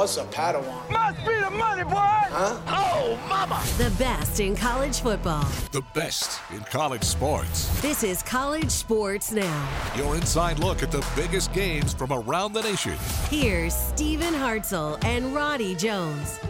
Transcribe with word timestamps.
What's 0.00 0.16
a 0.16 0.24
Padawan? 0.24 0.90
Must 0.90 1.26
be 1.26 1.38
the 1.38 1.50
money, 1.50 1.84
boy! 1.84 1.90
Huh? 1.92 2.58
Oh, 2.68 3.18
mama! 3.28 3.62
The 3.76 3.94
best 4.02 4.40
in 4.40 4.56
college 4.56 5.00
football. 5.00 5.44
The 5.72 5.82
best 5.92 6.40
in 6.50 6.60
college 6.60 7.02
sports. 7.02 7.68
This 7.82 8.02
is 8.02 8.22
College 8.22 8.70
Sports 8.70 9.30
Now. 9.30 9.68
Your 9.94 10.16
inside 10.16 10.58
look 10.58 10.82
at 10.82 10.90
the 10.90 11.06
biggest 11.14 11.52
games 11.52 11.92
from 11.92 12.12
around 12.12 12.54
the 12.54 12.62
nation. 12.62 12.94
Here's 13.28 13.74
Stephen 13.74 14.32
Hartzell 14.32 15.04
and 15.04 15.34
Roddy 15.34 15.74
Jones. 15.74 16.40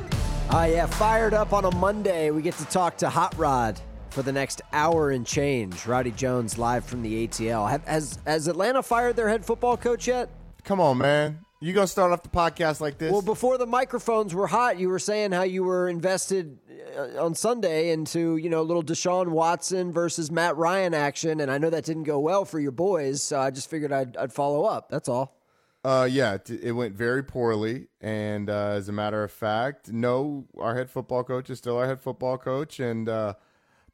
Oh, 0.51 0.63
yeah, 0.63 0.87
fired 0.87 1.35
up 1.35 1.53
on 1.53 1.65
a 1.65 1.75
Monday. 1.75 2.31
We 2.31 2.43
get 2.43 2.55
to 2.55 2.67
talk 2.67 2.99
to 2.99 3.09
Hot 3.09 3.37
Rod 3.37 3.81
for 4.11 4.23
the 4.23 4.31
next 4.31 4.63
hour 4.73 5.11
and 5.11 5.27
change. 5.27 5.87
Roddy 5.87 6.13
Jones 6.13 6.57
live 6.57 6.85
from 6.85 7.03
the 7.03 7.27
ATL. 7.27 7.69
Have, 7.69 7.85
has, 7.89 8.21
has 8.25 8.47
Atlanta 8.47 8.81
fired 8.81 9.17
their 9.17 9.29
head 9.29 9.45
football 9.45 9.77
coach 9.77 10.07
yet? 10.07 10.31
Come 10.63 10.81
on, 10.81 10.99
man. 10.99 11.45
You 11.63 11.75
gonna 11.75 11.87
start 11.87 12.11
off 12.11 12.23
the 12.23 12.31
podcast 12.31 12.81
like 12.81 12.97
this? 12.97 13.13
Well, 13.13 13.21
before 13.21 13.59
the 13.59 13.67
microphones 13.67 14.35
were 14.35 14.47
hot, 14.47 14.79
you 14.79 14.89
were 14.89 14.99
saying 14.99 15.33
how 15.33 15.43
you 15.43 15.63
were 15.63 15.91
invested 15.91 16.59
uh, 16.97 17.23
on 17.23 17.35
Sunday 17.35 17.91
into 17.91 18.39
you 18.39 18.49
know 18.49 18.63
little 18.63 18.83
Deshaun 18.83 19.29
Watson 19.29 19.93
versus 19.93 20.31
Matt 20.31 20.57
Ryan 20.57 20.95
action, 20.95 21.39
and 21.39 21.51
I 21.51 21.59
know 21.59 21.69
that 21.69 21.85
didn't 21.85 22.05
go 22.05 22.19
well 22.19 22.47
for 22.47 22.59
your 22.59 22.73
boys, 22.73 23.23
so 23.23 23.39
I 23.39 23.51
just 23.51 23.69
figured 23.69 23.93
I'd, 23.93 24.17
I'd 24.17 24.33
follow 24.33 24.65
up. 24.65 24.89
That's 24.89 25.07
all. 25.07 25.37
Uh, 25.85 26.09
yeah, 26.11 26.35
it, 26.35 26.49
it 26.51 26.73
went 26.73 26.95
very 26.95 27.23
poorly, 27.23 27.89
and 28.01 28.49
uh, 28.49 28.69
as 28.69 28.89
a 28.89 28.93
matter 28.93 29.23
of 29.23 29.31
fact, 29.31 29.93
no, 29.93 30.47
our 30.59 30.75
head 30.75 30.89
football 30.89 31.25
coach 31.25 31.51
is 31.51 31.59
still 31.59 31.77
our 31.77 31.87
head 31.87 32.01
football 32.01 32.39
coach, 32.39 32.81
and 32.81 33.07
uh, 33.07 33.35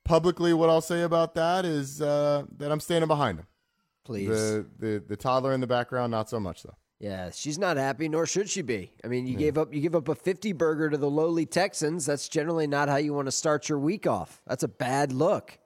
publicly, 0.04 0.52
what 0.52 0.70
I'll 0.70 0.80
say 0.80 1.02
about 1.02 1.34
that 1.34 1.64
is 1.64 2.00
uh, 2.00 2.44
that 2.58 2.70
I'm 2.70 2.80
standing 2.80 3.08
behind 3.08 3.40
him. 3.40 3.46
Please, 4.04 4.28
the, 4.28 4.66
the 4.78 5.04
the 5.04 5.16
toddler 5.16 5.52
in 5.52 5.60
the 5.60 5.66
background, 5.66 6.12
not 6.12 6.30
so 6.30 6.38
much 6.38 6.62
though. 6.62 6.76
Yeah, 6.98 7.30
she's 7.30 7.58
not 7.58 7.76
happy, 7.76 8.08
nor 8.08 8.24
should 8.24 8.48
she 8.48 8.62
be. 8.62 8.92
I 9.04 9.08
mean, 9.08 9.26
you 9.26 9.34
yeah. 9.34 9.38
gave 9.38 9.58
up 9.58 9.74
you 9.74 9.80
give 9.80 9.94
up 9.94 10.08
a 10.08 10.14
fifty 10.14 10.52
burger 10.52 10.88
to 10.88 10.96
the 10.96 11.10
lowly 11.10 11.44
Texans. 11.44 12.06
That's 12.06 12.28
generally 12.28 12.66
not 12.66 12.88
how 12.88 12.96
you 12.96 13.12
want 13.12 13.26
to 13.26 13.32
start 13.32 13.68
your 13.68 13.78
week 13.78 14.06
off. 14.06 14.40
That's 14.46 14.62
a 14.62 14.68
bad 14.68 15.12
look. 15.12 15.58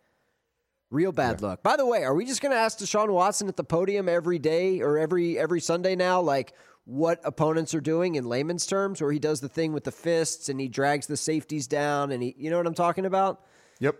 Real 0.90 1.12
bad 1.12 1.40
yeah. 1.40 1.48
look. 1.48 1.62
By 1.62 1.76
the 1.76 1.86
way, 1.86 2.02
are 2.02 2.14
we 2.14 2.24
just 2.24 2.42
going 2.42 2.50
to 2.50 2.58
ask 2.58 2.78
Deshaun 2.78 3.10
Watson 3.12 3.46
at 3.46 3.56
the 3.56 3.62
podium 3.62 4.08
every 4.08 4.40
day 4.40 4.80
or 4.80 4.98
every 4.98 5.38
every 5.38 5.60
Sunday 5.60 5.94
now, 5.94 6.20
like 6.20 6.52
what 6.84 7.20
opponents 7.22 7.74
are 7.74 7.80
doing 7.80 8.16
in 8.16 8.24
layman's 8.24 8.66
terms, 8.66 9.00
where 9.00 9.12
he 9.12 9.20
does 9.20 9.40
the 9.40 9.48
thing 9.48 9.72
with 9.72 9.84
the 9.84 9.92
fists 9.92 10.48
and 10.48 10.60
he 10.60 10.66
drags 10.66 11.06
the 11.06 11.16
safeties 11.16 11.68
down, 11.68 12.10
and 12.10 12.24
he, 12.24 12.34
you 12.36 12.50
know 12.50 12.56
what 12.56 12.66
I'm 12.66 12.74
talking 12.74 13.06
about? 13.06 13.44
Yep. 13.78 13.96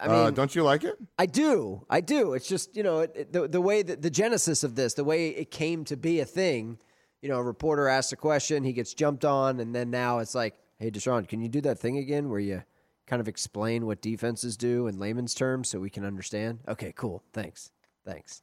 I 0.00 0.06
mean, 0.06 0.16
uh, 0.16 0.30
don't 0.30 0.54
you 0.54 0.62
like 0.62 0.84
it? 0.84 0.96
I 1.18 1.26
do. 1.26 1.84
I 1.90 2.00
do. 2.00 2.34
It's 2.34 2.48
just 2.48 2.76
you 2.76 2.82
know 2.82 3.00
it, 3.00 3.32
the 3.32 3.48
the 3.48 3.60
way 3.60 3.82
that 3.82 4.02
the 4.02 4.10
genesis 4.10 4.64
of 4.64 4.74
this, 4.74 4.94
the 4.94 5.04
way 5.04 5.28
it 5.28 5.50
came 5.50 5.84
to 5.86 5.96
be 5.96 6.20
a 6.20 6.24
thing. 6.24 6.78
You 7.20 7.28
know, 7.28 7.38
a 7.38 7.42
reporter 7.42 7.88
asks 7.88 8.12
a 8.12 8.16
question, 8.16 8.62
he 8.62 8.72
gets 8.72 8.94
jumped 8.94 9.24
on, 9.24 9.58
and 9.58 9.74
then 9.74 9.90
now 9.90 10.20
it's 10.20 10.36
like, 10.36 10.54
hey, 10.78 10.88
Deshaun, 10.88 11.26
can 11.26 11.40
you 11.40 11.48
do 11.48 11.60
that 11.62 11.80
thing 11.80 11.98
again 11.98 12.28
where 12.28 12.38
you 12.38 12.62
kind 13.08 13.20
of 13.20 13.26
explain 13.26 13.86
what 13.86 14.00
defenses 14.00 14.56
do 14.56 14.86
in 14.86 15.00
layman's 15.00 15.34
terms 15.34 15.68
so 15.68 15.80
we 15.80 15.90
can 15.90 16.04
understand? 16.04 16.60
Okay, 16.68 16.92
cool. 16.94 17.24
Thanks. 17.32 17.72
Thanks. 18.06 18.42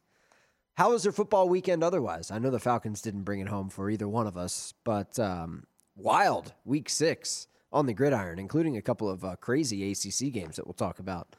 How 0.73 0.91
was 0.91 1.03
their 1.03 1.13
football 1.13 1.47
weekend 1.47 1.85
otherwise? 1.85 2.31
I 2.31 2.39
know 2.39 2.49
the 2.49 2.59
Falcons 2.59 3.01
didn't 3.01 3.23
bring 3.23 3.39
it 3.39 3.47
home 3.47 3.69
for 3.69 3.89
either 3.89 4.09
one 4.09 4.27
of 4.27 4.35
us, 4.35 4.73
but 4.83 5.17
um, 5.17 5.63
wild 5.95 6.53
week 6.65 6.89
six 6.89 7.47
on 7.71 7.85
the 7.85 7.93
gridiron, 7.93 8.39
including 8.39 8.75
a 8.75 8.81
couple 8.81 9.09
of 9.09 9.23
uh, 9.23 9.35
crazy 9.37 9.89
ACC 9.91 10.33
games 10.33 10.57
that 10.57 10.65
we'll 10.65 10.73
talk 10.73 10.99
about. 10.99 11.35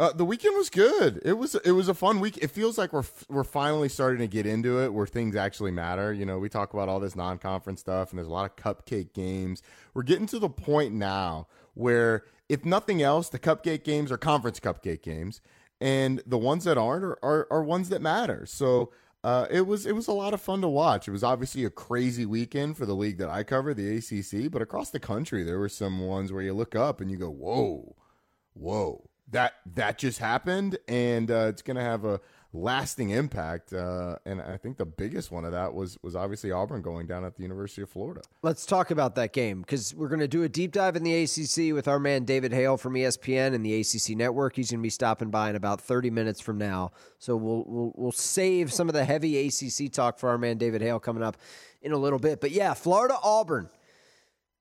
Uh, 0.00 0.12
the 0.12 0.24
weekend 0.24 0.56
was 0.56 0.70
good. 0.70 1.20
It 1.24 1.32
was 1.32 1.56
it 1.56 1.72
was 1.72 1.88
a 1.88 1.94
fun 1.94 2.20
week. 2.20 2.38
It 2.40 2.52
feels 2.52 2.78
like 2.78 2.92
we're 2.92 3.04
we're 3.28 3.42
finally 3.42 3.88
starting 3.88 4.20
to 4.20 4.28
get 4.28 4.46
into 4.46 4.80
it 4.80 4.92
where 4.92 5.06
things 5.08 5.34
actually 5.34 5.72
matter. 5.72 6.12
You 6.12 6.24
know, 6.24 6.38
we 6.38 6.48
talk 6.48 6.72
about 6.72 6.88
all 6.88 7.00
this 7.00 7.16
non-conference 7.16 7.80
stuff 7.80 8.10
and 8.10 8.18
there's 8.18 8.28
a 8.28 8.32
lot 8.32 8.48
of 8.48 8.54
cupcake 8.56 9.12
games. 9.12 9.60
We're 9.94 10.04
getting 10.04 10.26
to 10.26 10.38
the 10.38 10.48
point 10.48 10.94
now 10.94 11.48
where 11.74 12.24
if 12.48 12.64
nothing 12.64 13.02
else, 13.02 13.28
the 13.28 13.40
cupcake 13.40 13.82
games 13.82 14.12
are 14.12 14.16
conference 14.16 14.60
cupcake 14.60 15.02
games 15.02 15.40
and 15.80 16.22
the 16.26 16.38
ones 16.38 16.62
that 16.64 16.78
aren't 16.78 17.04
are, 17.04 17.18
are, 17.24 17.48
are 17.50 17.62
ones 17.64 17.88
that 17.88 18.00
matter. 18.00 18.46
So 18.46 18.92
uh, 19.24 19.46
it 19.50 19.66
was 19.66 19.84
it 19.84 19.96
was 19.96 20.06
a 20.06 20.12
lot 20.12 20.32
of 20.32 20.40
fun 20.40 20.60
to 20.60 20.68
watch. 20.68 21.08
It 21.08 21.12
was 21.12 21.24
obviously 21.24 21.64
a 21.64 21.70
crazy 21.70 22.24
weekend 22.24 22.76
for 22.76 22.86
the 22.86 22.94
league 22.94 23.18
that 23.18 23.30
I 23.30 23.42
cover, 23.42 23.74
the 23.74 23.96
ACC, 23.96 24.48
but 24.48 24.62
across 24.62 24.90
the 24.90 25.00
country 25.00 25.42
there 25.42 25.58
were 25.58 25.68
some 25.68 26.06
ones 26.06 26.32
where 26.32 26.42
you 26.42 26.54
look 26.54 26.76
up 26.76 27.00
and 27.00 27.10
you 27.10 27.16
go, 27.16 27.30
"Whoa, 27.30 27.96
whoa." 28.54 29.07
That 29.30 29.54
that 29.74 29.98
just 29.98 30.18
happened, 30.18 30.78
and 30.88 31.30
uh, 31.30 31.46
it's 31.48 31.62
going 31.62 31.76
to 31.76 31.82
have 31.82 32.04
a 32.04 32.20
lasting 32.52 33.10
impact. 33.10 33.72
Uh, 33.72 34.16
and 34.24 34.40
I 34.40 34.56
think 34.56 34.78
the 34.78 34.86
biggest 34.86 35.30
one 35.30 35.44
of 35.44 35.52
that 35.52 35.74
was 35.74 35.98
was 36.02 36.16
obviously 36.16 36.50
Auburn 36.50 36.82
going 36.82 37.06
down 37.06 37.24
at 37.24 37.36
the 37.36 37.42
University 37.42 37.82
of 37.82 37.90
Florida. 37.90 38.22
Let's 38.42 38.64
talk 38.64 38.90
about 38.90 39.14
that 39.16 39.32
game 39.32 39.60
because 39.60 39.94
we're 39.94 40.08
going 40.08 40.20
to 40.20 40.28
do 40.28 40.42
a 40.42 40.48
deep 40.48 40.72
dive 40.72 40.96
in 40.96 41.02
the 41.02 41.22
ACC 41.22 41.74
with 41.74 41.88
our 41.88 41.98
man 41.98 42.24
David 42.24 42.52
Hale 42.52 42.76
from 42.76 42.94
ESPN 42.94 43.54
and 43.54 43.64
the 43.64 43.80
ACC 43.80 44.16
Network. 44.16 44.56
He's 44.56 44.70
going 44.70 44.80
to 44.80 44.82
be 44.82 44.90
stopping 44.90 45.30
by 45.30 45.50
in 45.50 45.56
about 45.56 45.80
30 45.80 46.10
minutes 46.10 46.40
from 46.40 46.58
now, 46.58 46.92
so 47.18 47.36
we'll 47.36 47.64
we'll 47.66 47.92
we'll 47.96 48.12
save 48.12 48.72
some 48.72 48.88
of 48.88 48.94
the 48.94 49.04
heavy 49.04 49.46
ACC 49.46 49.92
talk 49.92 50.18
for 50.18 50.30
our 50.30 50.38
man 50.38 50.58
David 50.58 50.80
Hale 50.80 51.00
coming 51.00 51.22
up 51.22 51.36
in 51.82 51.92
a 51.92 51.98
little 51.98 52.18
bit. 52.18 52.40
But 52.40 52.50
yeah, 52.50 52.74
Florida 52.74 53.16
Auburn. 53.22 53.68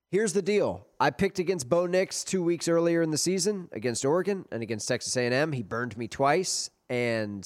Here's 0.09 0.31
the 0.31 0.41
deal. 0.41 0.87
I 1.01 1.09
picked 1.09 1.37
against 1.39 1.67
Bo 1.67 1.85
Nix 1.85 2.23
two 2.23 2.41
weeks 2.41 2.69
earlier 2.69 3.01
in 3.01 3.11
the 3.11 3.17
season 3.17 3.67
against 3.73 4.05
Oregon 4.05 4.45
and 4.51 4.63
against 4.63 4.87
Texas 4.87 5.17
A&M. 5.17 5.51
He 5.51 5.63
burned 5.63 5.97
me 5.97 6.07
twice, 6.07 6.69
and 6.89 7.45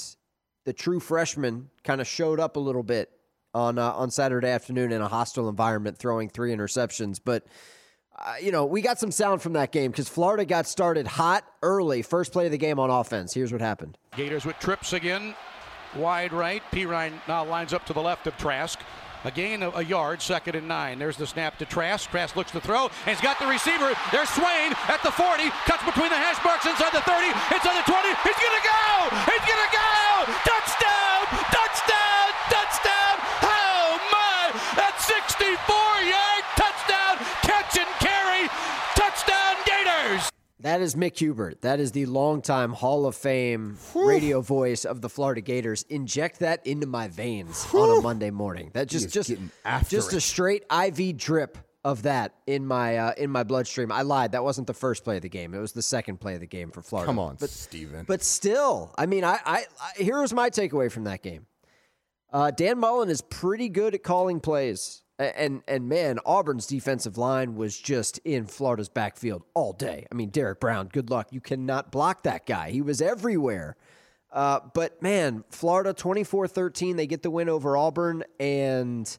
the 0.65 0.73
true 0.73 0.99
freshman 0.99 1.69
kind 1.83 1.99
of 1.99 2.07
showed 2.07 2.39
up 2.39 2.57
a 2.57 2.59
little 2.59 2.83
bit 2.83 3.09
on 3.55 3.79
uh, 3.79 3.91
on 3.93 4.11
Saturday 4.11 4.47
afternoon 4.47 4.91
in 4.91 5.01
a 5.01 5.07
hostile 5.07 5.49
environment, 5.49 5.97
throwing 5.97 6.29
three 6.29 6.53
interceptions. 6.53 7.19
But 7.23 7.45
uh, 8.17 8.35
you 8.39 8.51
know, 8.51 8.65
we 8.65 8.81
got 8.81 8.99
some 8.99 9.11
sound 9.11 9.41
from 9.41 9.53
that 9.53 9.71
game 9.71 9.89
because 9.89 10.07
Florida 10.07 10.45
got 10.45 10.67
started 10.67 11.07
hot 11.07 11.43
early, 11.63 12.03
first 12.03 12.31
play 12.31 12.45
of 12.45 12.51
the 12.51 12.59
game 12.59 12.77
on 12.77 12.91
offense. 12.91 13.33
Here's 13.33 13.51
what 13.51 13.61
happened. 13.61 13.97
Gators 14.15 14.45
with 14.45 14.59
trips 14.59 14.93
again, 14.93 15.33
wide 15.95 16.31
right. 16.31 16.61
Perine 16.71 17.13
now 17.27 17.43
lines 17.43 17.73
up 17.73 17.85
to 17.87 17.93
the 17.93 18.01
left 18.01 18.27
of 18.27 18.37
Trask. 18.37 18.79
A 19.23 19.31
gain 19.31 19.61
of 19.61 19.75
a 19.77 19.85
yard, 19.85 20.21
second 20.21 20.55
and 20.55 20.67
nine. 20.67 20.97
There's 20.97 21.17
the 21.17 21.27
snap 21.27 21.57
to 21.59 21.65
Trask. 21.65 22.09
Trask 22.09 22.35
looks 22.35 22.51
to 22.51 22.59
throw, 22.59 22.89
and 23.05 23.15
he's 23.15 23.21
got 23.21 23.37
the 23.37 23.45
receiver. 23.45 23.93
There's 24.11 24.29
Swain 24.29 24.73
at 24.89 25.01
the 25.03 25.11
40, 25.11 25.49
cuts 25.69 25.85
between 25.85 26.09
the 26.09 26.17
hash 26.17 26.43
marks 26.43 26.65
inside 26.65 26.91
the 26.91 27.05
30, 27.05 27.29
inside 27.53 27.77
the 27.77 27.85
20. 27.85 28.09
He's 28.25 28.39
gonna 28.41 28.65
go! 28.65 28.81
He's 29.29 29.45
gonna 29.45 29.71
go! 29.71 30.25
Touchdown! 30.41 30.61
Touchdown! 30.65 31.10
That 40.61 40.81
is 40.81 40.95
Mick 40.95 41.17
Hubert. 41.17 41.61
That 41.61 41.79
is 41.79 41.91
the 41.91 42.05
longtime 42.05 42.73
Hall 42.73 43.07
of 43.07 43.15
Fame 43.15 43.77
radio 43.95 44.41
voice 44.41 44.85
of 44.85 45.01
the 45.01 45.09
Florida 45.09 45.41
Gators. 45.41 45.83
Inject 45.89 46.39
that 46.39 46.65
into 46.67 46.85
my 46.85 47.07
veins 47.07 47.65
on 47.73 47.97
a 47.97 48.01
Monday 48.01 48.29
morning. 48.29 48.69
That 48.73 48.87
just 48.87 49.09
just 49.11 49.31
just 49.87 50.13
a 50.13 50.21
straight 50.21 50.63
IV 50.71 51.17
drip 51.17 51.57
of 51.83 52.03
that 52.03 52.35
in 52.45 52.65
my 52.65 52.97
uh, 52.97 53.13
in 53.17 53.31
my 53.31 53.43
bloodstream. 53.43 53.91
I 53.91 54.03
lied. 54.03 54.33
That 54.33 54.43
wasn't 54.43 54.67
the 54.67 54.73
first 54.75 55.03
play 55.03 55.15
of 55.15 55.23
the 55.23 55.29
game. 55.29 55.53
It 55.55 55.59
was 55.59 55.71
the 55.71 55.81
second 55.81 56.19
play 56.19 56.35
of 56.35 56.39
the 56.41 56.47
game 56.47 56.69
for 56.69 56.81
Florida. 56.83 57.07
Come 57.07 57.17
on, 57.17 57.37
but 57.39 57.49
Stephen. 57.49 58.05
but 58.07 58.21
still, 58.23 58.93
I 58.97 59.07
mean, 59.07 59.23
I, 59.23 59.39
I, 59.43 59.65
I 59.81 60.03
here 60.03 60.21
was 60.21 60.31
my 60.33 60.51
takeaway 60.51 60.91
from 60.91 61.05
that 61.05 61.23
game. 61.23 61.47
Uh, 62.31 62.51
Dan 62.51 62.77
Mullen 62.77 63.09
is 63.09 63.21
pretty 63.21 63.67
good 63.67 63.95
at 63.95 64.03
calling 64.03 64.39
plays, 64.39 65.01
and 65.23 65.61
and 65.67 65.87
man, 65.87 66.19
Auburn's 66.25 66.65
defensive 66.67 67.17
line 67.17 67.55
was 67.55 67.77
just 67.77 68.17
in 68.19 68.45
Florida's 68.45 68.89
backfield 68.89 69.43
all 69.53 69.73
day. 69.73 70.05
I 70.11 70.15
mean, 70.15 70.29
Derrick 70.29 70.59
Brown, 70.59 70.87
good 70.87 71.09
luck. 71.09 71.27
You 71.31 71.41
cannot 71.41 71.91
block 71.91 72.23
that 72.23 72.45
guy. 72.45 72.71
He 72.71 72.81
was 72.81 73.01
everywhere. 73.01 73.75
Uh, 74.31 74.61
but 74.73 75.01
man, 75.01 75.43
Florida 75.49 75.93
24-13, 75.93 76.95
they 76.95 77.05
get 77.05 77.21
the 77.21 77.29
win 77.29 77.49
over 77.49 77.75
Auburn, 77.75 78.23
and 78.39 79.17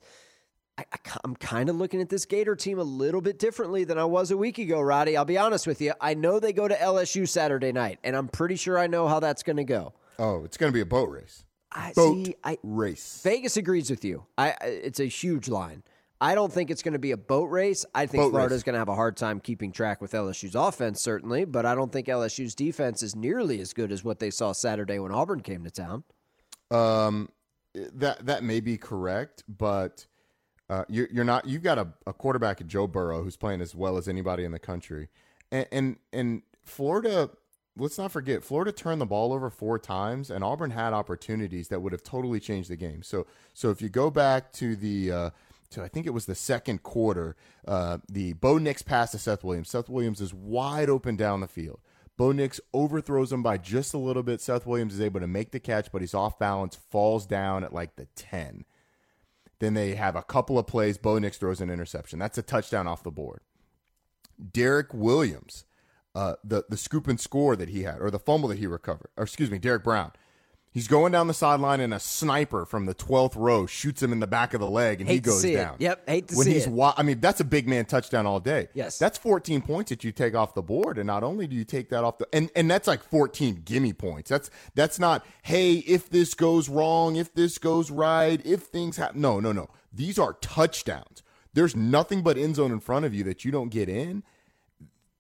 I, 0.78 0.84
I, 0.90 1.18
am 1.22 1.36
kind 1.36 1.68
of 1.68 1.76
looking 1.76 2.00
at 2.00 2.08
this 2.08 2.24
Gator 2.24 2.56
team 2.56 2.78
a 2.78 2.82
little 2.82 3.20
bit 3.20 3.38
differently 3.38 3.84
than 3.84 3.98
I 3.98 4.06
was 4.06 4.30
a 4.30 4.38
week 4.38 4.56
ago, 4.56 4.80
Roddy. 4.80 5.14
I'll 5.14 5.26
be 5.26 5.36
honest 5.36 5.66
with 5.66 5.82
you. 5.82 5.92
I 6.00 6.14
know 6.14 6.40
they 6.40 6.54
go 6.54 6.66
to 6.66 6.74
LSU 6.74 7.28
Saturday 7.28 7.72
night, 7.72 7.98
and 8.02 8.16
I'm 8.16 8.28
pretty 8.28 8.56
sure 8.56 8.78
I 8.78 8.86
know 8.86 9.06
how 9.06 9.20
that's 9.20 9.42
going 9.42 9.58
to 9.58 9.64
go. 9.64 9.92
Oh, 10.18 10.44
it's 10.44 10.56
going 10.56 10.72
to 10.72 10.74
be 10.74 10.80
a 10.80 10.86
boat 10.86 11.10
race. 11.10 11.44
I 11.70 11.92
Boat 11.94 12.26
see. 12.26 12.34
I 12.44 12.58
race. 12.62 13.20
Vegas 13.22 13.56
agrees 13.56 13.90
with 13.90 14.04
you. 14.04 14.24
I 14.36 14.50
I- 14.60 14.66
it's 14.66 15.00
a 15.00 15.06
huge 15.06 15.48
line. 15.48 15.82
I 16.22 16.36
don't 16.36 16.52
think 16.52 16.70
it's 16.70 16.84
going 16.84 16.92
to 16.92 17.00
be 17.00 17.10
a 17.10 17.16
boat 17.16 17.50
race. 17.50 17.84
I 17.96 18.06
think 18.06 18.22
Boat 18.22 18.30
Florida's 18.30 18.58
race. 18.58 18.62
going 18.62 18.74
to 18.74 18.78
have 18.78 18.88
a 18.88 18.94
hard 18.94 19.16
time 19.16 19.40
keeping 19.40 19.72
track 19.72 20.00
with 20.00 20.12
LSU's 20.12 20.54
offense, 20.54 21.02
certainly, 21.02 21.44
but 21.44 21.66
I 21.66 21.74
don't 21.74 21.92
think 21.92 22.06
LSU's 22.06 22.54
defense 22.54 23.02
is 23.02 23.16
nearly 23.16 23.60
as 23.60 23.72
good 23.72 23.90
as 23.90 24.04
what 24.04 24.20
they 24.20 24.30
saw 24.30 24.52
Saturday 24.52 25.00
when 25.00 25.10
Auburn 25.10 25.40
came 25.40 25.64
to 25.64 25.70
town. 25.70 26.04
Um, 26.70 27.28
that 27.74 28.24
that 28.24 28.44
may 28.44 28.60
be 28.60 28.78
correct, 28.78 29.42
but 29.48 30.06
uh, 30.70 30.84
you're 30.88 31.08
you're 31.12 31.24
not. 31.24 31.48
You've 31.48 31.64
got 31.64 31.78
a, 31.78 31.88
a 32.06 32.12
quarterback, 32.12 32.64
Joe 32.68 32.86
Burrow, 32.86 33.24
who's 33.24 33.36
playing 33.36 33.60
as 33.60 33.74
well 33.74 33.96
as 33.96 34.06
anybody 34.06 34.44
in 34.44 34.52
the 34.52 34.60
country, 34.60 35.08
and 35.50 35.66
and, 35.72 35.96
and 36.12 36.42
Florida. 36.62 37.30
Let's 37.74 37.96
not 37.96 38.12
forget, 38.12 38.44
Florida 38.44 38.70
turned 38.70 39.00
the 39.00 39.06
ball 39.06 39.32
over 39.32 39.48
four 39.48 39.78
times, 39.78 40.30
and 40.30 40.44
Auburn 40.44 40.72
had 40.72 40.92
opportunities 40.92 41.68
that 41.68 41.80
would 41.80 41.92
have 41.92 42.02
totally 42.02 42.38
changed 42.38 42.68
the 42.68 42.76
game. 42.76 43.02
So, 43.02 43.26
so 43.54 43.70
if 43.70 43.80
you 43.80 43.88
go 43.88 44.10
back 44.10 44.52
to 44.54 44.76
the, 44.76 45.10
uh, 45.10 45.30
to 45.72 45.82
I 45.82 45.88
think 45.88 46.06
it 46.06 46.14
was 46.14 46.26
the 46.26 46.34
second 46.34 46.82
quarter, 46.82 47.36
uh, 47.66 47.98
the 48.08 48.34
Bo 48.34 48.58
Nix 48.58 48.82
pass 48.82 49.10
to 49.12 49.18
Seth 49.18 49.44
Williams. 49.44 49.70
Seth 49.70 49.88
Williams 49.88 50.20
is 50.20 50.32
wide 50.32 50.88
open 50.88 51.16
down 51.16 51.40
the 51.40 51.48
field. 51.48 51.80
Bo 52.16 52.32
Nix 52.32 52.60
overthrows 52.72 53.32
him 53.32 53.42
by 53.42 53.56
just 53.58 53.94
a 53.94 53.98
little 53.98 54.22
bit. 54.22 54.40
Seth 54.40 54.66
Williams 54.66 54.94
is 54.94 55.00
able 55.00 55.20
to 55.20 55.26
make 55.26 55.50
the 55.50 55.60
catch, 55.60 55.90
but 55.90 56.02
he's 56.02 56.14
off 56.14 56.38
balance, 56.38 56.76
falls 56.76 57.26
down 57.26 57.64
at 57.64 57.72
like 57.72 57.96
the 57.96 58.06
10. 58.14 58.64
Then 59.58 59.74
they 59.74 59.94
have 59.94 60.16
a 60.16 60.22
couple 60.22 60.58
of 60.58 60.66
plays. 60.66 60.98
Bo 60.98 61.18
Nix 61.18 61.38
throws 61.38 61.60
an 61.60 61.70
interception. 61.70 62.18
That's 62.18 62.38
a 62.38 62.42
touchdown 62.42 62.86
off 62.86 63.02
the 63.02 63.10
board. 63.10 63.40
Derek 64.52 64.92
Williams, 64.92 65.64
uh, 66.14 66.34
the 66.42 66.64
the 66.68 66.76
scoop 66.76 67.06
and 67.06 67.20
score 67.20 67.54
that 67.56 67.68
he 67.68 67.84
had, 67.84 68.00
or 68.00 68.10
the 68.10 68.18
fumble 68.18 68.48
that 68.48 68.58
he 68.58 68.66
recovered, 68.66 69.10
or 69.16 69.24
excuse 69.24 69.50
me, 69.50 69.58
Derrick 69.58 69.84
Brown. 69.84 70.12
He's 70.74 70.88
going 70.88 71.12
down 71.12 71.26
the 71.26 71.34
sideline, 71.34 71.80
and 71.80 71.92
a 71.92 72.00
sniper 72.00 72.64
from 72.64 72.86
the 72.86 72.94
twelfth 72.94 73.36
row 73.36 73.66
shoots 73.66 74.02
him 74.02 74.10
in 74.10 74.20
the 74.20 74.26
back 74.26 74.54
of 74.54 74.60
the 74.60 74.66
leg, 74.68 75.00
and 75.02 75.08
he 75.08 75.16
Hate 75.16 75.24
to 75.24 75.30
goes 75.30 75.42
see 75.42 75.52
it. 75.52 75.56
down. 75.58 75.76
Yep, 75.78 76.08
hate 76.08 76.28
to 76.28 76.36
when 76.36 76.46
see 76.46 76.54
he's 76.54 76.66
it. 76.66 76.72
Wa- 76.72 76.94
I 76.96 77.02
mean, 77.02 77.20
that's 77.20 77.40
a 77.40 77.44
big 77.44 77.68
man 77.68 77.84
touchdown 77.84 78.24
all 78.24 78.40
day. 78.40 78.68
Yes. 78.72 78.98
that's 78.98 79.18
14 79.18 79.60
points 79.60 79.90
that 79.90 80.02
you 80.02 80.12
take 80.12 80.34
off 80.34 80.54
the 80.54 80.62
board, 80.62 80.96
and 80.96 81.06
not 81.06 81.22
only 81.22 81.46
do 81.46 81.54
you 81.54 81.64
take 81.64 81.90
that 81.90 82.04
off 82.04 82.16
the, 82.16 82.26
and 82.32 82.50
and 82.56 82.70
that's 82.70 82.88
like 82.88 83.02
14 83.02 83.60
gimme 83.66 83.92
points. 83.92 84.30
That's 84.30 84.48
that's 84.74 84.98
not 84.98 85.26
hey, 85.42 85.74
if 85.74 86.08
this 86.08 86.32
goes 86.32 86.70
wrong, 86.70 87.16
if 87.16 87.34
this 87.34 87.58
goes 87.58 87.90
right, 87.90 88.40
if 88.46 88.62
things 88.62 88.96
happen. 88.96 89.20
No, 89.20 89.40
no, 89.40 89.52
no. 89.52 89.68
These 89.92 90.18
are 90.18 90.32
touchdowns. 90.34 91.22
There's 91.52 91.76
nothing 91.76 92.22
but 92.22 92.38
end 92.38 92.56
zone 92.56 92.72
in 92.72 92.80
front 92.80 93.04
of 93.04 93.12
you 93.12 93.24
that 93.24 93.44
you 93.44 93.50
don't 93.50 93.68
get 93.68 93.90
in. 93.90 94.22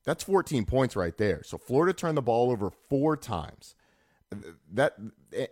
That's 0.04 0.24
14 0.24 0.64
points 0.64 0.96
right 0.96 1.16
there. 1.18 1.42
So 1.44 1.58
Florida 1.58 1.92
turned 1.92 2.16
the 2.16 2.22
ball 2.22 2.50
over 2.50 2.70
four 2.88 3.18
times. 3.18 3.74
That 4.72 4.96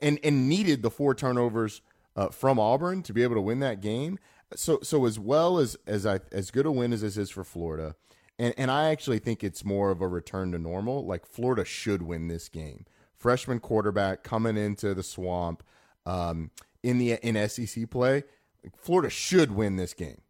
and 0.02 0.18
and 0.22 0.48
needed 0.48 0.82
the 0.82 0.90
four 0.90 1.14
turnovers 1.14 1.82
uh, 2.16 2.28
from 2.28 2.58
Auburn 2.58 3.02
to 3.04 3.12
be 3.12 3.22
able 3.22 3.36
to 3.36 3.40
win 3.40 3.60
that 3.60 3.80
game. 3.80 4.18
So 4.54 4.80
so 4.82 5.06
as 5.06 5.18
well 5.18 5.58
as 5.58 5.76
as 5.86 6.06
I 6.06 6.20
as 6.32 6.50
good 6.50 6.66
a 6.66 6.70
win 6.70 6.92
as 6.92 7.02
this 7.02 7.16
is 7.16 7.30
for 7.30 7.44
Florida, 7.44 7.94
and 8.38 8.54
and 8.56 8.70
I 8.70 8.90
actually 8.90 9.18
think 9.18 9.44
it's 9.44 9.64
more 9.64 9.90
of 9.90 10.00
a 10.00 10.08
return 10.08 10.52
to 10.52 10.58
normal. 10.58 11.04
Like 11.06 11.26
Florida 11.26 11.64
should 11.64 12.02
win 12.02 12.28
this 12.28 12.48
game. 12.48 12.86
Freshman 13.16 13.60
quarterback 13.60 14.22
coming 14.22 14.56
into 14.56 14.94
the 14.94 15.02
swamp 15.02 15.62
um, 16.06 16.50
in 16.82 16.98
the 16.98 17.12
in 17.26 17.48
SEC 17.48 17.90
play. 17.90 18.24
Florida 18.76 19.10
should 19.10 19.52
win 19.52 19.76
this 19.76 19.94
game. 19.94 20.20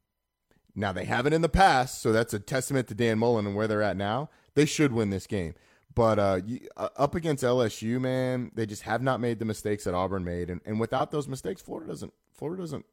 Now 0.74 0.92
they 0.92 1.04
haven't 1.04 1.32
in 1.32 1.42
the 1.42 1.48
past, 1.48 2.00
so 2.00 2.12
that's 2.12 2.34
a 2.34 2.38
testament 2.38 2.88
to 2.88 2.94
Dan 2.94 3.18
Mullen 3.18 3.46
and 3.46 3.56
where 3.56 3.66
they're 3.66 3.82
at 3.82 3.96
now. 3.96 4.30
They 4.54 4.66
should 4.66 4.92
win 4.92 5.10
this 5.10 5.26
game, 5.26 5.54
but 5.94 6.18
uh, 6.18 6.40
you, 6.44 6.60
uh, 6.76 6.88
up 6.96 7.14
against 7.14 7.42
LSU, 7.42 8.00
man, 8.00 8.50
they 8.54 8.66
just 8.66 8.82
have 8.82 9.02
not 9.02 9.20
made 9.20 9.38
the 9.38 9.44
mistakes 9.44 9.84
that 9.84 9.94
Auburn 9.94 10.24
made, 10.24 10.50
and, 10.50 10.60
and 10.64 10.78
without 10.78 11.10
those 11.10 11.28
mistakes, 11.28 11.60
Florida 11.60 11.88
doesn't 11.88 12.12
Florida 12.32 12.62
doesn't 12.62 12.86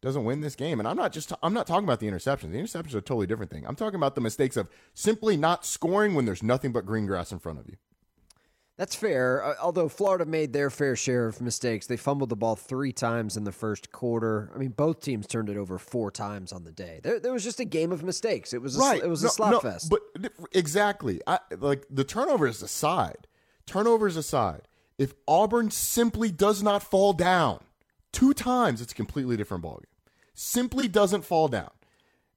doesn't 0.00 0.24
win 0.24 0.40
this 0.40 0.56
game. 0.56 0.78
And 0.78 0.88
I'm 0.88 0.96
not 0.96 1.12
just 1.12 1.32
I'm 1.42 1.54
not 1.54 1.66
talking 1.66 1.84
about 1.84 2.00
the 2.00 2.08
interceptions. 2.08 2.52
The 2.52 2.58
interceptions 2.58 2.94
are 2.94 2.98
a 2.98 3.02
totally 3.02 3.26
different 3.26 3.50
thing. 3.50 3.66
I'm 3.66 3.76
talking 3.76 3.96
about 3.96 4.14
the 4.14 4.20
mistakes 4.20 4.56
of 4.56 4.68
simply 4.94 5.36
not 5.36 5.64
scoring 5.64 6.14
when 6.14 6.24
there's 6.24 6.42
nothing 6.42 6.72
but 6.72 6.86
green 6.86 7.06
grass 7.06 7.32
in 7.32 7.38
front 7.38 7.58
of 7.58 7.68
you. 7.68 7.76
That's 8.80 8.94
fair. 8.94 9.44
Uh, 9.44 9.54
although 9.60 9.90
Florida 9.90 10.24
made 10.24 10.54
their 10.54 10.70
fair 10.70 10.96
share 10.96 11.26
of 11.26 11.42
mistakes, 11.42 11.86
they 11.86 11.98
fumbled 11.98 12.30
the 12.30 12.36
ball 12.36 12.56
three 12.56 12.92
times 12.92 13.36
in 13.36 13.44
the 13.44 13.52
first 13.52 13.92
quarter. 13.92 14.50
I 14.54 14.58
mean, 14.58 14.70
both 14.70 15.02
teams 15.02 15.26
turned 15.26 15.50
it 15.50 15.58
over 15.58 15.76
four 15.76 16.10
times 16.10 16.50
on 16.50 16.64
the 16.64 16.72
day. 16.72 17.00
There, 17.02 17.20
there 17.20 17.30
was 17.30 17.44
just 17.44 17.60
a 17.60 17.66
game 17.66 17.92
of 17.92 18.02
mistakes. 18.02 18.54
It 18.54 18.62
was 18.62 18.76
a, 18.76 18.80
right. 18.80 19.02
It 19.02 19.10
was 19.10 19.22
No, 19.22 19.28
a 19.28 19.32
slop 19.32 19.50
no, 19.50 19.60
fest. 19.60 19.90
But 19.90 20.00
exactly, 20.52 21.20
I, 21.26 21.40
like 21.58 21.84
the 21.90 22.04
turnovers 22.04 22.62
aside, 22.62 23.26
turnovers 23.66 24.16
aside, 24.16 24.62
if 24.96 25.12
Auburn 25.28 25.70
simply 25.70 26.30
does 26.30 26.62
not 26.62 26.82
fall 26.82 27.12
down 27.12 27.60
two 28.12 28.32
times, 28.32 28.80
it's 28.80 28.92
a 28.92 28.96
completely 28.96 29.36
different 29.36 29.62
ballgame. 29.62 29.84
Simply 30.32 30.88
doesn't 30.88 31.26
fall 31.26 31.48
down. 31.48 31.72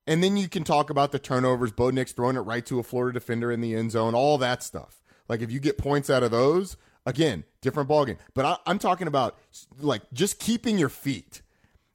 And 0.06 0.22
then 0.22 0.36
you 0.36 0.50
can 0.50 0.66
talk 0.66 0.90
about 0.90 1.14
the 1.14 1.20
turnovers, 1.20 1.72
Bo 1.72 1.90
Nix 1.90 2.12
throwing 2.12 2.36
it 2.36 2.42
right 2.42 2.66
to 2.66 2.80
a 2.80 2.84
Florida 2.84 3.18
defender 3.18 3.50
in 3.50 3.62
the 3.62 3.74
end 3.74 3.92
zone, 3.92 4.14
all 4.14 4.38
that 4.40 4.62
stuff. 4.62 5.00
Like 5.28 5.42
if 5.42 5.52
you 5.52 5.60
get 5.60 5.78
points 5.78 6.10
out 6.10 6.24
of 6.24 6.32
those, 6.32 6.78
again, 7.06 7.44
different 7.62 7.90
ballgame. 7.90 8.18
But 8.34 8.46
I, 8.46 8.58
I'm 8.66 8.80
talking 8.80 9.08
about 9.08 9.38
like 9.80 10.02
just 10.14 10.40
keeping 10.40 10.78
your 10.78 10.90
feet. 10.90 11.42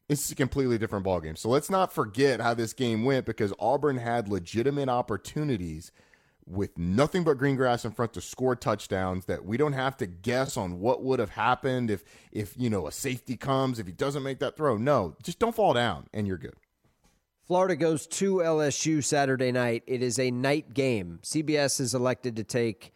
It's 0.08 0.30
a 0.30 0.35
completely 0.35 0.78
different 0.78 1.04
ballgame. 1.04 1.37
So 1.37 1.50
let's 1.50 1.68
not 1.68 1.92
forget 1.92 2.40
how 2.40 2.54
this 2.54 2.73
game 2.73 3.04
went 3.04 3.26
because 3.26 3.52
Auburn 3.58 3.99
had 3.99 4.28
legitimate 4.28 4.88
opportunities 4.88 5.92
with 6.47 6.78
nothing 6.78 7.25
but 7.25 7.37
green 7.37 7.56
grass 7.56 7.85
in 7.85 7.90
front 7.90 8.14
to 8.14 8.20
score 8.23 8.56
touchdowns 8.56 9.26
that 9.26 9.44
we 9.44 9.58
don't 9.58 9.75
have 9.75 9.99
to 9.99 10.06
guess 10.06 10.56
on 10.56 10.80
what 10.80 11.02
would 11.02 11.18
have 11.18 11.30
happened 11.30 11.90
if 11.90 12.02
if 12.32 12.54
you 12.56 12.70
know 12.70 12.87
a 12.87 12.92
safety 12.92 13.37
comes 13.37 13.78
if 13.78 13.87
he 13.87 13.92
doesn't 13.92 14.23
make 14.23 14.38
that 14.38 14.56
throw. 14.56 14.76
No, 14.78 15.14
just 15.23 15.38
don't 15.38 15.54
fall 15.54 15.75
down 15.75 16.06
and 16.14 16.26
you're 16.26 16.38
good. 16.38 16.54
Florida 17.47 17.76
goes 17.76 18.06
to 18.06 18.37
LSU 18.37 19.02
Saturday 19.02 19.52
night. 19.52 19.82
It 19.87 20.02
is 20.02 20.18
a 20.18 20.30
night 20.30 20.75
game. 20.75 21.18
CBS 21.23 21.80
is 21.80 21.94
elected 21.94 22.37
to 22.37 22.44
take 22.44 22.92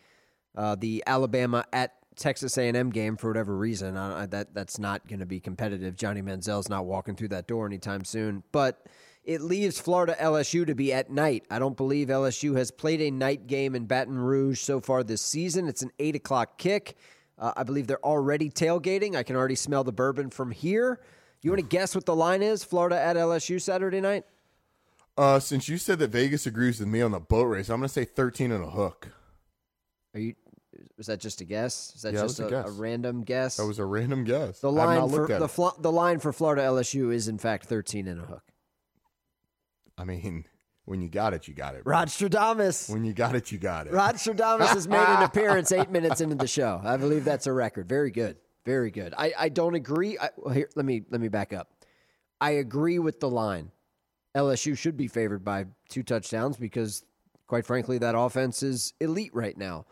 uh, 0.57 0.75
the 0.75 1.03
Alabama 1.07 1.65
at 1.73 1.95
Texas 2.17 2.59
A&M 2.59 2.91
game 2.91 3.17
for 3.17 3.29
whatever 3.29 3.57
reason. 3.57 3.97
Uh, 3.97 4.27
that 4.31 4.55
that's 4.55 4.79
not 4.79 5.07
going 5.09 5.21
to 5.21 5.27
be 5.27 5.41
competitive. 5.41 5.97
Johnny 5.97 6.23
Manziel's 6.23 6.69
not 6.69 6.85
walking 6.85 7.15
through 7.15 7.29
that 7.29 7.47
door 7.47 7.67
anytime 7.67 8.05
soon. 8.05 8.43
But 8.53 8.87
it 9.25 9.41
leaves 9.41 9.79
Florida 9.79 10.17
LSU 10.21 10.67
to 10.67 10.75
be 10.75 10.93
at 10.93 11.11
night. 11.11 11.45
I 11.51 11.59
don't 11.59 11.77
believe 11.77 12.09
LSU 12.09 12.57
has 12.57 12.71
played 12.71 13.01
a 13.01 13.11
night 13.11 13.47
game 13.47 13.75
in 13.75 13.87
Baton 13.87 14.19
Rouge 14.19 14.61
so 14.61 14.81
far 14.81 15.03
this 15.03 15.23
season. 15.23 15.69
It's 15.69 15.83
an 15.83 15.93
eight 15.99 16.17
o'clock 16.17 16.59
kick. 16.59 16.97
Uh, 17.39 17.53
I 17.57 17.63
believe 17.63 17.87
they're 17.87 18.05
already 18.05 18.51
tailgating. 18.51 19.17
I 19.17 19.23
can 19.23 19.37
already 19.37 19.55
smell 19.55 19.85
the 19.85 19.93
bourbon 19.93 20.31
from 20.31 20.51
here. 20.51 21.01
You 21.41 21.51
want 21.51 21.61
to 21.61 21.67
guess 21.67 21.95
what 21.95 22.07
the 22.07 22.15
line 22.15 22.43
is? 22.43 22.63
Florida 22.63 23.01
at 23.01 23.17
LSU 23.17 23.61
Saturday 23.61 24.01
night? 24.01 24.25
Uh, 25.17 25.39
since 25.39 25.69
you 25.69 25.77
said 25.77 25.99
that 25.99 26.11
Vegas 26.11 26.47
agrees 26.47 26.79
with 26.79 26.89
me 26.89 27.01
on 27.01 27.11
the 27.11 27.21
boat 27.21 27.45
race, 27.45 27.69
I'm 27.69 27.81
going 27.81 27.89
to 27.89 27.93
say 27.93 28.05
13 28.05 28.53
and 28.53 28.65
a 28.65 28.71
hook. 28.71 29.09
Are 30.15 30.21
you? 30.21 30.35
Was 31.03 31.09
that 31.09 31.19
just 31.19 31.41
a 31.41 31.45
guess? 31.45 31.95
Is 31.97 32.03
that 32.03 32.15
Yeah, 32.15 32.21
just 32.21 32.39
was 32.39 32.53
a, 32.53 32.57
a 32.59 32.67
a 32.67 32.71
random 32.71 33.25
guess? 33.25 33.57
That 33.57 33.67
was 33.67 33.81
a 33.81 33.85
random 33.85 34.23
guess. 34.23 34.61
the 34.61 34.71
line 34.71 35.01
not 35.01 35.11
for 35.11 35.33
at 35.33 35.41
the 35.41 35.49
fl- 35.49 35.81
the 35.81 35.91
line 35.91 36.21
for 36.21 36.33
Florida 36.33 36.63
LSU 36.63 37.13
is 37.13 37.27
in 37.27 37.39
fact 37.39 37.67
13 37.67 38.07
and 38.07 38.21
a 38.21 38.25
hook. 38.25 38.45
I 39.99 40.05
mean, 40.05 40.45
when 40.85 41.03
you 41.03 41.09
got 41.09 41.35
it, 41.35 41.49
you 41.49 41.55
got 41.55 41.75
it. 41.75 41.83
Rod 41.85 42.07
Stradamus. 42.07 42.89
When 42.89 43.05
you 43.05 43.13
got 43.13 43.35
it, 43.35 43.51
you 43.51 43.59
got 43.59 43.89
it. 43.89 43.93
Rod 43.93 44.15
Stradamus 44.15 44.69
has 44.69 44.87
made 44.87 44.99
an 45.05 45.23
appearance 45.25 45.73
eight 45.73 45.91
minutes 45.91 46.21
into 46.21 46.37
the 46.37 46.47
show. 46.47 46.81
I 46.85 46.97
believe 46.97 47.25
that's 47.25 47.49
a 47.49 47.53
record. 47.53 47.89
Very 47.89 48.13
good. 48.13 48.37
Very 48.65 48.93
good. 48.93 49.13
I, 49.19 49.33
I 49.37 49.49
don't 49.49 49.75
agree. 49.75 50.17
I, 50.21 50.31
well, 50.37 50.55
here, 50.55 50.69
let 50.77 50.85
me 50.87 51.03
let 51.11 51.21
me 51.21 51.27
back 51.27 51.53
up. 51.53 51.69
I 52.41 52.53
agree 52.53 53.01
with 53.01 53.19
the 53.19 53.29
line. 53.29 53.73
LSU 54.37 54.79
should 54.79 54.97
be 54.97 55.09
favored 55.09 55.45
by 55.45 55.67
two 55.89 56.05
touchdowns 56.05 56.57
because, 56.57 57.03
quite 57.49 57.67
frankly, 57.67 57.99
that 57.99 58.17
offense 58.17 58.63
is 58.63 58.95
elite 59.01 59.35
right 59.35 59.59
now. 59.59 59.85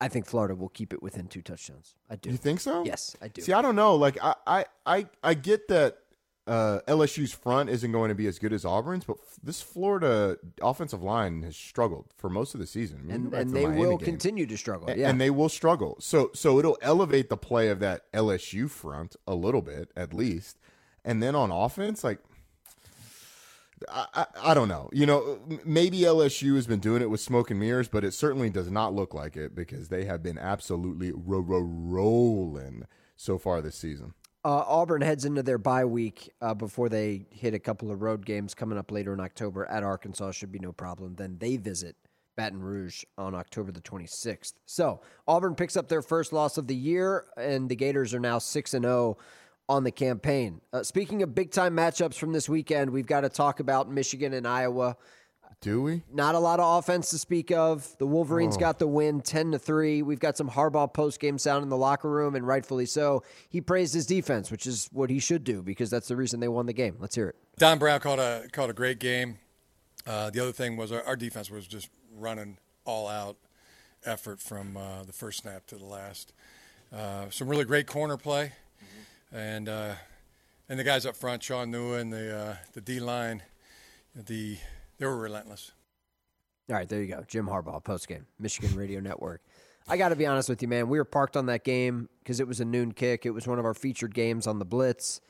I 0.00 0.08
think 0.08 0.26
Florida 0.26 0.54
will 0.54 0.70
keep 0.70 0.92
it 0.92 1.02
within 1.02 1.26
two 1.26 1.42
touchdowns. 1.42 1.94
I 2.08 2.16
do. 2.16 2.30
You 2.30 2.36
think 2.36 2.60
so? 2.60 2.84
Yes, 2.84 3.16
I 3.20 3.28
do. 3.28 3.42
See, 3.42 3.52
I 3.52 3.60
don't 3.60 3.76
know. 3.76 3.94
Like, 3.96 4.16
I, 4.22 4.34
I, 4.46 4.64
I, 4.86 5.06
I 5.22 5.34
get 5.34 5.68
that 5.68 5.98
uh, 6.46 6.80
LSU's 6.88 7.32
front 7.32 7.68
isn't 7.68 7.92
going 7.92 8.08
to 8.08 8.14
be 8.14 8.26
as 8.26 8.38
good 8.38 8.52
as 8.52 8.64
Auburn's, 8.64 9.04
but 9.04 9.18
f- 9.20 9.36
this 9.42 9.60
Florida 9.60 10.38
offensive 10.62 11.02
line 11.02 11.42
has 11.42 11.54
struggled 11.56 12.06
for 12.16 12.30
most 12.30 12.54
of 12.54 12.60
the 12.60 12.66
season. 12.66 13.00
I 13.00 13.02
mean, 13.02 13.10
and 13.26 13.34
and 13.34 13.50
the 13.50 13.54
they 13.54 13.66
Miami 13.66 13.80
will 13.80 13.98
game. 13.98 14.06
continue 14.06 14.46
to 14.46 14.56
struggle. 14.56 14.88
Yeah. 14.90 15.10
and 15.10 15.20
they 15.20 15.30
will 15.30 15.50
struggle. 15.50 15.96
So, 16.00 16.30
so 16.34 16.58
it'll 16.58 16.78
elevate 16.80 17.28
the 17.28 17.36
play 17.36 17.68
of 17.68 17.78
that 17.80 18.10
LSU 18.12 18.70
front 18.70 19.16
a 19.26 19.34
little 19.34 19.62
bit, 19.62 19.90
at 19.96 20.14
least. 20.14 20.58
And 21.04 21.22
then 21.22 21.34
on 21.34 21.50
offense, 21.50 22.02
like. 22.02 22.20
I, 23.88 24.26
I, 24.42 24.54
don't 24.54 24.68
know. 24.68 24.90
You 24.92 25.06
know, 25.06 25.38
maybe 25.64 26.00
LSU 26.00 26.56
has 26.56 26.66
been 26.66 26.80
doing 26.80 27.02
it 27.02 27.10
with 27.10 27.20
smoke 27.20 27.50
and 27.50 27.58
mirrors, 27.58 27.88
but 27.88 28.04
it 28.04 28.12
certainly 28.12 28.50
does 28.50 28.70
not 28.70 28.94
look 28.94 29.14
like 29.14 29.36
it 29.36 29.54
because 29.54 29.88
they 29.88 30.04
have 30.04 30.22
been 30.22 30.38
absolutely 30.38 31.12
ro- 31.12 31.40
ro- 31.40 31.60
rolling 31.60 32.84
so 33.16 33.38
far 33.38 33.60
this 33.62 33.76
season. 33.76 34.14
Uh, 34.44 34.64
Auburn 34.66 35.02
heads 35.02 35.24
into 35.24 35.42
their 35.42 35.58
bye 35.58 35.84
week 35.84 36.30
uh, 36.40 36.54
before 36.54 36.88
they 36.88 37.26
hit 37.30 37.52
a 37.52 37.58
couple 37.58 37.90
of 37.90 38.00
road 38.00 38.24
games 38.24 38.54
coming 38.54 38.78
up 38.78 38.90
later 38.90 39.12
in 39.12 39.20
October 39.20 39.66
at 39.66 39.82
Arkansas. 39.82 40.32
Should 40.32 40.52
be 40.52 40.58
no 40.58 40.72
problem. 40.72 41.14
Then 41.14 41.36
they 41.38 41.56
visit 41.56 41.96
Baton 42.36 42.62
Rouge 42.62 43.04
on 43.18 43.34
October 43.34 43.70
the 43.70 43.82
26th. 43.82 44.54
So 44.64 45.02
Auburn 45.28 45.54
picks 45.54 45.76
up 45.76 45.88
their 45.88 46.00
first 46.00 46.32
loss 46.32 46.56
of 46.56 46.68
the 46.68 46.74
year, 46.74 47.26
and 47.36 47.68
the 47.68 47.76
Gators 47.76 48.14
are 48.14 48.20
now 48.20 48.38
6 48.38 48.72
and 48.72 48.84
0 48.84 49.18
on 49.70 49.84
the 49.84 49.90
campaign. 49.92 50.60
Uh, 50.72 50.82
speaking 50.82 51.22
of 51.22 51.34
big 51.34 51.52
time 51.52 51.76
matchups 51.76 52.14
from 52.16 52.32
this 52.32 52.48
weekend, 52.48 52.90
we've 52.90 53.06
got 53.06 53.20
to 53.20 53.28
talk 53.28 53.60
about 53.60 53.88
Michigan 53.90 54.32
and 54.34 54.46
Iowa. 54.46 54.96
Do 55.60 55.82
we? 55.82 56.02
Not 56.12 56.34
a 56.34 56.38
lot 56.38 56.58
of 56.58 56.78
offense 56.78 57.10
to 57.10 57.18
speak 57.18 57.50
of. 57.52 57.96
The 57.98 58.06
Wolverines 58.06 58.56
Oh. 58.56 58.60
got 58.60 58.78
the 58.78 58.88
win 58.88 59.20
10 59.20 59.52
to 59.52 59.58
3. 59.58 60.02
We've 60.02 60.18
got 60.18 60.36
some 60.36 60.48
Harbaugh 60.50 60.92
post 60.92 61.20
game 61.20 61.38
sound 61.38 61.62
in 61.62 61.68
the 61.68 61.76
locker 61.76 62.08
room, 62.10 62.34
and 62.34 62.46
rightfully 62.46 62.86
so. 62.86 63.22
He 63.48 63.60
praised 63.60 63.94
his 63.94 64.06
defense, 64.06 64.50
which 64.50 64.66
is 64.66 64.88
what 64.90 65.08
he 65.10 65.18
should 65.18 65.44
do 65.44 65.62
because 65.62 65.88
that's 65.90 66.08
the 66.08 66.16
reason 66.16 66.40
they 66.40 66.48
won 66.48 66.66
the 66.66 66.72
game. 66.72 66.96
Let's 66.98 67.14
hear 67.14 67.28
it. 67.28 67.36
Don 67.58 67.78
Brown 67.78 68.00
called 68.00 68.18
a 68.20 68.46
called 68.52 68.70
a 68.70 68.72
great 68.72 68.98
game. 68.98 69.38
Uh, 70.06 70.30
the 70.30 70.40
other 70.40 70.52
thing 70.52 70.76
was 70.78 70.90
our, 70.92 71.02
our 71.04 71.14
defense 71.16 71.50
was 71.50 71.66
just 71.66 71.90
running 72.16 72.56
all 72.86 73.06
out 73.06 73.36
effort 74.06 74.40
from 74.40 74.76
uh, 74.78 75.04
the 75.04 75.12
first 75.12 75.40
snap 75.42 75.66
to 75.66 75.76
the 75.76 75.84
last. 75.84 76.32
Uh, 76.90 77.28
some 77.30 77.46
really 77.48 77.64
great 77.66 77.86
corner 77.86 78.16
play, 78.16 78.52
and 79.32 79.68
uh, 79.68 79.94
and 80.68 80.78
the 80.78 80.84
guys 80.84 81.06
up 81.06 81.16
front, 81.16 81.42
Shaun 81.42 81.72
Nua 81.72 82.00
and 82.00 82.12
the 82.12 82.36
uh, 82.36 82.56
the 82.72 82.80
D 82.80 83.00
line, 83.00 83.42
the 84.14 84.58
they 84.98 85.06
were 85.06 85.18
relentless. 85.18 85.72
All 86.68 86.76
right, 86.76 86.88
there 86.88 87.00
you 87.02 87.08
go. 87.08 87.24
Jim 87.26 87.46
Harbaugh, 87.46 87.82
post 87.82 88.06
game, 88.06 88.26
Michigan 88.38 88.76
Radio 88.76 89.00
Network. 89.00 89.42
I 89.88 89.96
got 89.96 90.10
to 90.10 90.16
be 90.16 90.26
honest 90.26 90.48
with 90.48 90.62
you, 90.62 90.68
man. 90.68 90.88
We 90.88 90.98
were 90.98 91.04
parked 91.04 91.36
on 91.36 91.46
that 91.46 91.64
game 91.64 92.08
because 92.22 92.38
it 92.38 92.46
was 92.46 92.60
a 92.60 92.64
noon 92.64 92.92
kick. 92.92 93.26
It 93.26 93.30
was 93.30 93.48
one 93.48 93.58
of 93.58 93.64
our 93.64 93.74
featured 93.74 94.14
games 94.14 94.46
on 94.46 94.58
the 94.60 94.64
Blitz, 94.64 95.20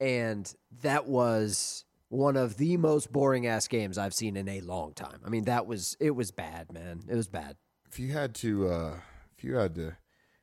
and 0.00 0.50
that 0.82 1.06
was 1.06 1.84
one 2.08 2.36
of 2.36 2.56
the 2.56 2.76
most 2.76 3.12
boring 3.12 3.46
ass 3.46 3.68
games 3.68 3.98
I've 3.98 4.14
seen 4.14 4.36
in 4.36 4.48
a 4.48 4.60
long 4.60 4.94
time. 4.94 5.20
I 5.24 5.28
mean, 5.28 5.44
that 5.44 5.66
was 5.66 5.96
it 6.00 6.12
was 6.12 6.30
bad, 6.30 6.72
man. 6.72 7.02
It 7.08 7.14
was 7.14 7.28
bad. 7.28 7.56
If 7.90 7.98
you 7.98 8.12
had 8.12 8.34
to, 8.36 8.68
uh, 8.68 8.94
if 9.36 9.44
you 9.44 9.56
had 9.56 9.74
to, 9.74 9.96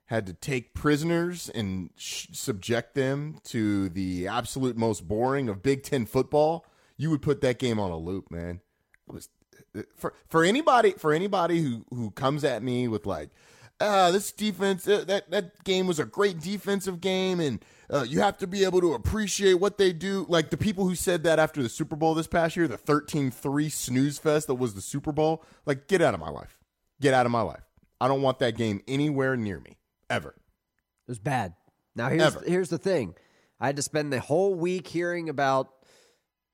had 0.07 0.25
to 0.27 0.33
take 0.33 0.73
prisoners 0.73 1.49
and 1.49 1.89
sh- 1.95 2.27
subject 2.33 2.93
them 2.93 3.39
to 3.45 3.89
the 3.89 4.27
absolute 4.27 4.77
most 4.77 5.07
boring 5.07 5.49
of 5.49 5.63
Big 5.63 5.83
Ten 5.83 6.05
football, 6.05 6.65
you 6.97 7.09
would 7.09 7.21
put 7.21 7.41
that 7.41 7.59
game 7.59 7.79
on 7.79 7.91
a 7.91 7.97
loop, 7.97 8.29
man. 8.29 8.59
It 9.07 9.13
was 9.13 9.29
for 9.95 10.13
for 10.27 10.43
anybody 10.43 10.91
for 10.91 11.13
anybody 11.13 11.61
who 11.61 11.85
who 11.89 12.11
comes 12.11 12.43
at 12.43 12.61
me 12.63 12.87
with 12.87 13.05
like, 13.05 13.29
ah, 13.81 14.11
this 14.11 14.31
defense 14.31 14.87
uh, 14.87 15.03
that 15.07 15.31
that 15.31 15.63
game 15.63 15.87
was 15.87 15.99
a 15.99 16.05
great 16.05 16.39
defensive 16.39 17.01
game, 17.01 17.39
and 17.39 17.63
uh, 17.89 18.05
you 18.07 18.19
have 18.19 18.37
to 18.37 18.47
be 18.47 18.63
able 18.63 18.81
to 18.81 18.93
appreciate 18.93 19.55
what 19.55 19.77
they 19.77 19.93
do. 19.93 20.25
Like 20.29 20.49
the 20.49 20.57
people 20.57 20.87
who 20.87 20.95
said 20.95 21.23
that 21.23 21.39
after 21.39 21.63
the 21.63 21.69
Super 21.69 21.95
Bowl 21.95 22.13
this 22.13 22.27
past 22.27 22.55
year, 22.55 22.67
the 22.67 22.77
13-3 22.77 23.71
snooze 23.71 24.17
fest 24.17 24.47
that 24.47 24.55
was 24.55 24.73
the 24.73 24.81
Super 24.81 25.11
Bowl, 25.11 25.43
like 25.65 25.87
get 25.87 26.01
out 26.01 26.13
of 26.13 26.19
my 26.19 26.29
life, 26.29 26.59
get 27.01 27.13
out 27.13 27.25
of 27.25 27.31
my 27.31 27.41
life. 27.41 27.63
I 27.99 28.07
don't 28.07 28.21
want 28.21 28.39
that 28.39 28.57
game 28.57 28.81
anywhere 28.87 29.37
near 29.37 29.59
me 29.59 29.77
ever. 30.13 30.29
It 30.29 31.11
was 31.11 31.19
bad. 31.19 31.53
Now 31.95 32.09
here's 32.09 32.23
Ever. 32.23 32.43
here's 32.45 32.69
the 32.69 32.77
thing. 32.77 33.15
I 33.59 33.67
had 33.67 33.75
to 33.75 33.81
spend 33.81 34.11
the 34.11 34.19
whole 34.19 34.55
week 34.55 34.87
hearing 34.87 35.29
about 35.29 35.69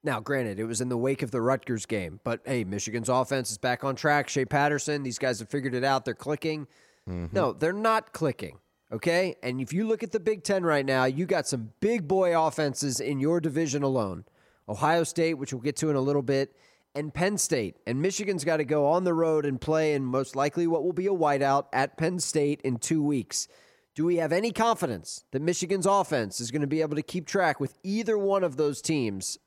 now, 0.04 0.22
granted, 0.22 0.60
it 0.60 0.64
was 0.64 0.80
in 0.80 0.88
the 0.88 0.98
wake 0.98 1.22
of 1.22 1.32
the 1.32 1.42
Rutgers 1.42 1.86
game, 1.86 2.22
but 2.24 2.42
hey, 2.46 2.64
Michigan's 2.64 3.10
offense 3.10 3.52
is 3.52 3.58
back 3.58 3.84
on 3.84 3.96
track. 3.96 4.30
Shea 4.30 4.46
Patterson, 4.46 5.04
these 5.04 5.20
guys 5.20 5.40
have 5.40 5.50
figured 5.50 5.74
it 5.76 5.84
out. 5.84 6.06
They're 6.06 6.14
clicking. 6.14 6.68
Mm-hmm. 7.08 7.36
No, 7.36 7.52
they're 7.52 7.74
not 7.74 8.14
clicking. 8.14 8.60
Okay. 8.92 9.36
And 9.44 9.60
if 9.62 9.74
you 9.74 9.86
look 9.88 10.02
at 10.02 10.12
the 10.12 10.20
Big 10.20 10.44
Ten 10.44 10.64
right 10.64 10.86
now, 10.86 11.06
you 11.06 11.26
got 11.26 11.48
some 11.48 11.74
big 11.80 12.08
boy 12.08 12.40
offenses 12.40 13.00
in 13.00 13.20
your 13.20 13.40
division 13.42 13.84
alone 13.84 14.26
Ohio 14.68 15.04
State, 15.04 15.34
which 15.36 15.54
we'll 15.54 15.62
get 15.62 15.76
to 15.78 15.90
in 15.90 15.96
a 15.96 16.02
little 16.02 16.22
bit, 16.22 16.56
and 17.00 17.14
Penn 17.14 17.38
State. 17.38 17.78
And 17.88 18.02
Michigan's 18.02 18.44
got 18.44 18.58
to 18.58 18.66
go 18.66 18.86
on 18.88 19.06
the 19.06 19.14
road 19.14 19.46
and 19.46 19.60
play 19.60 19.94
in 19.94 20.06
most 20.06 20.36
likely 20.36 20.68
what 20.68 20.84
will 20.84 20.94
be 20.94 21.08
a 21.08 21.12
whiteout 21.12 21.66
at 21.74 21.98
Penn 21.98 22.20
State 22.20 22.62
in 22.62 22.78
two 22.78 23.02
weeks. 23.02 23.48
Do 23.96 24.06
we 24.06 24.18
have 24.18 24.32
any 24.32 24.52
confidence 24.52 25.24
that 25.32 25.42
Michigan's 25.42 25.86
offense 25.86 26.40
is 26.40 26.52
going 26.52 26.62
to 26.62 26.68
be 26.68 26.82
able 26.82 26.96
to 26.96 27.02
keep 27.02 27.26
track 27.26 27.60
with 27.60 27.78
either 27.84 28.18
one 28.18 28.44
of 28.44 28.58
those 28.58 28.82
teams 28.82 29.40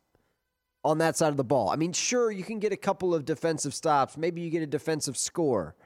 on 0.85 0.99
that 0.99 1.16
side 1.16 1.28
of 1.28 1.37
the 1.37 1.44
ball? 1.44 1.71
I 1.71 1.76
mean, 1.76 1.92
sure, 1.92 2.30
you 2.30 2.42
can 2.42 2.59
get 2.59 2.73
a 2.73 2.76
couple 2.76 3.14
of 3.14 3.25
defensive 3.25 3.75
stops. 3.75 4.16
Maybe 4.16 4.40
you 4.40 4.50
get 4.50 4.62
a 4.62 4.66
defensive 4.66 5.16
score. 5.16 5.76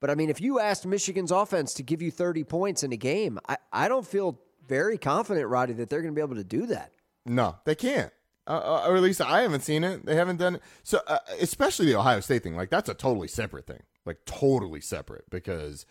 But 0.00 0.10
I 0.10 0.14
mean, 0.14 0.30
if 0.30 0.40
you 0.40 0.60
asked 0.60 0.86
Michigan's 0.86 1.30
offense 1.30 1.74
to 1.74 1.82
give 1.82 2.02
you 2.02 2.10
30 2.10 2.44
points 2.44 2.82
in 2.82 2.92
a 2.92 2.96
game, 2.96 3.38
I, 3.48 3.58
I 3.72 3.88
don't 3.88 4.06
feel 4.06 4.40
very 4.66 4.98
confident, 4.98 5.48
Roddy, 5.48 5.74
that 5.74 5.90
they're 5.90 6.02
going 6.02 6.14
to 6.14 6.18
be 6.18 6.22
able 6.22 6.36
to 6.36 6.44
do 6.44 6.66
that. 6.66 6.92
No, 7.26 7.56
they 7.64 7.74
can't. 7.74 8.12
Uh, 8.46 8.50
uh, 8.50 8.84
or 8.86 8.96
at 8.96 9.02
least 9.02 9.22
I 9.22 9.42
haven't 9.42 9.62
seen 9.62 9.84
it. 9.84 10.04
They 10.04 10.16
haven't 10.16 10.36
done 10.36 10.56
it. 10.56 10.62
So, 10.82 11.00
uh, 11.06 11.18
especially 11.40 11.86
the 11.86 11.98
Ohio 11.98 12.20
State 12.20 12.42
thing, 12.42 12.56
like 12.56 12.70
that's 12.70 12.88
a 12.88 12.94
totally 12.94 13.28
separate 13.28 13.66
thing. 13.66 13.82
Like 14.04 14.18
totally 14.26 14.82
separate 14.82 15.30
because 15.30 15.86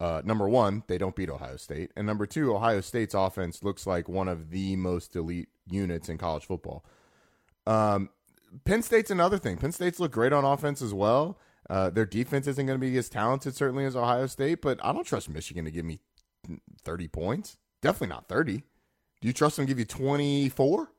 uh, 0.00 0.22
number 0.24 0.48
one, 0.48 0.84
they 0.86 0.96
don't 0.96 1.14
beat 1.14 1.28
Ohio 1.28 1.56
State, 1.56 1.90
and 1.96 2.06
number 2.06 2.24
two, 2.24 2.54
Ohio 2.54 2.80
State's 2.80 3.14
offense 3.14 3.62
looks 3.62 3.86
like 3.86 4.08
one 4.08 4.28
of 4.28 4.50
the 4.50 4.76
most 4.76 5.14
elite 5.16 5.48
units 5.66 6.08
in 6.08 6.16
college 6.16 6.46
football. 6.46 6.84
Um, 7.66 8.08
Penn 8.64 8.82
State's 8.82 9.10
another 9.10 9.38
thing. 9.38 9.58
Penn 9.58 9.72
State's 9.72 10.00
look 10.00 10.12
great 10.12 10.32
on 10.32 10.44
offense 10.44 10.80
as 10.80 10.94
well. 10.94 11.38
Uh, 11.68 11.90
their 11.90 12.06
defense 12.06 12.46
isn't 12.46 12.64
going 12.64 12.80
to 12.80 12.86
be 12.86 12.96
as 12.96 13.10
talented, 13.10 13.54
certainly, 13.54 13.84
as 13.84 13.94
Ohio 13.94 14.26
State, 14.26 14.62
but 14.62 14.78
I 14.82 14.92
don't 14.92 15.04
trust 15.04 15.28
Michigan 15.28 15.66
to 15.66 15.70
give 15.70 15.84
me 15.84 16.00
30 16.84 17.08
points. 17.08 17.58
Definitely 17.82 18.14
not 18.14 18.28
30. 18.28 18.62
Do 19.20 19.26
you 19.26 19.32
trust 19.34 19.56
them 19.56 19.66
to 19.66 19.70
give 19.70 19.78
you 19.78 19.84
24? 19.84 20.90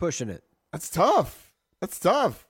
Pushing 0.00 0.30
it. 0.30 0.42
That's 0.72 0.88
tough. 0.88 1.52
That's 1.78 1.98
tough. 1.98 2.46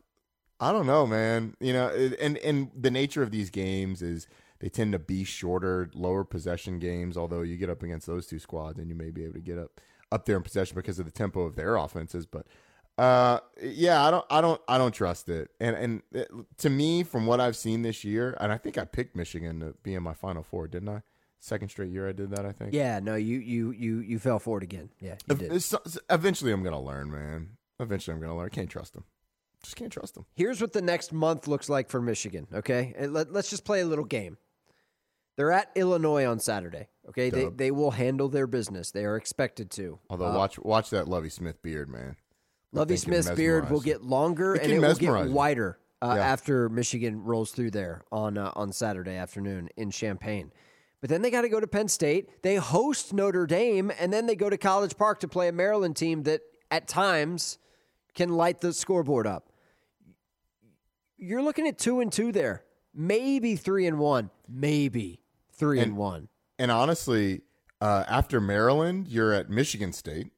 I 0.60 0.70
don't 0.70 0.86
know, 0.86 1.04
man. 1.04 1.56
You 1.58 1.72
know, 1.72 1.88
and 2.20 2.38
and 2.38 2.70
the 2.78 2.92
nature 2.92 3.24
of 3.24 3.32
these 3.32 3.50
games 3.50 4.02
is 4.02 4.28
they 4.60 4.68
tend 4.68 4.92
to 4.92 5.00
be 5.00 5.24
shorter, 5.24 5.90
lower 5.92 6.22
possession 6.22 6.78
games. 6.78 7.16
Although 7.16 7.42
you 7.42 7.56
get 7.56 7.68
up 7.68 7.82
against 7.82 8.06
those 8.06 8.28
two 8.28 8.38
squads, 8.38 8.78
and 8.78 8.88
you 8.88 8.94
may 8.94 9.10
be 9.10 9.24
able 9.24 9.34
to 9.34 9.40
get 9.40 9.58
up 9.58 9.80
up 10.12 10.26
there 10.26 10.36
in 10.36 10.44
possession 10.44 10.76
because 10.76 11.00
of 11.00 11.06
the 11.06 11.10
tempo 11.10 11.40
of 11.40 11.56
their 11.56 11.74
offenses. 11.74 12.24
But 12.24 12.46
uh, 12.96 13.40
yeah, 13.60 14.04
I 14.06 14.12
don't, 14.12 14.26
I 14.30 14.40
don't, 14.40 14.60
I 14.68 14.78
don't 14.78 14.92
trust 14.92 15.28
it. 15.28 15.50
And 15.58 15.74
and 15.74 16.02
it, 16.12 16.30
to 16.58 16.70
me, 16.70 17.02
from 17.02 17.26
what 17.26 17.40
I've 17.40 17.56
seen 17.56 17.82
this 17.82 18.04
year, 18.04 18.36
and 18.40 18.52
I 18.52 18.58
think 18.58 18.78
I 18.78 18.84
picked 18.84 19.16
Michigan 19.16 19.58
to 19.58 19.74
be 19.82 19.94
in 19.94 20.04
my 20.04 20.14
Final 20.14 20.44
Four, 20.44 20.68
didn't 20.68 20.90
I? 20.90 21.02
Second 21.42 21.70
straight 21.70 21.90
year 21.90 22.08
I 22.08 22.12
did 22.12 22.30
that. 22.30 22.44
I 22.44 22.52
think. 22.52 22.74
Yeah, 22.74 23.00
no, 23.00 23.14
you 23.14 23.38
you 23.38 23.70
you 23.70 23.98
you 24.00 24.18
fell 24.18 24.38
for 24.38 24.58
it 24.58 24.62
again. 24.62 24.90
Yeah, 25.00 25.16
you 25.26 25.36
did. 25.36 25.64
Eventually, 26.10 26.52
I'm 26.52 26.62
gonna 26.62 26.80
learn, 26.80 27.10
man. 27.10 27.56
Eventually, 27.78 28.14
I'm 28.14 28.20
gonna 28.20 28.36
learn. 28.36 28.50
Can't 28.50 28.68
trust 28.68 28.92
them. 28.92 29.04
Just 29.62 29.76
can't 29.76 29.92
trust 29.92 30.14
them. 30.14 30.26
Here's 30.34 30.60
what 30.60 30.72
the 30.72 30.82
next 30.82 31.12
month 31.12 31.46
looks 31.48 31.68
like 31.68 31.88
for 31.90 32.00
Michigan, 32.00 32.46
okay? 32.54 32.94
And 32.96 33.12
let, 33.12 33.30
let's 33.30 33.50
just 33.50 33.64
play 33.64 33.80
a 33.82 33.84
little 33.86 34.06
game. 34.06 34.38
They're 35.36 35.52
at 35.52 35.70
Illinois 35.74 36.24
on 36.26 36.40
Saturday, 36.40 36.88
Okay, 37.10 37.28
they, 37.30 37.44
Dub. 37.44 37.56
they 37.56 37.70
will 37.70 37.90
handle 37.92 38.28
their 38.28 38.46
business. 38.46 38.90
They 38.90 39.04
are 39.04 39.16
expected 39.16 39.70
to. 39.72 39.98
Although 40.10 40.28
Uh, 40.28 40.36
watch 40.36 40.58
watch 40.58 40.90
that 40.90 41.08
Lovie 41.08 41.28
Smith 41.30 41.62
beard, 41.62 41.88
man. 41.88 42.16
Lovie 42.72 42.96
Smith's 42.96 43.30
beard 43.30 43.70
will 43.70 43.80
get 43.80 44.02
longer 44.02 44.54
It 44.54 44.62
and 44.64 44.72
it 44.72 44.80
will 44.80 44.94
get 44.94 45.30
wider 45.30 45.78
uh, 46.02 46.14
Yeah. 46.16 46.22
after 46.26 46.68
Michigan 46.68 47.22
rolls 47.24 47.50
through 47.52 47.70
there 47.72 48.02
on 48.12 48.36
uh, 48.38 48.52
on 48.54 48.72
Saturday 48.72 49.16
afternoon 49.16 49.68
in 49.76 49.90
Champaign. 49.90 50.52
But 51.00 51.08
then 51.10 51.22
they 51.22 51.30
got 51.30 51.42
to 51.42 51.48
go 51.48 51.60
to 51.60 51.66
Penn 51.66 51.88
State. 51.88 52.42
They 52.42 52.56
host 52.56 53.12
Notre 53.14 53.46
Dame, 53.46 53.90
and 53.98 54.12
then 54.12 54.26
they 54.26 54.36
go 54.36 54.50
to 54.50 54.58
College 54.58 54.96
Park 54.96 55.20
to 55.20 55.28
play 55.28 55.48
a 55.48 55.52
Maryland 55.52 55.96
team 55.96 56.24
that 56.24 56.42
at 56.70 56.88
times 56.88 57.58
can 58.14 58.28
light 58.30 58.60
the 58.60 58.72
scoreboard 58.72 59.26
up. 59.26 59.50
You're 61.16 61.42
looking 61.42 61.66
at 61.66 61.78
two 61.78 62.00
and 62.00 62.12
two 62.12 62.32
there, 62.32 62.64
maybe 62.94 63.56
three 63.56 63.86
and 63.86 63.98
one, 63.98 64.30
maybe 64.48 65.20
three 65.52 65.78
and, 65.78 65.88
And- 65.90 65.96
one. 65.96 66.28
And 66.58 66.70
honestly, 66.70 67.40
uh, 67.80 68.04
after 68.06 68.38
Maryland, 68.40 69.08
you're 69.08 69.32
at 69.32 69.48
Michigan 69.48 69.94
State, 69.94 70.30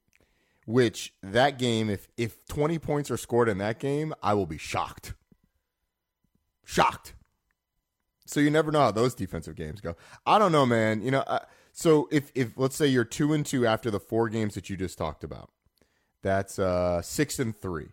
which 0.67 1.13
that 1.23 1.59
game, 1.59 1.91
if 1.91 2.07
if 2.17 2.45
20 2.47 2.79
points 2.79 3.11
are 3.11 3.17
scored 3.17 3.49
in 3.49 3.59
that 3.59 3.81
game, 3.81 4.15
I 4.23 4.35
will 4.35 4.47
be 4.47 4.59
shocked. 4.59 5.15
Shocked. 6.65 7.15
So 8.33 8.41
you 8.41 8.51
never 8.51 8.73
know 8.73 8.81
how 8.81 8.91
those 8.91 9.15
defensive 9.15 9.57
games 9.57 9.81
go. 9.81 9.97
I 10.27 10.39
don't 10.39 10.53
know, 10.53 10.67
man. 10.67 11.03
You 11.03 11.11
know, 11.11 11.25
so 11.73 12.09
if 12.11 12.33
if 12.35 12.53
let's 12.57 12.77
say 12.77 12.87
you're 12.87 13.05
two 13.05 13.33
and 13.33 13.45
two 13.45 13.67
after 13.67 13.91
the 13.91 14.01
four 14.01 14.29
games 14.29 14.55
that 14.55 14.71
you 14.71 14.77
just 14.77 14.99
talked 14.99 15.25
about, 15.25 15.51
that's 16.23 16.59
uh, 16.59 17.03
six 17.03 17.39
and 17.39 17.55
three. 17.57 17.91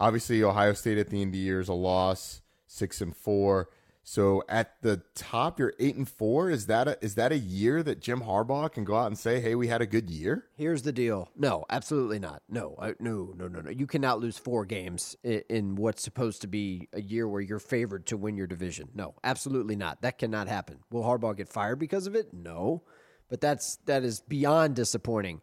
Obviously, 0.00 0.42
Ohio 0.42 0.74
State 0.74 0.98
at 0.98 1.10
the 1.10 1.20
end 1.20 1.28
of 1.28 1.32
the 1.32 1.38
year 1.38 1.60
is 1.60 1.68
a 1.68 1.74
loss, 1.74 2.40
six 2.66 3.00
and 3.00 3.16
four. 3.16 3.68
So 4.10 4.42
at 4.48 4.80
the 4.80 5.02
top, 5.14 5.58
you're 5.58 5.74
eight 5.78 5.94
and 5.94 6.08
four. 6.08 6.48
Is 6.48 6.64
that 6.64 6.88
a 6.88 7.04
is 7.04 7.14
that 7.16 7.30
a 7.30 7.36
year 7.36 7.82
that 7.82 8.00
Jim 8.00 8.22
Harbaugh 8.22 8.72
can 8.72 8.82
go 8.82 8.96
out 8.96 9.08
and 9.08 9.18
say, 9.18 9.38
"Hey, 9.38 9.54
we 9.54 9.68
had 9.68 9.82
a 9.82 9.86
good 9.86 10.08
year"? 10.08 10.46
Here's 10.56 10.80
the 10.80 10.94
deal. 10.94 11.28
No, 11.36 11.66
absolutely 11.68 12.18
not. 12.18 12.42
No, 12.48 12.74
I, 12.80 12.94
no, 13.00 13.34
no, 13.36 13.48
no, 13.48 13.60
no. 13.60 13.68
You 13.68 13.86
cannot 13.86 14.18
lose 14.18 14.38
four 14.38 14.64
games 14.64 15.14
in, 15.22 15.42
in 15.50 15.76
what's 15.76 16.02
supposed 16.02 16.40
to 16.40 16.46
be 16.46 16.88
a 16.94 17.02
year 17.02 17.28
where 17.28 17.42
you're 17.42 17.58
favored 17.58 18.06
to 18.06 18.16
win 18.16 18.38
your 18.38 18.46
division. 18.46 18.88
No, 18.94 19.14
absolutely 19.24 19.76
not. 19.76 20.00
That 20.00 20.16
cannot 20.16 20.48
happen. 20.48 20.78
Will 20.90 21.02
Harbaugh 21.02 21.36
get 21.36 21.50
fired 21.50 21.78
because 21.78 22.06
of 22.06 22.14
it? 22.14 22.32
No, 22.32 22.84
but 23.28 23.42
that's 23.42 23.76
that 23.84 24.04
is 24.04 24.22
beyond 24.22 24.74
disappointing. 24.74 25.42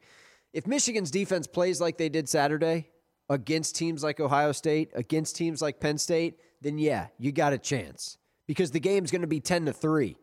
If 0.54 0.66
Michigan's 0.66 1.12
defense 1.12 1.46
plays 1.46 1.80
like 1.80 2.00
they 2.00 2.10
did 2.10 2.28
Saturday 2.28 2.90
against 3.30 3.76
teams 3.76 4.02
like 4.02 4.20
Ohio 4.20 4.54
State, 4.54 4.90
against 4.96 5.36
teams 5.36 5.62
like 5.62 5.80
Penn 5.80 6.00
State, 6.00 6.40
then 6.62 6.80
yeah, 6.80 7.10
you 7.20 7.32
got 7.32 7.54
a 7.54 7.60
chance 7.60 8.18
because 8.48 8.72
the 8.72 8.80
game's 8.80 9.12
going 9.12 9.22
to 9.22 9.28
be 9.28 9.40
ten 9.40 9.66
to 9.66 9.74
three. 9.74 10.16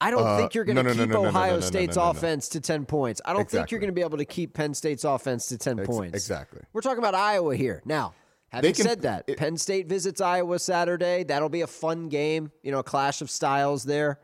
I 0.00 0.10
don't 0.10 0.26
Uh, 0.26 0.36
think 0.38 0.54
you're 0.54 0.64
going 0.64 0.76
to 0.76 0.82
no, 0.82 0.92
no, 0.92 1.04
keep 1.04 1.12
no, 1.12 1.26
Ohio 1.26 1.60
State's 1.60 1.96
offense 1.96 2.48
to 2.50 2.60
10 2.60 2.86
points. 2.86 3.20
I 3.24 3.32
don't 3.32 3.48
think 3.48 3.70
you're 3.70 3.78
going 3.78 3.86
to 3.86 3.94
be 3.94 4.00
able 4.00 4.18
to 4.18 4.24
keep 4.24 4.52
Penn 4.52 4.74
State's 4.74 5.04
offense 5.04 5.46
to 5.46 5.58
10 5.58 5.78
Ex- 5.78 5.86
points. 5.86 6.16
exactly. 6.16 6.60
We're 6.72 6.80
talking 6.80 6.98
about 6.98 7.14
Iowa 7.14 7.54
here. 7.54 7.82
Now, 7.84 8.12
having 8.48 8.74
can- 8.74 8.84
said 8.84 9.02
that, 9.02 9.28
Penn 9.36 9.56
State 9.56 9.86
visits 9.86 10.20
Iowa 10.20 10.58
Saturday. 10.58 11.22
That'll 11.22 11.48
be 11.48 11.60
a 11.60 11.68
fun 11.68 12.08
game, 12.08 12.50
you 12.64 12.72
know, 12.72 12.80
a 12.80 12.82
clash 12.82 13.22
of 13.22 13.30
styles 13.30 13.84
there. 13.84 14.18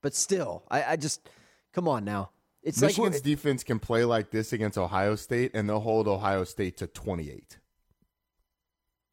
But 0.00 0.14
still, 0.14 0.62
I, 0.70 0.84
I 0.92 0.96
just, 0.96 1.28
come 1.72 1.88
on 1.88 2.04
now. 2.04 2.30
It's 2.62 2.80
like 2.80 2.90
Michigan's 2.90 3.14
we're- 3.24 3.34
defense 3.34 3.64
can 3.64 3.80
play 3.80 4.04
like 4.04 4.30
this 4.30 4.52
against 4.52 4.78
Ohio 4.78 5.16
State, 5.16 5.50
and 5.54 5.68
they'll 5.68 5.80
hold 5.80 6.06
Ohio 6.06 6.44
State 6.44 6.76
to 6.76 6.86
28. 6.86 7.58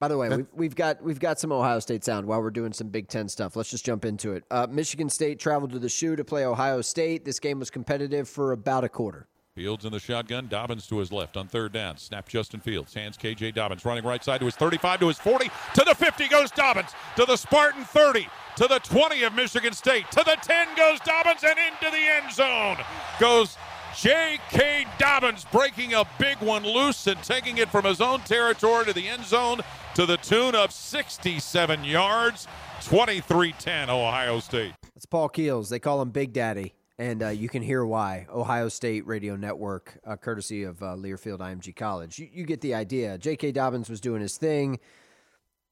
By 0.03 0.09
the 0.09 0.17
way, 0.17 0.27
That- 0.27 0.35
we've, 0.35 0.47
we've 0.53 0.75
got 0.75 1.01
we've 1.01 1.19
got 1.19 1.39
some 1.39 1.53
Ohio 1.53 1.79
State 1.79 2.03
sound 2.03 2.27
while 2.27 2.41
we're 2.41 2.51
doing 2.51 2.73
some 2.73 2.89
Big 2.89 3.07
Ten 3.07 3.29
stuff. 3.29 3.55
Let's 3.55 3.69
just 3.69 3.85
jump 3.85 4.03
into 4.03 4.33
it. 4.33 4.43
Uh, 4.51 4.67
Michigan 4.69 5.09
State 5.09 5.39
traveled 5.39 5.71
to 5.71 5.79
the 5.79 5.87
shoe 5.87 6.17
to 6.17 6.25
play 6.25 6.43
Ohio 6.43 6.81
State. 6.81 7.23
This 7.23 7.39
game 7.39 7.57
was 7.57 7.69
competitive 7.69 8.27
for 8.27 8.51
about 8.51 8.83
a 8.83 8.89
quarter. 8.89 9.29
Fields 9.55 9.85
in 9.85 9.93
the 9.93 10.01
shotgun. 10.01 10.49
Dobbins 10.49 10.87
to 10.87 10.97
his 10.97 11.13
left 11.13 11.37
on 11.37 11.47
third 11.47 11.71
down. 11.71 11.95
Snap 11.95 12.27
Justin 12.27 12.59
Fields. 12.59 12.93
Hands 12.93 13.15
KJ 13.15 13.53
Dobbins 13.53 13.85
running 13.85 14.03
right 14.03 14.21
side 14.21 14.41
to 14.41 14.45
his 14.45 14.57
35 14.57 14.99
to 14.99 15.07
his 15.07 15.17
40 15.19 15.49
to 15.75 15.85
the 15.85 15.95
50 15.95 16.27
goes 16.27 16.51
Dobbins 16.51 16.89
to 17.15 17.23
the 17.23 17.37
Spartan 17.37 17.85
30 17.85 18.27
to 18.57 18.67
the 18.67 18.79
20 18.79 19.23
of 19.23 19.33
Michigan 19.33 19.71
State 19.71 20.11
to 20.11 20.21
the 20.25 20.35
10 20.41 20.67
goes 20.75 20.99
Dobbins 20.99 21.45
and 21.45 21.57
into 21.57 21.89
the 21.95 21.97
end 21.97 22.29
zone 22.29 22.75
goes 23.21 23.55
J.K. 23.95 24.87
Dobbins 24.97 25.45
breaking 25.51 25.93
a 25.93 26.03
big 26.17 26.39
one 26.39 26.63
loose 26.63 27.05
and 27.05 27.21
taking 27.21 27.59
it 27.59 27.69
from 27.69 27.85
his 27.85 28.01
own 28.01 28.21
territory 28.21 28.85
to 28.85 28.93
the 28.93 29.07
end 29.07 29.23
zone 29.23 29.61
to 29.95 30.05
the 30.05 30.17
tune 30.17 30.55
of 30.55 30.71
67 30.71 31.83
yards. 31.83 32.47
23-10 32.81 33.89
Ohio 33.89 34.39
State. 34.39 34.73
That's 34.93 35.05
Paul 35.05 35.29
Keels. 35.29 35.69
They 35.69 35.79
call 35.79 36.01
him 36.01 36.09
Big 36.09 36.33
Daddy, 36.33 36.73
and 36.97 37.23
uh, 37.23 37.29
you 37.29 37.47
can 37.47 37.61
hear 37.61 37.85
why. 37.85 38.25
Ohio 38.29 38.69
State 38.69 39.05
Radio 39.05 39.35
Network, 39.35 39.99
uh, 40.05 40.15
courtesy 40.15 40.63
of 40.63 40.81
uh, 40.81 40.95
Learfield 40.95 41.39
IMG 41.39 41.75
College. 41.75 42.19
You, 42.19 42.27
you 42.31 42.45
get 42.45 42.61
the 42.61 42.73
idea. 42.73 43.17
J.K. 43.17 43.51
Dobbins 43.51 43.89
was 43.89 44.01
doing 44.01 44.21
his 44.21 44.37
thing, 44.37 44.79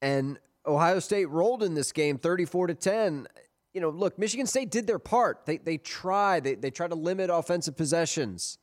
and 0.02 0.40
Ohio 0.66 1.00
State 1.00 1.30
rolled 1.30 1.64
in 1.64 1.74
this 1.74 1.92
game, 1.92 2.18
thirty-four 2.18 2.68
to 2.68 2.76
ten. 2.76 3.28
You 3.74 3.82
know, 3.82 3.90
look, 3.90 4.20
Michigan 4.20 4.46
State 4.46 4.70
did 4.70 4.88
their 4.88 5.00
part. 5.00 5.46
They 5.46 5.58
they 5.58 5.78
tried. 5.78 6.44
They 6.44 6.56
they 6.56 6.72
tried 6.72 6.92
to 6.92 6.96
limit 6.96 7.30
offensive 7.30 7.76
possessions. 7.76 8.58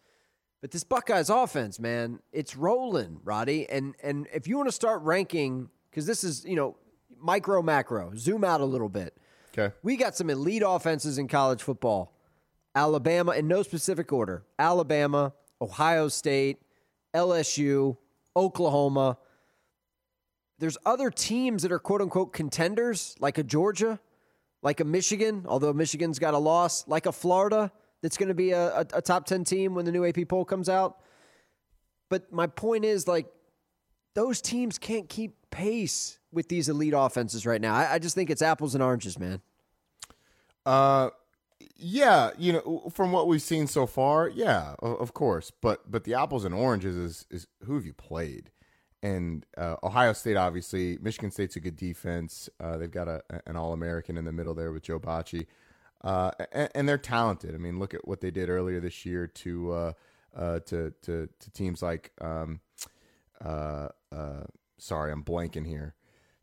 But 0.61 0.73
this 0.73 0.83
Buckeyes 0.83 1.31
offense, 1.31 1.79
man, 1.79 2.19
it's 2.33 2.57
rolling, 2.57 3.21
Roddy. 3.23 3.69
And 3.69 3.95
and 4.03 4.27
if 4.33 4.49
you 4.49 4.57
want 4.57 4.69
to 4.69 4.73
start 4.73 5.03
ranking, 5.03 5.71
because 5.91 6.07
this 6.07 6.25
is 6.25 6.45
you 6.45 6.57
know 6.57 6.77
micro 7.21 7.63
macro, 7.63 8.13
zoom 8.17 8.45
out 8.45 8.61
a 8.61 8.65
little 8.65 8.89
bit. 8.89 9.17
Okay. 9.57 9.75
We 9.83 9.97
got 9.97 10.17
some 10.17 10.31
elite 10.31 10.63
offenses 10.67 11.19
in 11.19 11.29
college 11.29 11.63
football. 11.63 12.15
Alabama, 12.75 13.33
in 13.33 13.49
no 13.49 13.63
specific 13.63 14.13
order. 14.13 14.45
Alabama, 14.59 15.33
Ohio 15.61 16.09
State, 16.09 16.59
LSU, 17.15 17.97
Oklahoma. 18.37 19.19
There's 20.59 20.79
other 20.85 21.11
teams 21.11 21.63
that 21.63 21.73
are 21.73 21.79
quote 21.79 22.03
unquote 22.03 22.33
contenders, 22.33 23.15
like 23.21 23.39
a 23.39 23.45
Georgia, 23.45 24.01
like 24.63 24.81
a 24.81 24.85
Michigan, 24.85 25.45
although 25.47 25.73
Michigan's 25.73 26.19
got 26.19 26.35
a 26.35 26.39
loss, 26.39 26.87
like 26.89 27.07
a 27.07 27.13
Florida 27.13 27.73
that's 28.03 28.17
going 28.17 28.29
to 28.29 28.35
be 28.35 28.53
a, 28.53 28.81
a, 28.81 28.87
a 28.95 29.03
top 29.03 29.27
10 29.27 29.45
team 29.45 29.75
when 29.75 29.85
the 29.85 29.93
new 29.93 30.07
AP 30.07 30.29
poll 30.29 30.45
comes 30.45 30.69
out. 30.69 30.99
But 32.09 32.33
my 32.33 32.47
point 32.47 32.85
is, 32.85 33.07
like, 33.07 33.27
those 34.15 34.41
teams 34.41 34.79
can't 34.79 35.09
keep 35.09 35.37
pace 35.51 36.19
with 36.33 36.49
these 36.49 36.69
elite 36.69 36.95
offenses 36.97 37.47
right 37.47 37.61
now. 37.61 37.75
I, 37.75 37.95
I 37.95 37.99
just 37.99 38.15
think 38.15 38.31
it's 38.31 38.43
apples 38.43 38.75
and 38.75 38.83
oranges, 38.83 39.19
man. 39.19 39.41
Uh, 40.65 41.11
yeah, 41.77 42.31
you 42.37 42.53
know, 42.53 42.91
from 42.93 43.13
what 43.13 43.27
we've 43.29 43.43
seen 43.43 43.67
so 43.67 43.87
far, 43.87 44.29
yeah, 44.29 44.75
of 44.81 45.15
course. 45.15 45.51
But 45.51 45.91
but 45.91 46.05
the 46.05 46.15
apples 46.15 46.45
and 46.45 46.55
oranges 46.55 46.97
is 46.97 47.27
is 47.31 47.47
who 47.65 47.75
have 47.75 47.87
you 47.87 47.93
played? 47.93 48.51
And 49.03 49.47
uh, 49.57 49.77
Ohio 49.83 50.13
State, 50.13 50.37
obviously, 50.37 50.99
Michigan 51.01 51.31
State's 51.31 51.55
a 51.55 51.61
good 51.61 51.77
defense. 51.77 52.51
Uh, 52.59 52.77
they've 52.77 52.91
got 52.91 53.07
a, 53.07 53.23
an 53.47 53.57
All 53.57 53.73
American 53.73 54.17
in 54.19 54.25
the 54.25 54.33
middle 54.33 54.55
there 54.55 54.73
with 54.73 54.83
Joe 54.83 54.99
Bachie, 54.99 55.47
uh, 56.03 56.31
and, 56.53 56.71
and 56.75 56.89
they're 56.89 56.99
talented. 56.99 57.55
I 57.55 57.59
mean, 57.59 57.79
look 57.79 57.95
at 57.95 58.07
what 58.07 58.21
they 58.21 58.31
did 58.31 58.49
earlier 58.49 58.81
this 58.81 59.05
year 59.05 59.27
to 59.27 59.73
uh, 59.73 59.93
uh, 60.37 60.61
to, 60.61 60.93
to 61.03 61.29
to 61.39 61.51
teams 61.51 61.83
like, 61.83 62.13
um, 62.21 62.61
uh, 63.45 63.89
uh, 64.13 64.45
sorry, 64.79 65.13
I'm 65.13 65.25
blanking 65.25 65.67
here 65.67 65.95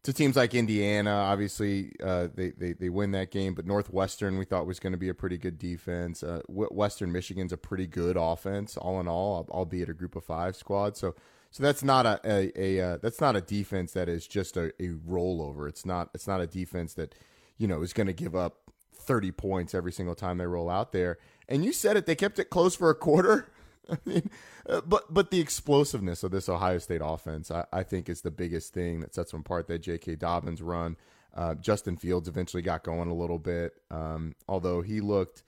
to 0.05 0.13
teams 0.13 0.35
like 0.35 0.53
Indiana, 0.53 1.09
obviously 1.09 1.91
uh, 2.03 2.27
they, 2.31 2.51
they 2.51 2.73
they 2.73 2.89
win 2.89 3.09
that 3.11 3.31
game, 3.31 3.55
but 3.55 3.65
Northwestern 3.65 4.37
we 4.37 4.45
thought 4.45 4.67
was 4.67 4.79
going 4.79 4.91
to 4.93 4.99
be 4.99 5.09
a 5.09 5.15
pretty 5.15 5.37
good 5.37 5.57
defense. 5.57 6.23
Western 6.47 7.11
Michigan's 7.11 7.51
a 7.51 7.57
pretty 7.57 7.87
good 7.87 8.15
offense, 8.15 8.77
all 8.77 8.99
in 8.99 9.07
all, 9.07 9.47
albeit 9.49 9.89
a 9.89 9.95
group 9.95 10.15
of 10.15 10.23
five 10.23 10.55
squad. 10.55 10.95
So 10.95 11.15
so 11.49 11.63
that's 11.63 11.83
not 11.83 12.05
a 12.05 12.19
a, 12.23 12.79
a 12.79 12.99
that's 12.99 13.19
not 13.19 13.35
a 13.35 13.41
defense 13.41 13.93
that 13.93 14.07
is 14.07 14.27
just 14.27 14.57
a, 14.57 14.65
a 14.79 14.89
rollover. 15.07 15.67
It's 15.67 15.87
not 15.87 16.09
it's 16.13 16.27
not 16.27 16.39
a 16.39 16.45
defense 16.45 16.93
that 16.93 17.15
you 17.57 17.67
know 17.67 17.81
is 17.81 17.91
going 17.91 18.07
to 18.07 18.13
give 18.13 18.35
up 18.35 18.64
thirty 19.05 19.31
points 19.31 19.73
every 19.73 19.91
single 19.91 20.15
time 20.15 20.37
they 20.37 20.45
roll 20.47 20.69
out 20.69 20.91
there. 20.91 21.17
And 21.47 21.63
you 21.63 21.73
said 21.73 21.97
it; 21.97 22.05
they 22.05 22.15
kept 22.15 22.39
it 22.39 22.49
close 22.49 22.75
for 22.75 22.89
a 22.89 22.95
quarter. 22.95 23.47
I 23.89 23.97
mean, 24.05 24.29
uh, 24.67 24.81
but 24.81 25.13
but 25.13 25.31
the 25.31 25.39
explosiveness 25.39 26.23
of 26.23 26.31
this 26.31 26.49
Ohio 26.49 26.79
State 26.79 27.01
offense, 27.03 27.51
I, 27.51 27.65
I 27.71 27.83
think, 27.83 28.09
is 28.09 28.21
the 28.21 28.31
biggest 28.31 28.73
thing 28.73 28.99
that 29.01 29.13
sets 29.13 29.31
them 29.31 29.41
apart. 29.41 29.67
That 29.67 29.79
J.K. 29.79 30.15
Dobbins 30.15 30.61
run, 30.61 30.97
uh, 31.35 31.55
Justin 31.55 31.97
Fields 31.97 32.27
eventually 32.27 32.63
got 32.63 32.83
going 32.83 33.09
a 33.09 33.13
little 33.13 33.39
bit, 33.39 33.73
um, 33.91 34.35
although 34.47 34.81
he 34.81 35.01
looked 35.01 35.43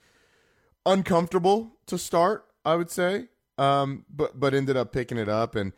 uncomfortable 0.85 1.77
to 1.87 1.97
start. 1.97 2.45
I 2.63 2.75
would 2.75 2.91
say, 2.91 3.29
um, 3.57 4.05
but 4.09 4.39
but 4.39 4.53
ended 4.53 4.77
up 4.77 4.91
picking 4.91 5.17
it 5.17 5.29
up. 5.29 5.55
And 5.55 5.73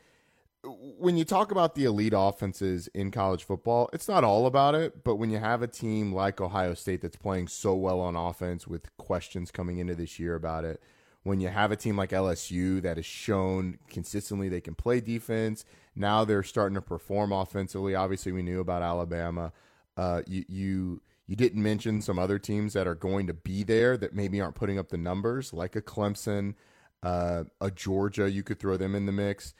when 0.64 1.18
you 1.18 1.26
talk 1.26 1.52
about 1.52 1.76
the 1.76 1.86
elite 1.86 2.14
offenses 2.16 2.88
in 2.90 3.12
college 3.12 3.44
football, 3.44 3.90
it's 3.94 4.08
not 4.08 4.24
all 4.24 4.46
about 4.46 4.76
it. 4.76 5.04
But 5.04 5.16
when 5.16 5.30
you 5.30 5.40
have 5.40 5.62
a 5.62 5.68
team 5.68 6.14
like 6.14 6.42
Ohio 6.42 6.74
State 6.74 7.02
that's 7.02 7.16
playing 7.18 7.48
so 7.50 7.76
well 7.76 8.00
on 8.02 8.16
offense, 8.16 8.68
with 8.68 8.96
questions 8.98 9.52
coming 9.52 9.80
into 9.80 9.96
this 9.96 10.20
year 10.20 10.36
about 10.36 10.66
it 10.66 10.82
when 11.24 11.42
you 11.42 11.50
have 11.50 11.72
a 11.72 11.76
team 11.76 11.98
like 11.98 12.12
LSU 12.12 12.82
that 12.82 12.98
has 12.98 13.06
shown 13.06 13.78
consistently 13.90 14.50
they 14.50 14.62
can 14.62 14.76
play 14.76 15.02
defense, 15.02 15.66
now 15.96 16.24
they're 16.26 16.44
starting 16.44 16.76
to 16.76 16.82
perform 16.82 17.32
offensively. 17.32 17.96
Obviously, 17.96 18.32
we 18.32 18.42
knew 18.42 18.60
about 18.60 18.82
Alabama. 18.82 19.52
Uh, 19.98 20.22
you 20.28 20.46
you 20.48 21.02
You 21.28 21.36
didn't 21.36 21.62
mention 21.62 22.02
some 22.02 22.18
other 22.18 22.40
teams 22.40 22.74
that 22.74 22.88
are 22.88 22.96
going 22.96 23.28
to 23.28 23.34
be 23.34 23.64
there 23.64 23.98
that 23.98 24.14
maybe 24.16 24.42
aren't 24.42 24.56
putting 24.56 24.80
up 24.80 24.90
the 24.90 24.98
numbers, 24.98 25.54
like 25.54 25.76
a 25.76 25.82
Clemson, 25.82 26.56
uh, 27.04 27.44
a 27.62 27.70
Georgia. 27.72 28.32
You 28.32 28.44
could 28.44 28.60
throw 28.60 28.78
them 28.78 28.96
in 28.96 29.06
the 29.06 29.12
mix. 29.12 29.54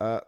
Uh, 0.00 0.20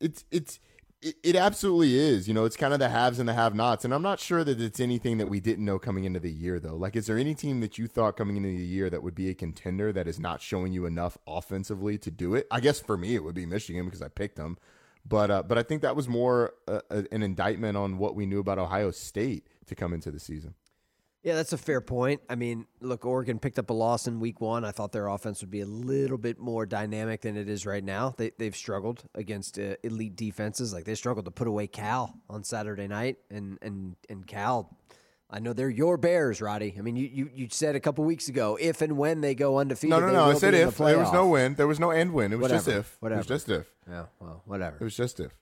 it's 0.00 0.24
it's 0.30 0.60
it, 1.00 1.36
absolutely 1.36 1.96
is. 1.96 2.26
You 2.26 2.34
know, 2.34 2.44
it's 2.44 2.56
kind 2.56 2.72
of 2.72 2.80
the 2.80 2.88
haves 2.88 3.18
and 3.20 3.28
the 3.28 3.34
have-nots, 3.34 3.84
and 3.84 3.94
I'm 3.94 4.02
not 4.02 4.18
sure 4.18 4.42
that 4.42 4.60
it's 4.60 4.80
anything 4.80 5.18
that 5.18 5.28
we 5.28 5.38
didn't 5.38 5.64
know 5.64 5.78
coming 5.78 6.04
into 6.04 6.18
the 6.18 6.30
year, 6.30 6.58
though. 6.58 6.74
Like, 6.74 6.96
is 6.96 7.06
there 7.06 7.18
any 7.18 7.34
team 7.34 7.60
that 7.60 7.78
you 7.78 7.86
thought 7.86 8.16
coming 8.16 8.36
into 8.36 8.48
the 8.48 8.64
year 8.64 8.90
that 8.90 9.02
would 9.02 9.14
be 9.14 9.28
a 9.28 9.34
contender 9.34 9.92
that 9.92 10.08
is 10.08 10.18
not 10.18 10.42
showing 10.42 10.72
you 10.72 10.86
enough 10.86 11.16
offensively 11.26 11.98
to 11.98 12.10
do 12.10 12.34
it? 12.34 12.46
I 12.50 12.60
guess 12.60 12.80
for 12.80 12.96
me, 12.96 13.14
it 13.14 13.22
would 13.22 13.34
be 13.34 13.46
Michigan 13.46 13.84
because 13.84 14.02
I 14.02 14.08
picked 14.08 14.36
them, 14.36 14.58
but 15.06 15.30
uh, 15.30 15.42
but 15.44 15.56
I 15.56 15.62
think 15.62 15.82
that 15.82 15.94
was 15.94 16.08
more 16.08 16.54
uh, 16.66 16.80
an 16.90 17.22
indictment 17.22 17.76
on 17.76 17.98
what 17.98 18.16
we 18.16 18.26
knew 18.26 18.40
about 18.40 18.58
Ohio 18.58 18.90
State 18.90 19.46
to 19.66 19.74
come 19.74 19.92
into 19.92 20.10
the 20.10 20.20
season. 20.20 20.54
Yeah, 21.24 21.34
that's 21.34 21.52
a 21.52 21.58
fair 21.58 21.80
point. 21.80 22.20
I 22.28 22.36
mean, 22.36 22.66
look, 22.80 23.04
Oregon 23.04 23.38
picked 23.40 23.58
up 23.58 23.70
a 23.70 23.72
loss 23.72 24.06
in 24.06 24.20
week 24.20 24.40
one. 24.40 24.64
I 24.64 24.70
thought 24.70 24.92
their 24.92 25.08
offense 25.08 25.40
would 25.40 25.50
be 25.50 25.60
a 25.60 25.66
little 25.66 26.16
bit 26.16 26.38
more 26.38 26.64
dynamic 26.64 27.22
than 27.22 27.36
it 27.36 27.48
is 27.48 27.66
right 27.66 27.82
now. 27.82 28.14
They, 28.16 28.30
they've 28.38 28.54
struggled 28.54 29.02
against 29.14 29.58
uh, 29.58 29.74
elite 29.82 30.14
defenses. 30.14 30.72
Like 30.72 30.84
they 30.84 30.94
struggled 30.94 31.24
to 31.24 31.32
put 31.32 31.48
away 31.48 31.66
Cal 31.66 32.14
on 32.30 32.44
Saturday 32.44 32.86
night, 32.86 33.16
and 33.30 33.58
and 33.62 33.96
and 34.08 34.26
Cal. 34.26 34.76
I 35.30 35.40
know 35.40 35.52
they're 35.52 35.68
your 35.68 35.98
Bears, 35.98 36.40
Roddy. 36.40 36.74
I 36.78 36.80
mean, 36.80 36.96
you, 36.96 37.06
you, 37.06 37.30
you 37.34 37.48
said 37.50 37.76
a 37.76 37.80
couple 37.80 38.02
weeks 38.04 38.28
ago, 38.28 38.56
if 38.58 38.80
and 38.80 38.96
when 38.96 39.20
they 39.20 39.34
go 39.34 39.58
undefeated. 39.58 39.90
No, 39.90 40.00
no, 40.00 40.10
no. 40.10 40.24
I 40.24 40.34
said 40.34 40.54
if. 40.54 40.78
The 40.78 40.84
there 40.84 40.98
was 40.98 41.12
no 41.12 41.28
win. 41.28 41.54
There 41.54 41.66
was 41.66 41.78
no 41.78 41.90
end 41.90 42.14
win. 42.14 42.32
It 42.32 42.36
was 42.36 42.44
whatever, 42.44 42.58
just 42.58 42.68
if. 42.68 42.96
Whatever. 43.00 43.18
It 43.18 43.18
was 43.18 43.26
just 43.26 43.48
if. 43.50 43.66
Yeah, 43.90 44.04
well, 44.20 44.42
whatever. 44.46 44.76
It 44.80 44.84
was 44.84 44.96
just 44.96 45.20
if. 45.20 45.32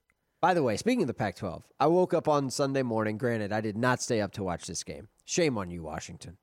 By 0.40 0.54
the 0.54 0.62
way, 0.62 0.76
speaking 0.76 1.02
of 1.02 1.06
the 1.06 1.14
Pac 1.14 1.36
12, 1.36 1.64
I 1.78 1.86
woke 1.86 2.14
up 2.14 2.28
on 2.28 2.50
Sunday 2.50 2.82
morning. 2.82 3.16
Granted, 3.18 3.52
I 3.52 3.60
did 3.60 3.76
not 3.76 4.02
stay 4.02 4.20
up 4.20 4.32
to 4.32 4.42
watch 4.42 4.66
this 4.66 4.82
game. 4.82 5.08
Shame 5.26 5.58
on 5.58 5.70
you, 5.70 5.82
Washington. 5.82 6.38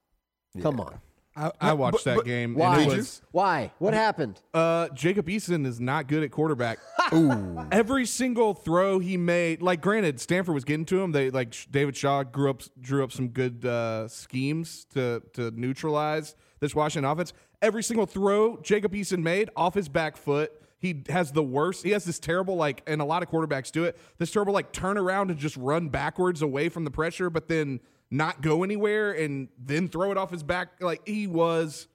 Come 0.61 0.79
on. 0.79 0.99
I, 1.35 1.51
I 1.59 1.73
watched 1.73 1.93
But- 1.93 2.03
that 2.03 2.15
but 2.17 2.25
game. 2.25 2.53
why? 2.53 2.81
And 2.81 2.91
it 2.91 2.95
was, 2.97 3.21
Why? 3.31 3.71
What 3.79 3.95
happened? 3.95 4.39
Uh, 4.53 4.89
Jacob 4.89 5.25
Eason 5.27 5.65
is 5.65 5.79
not 5.79 6.07
good 6.07 6.21
at 6.21 6.29
quarterback. 6.29 6.77
Ooh. 7.13 7.65
Every 7.71 8.05
single 8.05 8.53
throw 8.53 8.99
he 8.99 9.17
made, 9.17 9.63
like 9.63 9.81
granted, 9.81 10.19
Stanford 10.19 10.53
was 10.53 10.63
getting 10.63 10.85
to 10.85 11.01
him. 11.01 11.11
They 11.11 11.31
like 11.31 11.51
Sh- 11.53 11.65
David 11.71 11.97
Shaw 11.97 12.21
grew 12.21 12.51
up, 12.51 12.61
drew 12.79 13.03
up 13.03 13.11
some 13.11 13.29
good 13.29 13.65
uh, 13.65 14.07
schemes 14.09 14.85
to 14.93 15.23
to 15.33 15.49
neutralize 15.51 16.35
this 16.59 16.75
Washington 16.75 17.09
offense. 17.09 17.33
Every 17.63 17.81
single 17.81 18.05
throw 18.05 18.57
Jacob 18.61 18.93
Eason 18.93 19.23
made 19.23 19.49
off 19.55 19.73
his 19.73 19.89
back 19.89 20.17
foot. 20.17 20.51
He 20.77 21.01
has 21.09 21.31
the 21.31 21.41
worst. 21.43 21.83
He 21.83 21.91
has 21.91 22.03
this 22.05 22.19
terrible 22.19 22.57
like, 22.57 22.83
and 22.85 23.01
a 23.01 23.05
lot 23.05 23.23
of 23.23 23.29
quarterbacks 23.29 23.71
do 23.71 23.85
it. 23.85 23.97
This 24.19 24.29
terrible 24.31 24.53
like 24.53 24.71
turn 24.71 24.99
around 24.99 25.31
and 25.31 25.39
just 25.39 25.57
run 25.57 25.89
backwards 25.89 26.43
away 26.43 26.69
from 26.69 26.83
the 26.83 26.91
pressure, 26.91 27.31
but 27.31 27.47
then 27.47 27.79
not 28.13 28.41
go 28.41 28.63
anywhere 28.63 29.11
and 29.11 29.49
then 29.57 29.87
throw 29.87 30.11
it 30.11 30.17
off 30.17 30.29
his 30.29 30.43
back. 30.43 30.81
Like 30.81 31.01
he 31.07 31.25
was 31.25 31.87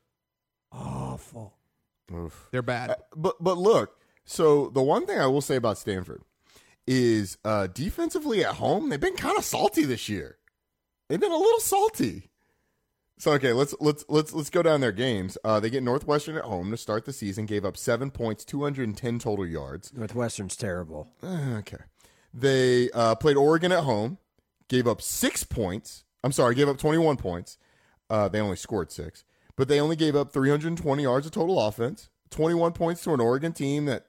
awful. 0.72 1.54
Oof. 2.12 2.48
They're 2.50 2.62
bad. 2.62 2.90
Uh, 2.90 2.94
but 3.16 3.36
but 3.40 3.56
look, 3.56 3.96
so 4.24 4.68
the 4.68 4.82
one 4.82 5.06
thing 5.06 5.20
I 5.20 5.26
will 5.26 5.40
say 5.40 5.56
about 5.56 5.78
Stanford 5.78 6.22
is 6.86 7.38
uh, 7.44 7.68
defensively 7.68 8.44
at 8.44 8.56
home, 8.56 8.88
they've 8.88 8.98
been 8.98 9.16
kind 9.16 9.38
of 9.38 9.44
salty 9.44 9.84
this 9.84 10.08
year. 10.08 10.38
They've 11.08 11.20
been 11.20 11.32
a 11.32 11.36
little 11.36 11.60
salty. 11.60 12.30
So 13.18 13.32
okay, 13.32 13.52
let's 13.52 13.74
let's 13.80 14.04
let's 14.08 14.32
let's 14.32 14.50
go 14.50 14.62
down 14.62 14.80
their 14.80 14.92
games. 14.92 15.38
Uh, 15.44 15.60
they 15.60 15.70
get 15.70 15.82
Northwestern 15.82 16.36
at 16.36 16.44
home 16.44 16.70
to 16.70 16.76
start 16.76 17.04
the 17.04 17.12
season. 17.12 17.46
Gave 17.46 17.64
up 17.64 17.76
seven 17.76 18.10
points, 18.10 18.44
two 18.44 18.62
hundred 18.62 18.88
and 18.88 18.96
ten 18.96 19.18
total 19.18 19.46
yards. 19.46 19.92
Northwestern's 19.92 20.56
terrible. 20.56 21.08
Uh, 21.22 21.58
okay, 21.58 21.78
they 22.34 22.90
uh, 22.90 23.14
played 23.14 23.36
Oregon 23.36 23.72
at 23.72 23.84
home. 23.84 24.18
Gave 24.68 24.86
up 24.86 25.00
six 25.00 25.44
points. 25.44 26.04
I'm 26.24 26.32
sorry, 26.32 26.54
gave 26.54 26.68
up 26.68 26.78
twenty 26.78 26.98
one 26.98 27.16
points. 27.16 27.58
Uh, 28.10 28.28
they 28.28 28.40
only 28.40 28.56
scored 28.56 28.90
six, 28.90 29.24
but 29.56 29.68
they 29.68 29.80
only 29.80 29.96
gave 29.96 30.16
up 30.16 30.32
three 30.32 30.50
hundred 30.50 30.68
and 30.68 30.78
twenty 30.78 31.04
yards 31.04 31.26
of 31.26 31.32
total 31.32 31.60
offense. 31.60 32.08
Twenty 32.30 32.54
one 32.54 32.72
points 32.72 33.02
to 33.04 33.14
an 33.14 33.20
Oregon 33.20 33.52
team 33.52 33.86
that 33.86 34.06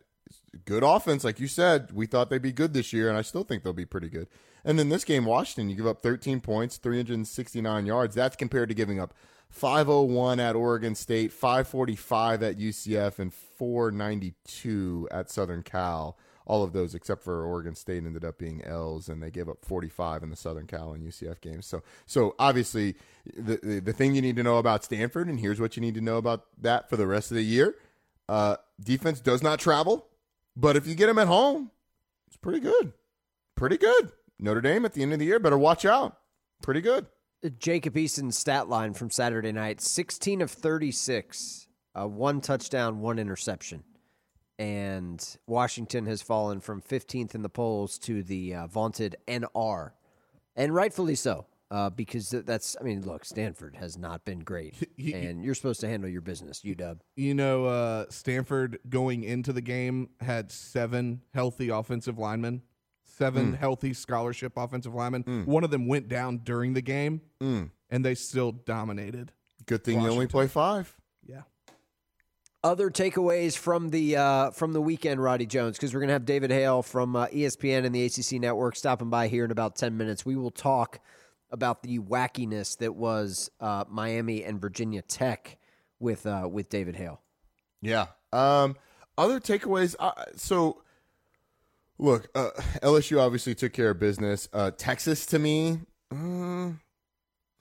good 0.65 0.84
offense, 0.84 1.24
like 1.24 1.39
you 1.39 1.48
said. 1.48 1.91
We 1.93 2.06
thought 2.06 2.30
they'd 2.30 2.41
be 2.41 2.52
good 2.52 2.74
this 2.74 2.93
year, 2.93 3.10
and 3.10 3.17
I 3.17 3.22
still 3.22 3.43
think 3.43 3.63
they'll 3.63 3.74
be 3.74 3.86
pretty 3.86 4.10
good. 4.10 4.28
And 4.65 4.78
then 4.78 4.89
this 4.89 5.06
game, 5.06 5.26
Washington, 5.26 5.69
you 5.69 5.76
give 5.76 5.88
up 5.88 6.02
13 6.02 6.41
points, 6.41 6.78
369 6.78 7.86
yards. 7.86 8.15
That's 8.15 8.36
compared 8.36 8.69
to 8.69 8.76
giving 8.76 9.00
up 9.00 9.13
501 9.50 10.39
at 10.39 10.56
Oregon 10.56 10.95
State, 10.95 11.32
545 11.32 12.43
at 12.43 12.58
UCF, 12.60 13.19
and 13.19 13.34
492 13.34 15.08
at 15.12 15.30
Southern 15.30 15.63
Cal. 15.63 16.17
All 16.49 16.63
of 16.63 16.73
those, 16.73 16.95
except 16.95 17.23
for 17.23 17.45
Oregon 17.45 17.75
State, 17.75 18.03
ended 18.03 18.25
up 18.25 18.39
being 18.39 18.65
L's, 18.65 19.07
and 19.07 19.21
they 19.21 19.29
gave 19.29 19.47
up 19.47 19.63
45 19.63 20.23
in 20.23 20.31
the 20.31 20.35
Southern 20.35 20.65
Cal 20.65 20.93
and 20.93 21.07
UCF 21.07 21.41
games. 21.41 21.67
So, 21.67 21.83
so 22.07 22.33
obviously, 22.39 22.95
the, 23.38 23.59
the 23.62 23.79
the 23.79 23.93
thing 23.93 24.15
you 24.15 24.21
need 24.23 24.35
to 24.38 24.41
know 24.43 24.57
about 24.57 24.83
Stanford, 24.83 25.27
and 25.27 25.39
here's 25.39 25.59
what 25.59 25.77
you 25.77 25.81
need 25.81 25.93
to 25.93 26.01
know 26.01 26.17
about 26.17 26.47
that 26.59 26.89
for 26.89 26.97
the 26.97 27.05
rest 27.05 27.29
of 27.29 27.35
the 27.35 27.43
year: 27.43 27.75
uh, 28.27 28.55
defense 28.83 29.19
does 29.19 29.43
not 29.43 29.59
travel, 29.59 30.07
but 30.57 30.75
if 30.75 30.88
you 30.88 30.95
get 30.95 31.05
them 31.05 31.19
at 31.19 31.27
home, 31.27 31.69
it's 32.25 32.38
pretty 32.38 32.59
good, 32.59 32.93
pretty 33.55 33.77
good. 33.77 34.12
Notre 34.39 34.62
Dame 34.62 34.85
at 34.85 34.93
the 34.93 35.03
end 35.03 35.13
of 35.13 35.19
the 35.19 35.25
year 35.25 35.38
better 35.38 35.57
watch 35.57 35.85
out. 35.85 36.17
Pretty 36.63 36.81
good. 36.81 37.05
Jacob 37.59 37.95
Eason's 37.95 38.38
stat 38.38 38.67
line 38.67 38.93
from 38.93 39.12
Saturday 39.12 39.51
night 39.51 39.81
16 39.81 40.41
of 40.41 40.51
36, 40.51 41.67
uh, 41.95 42.07
one 42.07 42.41
touchdown, 42.41 42.99
one 42.99 43.19
interception. 43.19 43.83
And 44.60 45.26
Washington 45.48 46.06
has 46.08 46.22
fallen 46.22 46.60
from 46.60 46.82
15th 46.82 47.34
in 47.34 47.41
the 47.43 47.50
polls 47.50 47.98
to 48.00 48.22
the 48.22 48.54
uh, 48.54 48.67
vaunted 48.67 49.15
NR. 49.28 49.91
And 50.56 50.76
rightfully 50.76 51.15
so, 51.15 51.45
uh, 51.72 51.89
because 51.89 52.30
that's, 52.30 52.76
I 52.80 52.84
mean, 52.84 53.02
look, 53.04 53.24
Stanford 53.24 53.78
has 53.78 53.98
not 53.98 54.26
been 54.26 54.39
great. 54.39 54.76
and 54.98 55.43
you're 55.45 55.56
supposed 55.56 55.80
to 55.80 55.88
handle 55.88 56.10
your 56.10 56.19
business, 56.19 56.62
UW. 56.65 57.00
You 57.15 57.34
know, 57.36 57.65
uh, 57.65 58.06
Stanford 58.10 58.80
going 58.89 59.24
into 59.24 59.54
the 59.54 59.62
game 59.62 60.10
had 60.19 60.52
seven 60.52 61.22
healthy 61.34 61.69
offensive 61.69 62.19
linemen, 62.19 62.62
seven 63.06 63.54
Mm. 63.54 63.58
healthy 63.58 63.93
scholarship 63.93 64.54
offensive 64.58 64.93
linemen. 64.93 65.24
Mm. 65.24 65.45
One 65.45 65.63
of 65.63 65.72
them 65.72 65.88
went 65.88 66.10
down 66.10 66.39
during 66.39 66.74
the 66.74 66.82
game, 66.82 67.22
Mm. 67.39 67.69
and 67.89 68.04
they 68.04 68.15
still 68.15 68.52
dominated. 68.52 69.32
Good 69.65 69.86
thing 69.86 70.02
you 70.02 70.10
only 70.10 70.28
play 70.28 70.48
five. 70.48 70.98
Other 72.62 72.89
takeaways 72.89 73.58
from 73.58 73.89
the 73.89 74.17
uh, 74.17 74.52
from 74.52 74.74
the 74.74 74.82
weekend, 74.82 75.24
Roddy 75.24 75.45
Jones, 75.45 75.78
because 75.78 75.93
we're 75.93 76.02
going 76.02 76.10
to 76.10 76.13
have 76.13 76.26
David 76.26 76.52
Hale 76.52 76.84
from 76.84 77.15
uh, 77.15 77.28
ESPN 77.28 77.86
and 77.86 77.95
the 77.95 78.06
ACC 78.06 78.41
Network 78.41 78.76
stopping 78.76 79.10
by 79.10 79.30
here 79.30 79.45
in 79.45 79.52
about 79.52 79.78
ten 79.78 79.95
minutes. 79.95 80.26
We 80.26 80.36
will 80.36 80.52
talk 80.52 81.00
about 81.52 81.84
the 81.84 82.00
wackiness 82.00 82.78
that 82.80 82.95
was 82.95 83.50
uh, 83.62 83.86
Miami 83.88 84.43
and 84.43 84.60
Virginia 84.60 85.02
Tech 85.02 85.58
with 86.00 86.26
uh, 86.26 86.50
with 86.52 86.67
David 86.67 86.98
Hale. 86.98 87.22
Yeah. 87.82 88.08
Um, 88.34 88.76
other 89.17 89.39
takeaways. 89.39 89.95
Uh, 89.98 90.12
so, 90.36 90.82
look, 91.98 92.28
uh, 92.36 92.50
LSU 92.84 93.22
obviously 93.22 93.56
took 93.56 93.72
care 93.72 93.91
of 93.91 94.00
business. 94.00 94.50
Texas, 94.78 95.26
to 95.28 95.39
me, 95.39 95.80
uh, 96.12 96.15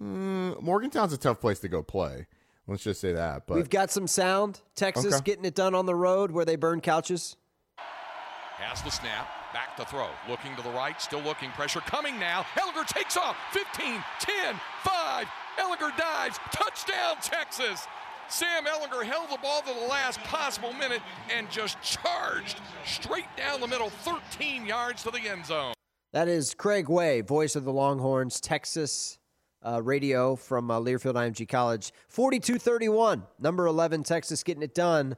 mm, 0.02 0.60
Morgantown's 0.60 1.12
a 1.12 1.18
tough 1.18 1.40
place 1.40 1.60
to 1.60 1.68
go 1.68 1.84
play. 1.84 2.26
Let's 2.68 2.82
just 2.84 3.00
say 3.00 3.14
that. 3.14 3.46
But 3.46 3.54
We've 3.56 3.70
got 3.70 3.90
some 3.90 4.06
sound. 4.06 4.60
Texas 4.76 5.14
Okay. 5.14 5.24
getting 5.24 5.46
it 5.46 5.54
done 5.54 5.74
on 5.74 5.86
the 5.86 5.94
road 5.94 6.30
where 6.30 6.44
they 6.44 6.56
burn 6.56 6.82
couches. 6.82 7.34
Has 7.78 8.82
the 8.82 8.90
snap, 8.90 9.26
back 9.54 9.76
to 9.78 9.84
throw. 9.86 10.08
Looking 10.28 10.54
to 10.56 10.62
the 10.62 10.70
right, 10.70 11.00
still 11.00 11.20
looking. 11.22 11.50
Pressure 11.52 11.80
coming 11.80 12.18
now. 12.18 12.44
Ehlinger 12.56 12.86
takes 12.86 13.16
off. 13.16 13.36
15, 13.52 14.04
10, 14.20 14.60
5. 14.84 15.26
Ehlinger 15.58 15.96
dives. 15.96 16.38
Touchdown, 16.52 17.16
Texas. 17.22 17.86
Sam 18.28 18.64
Ehlinger 18.66 19.04
held 19.04 19.30
the 19.30 19.38
ball 19.38 19.62
to 19.62 19.72
the 19.72 19.86
last 19.86 20.18
possible 20.24 20.74
minute 20.74 21.00
and 21.34 21.50
just 21.50 21.80
charged 21.80 22.60
straight 22.84 23.34
down 23.38 23.60
the 23.62 23.66
middle, 23.66 23.88
13 23.88 24.66
yards 24.66 25.02
to 25.04 25.10
the 25.10 25.20
end 25.20 25.46
zone. 25.46 25.72
That 26.12 26.28
is 26.28 26.52
Craig 26.52 26.88
Way, 26.90 27.22
voice 27.22 27.56
of 27.56 27.64
the 27.64 27.72
Longhorns, 27.72 28.40
Texas 28.40 29.18
uh, 29.66 29.82
radio 29.82 30.36
from 30.36 30.70
uh, 30.70 30.80
Learfield 30.80 31.14
IMG 31.14 31.48
College. 31.48 31.92
42-31, 32.14 33.22
number 33.38 33.66
11, 33.66 34.02
Texas 34.04 34.42
getting 34.42 34.62
it 34.62 34.74
done. 34.74 35.16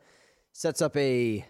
Sets 0.53 0.83
up 0.83 0.97
a 0.97 1.45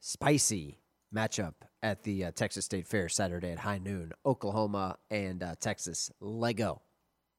spicy 0.00 0.78
matchup 1.14 1.54
at 1.82 2.02
the 2.04 2.26
uh, 2.26 2.30
Texas 2.32 2.64
State 2.64 2.86
Fair 2.86 3.08
Saturday 3.08 3.50
at 3.52 3.58
high 3.58 3.78
noon. 3.78 4.12
Oklahoma 4.26 4.96
and 5.10 5.42
uh, 5.42 5.54
Texas. 5.60 6.10
Lego. 6.20 6.80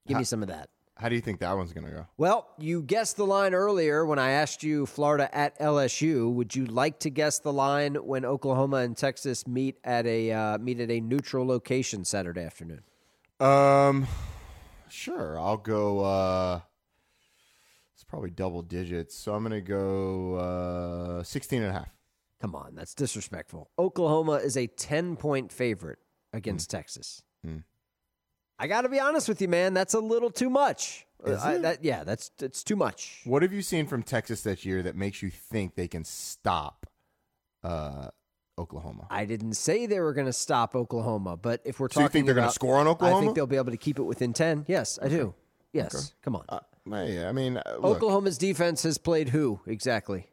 Give 0.07 0.17
me 0.17 0.23
some 0.25 0.41
of 0.41 0.49
that. 0.49 0.69
how 0.97 1.07
do 1.07 1.15
you 1.15 1.21
think 1.21 1.39
that 1.39 1.55
one's 1.55 1.71
going 1.71 1.85
to 1.85 1.91
go? 1.91 2.07
Well, 2.17 2.49
you 2.57 2.81
guessed 2.83 3.15
the 3.15 3.25
line 3.25 3.53
earlier 3.53 4.05
when 4.05 4.19
I 4.19 4.31
asked 4.31 4.63
you 4.63 4.85
Florida 4.85 5.33
at 5.33 5.57
LSU. 5.59 6.31
Would 6.33 6.55
you 6.55 6.65
like 6.65 6.99
to 6.99 7.09
guess 7.09 7.39
the 7.39 7.53
line 7.53 7.95
when 7.95 8.25
Oklahoma 8.25 8.77
and 8.77 8.97
Texas 8.97 9.47
meet 9.47 9.77
at 9.85 10.05
a 10.05 10.31
uh, 10.31 10.57
meet 10.57 10.79
at 10.81 10.91
a 10.91 10.99
neutral 10.99 11.47
location 11.47 12.03
Saturday 12.03 12.41
afternoon? 12.43 12.81
Um, 13.39 14.07
sure. 14.93 15.39
I'll 15.39 15.57
go. 15.57 15.99
Uh, 16.01 16.59
it's 17.93 18.03
probably 18.03 18.29
double 18.31 18.61
digits, 18.61 19.15
so 19.15 19.33
I'm 19.33 19.43
going 19.43 19.51
to 19.53 19.61
go 19.61 20.35
uh, 20.35 21.23
16 21.23 21.61
and 21.61 21.69
a 21.69 21.73
half. 21.73 21.89
Come 22.41 22.55
on, 22.55 22.75
that's 22.75 22.93
disrespectful. 22.93 23.69
Oklahoma 23.79 24.33
is 24.33 24.57
a 24.57 24.67
10 24.67 25.15
point 25.15 25.51
favorite 25.51 25.99
against 26.33 26.71
Hmm. 26.71 26.77
Texas. 26.77 27.21
Mm. 27.45 27.63
I 28.59 28.67
got 28.67 28.81
to 28.81 28.89
be 28.89 28.99
honest 28.99 29.27
with 29.29 29.41
you, 29.41 29.47
man. 29.47 29.73
That's 29.73 29.93
a 29.93 29.99
little 29.99 30.29
too 30.29 30.49
much. 30.49 31.05
I- 31.25 31.57
that- 31.59 31.83
yeah, 31.85 32.03
that's 32.03 32.29
that's 32.37 32.63
too 32.63 32.75
much. 32.75 33.21
What 33.23 33.41
have 33.43 33.53
you 33.53 33.61
seen 33.61 33.87
from 33.87 34.03
Texas 34.03 34.41
this 34.43 34.65
year 34.65 34.83
that 34.83 34.95
makes 34.95 35.21
you 35.21 35.29
think 35.29 35.75
they 35.75 35.87
can 35.87 36.03
stop 36.03 36.85
uh, 37.63 38.09
Oklahoma? 38.57 39.07
I 39.09 39.25
didn't 39.25 39.53
say 39.53 39.85
they 39.85 39.99
were 39.99 40.13
going 40.13 40.27
to 40.27 40.33
stop 40.33 40.75
Oklahoma, 40.75 41.37
but 41.37 41.61
if 41.65 41.79
we're 41.79 41.89
So 41.89 42.01
you 42.01 42.07
think 42.09 42.25
they're 42.25 42.35
gonna 42.35 42.51
score 42.51 42.77
on 42.77 42.87
Oklahoma? 42.87 43.17
I 43.17 43.21
think 43.21 43.35
they'll 43.35 43.47
be 43.47 43.57
able 43.57 43.71
to 43.71 43.77
keep 43.77 43.99
it 43.99 44.03
within 44.03 44.33
ten. 44.33 44.65
Yes, 44.67 44.99
I 45.01 45.07
do. 45.07 45.33
Yes, 45.71 45.95
Okay. 45.95 46.05
come 46.21 46.35
on. 46.35 46.45
Uh, 46.49 46.59
yeah, 47.05 47.27
I 47.27 47.31
mean, 47.31 47.57
uh, 47.57 47.61
Oklahoma's 47.83 48.37
defense 48.37 48.83
has 48.83 48.97
played 48.97 49.29
who 49.29 49.59
exactly? 49.65 50.27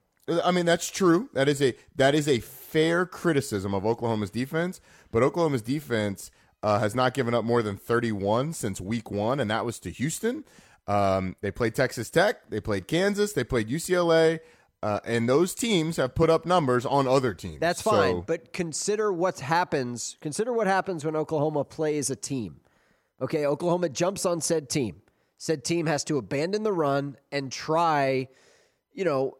I 0.45 0.51
mean, 0.51 0.67
that's 0.67 0.91
true. 0.91 1.31
That 1.33 1.49
is 1.49 1.63
a 1.63 1.75
that 1.97 2.15
is 2.15 2.29
a 2.29 2.41
fair 2.41 3.07
criticism 3.07 3.75
of 3.75 3.87
Oklahoma's 3.87 4.31
defense. 4.31 4.81
But 5.11 5.23
Oklahoma's 5.23 5.63
defense 5.63 6.31
uh, 6.63 6.79
has 6.79 6.95
not 6.95 7.15
given 7.15 7.33
up 7.35 7.45
more 7.45 7.63
than 7.63 7.77
31 7.77 8.53
since 8.53 8.81
week 8.81 9.11
one, 9.11 9.41
and 9.41 9.51
that 9.51 9.65
was 9.65 9.79
to 9.81 9.91
Houston. 9.91 10.45
Um, 10.87 11.37
they 11.41 11.51
played 11.51 11.75
Texas 11.75 12.11
Tech, 12.11 12.51
they 12.51 12.61
played 12.61 12.87
Kansas, 12.89 13.33
they 13.33 13.45
played 13.45 13.69
UCLA, 13.69 14.41
uh, 14.83 15.01
and 15.05 15.29
those 15.29 15.55
teams 15.55 15.97
have 15.97 16.15
put 16.15 16.31
up 16.31 16.47
numbers 16.47 16.87
on 16.87 17.07
other 17.07 17.35
teams. 17.35 17.61
That's 17.61 17.83
So- 17.83 17.91
fine, 17.91 18.21
but 18.27 18.53
consider 18.53 19.13
what 19.13 19.41
happens. 19.41 20.17
Consider 20.21 20.53
what 20.53 20.67
happens 20.67 21.05
when 21.05 21.17
Oklahoma 21.17 21.65
plays 21.65 22.11
a 22.11 22.17
team. 22.17 22.61
Okay, 23.21 23.45
Oklahoma 23.45 23.89
jumps 23.91 24.25
on 24.25 24.41
said 24.41 24.69
team. 24.71 25.03
Said 25.37 25.65
team 25.65 25.87
has 25.87 26.05
to 26.05 26.17
abandon 26.19 26.63
the 26.63 26.73
run 26.73 27.17
and 27.33 27.51
try, 27.53 28.29
you 28.93 29.05
know, 29.05 29.35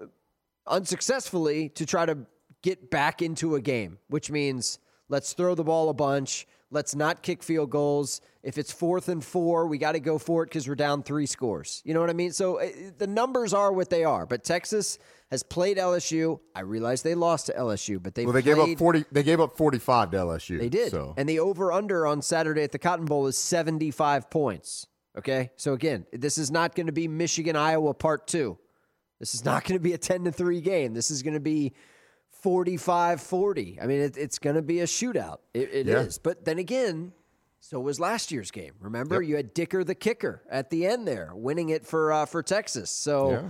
unsuccessfully 0.67 1.69
to 1.71 1.85
try 1.87 2.07
to 2.07 2.19
get 2.63 2.91
back 2.91 3.23
into 3.23 3.55
a 3.55 3.61
game, 3.61 3.99
which 4.09 4.31
means 4.31 4.79
let's 5.09 5.33
throw 5.33 5.55
the 5.55 5.65
ball 5.65 5.89
a 5.89 5.95
bunch. 5.95 6.47
Let's 6.71 6.95
not 6.95 7.23
kick 7.23 7.43
field 7.43 7.71
goals. 7.71 8.21
If 8.43 8.57
it's 8.57 8.71
fourth 8.71 9.09
and 9.09 9.25
four, 9.25 9.67
we 9.67 9.77
got 9.77 9.93
to 9.93 10.01
go 10.01 10.19
for 10.19 10.45
it 10.45 10.47
because 10.47 10.69
we're 10.69 10.77
down 10.77 11.03
three 11.03 11.27
scores. 11.27 11.83
You 11.85 11.95
know 11.95 12.01
what 12.01 12.11
I 12.11 12.15
mean? 12.15 12.33
So 12.33 12.61
uh, 12.61 12.69
the 12.97 13.09
numbers 13.09 13.53
are 13.53 13.73
what 13.73 13.91
they 13.91 14.05
are. 14.05 14.25
But 14.25 14.45
Texas 14.45 14.99
has 15.31 15.43
played 15.43 15.77
LSU. 15.77 16.41
I 16.55 16.61
realize 16.61 17.03
they 17.03 17.15
lost 17.15 17.47
to 17.47 17.53
LSU, 17.53 18.03
but 18.03 18.15
they 18.15 18.25
well, 18.25 18.33
they 18.33 18.43
gave 18.43 18.59
up 18.59 18.77
40. 18.77 19.05
They 19.13 19.23
gave 19.23 19.41
up 19.41 19.57
45 19.57 20.11
to 20.11 20.17
LSU. 20.19 20.59
They 20.59 20.69
did. 20.69 20.91
So 20.91 21.15
And 21.17 21.29
the 21.29 21.39
over 21.39 21.73
under 21.73 22.07
on 22.07 22.21
Saturday 22.23 22.63
at 22.63 22.73
the 22.73 22.79
Cotton 22.79 23.07
Bowl 23.07 23.27
is 23.27 23.39
75 23.39 24.29
points. 24.31 24.87
Okay. 25.17 25.51
So 25.57 25.73
again, 25.73 26.07
this 26.13 26.39
is 26.39 26.51
not 26.51 26.75
going 26.75 26.87
to 26.87 26.93
be 26.93 27.09
Michigan 27.09 27.57
Iowa 27.57 27.95
part 27.95 28.27
two. 28.27 28.59
This 29.19 29.35
is 29.35 29.45
not 29.45 29.65
going 29.65 29.79
to 29.79 29.83
be 29.83 29.93
a 29.93 29.99
10 29.99 30.25
to 30.25 30.33
3 30.33 30.61
game. 30.63 30.95
This 30.95 31.11
is 31.11 31.23
going 31.23 31.35
to 31.35 31.41
be 31.41 31.75
45 32.31 33.21
40. 33.21 33.79
I 33.81 33.87
mean, 33.87 34.01
it, 34.01 34.17
it's 34.17 34.39
going 34.39 34.57
to 34.57 34.63
be 34.63 34.81
a 34.81 34.87
shootout. 34.87 35.39
It, 35.53 35.71
it 35.73 35.89
is. 35.89 36.17
Yeah. 36.17 36.21
But 36.23 36.45
then 36.45 36.59
again, 36.59 37.13
so 37.61 37.79
was 37.79 38.01
last 38.01 38.33
year's 38.33 38.51
game. 38.51 38.73
Remember, 38.81 39.21
you 39.21 39.37
had 39.37 39.53
Dicker 39.53 39.85
the 39.85 39.95
kicker 39.95 40.43
at 40.51 40.71
the 40.71 40.87
end 40.87 41.07
there, 41.07 41.33
winning 41.35 41.69
it 41.69 41.87
for 41.87 42.13
uh, 42.13 42.25
for 42.25 42.43
Texas. 42.43 42.91
So, 42.91 43.31
Yeah. 43.31 43.43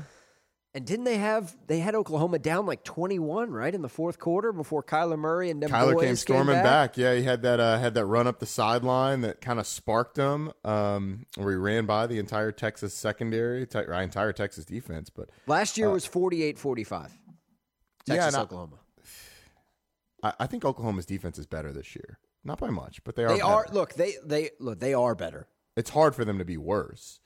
And 0.74 0.86
didn't 0.86 1.04
they 1.04 1.18
have 1.18 1.56
they 1.66 1.80
had 1.80 1.94
Oklahoma 1.94 2.38
down 2.38 2.64
like 2.66 2.84
twenty 2.84 3.18
one 3.18 3.50
right 3.50 3.74
in 3.74 3.82
the 3.82 3.88
fourth 3.88 4.18
quarter 4.18 4.52
before 4.52 4.82
Kyler 4.82 5.18
Murray 5.18 5.50
and 5.50 5.62
them 5.62 5.70
Kyler 5.70 6.00
came 6.00 6.14
storming 6.16 6.54
back? 6.56 6.64
back. 6.64 6.96
Yeah, 6.96 7.14
he 7.14 7.22
had 7.22 7.42
that 7.42 7.58
uh, 7.60 7.78
had 7.78 7.94
that 7.94 8.06
run 8.06 8.26
up 8.26 8.38
the 8.38 8.46
sideline 8.46 9.22
that 9.22 9.40
kind 9.40 9.58
of 9.58 9.66
sparked 9.66 10.16
him, 10.16 10.52
um, 10.64 11.26
where 11.36 11.50
he 11.50 11.56
ran 11.56 11.86
by 11.86 12.06
the 12.06 12.18
entire 12.18 12.52
Texas 12.52 12.94
secondary, 12.94 13.66
te- 13.66 13.78
entire 13.90 14.32
Texas 14.32 14.64
defense. 14.64 15.10
But 15.10 15.30
Last 15.46 15.76
year 15.76 15.88
Uh, 15.88 15.92
was 15.92 16.06
48-45. 16.06 17.10
Yeah, 18.06 18.14
Texas 18.16 18.34
I- 18.36 18.42
Oklahoma. 18.42 18.76
I, 20.22 20.32
I 20.40 20.46
think 20.46 20.64
Oklahoma's 20.64 21.06
defense 21.06 21.38
is 21.38 21.46
better 21.46 21.72
this 21.72 21.94
year. 21.96 22.18
Not 22.44 22.58
by 22.58 22.70
much, 22.70 23.02
but 23.04 23.16
they 23.16 23.24
are. 23.24 23.28
They 23.28 23.34
better. 23.40 23.44
are 23.44 23.66
look, 23.72 23.94
they 23.94 24.14
they 24.24 24.50
look, 24.60 24.78
they 24.80 24.94
are 24.94 25.14
better. 25.14 25.46
It's 25.76 25.90
hard 25.90 26.14
for 26.14 26.24
them 26.24 26.38
to 26.38 26.44
be 26.44 26.56
worse. 26.56 27.20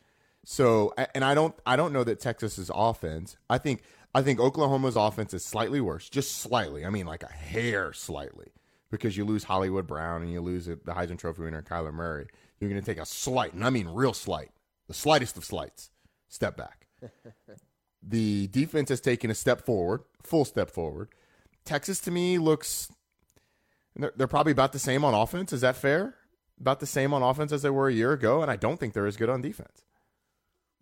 So, 0.45 0.93
and 1.15 1.25
I 1.25 1.35
don't, 1.35 1.55
I 1.65 1.77
don't 1.77 1.93
know 1.93 2.05
that 2.05 2.21
Texas's 2.21 2.71
offense. 2.75 3.37
I 3.49 3.59
think, 3.59 3.83
I 4.15 4.23
think 4.23 4.39
Oklahoma's 4.39 4.97
offense 4.97 5.35
is 5.35 5.45
slightly 5.45 5.81
worse, 5.81 6.09
just 6.09 6.39
slightly. 6.39 6.85
I 6.85 6.91
mean, 6.91 7.07
like 7.07 7.23
a 7.23 7.33
hair 7.33 7.93
slightly, 7.93 8.53
because 8.91 9.17
you 9.17 9.25
lose 9.25 9.45
Hollywood 9.45 9.87
Brown 9.87 10.23
and 10.23 10.31
you 10.31 10.41
lose 10.41 10.67
the 10.67 10.77
Heisman 10.87 11.19
Trophy 11.19 11.43
winner 11.43 11.63
Kyler 11.63 11.93
Murray. 11.93 12.27
You're 12.61 12.71
going 12.71 12.81
to 12.81 12.87
take 12.87 13.03
a 13.03 13.07
slight, 13.07 13.55
and 13.55 13.65
I 13.65 13.71
mean 13.71 13.89
real 13.89 14.13
slight, 14.13 14.51
the 14.87 14.95
slightest 14.95 15.37
of 15.37 15.45
slights, 15.45 15.91
step 16.29 16.57
back. 16.57 16.87
the 18.03 18.47
defense 18.49 18.91
has 18.91 19.01
taken 19.01 19.31
a 19.31 19.35
step 19.35 19.65
forward, 19.65 20.03
full 20.23 20.45
step 20.45 20.71
forward. 20.71 21.09
Texas 21.65 21.99
to 22.01 22.11
me 22.11 22.39
looks 22.39 22.91
they're, 23.97 24.13
they're 24.17 24.27
probably 24.27 24.53
about 24.53 24.73
the 24.73 24.79
same 24.79 25.05
on 25.05 25.15
offense. 25.15 25.53
Is 25.53 25.61
that 25.63 25.77
fair? 25.77 26.15
About 26.61 26.81
the 26.81 26.87
same 26.87 27.13
on 27.13 27.23
offense 27.23 27.53
as 27.53 27.63
they 27.63 27.71
were 27.71 27.89
a 27.89 27.93
year 27.93 28.13
ago, 28.13 28.43
and 28.43 28.51
I 28.51 28.57
don't 28.57 28.79
think 28.79 28.95
they're 28.95 29.07
as 29.07 29.17
good 29.17 29.29
on 29.29 29.43
defense. 29.43 29.84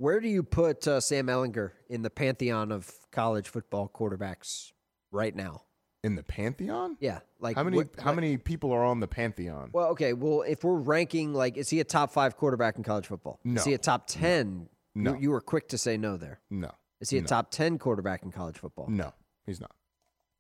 Where 0.03 0.19
do 0.19 0.27
you 0.27 0.43
put 0.43 0.89
uh, 0.89 0.99
Sam 1.01 1.29
Ehlinger 1.29 1.71
in 1.89 2.03
the 2.03 2.11
pantheon 2.11 2.73
of 2.73 2.91
college 3.13 3.49
football 3.49 3.89
quarterbacks 3.89 4.73
right 5.13 5.33
now? 5.33 5.63
In 6.03 6.17
the 6.17 6.25
pantheon? 6.25 6.97
Yeah, 6.99 7.21
like 7.39 7.55
how 7.55 7.63
many 7.63 7.77
what- 7.77 8.01
how 8.01 8.13
many 8.13 8.37
people 8.37 8.73
are 8.73 8.85
on 8.85 8.99
the 8.99 9.07
pantheon? 9.07 9.71
Well, 9.73 9.91
okay. 9.91 10.13
Well, 10.13 10.43
if 10.43 10.65
we're 10.65 10.75
ranking, 10.75 11.33
like, 11.33 11.57
is 11.57 11.69
he 11.71 11.79
a 11.79 11.85
top 11.85 12.11
five 12.11 12.37
quarterback 12.37 12.77
in 12.79 12.83
college 12.83 13.07
football? 13.07 13.39
No. 13.45 13.61
Is 13.61 13.65
he 13.65 13.75
a 13.75 13.79
top 13.79 14.09
ten? 14.09 14.69
No. 14.97 15.15
You, 15.15 15.21
you 15.21 15.31
were 15.31 15.41
quick 15.41 15.69
to 15.69 15.79
say 15.79 15.97
no 15.97 16.17
there. 16.17 16.41
No. 16.51 16.73
Is 17.01 17.11
he 17.11 17.19
a 17.19 17.21
No. 17.21 17.29
top 17.29 17.53
ten 17.53 17.79
quarterback 17.79 18.25
in 18.25 18.33
college 18.33 18.59
football? 18.59 18.89
No, 18.89 19.13
he's 19.47 19.61
not. 19.61 19.71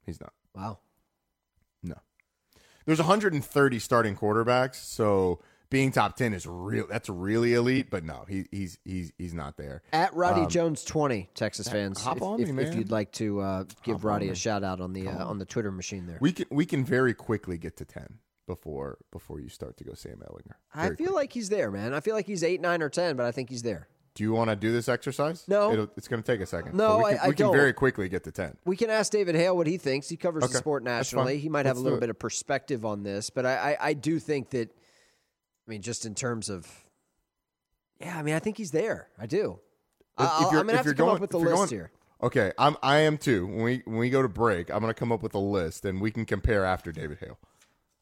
He's 0.04 0.20
not. 0.20 0.32
Wow. 0.56 0.80
No. 1.84 1.94
There's 2.84 2.98
130 2.98 3.78
starting 3.78 4.16
quarterbacks, 4.16 4.74
so 4.74 5.38
being 5.72 5.90
top 5.90 6.16
10 6.16 6.32
is 6.34 6.46
real. 6.46 6.86
That's 6.88 7.08
really 7.08 7.54
elite, 7.54 7.88
but 7.90 8.04
no, 8.04 8.24
he, 8.28 8.46
he's 8.52 8.78
he's 8.84 9.12
he's 9.18 9.34
not 9.34 9.56
there. 9.56 9.82
At 9.92 10.14
Roddy 10.14 10.42
Um, 10.42 10.48
Jones 10.48 10.84
twenty, 10.84 11.28
Texas 11.34 11.66
fans. 11.66 12.00
hop 12.00 12.18
if, 12.18 12.22
on 12.22 12.40
if, 12.40 12.48
me, 12.50 12.62
if 12.62 12.68
man. 12.68 12.78
you'd 12.78 12.90
like 12.92 13.10
to 13.12 13.40
uh, 13.40 13.64
give 13.82 13.96
Hop 13.96 14.04
Roddy 14.04 14.28
a 14.28 14.34
shout 14.36 14.62
out 14.62 14.80
on 14.80 14.92
the 14.92 15.08
uh, 15.08 15.26
on 15.26 15.38
the 15.38 15.44
Twitter 15.46 15.72
machine 15.72 16.06
there. 16.06 16.18
We 16.20 16.32
can 16.32 16.46
we 16.50 16.64
can 16.66 16.84
very 16.84 17.14
quickly 17.14 17.58
get 17.58 17.76
to 17.78 17.84
10 17.84 18.18
before 18.46 18.98
before 19.10 19.40
you 19.40 19.48
start 19.48 19.76
to 19.78 19.84
go 19.84 19.94
Sam 19.94 20.22
Ehlinger. 20.24 20.54
I 20.74 20.84
Very 20.84 20.96
feel 20.96 21.14
like 21.14 21.32
he's 21.32 21.48
there, 21.48 21.70
man. 21.72 21.94
I 21.94 22.00
feel 22.00 22.14
like 22.14 22.26
he's 22.26 22.44
eight, 22.44 22.60
nine, 22.60 22.82
or 22.82 22.88
ten, 22.88 23.16
but 23.16 23.26
I 23.26 23.32
think 23.32 23.50
he's 23.50 23.62
there. 23.62 23.88
Do 24.14 24.22
you 24.24 24.32
want 24.34 24.50
to 24.50 24.56
do 24.56 24.70
this 24.72 24.90
exercise? 24.90 25.48
No. 25.48 25.72
It'll, 25.72 25.88
it's 25.96 26.06
going 26.06 26.22
to 26.22 26.26
take 26.30 26.42
a 26.42 26.46
second. 26.46 26.74
No, 26.76 26.98
But 26.98 26.98
we 26.98 27.04
can, 27.12 27.18
I- 27.18 27.24
I 27.24 27.28
we 27.30 27.34
can 27.34 27.50
very 27.50 27.72
quickly 27.72 28.10
get 28.10 28.24
to 28.24 28.30
10. 28.30 28.58
We 28.66 28.76
can 28.76 28.90
ask 28.90 29.10
David 29.10 29.34
Hale 29.34 29.56
what 29.56 29.66
he 29.66 29.78
thinks. 29.78 30.06
He 30.10 30.18
covers 30.18 30.42
the 30.46 30.58
sport 30.58 30.84
nationally. 30.84 31.38
He 31.38 31.48
might 31.48 31.64
have 31.64 31.76
Let's 31.76 31.80
a 31.80 31.84
little 31.84 31.98
bit 31.98 32.10
of 32.10 32.18
perspective 32.18 32.84
on 32.84 33.04
this, 33.04 33.30
but 33.30 33.46
I, 33.46 33.72
I, 33.80 33.88
I 33.88 33.92
do 33.94 34.18
think 34.18 34.50
that. 34.50 34.70
I 35.66 35.70
mean, 35.70 35.82
just 35.82 36.04
in 36.06 36.14
terms 36.14 36.48
of, 36.48 36.66
yeah, 38.00 38.18
I 38.18 38.22
mean, 38.22 38.34
I 38.34 38.38
think 38.38 38.56
he's 38.56 38.70
there. 38.72 39.08
I 39.18 39.26
do. 39.26 39.58
I, 40.18 40.24
if, 40.44 40.52
you're, 40.52 40.60
I'm 40.60 40.66
gonna 40.66 40.72
if 40.80 40.84
have 40.84 40.86
to 40.86 40.94
come 40.94 41.06
going- 41.06 41.16
up 41.16 41.20
with 41.20 41.30
the 41.30 41.38
list 41.38 41.54
going- 41.54 41.68
here. 41.68 41.90
Okay, 42.22 42.52
I'm 42.56 42.76
I 42.84 42.98
am 42.98 43.18
too. 43.18 43.46
When 43.48 43.62
we 43.64 43.82
when 43.84 43.96
we 43.96 44.08
go 44.08 44.22
to 44.22 44.28
break, 44.28 44.70
I'm 44.70 44.78
going 44.80 44.90
to 44.94 44.98
come 44.98 45.10
up 45.10 45.24
with 45.24 45.34
a 45.34 45.40
list 45.40 45.84
and 45.84 46.00
we 46.00 46.12
can 46.12 46.24
compare 46.24 46.64
after 46.64 46.92
David 46.92 47.18
Hale. 47.18 47.36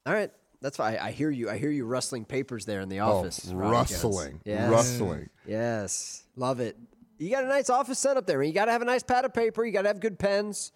All 0.04 0.12
right, 0.12 0.30
that's 0.60 0.76
fine. 0.76 0.98
I 0.98 1.10
hear 1.10 1.30
you. 1.30 1.48
I 1.48 1.56
hear 1.56 1.70
you 1.70 1.86
rustling 1.86 2.26
papers 2.26 2.66
there 2.66 2.82
in 2.82 2.90
the 2.90 3.00
Oh, 3.00 3.20
office. 3.20 3.38
Jones. 3.38 3.54
rustling, 3.54 4.40
Yes. 4.44 4.70
rustling. 4.70 5.30
Yes, 5.46 6.24
love 6.36 6.60
it. 6.60 6.76
You 7.18 7.30
got 7.30 7.44
a 7.44 7.48
nice 7.48 7.70
office 7.70 7.98
setup 7.98 8.26
there. 8.26 8.42
You 8.42 8.52
got 8.52 8.66
to 8.66 8.72
have 8.72 8.82
a 8.82 8.86
nice 8.86 9.02
pad 9.02 9.24
of 9.24 9.32
paper. 9.32 9.64
You 9.64 9.72
got 9.72 9.82
to 9.82 9.88
have 9.88 10.00
good 10.00 10.18
pens. 10.18 10.72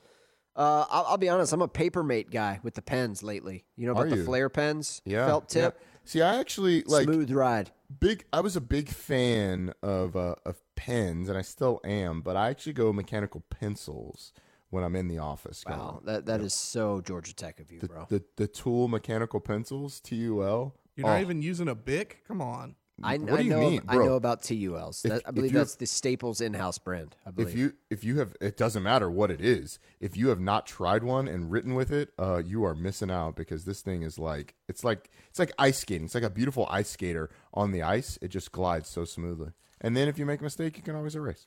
Uh, 0.57 0.87
I'll, 0.89 1.05
I'll 1.09 1.19
be 1.19 1.29
honest. 1.29 1.53
I'm 1.53 1.61
a 1.61 1.69
papermate 1.69 2.31
guy 2.31 2.61
with 2.63 2.73
the 2.75 2.83
pens 2.83 3.23
lately. 3.23 3.65
You 3.77 3.87
know 3.87 3.93
about 3.93 4.09
the 4.09 4.25
Flair 4.25 4.49
pens? 4.49 5.03
Yeah, 5.05 5.27
felt 5.27 5.51
tip. 5.51 5.77
yeah. 5.79 5.94
See, 6.05 6.23
I 6.23 6.39
actually 6.39 6.83
like 6.83 7.05
smooth 7.05 7.31
ride. 7.31 7.71
Big. 8.01 8.25
I 8.33 8.41
was 8.41 8.57
a 8.57 8.61
big 8.61 8.89
fan 8.89 9.73
of 9.83 10.17
uh, 10.17 10.35
of 10.45 10.63
pens, 10.77 11.29
and 11.29 11.39
I 11.39 11.43
still 11.43 11.81
am. 11.85 12.21
But 12.21 12.37
I 12.37 12.51
actually 12.51 12.75
go 12.75 12.93
mechanical 12.93 13.43
pencils 13.51 14.33
when 14.71 14.85
I'm 14.85 14.97
in 14.97 15.09
the 15.09 15.19
office. 15.19 15.65
Wow, 15.67 16.01
going, 16.03 16.07
that 16.07 16.27
that 16.27 16.41
is 16.41 16.55
so 16.55 17.01
Georgia 17.01 17.35
Tech 17.35 17.61
of 17.61 17.71
you, 17.73 17.81
the, 17.81 17.89
bro. 17.89 18.07
the 18.09 18.23
the 18.37 18.47
tool 18.47 18.89
mechanical 18.89 19.41
pencils, 19.41 20.01
T 20.01 20.17
U 20.17 20.43
L. 20.43 20.75
You're 20.97 21.07
not 21.07 21.19
Oh, 21.19 21.21
even 21.21 21.43
using 21.43 21.69
a 21.69 21.75
bic? 21.75 22.23
Come 22.29 22.41
on. 22.41 22.77
I, 23.03 23.17
What 23.19 23.33
I 23.33 23.37
do 23.39 23.45
you 23.45 23.51
know. 23.51 23.61
mean, 23.61 23.83
I 23.89 23.97
know 23.97 24.15
about 24.15 24.43
TULs. 24.43 25.05
If- 25.05 25.11
That, 25.11 25.23
I 25.27 25.33
believe 25.33 25.53
that's 25.53 25.75
the 25.75 25.87
Staples 25.87 26.41
in-house 26.41 26.79
brand. 26.79 27.17
I 27.27 27.33
believe. 27.33 27.49
If 27.49 27.59
you 27.59 27.73
if 27.91 28.05
you 28.05 28.19
have, 28.19 28.37
it 28.41 28.57
doesn't 28.57 28.83
matter 28.85 29.11
what 29.11 29.31
it 29.33 29.41
is. 29.41 29.81
If 30.01 30.17
you 30.17 30.29
have 30.29 30.41
not 30.41 30.67
tried 30.67 31.03
one 31.03 31.27
and 31.27 31.51
written 31.51 31.75
with 31.75 31.91
it, 31.91 32.13
uh, 32.19 32.43
you 32.45 32.65
are 32.65 32.75
missing 32.75 33.11
out 33.11 33.35
because 33.35 33.65
this 33.65 33.83
thing 33.83 34.03
is 34.03 34.19
like 34.19 34.55
it's 34.69 34.85
like 34.85 35.11
it's 35.29 35.41
like 35.41 35.53
ice 35.59 35.79
skating. 35.79 36.05
It's 36.05 36.15
like 36.15 36.23
a 36.25 36.31
beautiful 36.31 36.69
ice 36.71 36.91
skater 36.91 37.31
on 37.53 37.73
the 37.73 37.83
ice. 37.83 38.17
It 38.23 38.29
just 38.29 38.53
glides 38.53 38.89
so 38.89 39.05
smoothly. 39.05 39.51
And 39.81 39.97
then 39.97 40.07
if 40.07 40.19
you 40.19 40.25
make 40.25 40.41
a 40.41 40.45
mistake, 40.45 40.77
you 40.77 40.83
can 40.83 40.95
always 40.95 41.17
erase. 41.17 41.47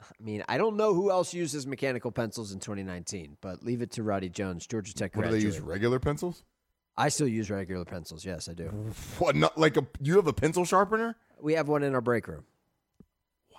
I 0.00 0.04
mean, 0.20 0.42
I 0.48 0.56
don't 0.58 0.76
know 0.76 0.94
who 0.94 1.10
else 1.10 1.32
uses 1.34 1.66
mechanical 1.66 2.10
pencils 2.10 2.52
in 2.52 2.58
2019, 2.60 3.36
but 3.40 3.62
leave 3.62 3.82
it 3.82 3.92
to 3.92 4.02
Roddy 4.02 4.28
Jones, 4.28 4.66
Georgia 4.66 4.94
Tech 4.94 5.14
What 5.16 5.26
do 5.26 5.30
they 5.32 5.38
use? 5.40 5.60
Regular 5.60 5.98
pencils? 6.00 6.42
I 6.96 7.08
still 7.08 7.28
use 7.28 7.50
regular 7.50 7.84
pencils. 7.84 8.24
Yes, 8.24 8.48
I 8.48 8.54
do. 8.54 8.64
What? 9.18 9.34
Not 9.36 9.56
like 9.58 9.76
a 9.76 9.86
you 10.00 10.16
have 10.16 10.26
a 10.26 10.32
pencil 10.32 10.64
sharpener? 10.64 11.16
We 11.40 11.54
have 11.54 11.68
one 11.68 11.82
in 11.82 11.94
our 11.94 12.00
break 12.00 12.28
room. 12.28 12.44
Wow. 13.50 13.58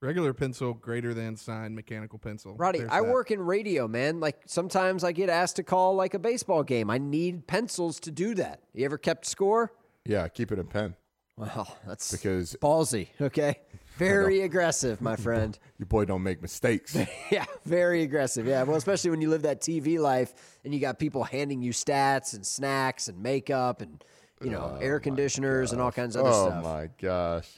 Regular 0.00 0.32
pencil 0.32 0.74
greater 0.74 1.12
than 1.14 1.36
sign 1.36 1.74
mechanical 1.74 2.18
pencil. 2.18 2.56
Roddy, 2.56 2.78
There's 2.80 2.90
I 2.90 3.02
that. 3.02 3.12
work 3.12 3.30
in 3.30 3.40
radio, 3.40 3.86
man. 3.86 4.20
Like 4.20 4.40
sometimes 4.46 5.04
I 5.04 5.12
get 5.12 5.28
asked 5.28 5.56
to 5.56 5.62
call 5.62 5.94
like 5.94 6.14
a 6.14 6.18
baseball 6.18 6.62
game. 6.62 6.90
I 6.90 6.98
need 6.98 7.46
pencils 7.46 8.00
to 8.00 8.10
do 8.10 8.34
that. 8.36 8.60
You 8.74 8.84
ever 8.84 8.98
kept 8.98 9.26
score? 9.26 9.72
Yeah, 10.04 10.26
keep 10.28 10.50
it 10.50 10.58
in 10.58 10.66
pen. 10.66 10.96
Well, 11.36 11.76
that's 11.86 12.10
because 12.12 12.56
ballsy. 12.60 13.08
Okay, 13.20 13.60
very 13.98 14.42
aggressive, 14.42 15.00
my 15.00 15.16
friend. 15.26 15.58
Your 15.78 15.86
boy 15.86 16.04
don't 16.04 16.22
make 16.22 16.42
mistakes. 16.42 16.96
yeah, 17.30 17.44
very 17.64 18.02
aggressive. 18.02 18.46
Yeah, 18.46 18.62
well, 18.62 18.76
especially 18.76 19.10
when 19.10 19.20
you 19.20 19.30
live 19.30 19.42
that 19.42 19.60
TV 19.60 19.98
life 19.98 20.34
and 20.64 20.74
you 20.74 20.80
got 20.80 20.98
people 20.98 21.24
handing 21.24 21.62
you 21.62 21.72
stats 21.72 22.34
and 22.34 22.44
snacks 22.46 23.08
and 23.08 23.22
makeup 23.22 23.80
and 23.80 24.04
you 24.42 24.50
know 24.50 24.76
air 24.80 24.98
conditioners 25.00 25.72
and 25.72 25.80
all 25.80 25.92
kinds 25.92 26.16
of 26.16 26.26
other 26.26 26.32
stuff. 26.32 26.46
oh 26.46 26.60
stuff. 26.60 26.64
my 26.64 26.88
gosh. 27.00 27.48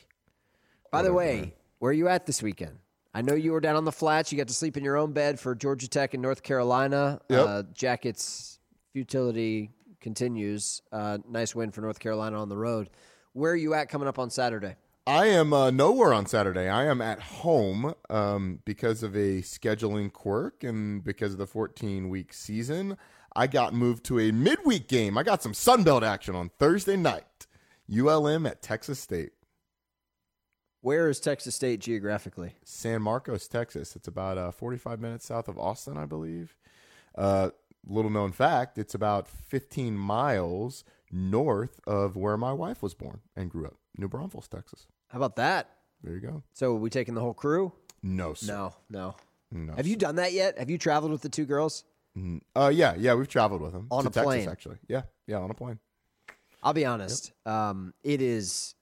By 0.91 1.03
the 1.03 1.13
way, 1.13 1.55
where 1.79 1.91
are 1.91 1.95
you 1.95 2.09
at 2.09 2.27
this 2.27 2.43
weekend? 2.43 2.79
I 3.15 3.23
know 3.23 3.35
you 3.35 3.53
were 3.53 3.61
down 3.61 3.77
on 3.77 3.85
the 3.85 3.93
flats. 3.93 4.33
You 4.33 4.39
got 4.39 4.49
to 4.49 4.55
sleep 4.55 4.77
in 4.77 4.85
your 4.85 4.97
own 4.97 5.13
bed 5.13 5.39
for 5.39 5.55
Georgia 5.55 5.89
Tech 5.89 6.15
and 6.15 6.23
North 6.23 6.43
Carolina. 6.43 7.21
Yep. 7.29 7.47
Uh, 7.47 7.63
Jackets 7.73 8.59
futility 8.93 9.71
continues. 10.01 10.83
Uh, 10.93 11.19
nice 11.29 11.55
win 11.55 11.71
for 11.71 11.81
North 11.81 11.99
Carolina 11.99 12.41
on 12.41 12.49
the 12.49 12.57
road. 12.57 12.91
Where 13.33 13.53
are 13.53 13.57
you 13.57 13.75
at 13.75 13.89
coming 13.89 14.09
up 14.09 14.19
on 14.19 14.31
Saturday? 14.31 14.77
I 15.07 15.27
am 15.27 15.53
uh, 15.53 15.71
nowhere 15.71 16.15
on 16.15 16.25
Saturday. 16.25 16.67
I 16.67 16.87
am 16.87 17.03
at 17.03 17.21
home 17.21 17.95
um, 18.09 18.61
because 18.65 19.03
of 19.03 19.15
a 19.15 19.43
scheduling 19.43 20.11
quirk 20.11 20.65
and 20.65 21.05
because 21.05 21.33
of 21.33 21.39
the 21.39 21.47
14 21.47 22.09
week 22.09 22.33
season. 22.33 22.97
I 23.37 23.47
got 23.47 23.75
moved 23.75 24.05
to 24.07 24.19
a 24.19 24.33
midweek 24.33 24.89
game. 24.89 25.19
I 25.19 25.23
got 25.23 25.43
some 25.43 25.53
Sunbelt 25.53 26.03
action 26.03 26.35
on 26.35 26.51
Thursday 26.59 26.97
night. 26.97 27.47
ULM 27.95 28.47
at 28.47 28.63
Texas 28.63 28.99
State. 28.99 29.33
Where 30.81 31.11
is 31.11 31.21
Texas 31.21 31.55
State 31.55 31.81
geographically? 31.81 32.55
San 32.65 33.03
Marcos, 33.03 33.47
Texas. 33.47 33.97
It's 33.97 34.09
about 34.09 34.39
uh, 34.39 34.53
45 34.53 35.01
minutes 35.01 35.27
south 35.27 35.49
of 35.49 35.59
Austin, 35.59 35.99
I 35.99 36.07
believe. 36.07 36.57
Uh, 37.15 37.51
little 37.87 38.11
known 38.11 38.33
fact, 38.33 38.79
it's 38.79 38.95
about 38.95 39.29
15 39.29 39.99
miles 39.99 40.83
north 41.15 41.81
of 41.87 42.17
where 42.17 42.37
my 42.37 42.53
wife 42.53 42.83
was 42.83 42.93
born 42.95 43.21
and 43.37 43.51
grew 43.51 43.67
up, 43.67 43.77
New 43.97 44.09
Braunfels, 44.09 44.49
Texas. 44.49 44.87
How 45.09 45.19
about 45.19 45.37
that? 45.37 45.71
There 46.03 46.13
you 46.15 46.21
go. 46.21 46.43
So, 46.53 46.73
are 46.73 46.79
we 46.79 46.91
taking 46.91 47.15
the 47.15 47.21
whole 47.21 47.33
crew? 47.35 47.73
No, 48.03 48.35
sir. 48.35 48.53
No, 48.53 48.75
no. 48.91 49.15
No, 49.53 49.73
Have 49.75 49.87
you 49.87 49.95
done 49.97 50.17
that 50.17 50.33
yet? 50.33 50.59
Have 50.59 50.69
you 50.69 50.79
traveled 50.79 51.13
with 51.13 51.23
the 51.23 51.29
two 51.29 51.45
girls? 51.45 51.85
Mm, 52.19 52.41
Uh, 52.57 52.73
yeah, 52.75 52.95
yeah, 52.99 53.15
we've 53.15 53.29
traveled 53.29 53.61
with 53.63 53.73
them 53.73 53.87
On 53.91 54.03
to 54.03 54.09
a 54.09 54.13
Texas, 54.13 54.25
plane. 54.25 54.49
actually. 54.49 54.79
Yeah, 54.89 55.03
yeah, 55.29 55.37
on 55.39 55.51
a 55.51 55.55
plane. 55.55 55.79
I'll 56.63 56.73
be 56.73 56.85
honest. 56.85 57.33
Um, 57.47 57.95
it 58.03 58.21
is, 58.21 58.75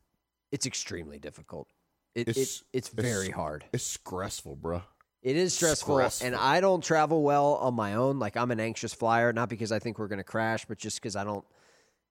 it's 0.50 0.64
extremely 0.66 1.18
difficult. 1.18 1.68
It, 2.14 2.28
it, 2.28 2.62
it's 2.72 2.88
very 2.88 3.28
hard. 3.30 3.64
It's 3.72 3.84
stressful, 3.84 4.56
bro. 4.56 4.82
It 5.22 5.36
is 5.36 5.52
stressful, 5.54 5.96
Stressful. 5.96 6.26
and 6.28 6.36
I 6.36 6.60
don't 6.60 6.82
travel 6.82 7.22
well 7.22 7.54
on 7.56 7.74
my 7.74 7.94
own. 7.94 8.18
Like 8.18 8.36
I'm 8.36 8.50
an 8.50 8.60
anxious 8.60 8.94
flyer, 8.94 9.32
not 9.32 9.48
because 9.50 9.72
I 9.72 9.78
think 9.78 9.98
we're 9.98 10.08
going 10.08 10.18
to 10.18 10.24
crash, 10.24 10.64
but 10.64 10.78
just 10.78 11.00
because 11.00 11.16
I 11.16 11.24
don't 11.24 11.44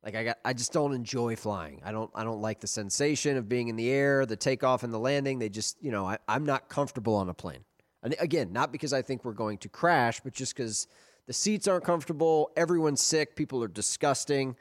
like 0.03 0.15
I 0.15 0.23
got 0.23 0.37
I 0.43 0.53
just 0.53 0.73
don't 0.73 0.93
enjoy 0.93 1.35
flying. 1.35 1.81
I 1.85 1.91
don't 1.91 2.09
I 2.15 2.23
don't 2.23 2.41
like 2.41 2.59
the 2.59 2.67
sensation 2.67 3.37
of 3.37 3.47
being 3.47 3.67
in 3.67 3.75
the 3.75 3.89
air, 3.89 4.25
the 4.25 4.35
takeoff 4.35 4.83
and 4.83 4.93
the 4.93 4.99
landing. 4.99 5.39
They 5.39 5.49
just 5.49 5.77
you 5.81 5.91
know 5.91 6.07
I, 6.07 6.17
I'm 6.27 6.45
not 6.45 6.69
comfortable 6.69 7.15
on 7.15 7.29
a 7.29 7.33
plane. 7.33 7.63
And 8.03 8.15
again, 8.19 8.51
not 8.51 8.71
because 8.71 8.93
I 8.93 9.03
think 9.03 9.23
we're 9.23 9.33
going 9.33 9.59
to 9.59 9.69
crash, 9.69 10.21
but 10.21 10.33
just 10.33 10.55
because 10.55 10.87
the 11.27 11.33
seats 11.33 11.67
aren't 11.67 11.83
comfortable, 11.83 12.51
everyone's 12.57 13.01
sick, 13.01 13.35
people 13.35 13.63
are 13.63 13.67
disgusting, 13.67 14.55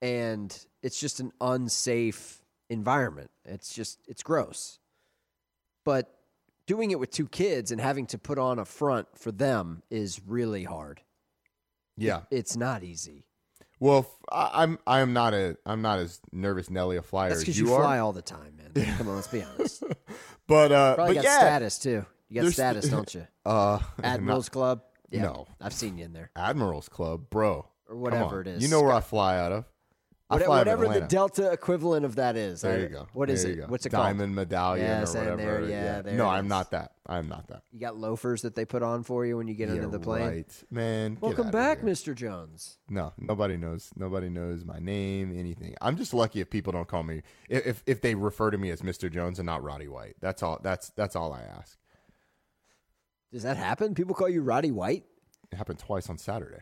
and 0.00 0.58
it's 0.82 0.98
just 0.98 1.20
an 1.20 1.32
unsafe 1.40 2.40
environment. 2.70 3.30
It's 3.44 3.74
just 3.74 4.00
it's 4.08 4.22
gross. 4.22 4.78
But 5.84 6.14
doing 6.66 6.90
it 6.90 6.98
with 6.98 7.10
two 7.10 7.26
kids 7.28 7.72
and 7.72 7.80
having 7.80 8.06
to 8.06 8.18
put 8.18 8.38
on 8.38 8.58
a 8.58 8.64
front 8.64 9.08
for 9.16 9.32
them 9.32 9.82
is 9.90 10.20
really 10.26 10.64
hard. 10.64 11.02
Yeah. 11.96 12.22
It's 12.30 12.56
not 12.56 12.84
easy. 12.84 13.24
Well, 13.80 13.98
f- 14.00 14.16
I, 14.30 14.62
am 14.64 14.78
I'm 14.86 15.12
not 15.12 15.34
a 15.34 15.56
I'm 15.64 15.82
not 15.82 15.98
as 16.00 16.20
nervous 16.32 16.68
Nelly 16.70 16.96
a 16.96 17.02
flyer 17.02 17.30
That's 17.30 17.48
as 17.48 17.58
you, 17.58 17.66
you, 17.68 17.74
are. 17.74 17.82
fly 17.82 17.98
all 17.98 18.12
the 18.12 18.22
time, 18.22 18.56
man. 18.56 18.96
Come 18.96 19.08
on, 19.08 19.16
let's 19.16 19.28
be 19.28 19.42
honest. 19.42 19.82
but 20.46 20.72
uh, 20.72 20.94
Probably 20.96 21.14
but 21.14 21.22
got 21.22 21.28
yeah, 21.28 21.38
status 21.38 21.78
too. 21.78 22.04
You 22.28 22.42
got 22.42 22.52
status, 22.52 22.88
don't 22.88 23.12
you? 23.14 23.26
Uh, 23.46 23.78
Admirals 24.02 24.46
not- 24.48 24.52
Club. 24.52 24.82
Yeah, 25.10 25.22
No, 25.22 25.46
I've 25.58 25.72
seen 25.72 25.96
you 25.96 26.04
in 26.04 26.12
there. 26.12 26.30
Admirals 26.36 26.90
Club, 26.90 27.30
bro, 27.30 27.66
Or 27.88 27.96
whatever 27.96 28.42
it 28.42 28.46
is. 28.46 28.62
You 28.62 28.68
know 28.68 28.82
where 28.82 28.92
I 28.92 29.00
fly 29.00 29.38
out 29.38 29.52
of? 29.52 29.64
I 30.30 30.34
What- 30.34 30.44
fly 30.44 30.58
whatever 30.58 30.86
the 30.88 31.00
Delta 31.00 31.50
equivalent 31.52 32.04
of 32.04 32.16
that 32.16 32.36
is. 32.36 32.60
There 32.60 32.74
I- 32.74 32.80
you 32.80 32.88
go. 32.88 33.08
What 33.14 33.30
is 33.30 33.44
it? 33.44 33.56
go. 33.56 33.66
What's 33.68 33.86
it 33.86 33.88
Diamond 33.92 34.04
called? 34.08 34.18
Diamond 34.18 34.34
medallion 34.34 34.86
Yes, 34.86 35.14
or 35.14 35.20
whatever. 35.20 35.36
there- 35.38 35.64
yeah, 35.64 36.02
there 36.02 36.14
no, 36.18 36.28
I'm 36.28 36.44
is. 36.44 36.48
not 36.50 36.70
that. 36.72 36.92
I'm 37.06 37.28
not 37.30 37.46
that. 37.48 37.62
You 37.72 37.80
got 37.80 37.96
loafers 37.96 38.42
that 38.42 38.54
they 38.54 38.66
put 38.66 38.82
on 38.82 39.04
for 39.04 39.24
you 39.24 39.38
when 39.38 39.48
you 39.48 39.54
get 39.54 39.70
Yeah, 39.70 39.76
into 39.76 39.88
the 39.88 39.98
plane. 39.98 40.26
right. 40.28 40.64
Man, 40.70 41.16
Welcome 41.22 41.50
back. 41.50 41.80
Mr. 41.80 42.14
Jones. 42.14 42.78
No, 42.90 43.14
nobody 43.16 43.56
knows. 43.56 43.90
Nobody 43.96 44.28
knows 44.28 44.66
my 44.66 44.78
name, 44.78 45.32
anything. 45.34 45.74
I'm 45.80 45.96
just 45.96 46.12
lucky 46.12 46.40
if 46.42 46.50
people 46.50 46.74
don't 46.74 46.88
call 46.88 47.04
me 47.04 47.22
if 47.48 47.66
if, 47.66 47.82
if 47.86 48.00
they 48.02 48.14
refer 48.14 48.50
to 48.50 48.58
me 48.58 48.70
as 48.70 48.82
Mr. 48.82 49.10
Jones 49.10 49.38
and 49.38 49.46
not 49.46 49.62
Roddy 49.62 49.88
White. 49.88 50.16
That's 50.20 50.42
all. 50.42 50.58
That's 50.62 50.90
that's 50.90 51.16
all 51.16 51.32
I 51.32 51.40
ask. 51.40 51.78
Does 53.32 53.44
that 53.44 53.56
happen? 53.56 53.94
People 53.94 54.14
call 54.14 54.28
you 54.28 54.42
Roddy 54.42 54.70
White? 54.72 55.04
It 55.50 55.56
happened 55.56 55.78
twice 55.78 56.10
on 56.10 56.18
Saturday. 56.18 56.60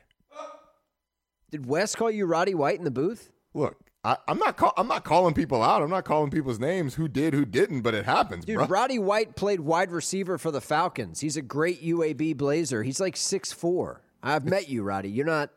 Did 1.50 1.66
Wes 1.66 1.96
call 1.96 2.10
you 2.12 2.26
Roddy 2.26 2.54
White 2.54 2.78
in 2.78 2.84
the 2.84 2.90
booth? 2.92 3.32
Look, 3.56 3.78
I, 4.04 4.18
I'm 4.28 4.38
not 4.38 4.56
call, 4.56 4.74
I'm 4.76 4.86
not 4.86 5.02
calling 5.04 5.32
people 5.32 5.62
out. 5.62 5.82
I'm 5.82 5.90
not 5.90 6.04
calling 6.04 6.30
people's 6.30 6.60
names. 6.60 6.94
Who 6.94 7.08
did, 7.08 7.32
who 7.32 7.44
didn't, 7.46 7.80
but 7.80 7.94
it 7.94 8.04
happens, 8.04 8.44
Dude, 8.44 8.56
bro. 8.56 8.66
Roddy 8.66 8.98
White 8.98 9.34
played 9.34 9.60
wide 9.60 9.90
receiver 9.90 10.36
for 10.36 10.50
the 10.50 10.60
Falcons. 10.60 11.20
He's 11.20 11.36
a 11.36 11.42
great 11.42 11.82
UAB 11.82 12.36
Blazer. 12.36 12.82
He's 12.82 13.00
like 13.00 13.16
six 13.16 13.52
four. 13.52 14.02
I've 14.22 14.44
met 14.44 14.68
you, 14.68 14.82
Roddy. 14.82 15.08
You're 15.08 15.26
not. 15.26 15.50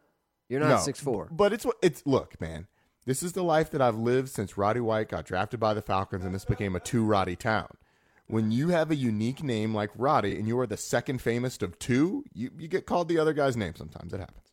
You're 0.48 0.62
not 0.62 0.70
No, 0.70 0.78
six 0.78 1.00
four. 1.00 1.28
But 1.30 1.52
it's 1.54 1.66
what 1.66 1.76
it's. 1.82 2.02
Look, 2.06 2.40
man. 2.40 2.68
This 3.06 3.22
is 3.22 3.34
the 3.34 3.44
life 3.44 3.70
that 3.72 3.82
I've 3.82 3.98
lived 3.98 4.30
since 4.30 4.58
Roddy 4.58 4.80
White 4.80 5.10
got 5.10 5.26
drafted 5.26 5.60
by 5.60 5.74
the 5.74 5.82
Falcons, 5.82 6.24
and 6.24 6.34
this 6.34 6.46
became 6.46 6.76
a 6.76 6.80
two 6.80 7.04
Roddy 7.04 7.36
town. 7.36 7.68
When 8.28 8.52
you 8.52 8.70
have 8.70 8.92
a 8.92 8.96
unique 8.96 9.44
name 9.44 9.74
like 9.74 9.90
Roddy, 9.98 10.38
and 10.38 10.48
you 10.48 10.60
are 10.60 10.68
the 10.68 10.78
second 10.78 11.20
famous 11.20 11.58
of 11.62 11.80
two, 11.80 12.24
you, 12.34 12.52
you 12.58 12.68
get 12.68 12.86
called 12.86 13.10
the 13.10 13.18
other 13.18 13.34
guy's 13.34 13.58
name. 13.58 13.74
Sometimes 13.76 14.14
it 14.14 14.20
happens. 14.20 14.49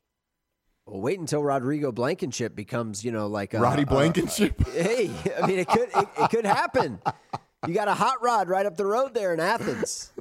Well, 0.87 1.01
wait 1.01 1.19
until 1.19 1.43
Rodrigo 1.43 1.91
Blankenship 1.91 2.55
becomes, 2.55 3.05
you 3.05 3.11
know, 3.11 3.27
like 3.27 3.55
a, 3.55 3.59
Roddy 3.61 3.83
a- 3.83 3.87
Blankenship. 3.87 4.65
hey, 4.73 5.11
I 5.43 5.47
mean, 5.47 5.59
it 5.59 5.69
could 5.69 5.89
it, 5.95 6.09
it 6.19 6.31
could 6.31 6.47
happen. 6.47 7.01
You 7.67 7.75
got 7.75 7.89
a 7.89 7.95
hot 7.95 8.23
rod 8.23 8.49
right 8.49 8.65
up 8.67 8.77
the 8.77 8.87
road 8.87 9.13
there 9.13 9.35
in 9.35 9.41
Athens. 9.41 10.13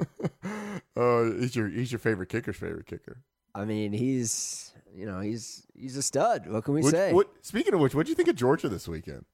Uh, 0.97 1.23
he's 1.39 1.55
your 1.55 1.67
he's 1.69 1.91
your 1.91 1.99
favorite 1.99 2.29
kicker's 2.29 2.55
favorite 2.55 2.87
kicker. 2.87 3.21
I 3.53 3.65
mean, 3.65 3.93
he's 3.93 4.73
you 4.95 5.05
know 5.05 5.19
he's 5.19 5.67
he's 5.77 5.95
a 5.97 6.01
stud. 6.01 6.47
What 6.47 6.63
can 6.63 6.73
we 6.73 6.81
What- 6.81 6.91
say? 6.91 7.13
what- 7.13 7.29
speaking 7.41 7.73
of 7.75 7.79
which, 7.79 7.93
what 7.93 8.05
do 8.07 8.09
you 8.09 8.15
think 8.15 8.29
of 8.29 8.35
Georgia 8.35 8.67
this 8.67 8.87
weekend? 8.87 9.25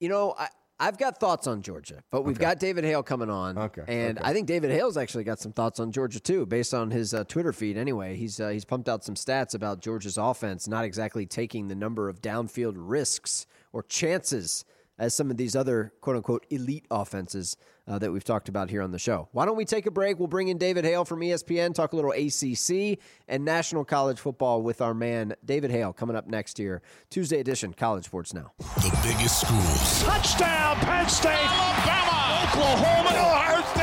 You 0.00 0.08
know, 0.08 0.34
I, 0.38 0.48
I've 0.80 0.96
got 0.96 1.18
thoughts 1.18 1.46
on 1.48 1.60
Georgia, 1.62 2.02
but 2.10 2.22
we've 2.22 2.36
Okay. 2.36 2.44
got 2.44 2.58
David 2.60 2.84
Hale 2.84 3.02
coming 3.02 3.30
on. 3.30 3.58
Okay, 3.58 3.82
And 3.88 4.18
okay. 4.18 4.28
I 4.28 4.32
think 4.32 4.46
David 4.46 4.70
Hale's 4.70 4.96
actually 4.96 5.24
got 5.24 5.40
some 5.40 5.52
thoughts 5.52 5.80
on 5.80 5.90
Georgia 5.90 6.20
too, 6.20 6.46
based 6.46 6.72
on 6.72 6.90
his 6.92 7.12
uh, 7.14 7.24
Twitter 7.24 7.52
feed. 7.52 7.76
Anyway, 7.76 8.14
he's 8.16 8.38
uh, 8.38 8.50
he's 8.50 8.64
pumped 8.64 8.88
out 8.88 9.02
some 9.04 9.16
stats 9.16 9.54
about 9.54 9.80
Georgia's 9.80 10.16
offense 10.18 10.68
not 10.68 10.84
exactly 10.84 11.26
taking 11.26 11.66
the 11.68 11.74
number 11.74 12.08
of 12.08 12.20
downfield 12.22 12.74
risks 12.76 13.46
or 13.72 13.82
chances 13.82 14.64
as 14.98 15.14
some 15.14 15.30
of 15.30 15.36
these 15.36 15.54
other 15.54 15.92
quote 16.00 16.16
unquote 16.16 16.46
elite 16.50 16.84
offenses 16.90 17.56
uh, 17.86 17.98
that 17.98 18.12
we've 18.12 18.24
talked 18.24 18.48
about 18.48 18.68
here 18.70 18.82
on 18.82 18.90
the 18.90 18.98
show. 18.98 19.28
Why 19.32 19.46
don't 19.46 19.56
we 19.56 19.64
take 19.64 19.86
a 19.86 19.90
break? 19.90 20.18
We'll 20.18 20.28
bring 20.28 20.48
in 20.48 20.58
David 20.58 20.84
Hale 20.84 21.04
from 21.04 21.20
ESPN, 21.20 21.74
talk 21.74 21.92
a 21.92 21.96
little 21.96 22.12
ACC 22.12 22.98
and 23.28 23.44
National 23.44 23.84
College 23.84 24.18
Football 24.20 24.62
with 24.62 24.80
our 24.80 24.94
man 24.94 25.34
David 25.44 25.70
Hale 25.70 25.92
coming 25.92 26.16
up 26.16 26.26
next 26.26 26.58
year, 26.58 26.82
Tuesday 27.10 27.40
edition, 27.40 27.72
College 27.72 28.04
Sports 28.04 28.34
Now. 28.34 28.52
The 28.58 28.98
biggest 29.02 29.40
schools, 29.40 30.02
Touchdown, 30.02 30.76
Penn 30.76 31.08
State. 31.08 31.30
Alabama. 31.32 32.48
Oklahoma. 32.48 33.08
Ohio 33.10 33.62
State 33.72 33.77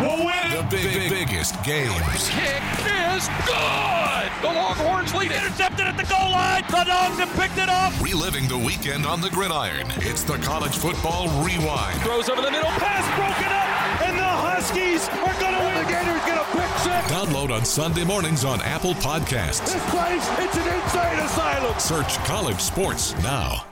will 0.00 0.26
win 0.26 0.50
the 0.52 0.66
big, 0.70 1.10
biggest 1.10 1.54
games. 1.64 2.28
Kick 2.28 2.62
is 3.14 3.28
good. 3.46 4.28
The 4.42 4.52
Longhorns 4.52 5.14
lead 5.14 5.30
it. 5.30 5.38
Intercepted 5.38 5.86
at 5.86 5.96
the 5.96 6.04
goal 6.04 6.30
line. 6.30 6.62
The 6.68 6.84
Dogs 6.84 7.18
have 7.18 7.32
picked 7.34 7.58
it 7.58 7.68
up. 7.68 7.92
Reliving 8.02 8.48
the 8.48 8.58
weekend 8.58 9.06
on 9.06 9.20
the 9.20 9.30
gridiron. 9.30 9.86
It's 9.96 10.22
the 10.22 10.36
College 10.38 10.76
Football 10.76 11.28
Rewind. 11.44 12.00
Throws 12.02 12.28
over 12.28 12.42
the 12.42 12.50
middle. 12.50 12.68
Pass 12.76 13.06
broken 13.16 13.50
up. 13.52 13.66
And 14.06 14.18
the 14.18 14.22
Huskies 14.22 15.08
are 15.08 15.40
going 15.40 15.54
to 15.54 15.60
win. 15.64 15.74
The 15.84 15.90
Gators 15.90 16.24
get 16.26 16.36
a 16.36 16.44
pick 16.52 16.70
six. 16.84 17.12
Download 17.12 17.50
on 17.50 17.64
Sunday 17.64 18.04
mornings 18.04 18.44
on 18.44 18.60
Apple 18.62 18.94
Podcasts. 18.94 19.72
This 19.72 19.84
place, 19.90 20.28
it's 20.38 20.56
an 20.56 20.68
insane 20.74 21.18
asylum. 21.24 21.78
Search 21.78 22.16
College 22.26 22.60
Sports 22.60 23.14
now. 23.22 23.64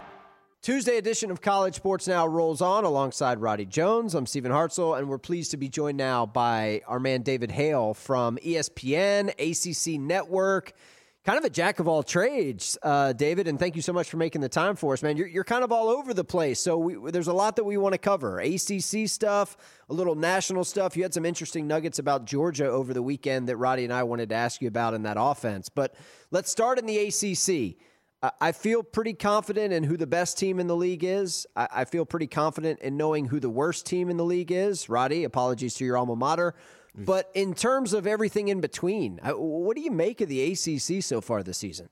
Tuesday 0.65 0.97
edition 0.97 1.31
of 1.31 1.43
College 1.43 1.75
Sports 1.75 2.09
Now 2.09 2.27
rolls 2.27 2.63
on 2.63 2.85
alongside 2.85 3.39
Roddy 3.39 3.67
Jones. 3.67 4.15
I'm 4.15 4.25
Stephen 4.25 4.51
Hartzell, 4.51 4.99
and 4.99 5.11
we're 5.11 5.19
pleased 5.19 5.51
to 5.51 5.59
be 5.59 5.69
joined 5.69 5.99
now 5.99 6.25
by 6.25 6.81
our 6.87 6.99
man 6.99 7.21
David 7.21 7.51
Hale 7.51 7.93
from 7.93 8.39
ESPN, 8.39 9.29
ACC 9.39 10.01
Network. 10.01 10.73
Kind 11.27 11.37
of 11.37 11.45
a 11.45 11.51
jack 11.51 11.81
of 11.81 11.89
all 11.89 12.03
trades, 12.03 12.79
uh, 12.83 13.13
David, 13.13 13.47
and 13.47 13.59
thank 13.59 13.77
you 13.77 13.83
so 13.83 13.93
much 13.93 14.09
for 14.09 14.17
making 14.17 14.41
the 14.41 14.49
time 14.49 14.75
for 14.75 14.95
us, 14.95 15.03
man. 15.03 15.19
You're, 15.19 15.27
you're 15.27 15.45
kind 15.45 15.65
of 15.65 15.71
all 15.71 15.91
over 15.91 16.15
the 16.15 16.25
place, 16.25 16.61
so 16.61 16.79
we, 16.79 17.11
there's 17.11 17.29
a 17.29 17.35
lot 17.35 17.57
that 17.57 17.65
we 17.65 17.77
want 17.77 17.93
to 17.93 17.99
cover. 17.99 18.41
ACC 18.41 19.07
stuff, 19.07 19.59
a 19.91 19.93
little 19.93 20.15
national 20.15 20.65
stuff. 20.65 20.97
You 20.97 21.03
had 21.03 21.13
some 21.13 21.27
interesting 21.27 21.67
nuggets 21.67 21.99
about 21.99 22.25
Georgia 22.25 22.71
over 22.71 22.95
the 22.95 23.03
weekend 23.03 23.51
that 23.51 23.59
Roddy 23.59 23.85
and 23.85 23.93
I 23.93 24.05
wanted 24.05 24.31
to 24.31 24.35
ask 24.35 24.63
you 24.63 24.69
about 24.69 24.95
in 24.95 25.03
that 25.03 25.19
offense. 25.21 25.69
But 25.69 25.95
let's 26.31 26.51
start 26.51 26.79
in 26.79 26.87
the 26.87 26.97
ACC. 26.97 27.77
I 28.41 28.53
feel 28.53 28.83
pretty 28.83 29.15
confident 29.15 29.73
in 29.73 29.85
who 29.85 29.97
the 29.97 30.07
best 30.07 30.39
team 30.39 30.61
in 30.61 30.67
the 30.67 30.77
league 30.77 31.05
is. 31.05 31.47
I 31.57 31.85
feel 31.85 32.05
pretty 32.05 32.27
confident 32.27 32.81
in 32.81 32.97
knowing 32.97 33.27
who 33.27 33.41
the 33.41 33.51
worst 33.51 33.87
team 33.87 34.09
in 34.09 34.17
the 34.17 34.25
league 34.25 34.53
is. 34.53 34.89
Roddy, 34.89 35.25
apologies 35.25 35.75
to 35.75 35.85
your 35.85 35.97
alma 35.97 36.17
mater. 36.17 36.55
But 36.97 37.31
in 37.35 37.55
terms 37.55 37.93
of 37.93 38.07
everything 38.07 38.49
in 38.49 38.61
between, 38.61 39.19
what 39.23 39.77
do 39.77 39.83
you 39.83 39.91
make 39.91 40.21
of 40.21 40.29
the 40.29 40.53
ACC 40.53 41.03
so 41.03 41.21
far 41.21 41.43
this 41.43 41.59
season? 41.59 41.89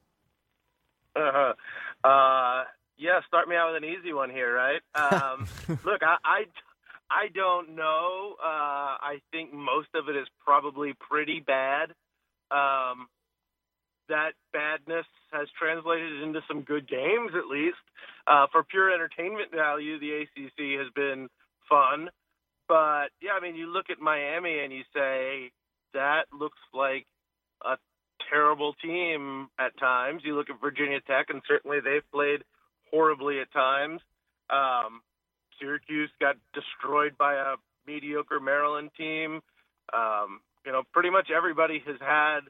Uh, 1.16 1.55
uh, 2.05 2.64
yeah, 2.97 3.20
start 3.26 3.49
me 3.49 3.57
out 3.57 3.72
with 3.72 3.83
an 3.83 3.89
easy 3.89 4.12
one 4.12 4.30
here, 4.30 4.55
right? 4.55 4.80
Um, 4.95 5.49
look, 5.85 6.03
I, 6.03 6.16
I, 6.24 6.45
I 7.11 7.28
don't 7.35 7.74
know. 7.74 8.37
Uh, 8.41 8.47
I 8.47 9.20
think 9.33 9.53
most 9.53 9.89
of 9.95 10.09
it 10.09 10.16
is 10.16 10.28
probably 10.45 10.95
pretty 11.01 11.41
bad. 11.41 11.91
Um, 12.53 13.09
that 14.12 14.36
badness 14.52 15.06
has 15.32 15.48
translated 15.58 16.22
into 16.22 16.40
some 16.46 16.60
good 16.60 16.86
games, 16.86 17.32
at 17.34 17.48
least. 17.48 17.80
Uh, 18.26 18.46
for 18.52 18.62
pure 18.62 18.92
entertainment 18.92 19.50
value, 19.50 19.98
the 19.98 20.22
ACC 20.22 20.78
has 20.78 20.92
been 20.94 21.28
fun. 21.68 22.10
But 22.68 23.08
yeah, 23.22 23.32
I 23.32 23.40
mean, 23.40 23.56
you 23.56 23.72
look 23.72 23.86
at 23.88 24.00
Miami 24.00 24.60
and 24.60 24.72
you 24.72 24.82
say 24.94 25.50
that 25.94 26.24
looks 26.38 26.58
like 26.74 27.06
a 27.64 27.76
terrible 28.30 28.74
team 28.84 29.48
at 29.58 29.76
times. 29.78 30.22
You 30.24 30.36
look 30.36 30.50
at 30.50 30.60
Virginia 30.60 31.00
Tech, 31.06 31.26
and 31.30 31.40
certainly 31.48 31.78
they've 31.80 32.08
played 32.12 32.44
horribly 32.90 33.40
at 33.40 33.50
times. 33.52 34.00
Um, 34.50 35.00
Syracuse 35.58 36.10
got 36.20 36.36
destroyed 36.52 37.16
by 37.16 37.34
a 37.34 37.54
mediocre 37.86 38.40
Maryland 38.40 38.90
team. 38.96 39.40
Um, 39.92 40.40
you 40.66 40.72
know, 40.72 40.82
pretty 40.92 41.10
much 41.10 41.30
everybody 41.34 41.82
has 41.86 41.96
had 42.00 42.40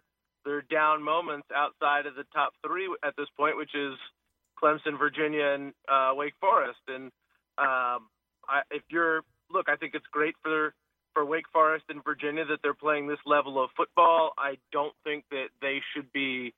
their 0.45 0.62
down 0.62 1.03
moments 1.03 1.49
outside 1.55 2.07
of 2.07 2.14
the 2.14 2.24
top 2.34 2.53
three 2.66 2.88
at 3.05 3.14
this 3.16 3.28
point, 3.36 3.57
which 3.57 3.74
is 3.74 3.95
Clemson, 4.62 4.99
Virginia, 4.99 5.47
and 5.55 5.72
uh, 5.88 6.12
Wake 6.14 6.34
Forest. 6.40 6.80
And 6.88 7.07
um, 7.59 8.09
I, 8.49 8.62
if 8.70 8.82
you're 8.90 9.22
look, 9.51 9.68
I 9.68 9.76
think 9.76 9.95
it's 9.95 10.07
great 10.11 10.34
for 10.43 10.74
for 11.14 11.24
Wake 11.24 11.45
Forest 11.53 11.84
and 11.88 12.03
Virginia 12.05 12.45
that 12.47 12.61
they're 12.62 12.74
playing 12.74 13.07
this 13.07 13.18
level 13.26 13.62
of 13.62 13.70
football. 13.76 14.32
I 14.38 14.57
don't 14.72 14.95
think 15.05 15.24
that 15.30 15.49
they 15.61 15.80
should 15.95 16.11
be 16.12 16.55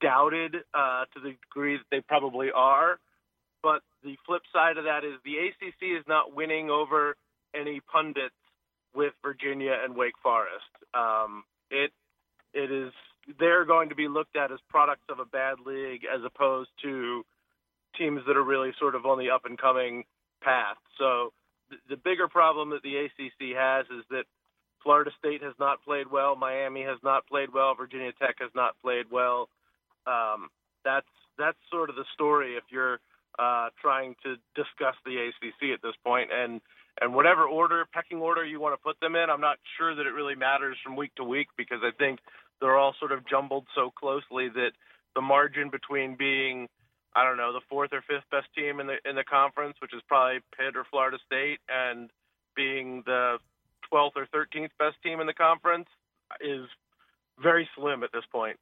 doubted 0.00 0.56
uh, 0.74 1.04
to 1.14 1.20
the 1.22 1.36
degree 1.48 1.76
that 1.76 1.86
they 1.90 2.00
probably 2.00 2.48
are. 2.54 2.98
But 3.62 3.82
the 4.02 4.16
flip 4.26 4.42
side 4.52 4.78
of 4.78 4.84
that 4.84 5.04
is 5.04 5.14
the 5.24 5.36
ACC 5.36 5.98
is 5.98 6.04
not 6.08 6.34
winning 6.34 6.70
over 6.70 7.16
any 7.54 7.80
pundits 7.80 8.34
with 8.94 9.12
Virginia 9.22 9.76
and 9.84 9.94
Wake 9.94 10.14
Forest. 10.22 10.70
Um, 10.94 11.44
it 11.70 11.92
it 12.54 12.72
is 12.72 12.92
they're 13.38 13.64
going 13.80 13.88
to 13.88 13.94
be 13.94 14.08
looked 14.08 14.36
at 14.36 14.52
as 14.52 14.58
products 14.68 15.06
of 15.08 15.20
a 15.20 15.24
bad 15.24 15.56
league 15.64 16.02
as 16.04 16.20
opposed 16.24 16.68
to 16.82 17.24
teams 17.96 18.20
that 18.26 18.36
are 18.36 18.44
really 18.44 18.72
sort 18.78 18.94
of 18.94 19.06
on 19.06 19.18
the 19.18 19.30
up 19.30 19.46
and 19.46 19.58
coming 19.58 20.04
path. 20.42 20.76
So 20.98 21.32
the 21.88 21.96
bigger 21.96 22.28
problem 22.28 22.70
that 22.70 22.82
the 22.82 22.96
ACC 22.96 23.56
has 23.56 23.86
is 23.86 24.04
that 24.10 24.24
Florida 24.82 25.10
State 25.18 25.42
has 25.42 25.54
not 25.58 25.82
played 25.82 26.10
well, 26.10 26.36
Miami 26.36 26.82
has 26.82 26.98
not 27.02 27.26
played 27.26 27.48
well, 27.52 27.74
Virginia 27.74 28.12
Tech 28.20 28.36
has 28.40 28.50
not 28.54 28.74
played 28.82 29.06
well. 29.10 29.48
Um, 30.06 30.48
that's 30.84 31.06
that's 31.38 31.58
sort 31.70 31.88
of 31.88 31.96
the 31.96 32.04
story 32.14 32.56
if 32.56 32.64
you're 32.70 33.00
uh, 33.38 33.68
trying 33.80 34.14
to 34.24 34.36
discuss 34.54 34.96
the 35.04 35.16
ACC 35.16 35.72
at 35.72 35.82
this 35.82 35.94
point, 36.04 36.30
and 36.32 36.60
and 37.00 37.14
whatever 37.14 37.44
order, 37.44 37.86
pecking 37.92 38.18
order 38.18 38.44
you 38.44 38.60
want 38.60 38.74
to 38.74 38.82
put 38.82 38.98
them 39.00 39.14
in, 39.16 39.30
I'm 39.30 39.40
not 39.40 39.58
sure 39.78 39.94
that 39.94 40.06
it 40.06 40.10
really 40.10 40.34
matters 40.34 40.76
from 40.82 40.96
week 40.96 41.14
to 41.16 41.24
week 41.24 41.48
because 41.56 41.80
I 41.82 41.90
think 41.96 42.20
they're 42.60 42.76
all 42.76 42.94
sort 42.98 43.12
of 43.12 43.19
jumbled 43.30 43.66
so 43.74 43.90
closely 43.90 44.48
that 44.48 44.72
the 45.14 45.20
margin 45.22 45.70
between 45.70 46.16
being 46.16 46.68
I 47.14 47.24
don't 47.24 47.36
know 47.36 47.52
the 47.52 47.60
fourth 47.68 47.92
or 47.92 48.02
fifth 48.02 48.28
best 48.30 48.46
team 48.56 48.80
in 48.80 48.86
the 48.86 48.96
in 49.08 49.16
the 49.16 49.24
conference, 49.24 49.76
which 49.80 49.94
is 49.94 50.02
probably 50.06 50.40
Pitt 50.56 50.76
or 50.76 50.84
Florida 50.90 51.18
State, 51.26 51.58
and 51.68 52.10
being 52.54 53.02
the 53.04 53.38
twelfth 53.88 54.16
or 54.16 54.26
thirteenth 54.26 54.72
best 54.78 54.96
team 55.02 55.20
in 55.20 55.26
the 55.26 55.34
conference 55.34 55.88
is 56.40 56.66
very 57.42 57.68
slim 57.74 58.02
at 58.02 58.12
this 58.12 58.24
point. 58.30 58.58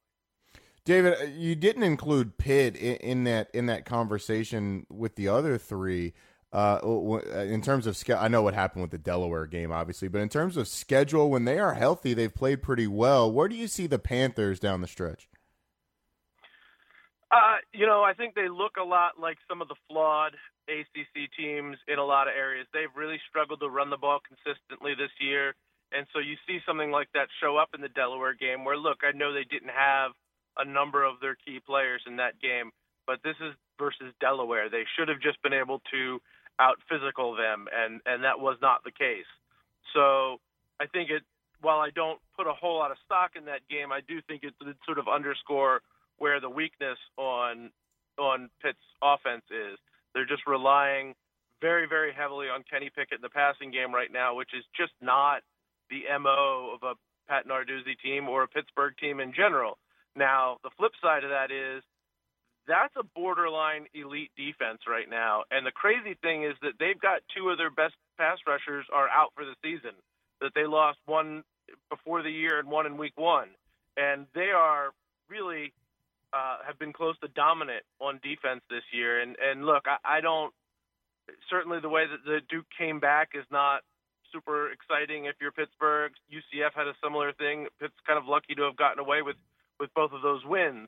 David, 0.85 1.35
you 1.35 1.53
didn't 1.55 1.83
include 1.83 2.37
Pitt 2.37 2.75
in, 2.75 2.95
in 2.95 3.23
that 3.25 3.49
in 3.53 3.67
that 3.67 3.85
conversation 3.85 4.87
with 4.89 5.15
the 5.15 5.27
other 5.27 5.57
three. 5.57 6.13
Uh, 6.51 6.79
uh 6.83 7.39
in 7.41 7.61
terms 7.61 7.85
of 7.85 7.95
schedule, 7.95 8.23
I 8.23 8.27
know 8.27 8.41
what 8.41 8.53
happened 8.53 8.81
with 8.81 8.91
the 8.91 8.97
Delaware 8.97 9.45
game, 9.45 9.71
obviously, 9.71 10.07
but 10.07 10.21
in 10.21 10.29
terms 10.29 10.57
of 10.57 10.67
schedule, 10.67 11.29
when 11.29 11.45
they 11.45 11.59
are 11.59 11.75
healthy, 11.75 12.13
they've 12.13 12.33
played 12.33 12.63
pretty 12.63 12.87
well. 12.87 13.31
Where 13.31 13.47
do 13.47 13.55
you 13.55 13.67
see 13.67 13.85
the 13.85 13.99
Panthers 13.99 14.59
down 14.59 14.81
the 14.81 14.87
stretch? 14.87 15.29
Uh, 17.31 17.61
you 17.73 17.85
know, 17.85 18.01
I 18.01 18.13
think 18.13 18.33
they 18.33 18.49
look 18.49 18.77
a 18.81 18.83
lot 18.83 19.19
like 19.21 19.37
some 19.47 19.61
of 19.61 19.67
the 19.67 19.75
flawed 19.87 20.33
ACC 20.67 21.29
teams 21.37 21.77
in 21.87 21.99
a 21.99 22.05
lot 22.05 22.27
of 22.27 22.33
areas. 22.35 22.65
They've 22.73 22.93
really 22.95 23.19
struggled 23.29 23.59
to 23.59 23.69
run 23.69 23.89
the 23.91 23.97
ball 23.97 24.19
consistently 24.25 24.93
this 24.97 25.13
year. 25.19 25.53
And 25.91 26.05
so 26.13 26.19
you 26.19 26.35
see 26.47 26.59
something 26.65 26.91
like 26.91 27.09
that 27.13 27.27
show 27.41 27.57
up 27.57 27.69
in 27.73 27.81
the 27.81 27.89
Delaware 27.89 28.33
game 28.33 28.65
where, 28.65 28.77
look, 28.77 28.99
I 29.01 29.15
know 29.15 29.33
they 29.33 29.45
didn't 29.45 29.73
have 29.73 30.11
a 30.57 30.65
number 30.65 31.03
of 31.03 31.19
their 31.21 31.35
key 31.35 31.59
players 31.65 32.01
in 32.05 32.17
that 32.17 32.39
game, 32.41 32.71
but 33.05 33.19
this 33.23 33.35
is 33.41 33.53
versus 33.77 34.13
Delaware. 34.19 34.69
They 34.69 34.83
should 34.97 35.07
have 35.07 35.21
just 35.21 35.41
been 35.41 35.53
able 35.53 35.81
to 35.91 36.21
out 36.59 36.77
physical 36.89 37.35
them, 37.35 37.67
and, 37.73 38.01
and 38.05 38.23
that 38.23 38.39
was 38.39 38.57
not 38.61 38.83
the 38.83 38.91
case. 38.91 39.29
So 39.93 40.37
I 40.79 40.85
think 40.85 41.09
it, 41.09 41.23
while 41.61 41.79
I 41.79 41.89
don't 41.89 42.19
put 42.35 42.47
a 42.47 42.53
whole 42.53 42.77
lot 42.77 42.91
of 42.91 42.97
stock 43.05 43.31
in 43.35 43.45
that 43.45 43.61
game, 43.69 43.91
I 43.91 44.01
do 44.07 44.21
think 44.27 44.43
it, 44.43 44.53
it 44.61 44.77
sort 44.85 44.99
of 44.99 45.07
underscore– 45.07 45.81
where 46.19 46.39
the 46.39 46.49
weakness 46.49 46.99
on 47.17 47.71
on 48.19 48.49
Pitt's 48.61 48.77
offense 49.01 49.43
is. 49.49 49.79
They're 50.13 50.27
just 50.27 50.45
relying 50.45 51.15
very, 51.61 51.87
very 51.87 52.13
heavily 52.13 52.47
on 52.47 52.63
Kenny 52.69 52.89
Pickett 52.93 53.19
in 53.19 53.21
the 53.21 53.29
passing 53.29 53.71
game 53.71 53.95
right 53.95 54.11
now, 54.11 54.35
which 54.35 54.51
is 54.53 54.63
just 54.75 54.91
not 55.01 55.41
the 55.89 56.03
MO 56.19 56.75
of 56.75 56.83
a 56.83 56.93
Pat 57.31 57.47
Narduzzi 57.47 57.97
team 58.03 58.27
or 58.27 58.43
a 58.43 58.47
Pittsburgh 58.47 58.93
team 58.99 59.19
in 59.19 59.33
general. 59.33 59.77
Now, 60.15 60.57
the 60.63 60.69
flip 60.77 60.91
side 61.01 61.23
of 61.23 61.29
that 61.29 61.51
is 61.51 61.83
that's 62.69 62.93
a 62.95 63.03
borderline 63.03 63.87
elite 63.93 64.31
defense 64.37 64.81
right 64.87 65.09
now. 65.09 65.43
And 65.49 65.65
the 65.65 65.71
crazy 65.71 66.15
thing 66.21 66.43
is 66.43 66.53
that 66.61 66.73
they've 66.79 66.99
got 66.99 67.21
two 67.35 67.49
of 67.49 67.57
their 67.57 67.71
best 67.71 67.95
pass 68.17 68.37
rushers 68.47 68.85
are 68.93 69.09
out 69.09 69.33
for 69.35 69.43
the 69.43 69.55
season. 69.63 69.97
That 70.39 70.51
they 70.55 70.65
lost 70.65 70.99
one 71.05 71.43
before 71.89 72.21
the 72.21 72.31
year 72.31 72.59
and 72.59 72.69
one 72.69 72.85
in 72.85 72.95
week 72.97 73.17
one. 73.17 73.49
And 73.97 74.27
they 74.33 74.51
are 74.55 74.91
really 75.27 75.73
uh, 76.31 76.57
have 76.65 76.77
been 76.77 76.93
close 76.93 77.17
to 77.19 77.27
dominant 77.27 77.83
on 77.99 78.19
defense 78.23 78.61
this 78.69 78.83
year. 78.93 79.19
And 79.19 79.35
and 79.41 79.65
look, 79.65 79.85
I, 79.87 80.17
I 80.17 80.21
don't 80.21 80.53
certainly 81.49 81.79
the 81.81 81.89
way 81.89 82.05
that 82.05 82.23
the 82.23 82.39
Duke 82.49 82.65
came 82.77 82.99
back 82.99 83.31
is 83.33 83.45
not 83.51 83.81
super 84.31 84.71
exciting. 84.71 85.25
If 85.25 85.35
you're 85.41 85.51
Pittsburgh, 85.51 86.11
UCF 86.31 86.73
had 86.75 86.87
a 86.87 86.93
similar 87.03 87.33
thing. 87.33 87.67
Pitt's 87.79 87.97
kind 88.05 88.19
of 88.19 88.25
lucky 88.25 88.53
to 88.55 88.63
have 88.63 88.77
gotten 88.77 88.99
away 88.99 89.21
with 89.21 89.35
with 89.79 89.93
both 89.95 90.11
of 90.11 90.21
those 90.21 90.45
wins. 90.45 90.87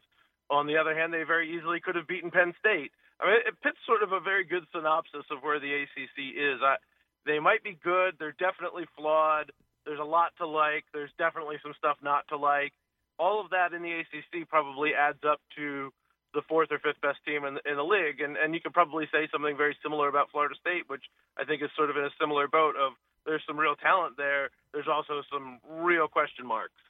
On 0.51 0.67
the 0.67 0.77
other 0.77 0.93
hand, 0.93 1.13
they 1.13 1.23
very 1.23 1.55
easily 1.55 1.79
could 1.79 1.95
have 1.95 2.07
beaten 2.07 2.29
Penn 2.29 2.53
State. 2.59 2.91
I 3.19 3.25
mean, 3.25 3.39
it, 3.47 3.55
Pitt's 3.63 3.79
sort 3.87 4.03
of 4.03 4.11
a 4.11 4.19
very 4.19 4.43
good 4.43 4.67
synopsis 4.75 5.25
of 5.31 5.41
where 5.41 5.59
the 5.59 5.71
ACC 5.71 6.35
is. 6.35 6.59
I, 6.61 6.75
they 7.25 7.39
might 7.39 7.63
be 7.63 7.79
good. 7.81 8.15
They're 8.19 8.35
definitely 8.37 8.85
flawed. 8.97 9.51
There's 9.85 9.99
a 9.99 10.03
lot 10.03 10.33
to 10.37 10.47
like. 10.47 10.83
There's 10.93 11.11
definitely 11.17 11.57
some 11.63 11.73
stuff 11.79 11.97
not 12.03 12.27
to 12.29 12.37
like 12.37 12.73
all 13.21 13.39
of 13.39 13.51
that 13.51 13.73
in 13.73 13.85
the 13.85 14.01
ACC 14.01 14.49
probably 14.49 14.97
adds 14.97 15.21
up 15.21 15.39
to 15.55 15.93
the 16.33 16.41
fourth 16.49 16.71
or 16.71 16.79
fifth 16.79 16.99
best 17.05 17.21
team 17.21 17.45
in 17.45 17.61
in 17.69 17.77
the 17.77 17.85
league. 17.85 18.19
And, 18.19 18.35
and 18.35 18.55
you 18.55 18.59
could 18.59 18.73
probably 18.73 19.05
say 19.13 19.29
something 19.31 19.55
very 19.55 19.77
similar 19.83 20.09
about 20.09 20.31
Florida 20.31 20.55
State, 20.59 20.89
which 20.89 21.05
I 21.37 21.45
think 21.45 21.61
is 21.61 21.69
sort 21.77 21.91
of 21.91 21.97
in 21.97 22.03
a 22.03 22.17
similar 22.19 22.47
boat 22.47 22.73
of 22.75 22.93
there's 23.25 23.43
some 23.45 23.59
real 23.59 23.75
talent 23.75 24.17
there. 24.17 24.49
There's 24.73 24.89
also 24.89 25.21
some 25.31 25.59
real 25.69 26.07
question 26.07 26.47
marks. 26.47 26.81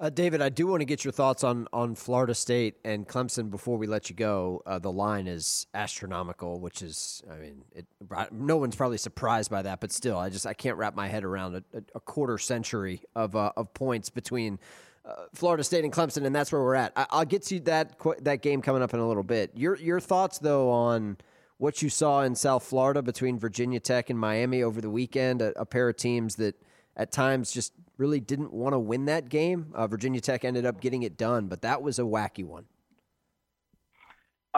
Uh, 0.00 0.10
David, 0.10 0.40
I 0.40 0.48
do 0.48 0.68
want 0.68 0.80
to 0.80 0.84
get 0.84 1.04
your 1.04 1.10
thoughts 1.10 1.42
on, 1.42 1.66
on 1.72 1.96
Florida 1.96 2.32
State 2.32 2.76
and 2.84 3.06
Clemson 3.06 3.50
before 3.50 3.76
we 3.76 3.88
let 3.88 4.08
you 4.08 4.14
go. 4.14 4.62
Uh, 4.64 4.78
the 4.78 4.92
line 4.92 5.26
is 5.26 5.66
astronomical, 5.74 6.60
which 6.60 6.82
is, 6.82 7.24
I 7.28 7.34
mean, 7.38 7.64
it, 7.74 7.84
no 8.30 8.58
one's 8.58 8.76
probably 8.76 8.98
surprised 8.98 9.50
by 9.50 9.62
that, 9.62 9.80
but 9.80 9.90
still, 9.90 10.16
I 10.16 10.28
just 10.30 10.46
I 10.46 10.54
can't 10.54 10.76
wrap 10.76 10.94
my 10.94 11.08
head 11.08 11.24
around 11.24 11.56
a, 11.56 11.82
a 11.96 12.00
quarter 12.00 12.38
century 12.38 13.02
of 13.16 13.34
uh, 13.34 13.50
of 13.56 13.74
points 13.74 14.08
between 14.08 14.60
uh, 15.04 15.14
Florida 15.34 15.64
State 15.64 15.82
and 15.82 15.92
Clemson, 15.92 16.24
and 16.24 16.34
that's 16.34 16.52
where 16.52 16.62
we're 16.62 16.76
at. 16.76 16.92
I, 16.94 17.18
will 17.18 17.24
get 17.24 17.42
to 17.46 17.58
that 17.60 17.98
that 18.20 18.40
game 18.40 18.62
coming 18.62 18.82
up 18.82 18.94
in 18.94 19.00
a 19.00 19.08
little 19.08 19.24
bit. 19.24 19.50
Your 19.56 19.76
your 19.78 19.98
thoughts 19.98 20.38
though 20.38 20.70
on 20.70 21.16
what 21.56 21.82
you 21.82 21.90
saw 21.90 22.22
in 22.22 22.36
South 22.36 22.62
Florida 22.62 23.02
between 23.02 23.36
Virginia 23.36 23.80
Tech 23.80 24.10
and 24.10 24.18
Miami 24.18 24.62
over 24.62 24.80
the 24.80 24.90
weekend, 24.90 25.42
a, 25.42 25.58
a 25.58 25.66
pair 25.66 25.88
of 25.88 25.96
teams 25.96 26.36
that 26.36 26.54
at 26.96 27.10
times 27.10 27.50
just 27.50 27.72
really 27.98 28.20
didn't 28.20 28.52
want 28.52 28.72
to 28.72 28.78
win 28.78 29.04
that 29.06 29.28
game. 29.28 29.72
Uh, 29.74 29.86
Virginia 29.86 30.20
Tech 30.20 30.44
ended 30.44 30.64
up 30.64 30.80
getting 30.80 31.02
it 31.02 31.16
done, 31.16 31.46
but 31.46 31.62
that 31.62 31.82
was 31.82 31.98
a 31.98 32.02
wacky 32.02 32.44
one. 32.44 32.64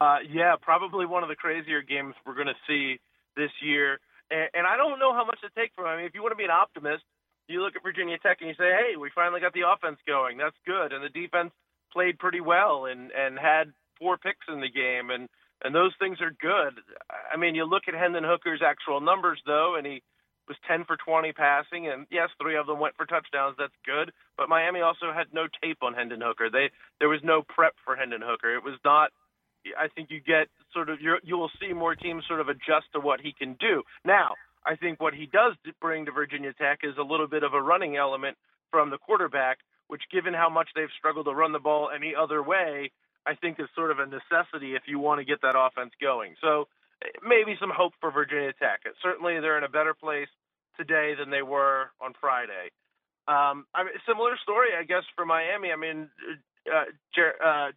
Uh, 0.00 0.18
yeah, 0.30 0.54
probably 0.60 1.04
one 1.04 1.22
of 1.22 1.28
the 1.28 1.34
crazier 1.34 1.82
games 1.82 2.14
we're 2.24 2.34
going 2.34 2.46
to 2.46 2.60
see 2.68 3.00
this 3.36 3.50
year. 3.60 3.98
And, 4.30 4.48
and 4.54 4.66
I 4.66 4.76
don't 4.76 4.98
know 4.98 5.12
how 5.12 5.24
much 5.24 5.40
to 5.40 5.50
take 5.58 5.72
from. 5.74 5.86
I 5.86 5.96
mean, 5.96 6.06
if 6.06 6.14
you 6.14 6.22
want 6.22 6.32
to 6.32 6.36
be 6.36 6.44
an 6.44 6.50
optimist, 6.50 7.02
you 7.48 7.62
look 7.62 7.74
at 7.74 7.82
Virginia 7.82 8.16
Tech 8.22 8.38
and 8.40 8.48
you 8.48 8.54
say, 8.54 8.70
hey, 8.70 8.96
we 8.96 9.10
finally 9.14 9.40
got 9.40 9.52
the 9.52 9.66
offense 9.66 9.98
going. 10.06 10.38
That's 10.38 10.56
good. 10.64 10.92
And 10.92 11.02
the 11.02 11.08
defense 11.08 11.50
played 11.92 12.18
pretty 12.18 12.40
well 12.40 12.86
and, 12.86 13.10
and 13.10 13.38
had 13.38 13.72
four 13.98 14.16
picks 14.16 14.46
in 14.48 14.60
the 14.60 14.70
game, 14.70 15.10
and 15.10 15.28
and 15.62 15.74
those 15.74 15.92
things 16.00 16.18
are 16.22 16.32
good. 16.40 16.80
I 17.32 17.36
mean, 17.36 17.54
you 17.54 17.64
look 17.64 17.82
at 17.86 17.94
Hendon 17.94 18.24
Hooker's 18.24 18.62
actual 18.64 19.00
numbers 19.00 19.38
though, 19.46 19.74
and 19.76 19.86
he 19.86 20.02
was 20.50 20.58
10 20.66 20.84
for 20.84 20.98
20 20.98 21.30
passing, 21.32 21.86
and 21.86 22.10
yes, 22.10 22.28
three 22.42 22.56
of 22.58 22.66
them 22.66 22.80
went 22.80 22.96
for 22.96 23.06
touchdowns. 23.06 23.54
That's 23.56 23.76
good. 23.86 24.10
But 24.36 24.48
Miami 24.48 24.80
also 24.80 25.14
had 25.14 25.30
no 25.32 25.46
tape 25.62 25.78
on 25.80 25.94
Hendon 25.94 26.20
Hooker. 26.20 26.50
They 26.50 26.74
there 26.98 27.08
was 27.08 27.20
no 27.22 27.42
prep 27.46 27.74
for 27.84 27.94
Hendon 27.94 28.20
Hooker. 28.20 28.56
It 28.56 28.64
was 28.64 28.74
not. 28.84 29.14
I 29.78 29.86
think 29.94 30.10
you 30.10 30.18
get 30.18 30.48
sort 30.74 30.90
of 30.90 31.00
you 31.00 31.16
you 31.22 31.38
will 31.38 31.50
see 31.62 31.72
more 31.72 31.94
teams 31.94 32.24
sort 32.26 32.40
of 32.40 32.48
adjust 32.48 32.90
to 32.94 33.00
what 33.00 33.20
he 33.20 33.32
can 33.32 33.54
do. 33.60 33.82
Now, 34.04 34.34
I 34.66 34.74
think 34.74 35.00
what 35.00 35.14
he 35.14 35.26
does 35.26 35.54
bring 35.80 36.06
to 36.06 36.12
Virginia 36.12 36.52
Tech 36.52 36.80
is 36.82 36.98
a 36.98 37.02
little 37.06 37.28
bit 37.28 37.44
of 37.44 37.54
a 37.54 37.62
running 37.62 37.96
element 37.96 38.36
from 38.70 38.90
the 38.90 38.98
quarterback, 38.98 39.58
which, 39.86 40.02
given 40.10 40.34
how 40.34 40.50
much 40.50 40.68
they've 40.74 40.92
struggled 40.98 41.26
to 41.26 41.32
run 41.32 41.52
the 41.52 41.58
ball 41.58 41.90
any 41.94 42.14
other 42.14 42.42
way, 42.42 42.90
I 43.26 43.34
think 43.34 43.60
is 43.60 43.68
sort 43.74 43.90
of 43.90 43.98
a 43.98 44.06
necessity 44.06 44.74
if 44.74 44.82
you 44.86 44.98
want 44.98 45.20
to 45.20 45.24
get 45.24 45.42
that 45.42 45.54
offense 45.56 45.92
going. 46.00 46.34
So 46.40 46.68
eh, 47.02 47.08
maybe 47.22 47.56
some 47.60 47.70
hope 47.70 47.92
for 48.00 48.10
Virginia 48.10 48.52
Tech. 48.58 48.80
Certainly, 49.02 49.40
they're 49.40 49.58
in 49.58 49.64
a 49.64 49.68
better 49.68 49.94
place 49.94 50.28
today 50.80 51.12
than 51.18 51.28
they 51.28 51.42
were 51.42 51.92
on 52.00 52.14
Friday. 52.20 52.72
Um, 53.28 53.66
I 53.76 53.84
mean, 53.84 53.92
similar 54.08 54.36
story, 54.42 54.70
I 54.72 54.84
guess, 54.84 55.04
for 55.14 55.26
Miami. 55.26 55.70
I 55.70 55.76
mean, 55.76 56.08
uh, 56.66 56.88
uh, 57.44 57.68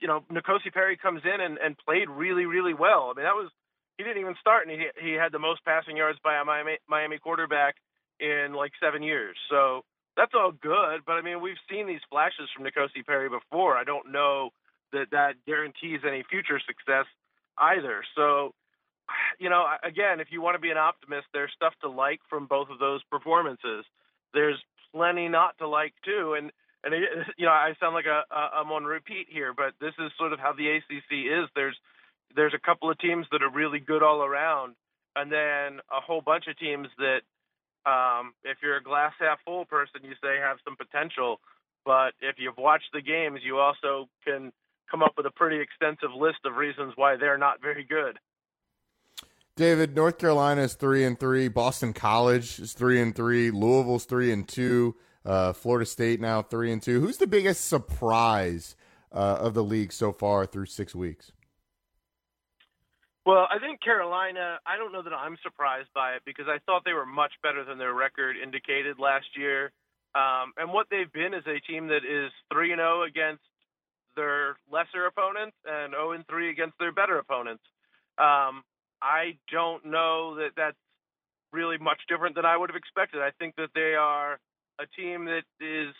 you 0.00 0.06
know, 0.06 0.20
N'Kosi 0.30 0.72
Perry 0.72 0.96
comes 0.96 1.22
in 1.24 1.40
and, 1.40 1.56
and 1.58 1.76
played 1.78 2.08
really, 2.10 2.44
really 2.44 2.74
well. 2.74 3.08
I 3.10 3.16
mean, 3.16 3.24
that 3.24 3.34
was 3.34 3.50
he 3.96 4.04
didn't 4.04 4.20
even 4.20 4.36
start, 4.40 4.68
and 4.68 4.70
he 4.78 4.86
he 5.00 5.12
had 5.14 5.32
the 5.32 5.38
most 5.38 5.64
passing 5.64 5.96
yards 5.96 6.18
by 6.22 6.36
a 6.36 6.44
Miami 6.44 6.76
Miami 6.88 7.18
quarterback 7.18 7.76
in 8.20 8.52
like 8.52 8.72
seven 8.80 9.02
years. 9.02 9.36
So 9.48 9.82
that's 10.16 10.32
all 10.34 10.52
good. 10.52 11.00
But 11.06 11.14
I 11.14 11.22
mean, 11.22 11.40
we've 11.40 11.60
seen 11.70 11.86
these 11.86 12.04
flashes 12.10 12.48
from 12.54 12.64
N'Kosi 12.66 13.04
Perry 13.06 13.28
before. 13.28 13.76
I 13.76 13.84
don't 13.84 14.12
know 14.12 14.50
that 14.92 15.10
that 15.12 15.34
guarantees 15.46 16.00
any 16.06 16.22
future 16.28 16.60
success 16.60 17.06
either. 17.58 18.04
So, 18.14 18.52
you 19.38 19.50
know, 19.50 19.64
again, 19.84 20.20
if 20.20 20.28
you 20.30 20.40
want 20.40 20.54
to 20.54 20.60
be 20.60 20.70
an 20.70 20.76
optimist, 20.76 21.26
there's 21.32 21.52
stuff 21.54 21.74
to 21.82 21.88
like 21.88 22.20
from 22.28 22.46
both 22.46 22.68
of 22.70 22.78
those 22.78 23.02
performances. 23.10 23.84
There's 24.34 24.62
plenty 24.94 25.28
not 25.28 25.58
to 25.58 25.68
like 25.68 25.94
too, 26.04 26.34
and 26.38 26.50
and 26.84 26.94
you 27.36 27.46
know, 27.46 27.52
I 27.52 27.74
sound 27.80 27.94
like 27.94 28.06
a, 28.06 28.22
a 28.30 28.60
I'm 28.60 28.72
on 28.72 28.84
repeat 28.84 29.26
here, 29.30 29.52
but 29.56 29.74
this 29.80 29.94
is 29.98 30.12
sort 30.18 30.32
of 30.32 30.38
how 30.38 30.52
the 30.52 30.68
ACC 30.68 31.12
is. 31.12 31.48
There's 31.54 31.76
there's 32.34 32.54
a 32.54 32.66
couple 32.66 32.90
of 32.90 32.98
teams 32.98 33.26
that 33.32 33.42
are 33.42 33.50
really 33.50 33.80
good 33.80 34.02
all 34.02 34.22
around, 34.22 34.74
and 35.14 35.30
then 35.30 35.80
a 35.90 36.00
whole 36.00 36.20
bunch 36.20 36.44
of 36.48 36.58
teams 36.58 36.88
that, 36.98 37.20
um, 37.90 38.34
if 38.44 38.58
you're 38.62 38.76
a 38.76 38.82
glass 38.82 39.12
half 39.18 39.38
full 39.44 39.64
person, 39.64 40.00
you 40.02 40.12
say 40.22 40.38
have 40.40 40.58
some 40.64 40.76
potential. 40.76 41.40
But 41.84 42.14
if 42.20 42.36
you've 42.38 42.58
watched 42.58 42.90
the 42.92 43.00
games, 43.00 43.40
you 43.44 43.58
also 43.58 44.08
can 44.24 44.52
come 44.90 45.02
up 45.02 45.14
with 45.16 45.26
a 45.26 45.30
pretty 45.30 45.60
extensive 45.60 46.12
list 46.14 46.38
of 46.44 46.56
reasons 46.56 46.92
why 46.96 47.16
they're 47.16 47.38
not 47.38 47.62
very 47.62 47.84
good. 47.84 48.18
David, 49.56 49.96
North 49.96 50.18
Carolina 50.18 50.60
is 50.62 50.74
three 50.74 51.02
and 51.02 51.18
three. 51.18 51.48
Boston 51.48 51.94
College 51.94 52.60
is 52.60 52.74
three 52.74 53.00
and 53.00 53.16
three. 53.16 53.50
Louisville's 53.50 54.04
three 54.04 54.30
and 54.30 54.46
two. 54.46 54.94
Uh, 55.24 55.54
Florida 55.54 55.86
State 55.86 56.20
now 56.20 56.42
three 56.42 56.70
and 56.70 56.82
two. 56.82 57.00
Who's 57.00 57.16
the 57.16 57.26
biggest 57.26 57.64
surprise 57.64 58.76
uh, 59.10 59.38
of 59.40 59.54
the 59.54 59.64
league 59.64 59.94
so 59.94 60.12
far 60.12 60.44
through 60.44 60.66
six 60.66 60.94
weeks? 60.94 61.32
Well, 63.24 63.48
I 63.50 63.58
think 63.58 63.80
Carolina, 63.80 64.58
I 64.66 64.76
don't 64.76 64.92
know 64.92 65.02
that 65.02 65.14
I'm 65.14 65.38
surprised 65.42 65.88
by 65.94 66.12
it 66.12 66.22
because 66.26 66.46
I 66.48 66.58
thought 66.66 66.82
they 66.84 66.92
were 66.92 67.06
much 67.06 67.32
better 67.42 67.64
than 67.64 67.78
their 67.78 67.94
record 67.94 68.36
indicated 68.36 68.98
last 68.98 69.26
year. 69.36 69.72
Um, 70.14 70.52
and 70.58 70.70
what 70.70 70.88
they've 70.90 71.12
been 71.12 71.32
is 71.32 71.44
a 71.46 71.60
team 71.60 71.88
that 71.88 72.04
is 72.04 72.30
3 72.52 72.72
and 72.72 72.78
0 72.78 73.04
against 73.04 73.42
their 74.16 74.56
lesser 74.70 75.06
opponents 75.06 75.56
and 75.64 75.94
0 75.94 76.12
and 76.12 76.26
3 76.28 76.50
against 76.50 76.78
their 76.78 76.92
better 76.92 77.18
opponents. 77.18 77.64
Um, 78.18 78.62
I 79.02 79.36
don't 79.50 79.86
know 79.86 80.36
that 80.36 80.50
that's 80.56 80.76
really 81.52 81.78
much 81.78 82.00
different 82.08 82.34
than 82.34 82.44
I 82.44 82.56
would 82.56 82.70
have 82.70 82.76
expected. 82.76 83.20
I 83.22 83.30
think 83.38 83.56
that 83.56 83.70
they 83.74 83.94
are 83.94 84.38
a 84.78 84.86
team 84.96 85.26
that 85.26 85.44
is 85.60 85.94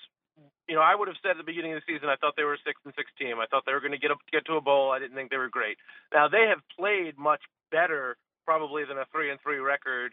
you 0.69 0.75
know, 0.75 0.83
I 0.83 0.95
would 0.95 1.09
have 1.09 1.17
said 1.23 1.33
at 1.33 1.41
the 1.41 1.47
beginning 1.47 1.73
of 1.73 1.81
the 1.81 1.89
season 1.89 2.09
I 2.09 2.17
thought 2.17 2.35
they 2.37 2.45
were 2.45 2.59
a 2.59 2.67
six 2.67 2.77
and 2.85 2.93
six 2.97 3.09
team. 3.17 3.39
I 3.39 3.47
thought 3.47 3.65
they 3.65 3.73
were 3.73 3.81
going 3.81 3.97
to 3.97 4.03
get 4.03 4.11
up, 4.11 4.19
get 4.33 4.45
to 4.47 4.59
a 4.59 4.61
bowl. 4.61 4.91
I 4.91 4.99
didn't 4.99 5.17
think 5.17 5.31
they 5.31 5.41
were 5.41 5.49
great. 5.49 5.79
Now 6.13 6.29
they 6.29 6.51
have 6.51 6.61
played 6.77 7.17
much 7.17 7.41
better, 7.71 8.17
probably 8.45 8.85
than 8.85 8.99
a 8.99 9.07
three 9.13 9.31
and 9.31 9.41
three 9.41 9.59
record 9.59 10.13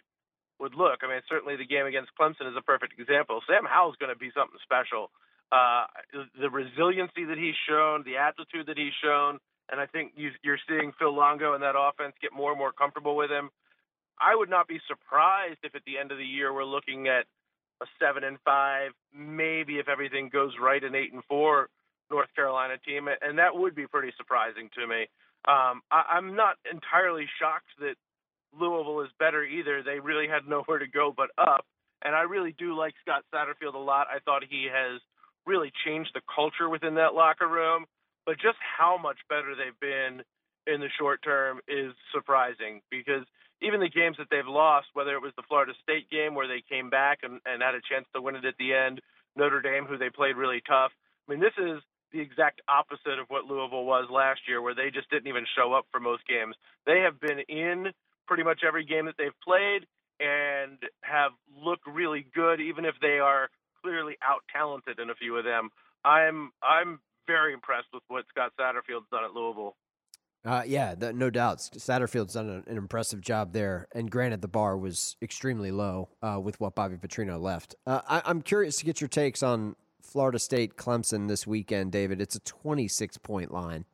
would 0.60 0.76
look. 0.76 1.02
I 1.04 1.10
mean, 1.10 1.22
certainly 1.28 1.58
the 1.58 1.66
game 1.66 1.86
against 1.86 2.12
Clemson 2.16 2.48
is 2.48 2.56
a 2.58 2.62
perfect 2.62 2.94
example. 3.00 3.42
Sam 3.50 3.66
Howell's 3.66 3.98
going 4.00 4.14
to 4.14 4.20
be 4.20 4.32
something 4.32 4.58
special. 4.64 5.10
Uh, 5.52 5.86
the 6.40 6.50
resiliency 6.50 7.26
that 7.26 7.38
he's 7.38 7.58
shown, 7.68 8.04
the 8.06 8.18
aptitude 8.18 8.66
that 8.68 8.78
he's 8.78 8.94
shown, 9.04 9.38
and 9.72 9.80
I 9.80 9.86
think 9.86 10.14
you, 10.16 10.32
you're 10.44 10.60
seeing 10.68 10.92
Phil 11.00 11.16
Longo 11.16 11.54
and 11.54 11.64
that 11.64 11.76
offense 11.78 12.14
get 12.22 12.34
more 12.34 12.52
and 12.52 12.60
more 12.60 12.72
comfortable 12.72 13.16
with 13.16 13.32
him. 13.32 13.50
I 14.20 14.36
would 14.36 14.50
not 14.50 14.68
be 14.68 14.80
surprised 14.88 15.60
if 15.64 15.76
at 15.76 15.82
the 15.86 15.98
end 15.98 16.12
of 16.12 16.18
the 16.18 16.26
year 16.26 16.54
we're 16.54 16.66
looking 16.66 17.08
at 17.08 17.26
a 17.82 17.86
seven 18.00 18.24
and 18.24 18.38
five, 18.46 18.92
maybe 19.14 19.80
if 19.80 19.88
everything 19.90 20.30
goes 20.30 20.52
right, 20.62 20.84
an 20.84 20.96
eight 20.96 21.14
and 21.14 21.24
four 21.26 21.70
North 22.10 22.30
Carolina 22.36 22.76
team, 22.86 23.08
and 23.08 23.38
that 23.40 23.56
would 23.56 23.76
be 23.76 23.88
pretty 23.88 24.14
surprising 24.18 24.70
to 24.76 24.88
me. 24.88 25.02
Um, 25.46 25.82
I, 25.92 26.04
I'm 26.12 26.36
not 26.36 26.56
entirely 26.72 27.28
shocked 27.40 27.72
that 27.80 27.96
Louisville 28.58 29.02
is 29.02 29.10
better 29.20 29.44
either. 29.44 29.82
They 29.84 30.00
really 30.00 30.28
had 30.28 30.48
nowhere 30.48 30.80
to 30.80 30.88
go 30.88 31.14
but 31.16 31.30
up, 31.38 31.66
and 32.04 32.16
I 32.16 32.22
really 32.22 32.56
do 32.58 32.78
like 32.78 32.94
Scott 33.02 33.24
Satterfield 33.34 33.74
a 33.74 33.80
lot. 33.80 34.08
I 34.14 34.20
thought 34.20 34.44
he 34.48 34.68
has 34.72 35.02
really 35.46 35.72
changed 35.86 36.12
the 36.14 36.22
culture 36.34 36.70
within 36.70 36.96
that 36.96 37.16
locker 37.16 37.48
room, 37.48 37.86
but 38.26 38.36
just 38.40 38.58
how 38.60 38.98
much 38.98 39.18
better 39.30 39.56
they've 39.56 39.80
been 39.80 40.24
in 40.66 40.80
the 40.80 40.90
short 40.98 41.22
term 41.24 41.60
is 41.68 41.94
surprising 42.14 42.82
because 42.90 43.26
even 43.62 43.80
the 43.80 43.90
games 43.90 44.18
that 44.18 44.28
they've 44.30 44.48
lost, 44.48 44.88
whether 44.94 45.16
it 45.16 45.22
was 45.22 45.34
the 45.36 45.48
Florida 45.48 45.74
State 45.82 46.10
game 46.10 46.36
where 46.36 46.48
they 46.48 46.64
came 46.68 46.90
back 46.90 47.20
and, 47.24 47.40
and 47.46 47.62
had 47.62 47.76
a 47.76 47.84
chance 47.84 48.06
to 48.14 48.22
win 48.22 48.36
it 48.36 48.46
at 48.46 48.56
the 48.60 48.74
end, 48.74 49.02
Notre 49.36 49.62
Dame, 49.62 49.86
who 49.86 49.98
they 49.98 50.10
played 50.10 50.36
really 50.36 50.62
tough. 50.68 50.92
I 51.28 51.32
mean, 51.32 51.40
this 51.40 51.56
is 51.58 51.80
the 52.12 52.20
exact 52.20 52.62
opposite 52.68 53.20
of 53.20 53.28
what 53.28 53.46
Louisville 53.46 53.86
was 53.86 54.08
last 54.12 54.42
year, 54.48 54.62
where 54.62 54.76
they 54.76 54.92
just 54.94 55.10
didn't 55.10 55.28
even 55.28 55.46
show 55.56 55.74
up 55.74 55.86
for 55.92 56.00
most 56.00 56.28
games. 56.28 56.56
They 56.86 57.00
have 57.00 57.20
been 57.20 57.40
in 57.48 57.92
pretty 58.28 58.44
much 58.44 58.62
every 58.66 58.86
game 58.86 59.06
that 59.06 59.16
they've 59.18 59.40
played 59.44 59.88
and 60.20 60.78
have 61.02 61.32
looked 61.58 61.88
really 61.88 62.26
good, 62.36 62.62
even 62.62 62.86
if 62.86 62.96
they 63.02 63.20
are 63.20 63.50
clearly 63.82 64.16
out 64.22 64.44
talented 64.54 65.00
in 65.00 65.10
a 65.10 65.16
few 65.16 65.36
of 65.38 65.44
them. 65.44 65.70
I'm 66.06 66.52
I'm 66.62 67.00
very 67.28 67.54
impressed 67.54 67.88
with 67.94 68.04
what 68.08 68.26
Scott 68.30 68.52
Satterfield's 68.60 69.08
done 69.12 69.24
at 69.24 69.34
Louisville. 69.34 69.76
Uh, 70.46 70.64
yeah, 70.66 70.94
the, 70.94 71.14
no 71.14 71.30
doubt. 71.30 71.60
Satterfield's 71.60 72.34
done 72.34 72.50
an, 72.50 72.64
an, 72.68 72.78
impressive 72.78 73.22
job 73.22 73.54
there. 73.54 73.88
And 73.96 74.12
granted, 74.12 74.42
the 74.42 74.50
bar 74.50 74.78
was 74.78 75.16
extremely 75.22 75.72
low 75.72 76.10
uh, 76.22 76.38
with 76.42 76.60
what 76.60 76.76
Bobby 76.76 76.98
Petrino 76.98 77.40
left. 77.40 77.76
Uh, 77.88 78.02
I, 78.08 78.30
am 78.30 78.42
curious 78.42 78.78
to 78.78 78.86
get 78.86 79.00
your 79.00 79.08
takes 79.08 79.42
on 79.42 79.78
Florida 80.02 80.40
State 80.40 80.76
Clemson 80.76 81.30
this 81.30 81.48
weekend, 81.48 81.94
David. 81.94 82.20
It's 82.20 82.36
a 82.36 82.42
26 82.42 83.18
point 83.20 83.54
line. 83.54 83.86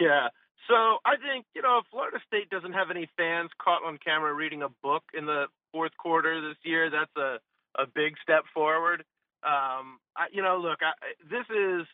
Yeah. 0.00 0.28
So 0.66 0.74
I 1.04 1.14
think, 1.16 1.46
you 1.54 1.62
know, 1.62 1.82
Florida 1.92 2.18
State 2.26 2.50
doesn't 2.50 2.72
have 2.72 2.90
any 2.90 3.08
fans 3.16 3.50
caught 3.62 3.84
on 3.84 3.98
camera 4.04 4.34
reading 4.34 4.62
a 4.62 4.68
book 4.82 5.04
in 5.16 5.26
the 5.26 5.46
fourth 5.76 5.96
quarter 5.98 6.40
this 6.40 6.56
year, 6.64 6.90
that's 6.90 7.14
a, 7.16 7.38
a 7.80 7.86
big 7.94 8.14
step 8.22 8.44
forward. 8.54 9.04
Um, 9.46 10.02
I, 10.16 10.26
you 10.32 10.42
know, 10.42 10.58
look, 10.58 10.80
I, 10.82 10.92
this 11.30 11.46
is 11.48 11.86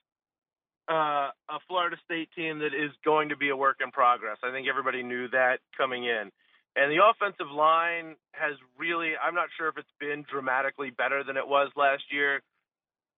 uh, 0.89 1.31
a 1.53 1.59
Florida 1.69 1.97
State 2.05 2.31
team 2.35 2.61
that 2.61 2.73
is 2.75 2.91
going 3.05 3.29
to 3.29 3.37
be 3.37 3.51
a 3.51 3.57
work 3.57 3.79
in 3.85 3.91
progress. 3.91 4.39
I 4.43 4.51
think 4.51 4.67
everybody 4.69 5.03
knew 5.03 5.29
that 5.29 5.59
coming 5.77 6.05
in. 6.05 6.33
And 6.75 6.91
the 6.91 7.05
offensive 7.05 7.53
line 7.53 8.17
has 8.33 8.57
really, 8.79 9.13
I'm 9.23 9.35
not 9.35 9.49
sure 9.59 9.69
if 9.69 9.77
it's 9.77 9.97
been 10.01 10.25
dramatically 10.31 10.91
better 10.91 11.23
than 11.23 11.37
it 11.37 11.47
was 11.47 11.69
last 11.77 12.05
year, 12.11 12.41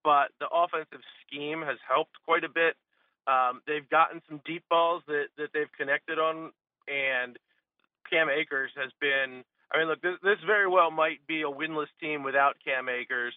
but 0.03 0.35
the 0.41 0.51
offensive 0.51 1.01
scheme 1.23 1.63
has 1.63 1.79
helped 1.89 2.19
quite 2.27 2.43
a 2.43 2.49
bit. 2.49 2.75
Um, 3.27 3.63
they've 3.67 3.89
gotten 3.89 4.21
some 4.29 4.43
deep 4.45 4.65
balls 4.69 5.03
that, 5.07 5.27
that 5.39 5.49
they've 5.55 5.71
connected 5.79 6.19
on, 6.19 6.51
and 6.89 7.39
Cam 8.11 8.29
Akers 8.29 8.73
has 8.77 8.91
been. 9.01 9.45
I 9.73 9.79
mean, 9.79 9.89
look, 9.89 10.03
this, 10.03 10.19
this 10.23 10.39
very 10.45 10.69
well 10.69 10.91
might 10.91 11.25
be 11.27 11.43
a 11.43 11.51
winless 11.51 11.89
team 12.01 12.23
without 12.23 12.57
Cam 12.63 12.89
Akers, 12.89 13.35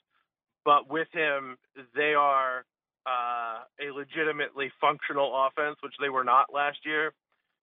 but 0.67 0.91
with 0.91 1.07
him, 1.13 1.55
they 1.95 2.11
are 2.11 2.65
uh, 3.07 3.63
a 3.79 3.87
legitimately 3.95 4.69
functional 4.81 5.31
offense, 5.47 5.77
which 5.79 5.95
they 6.01 6.09
were 6.09 6.25
not 6.25 6.51
last 6.53 6.79
year. 6.83 7.13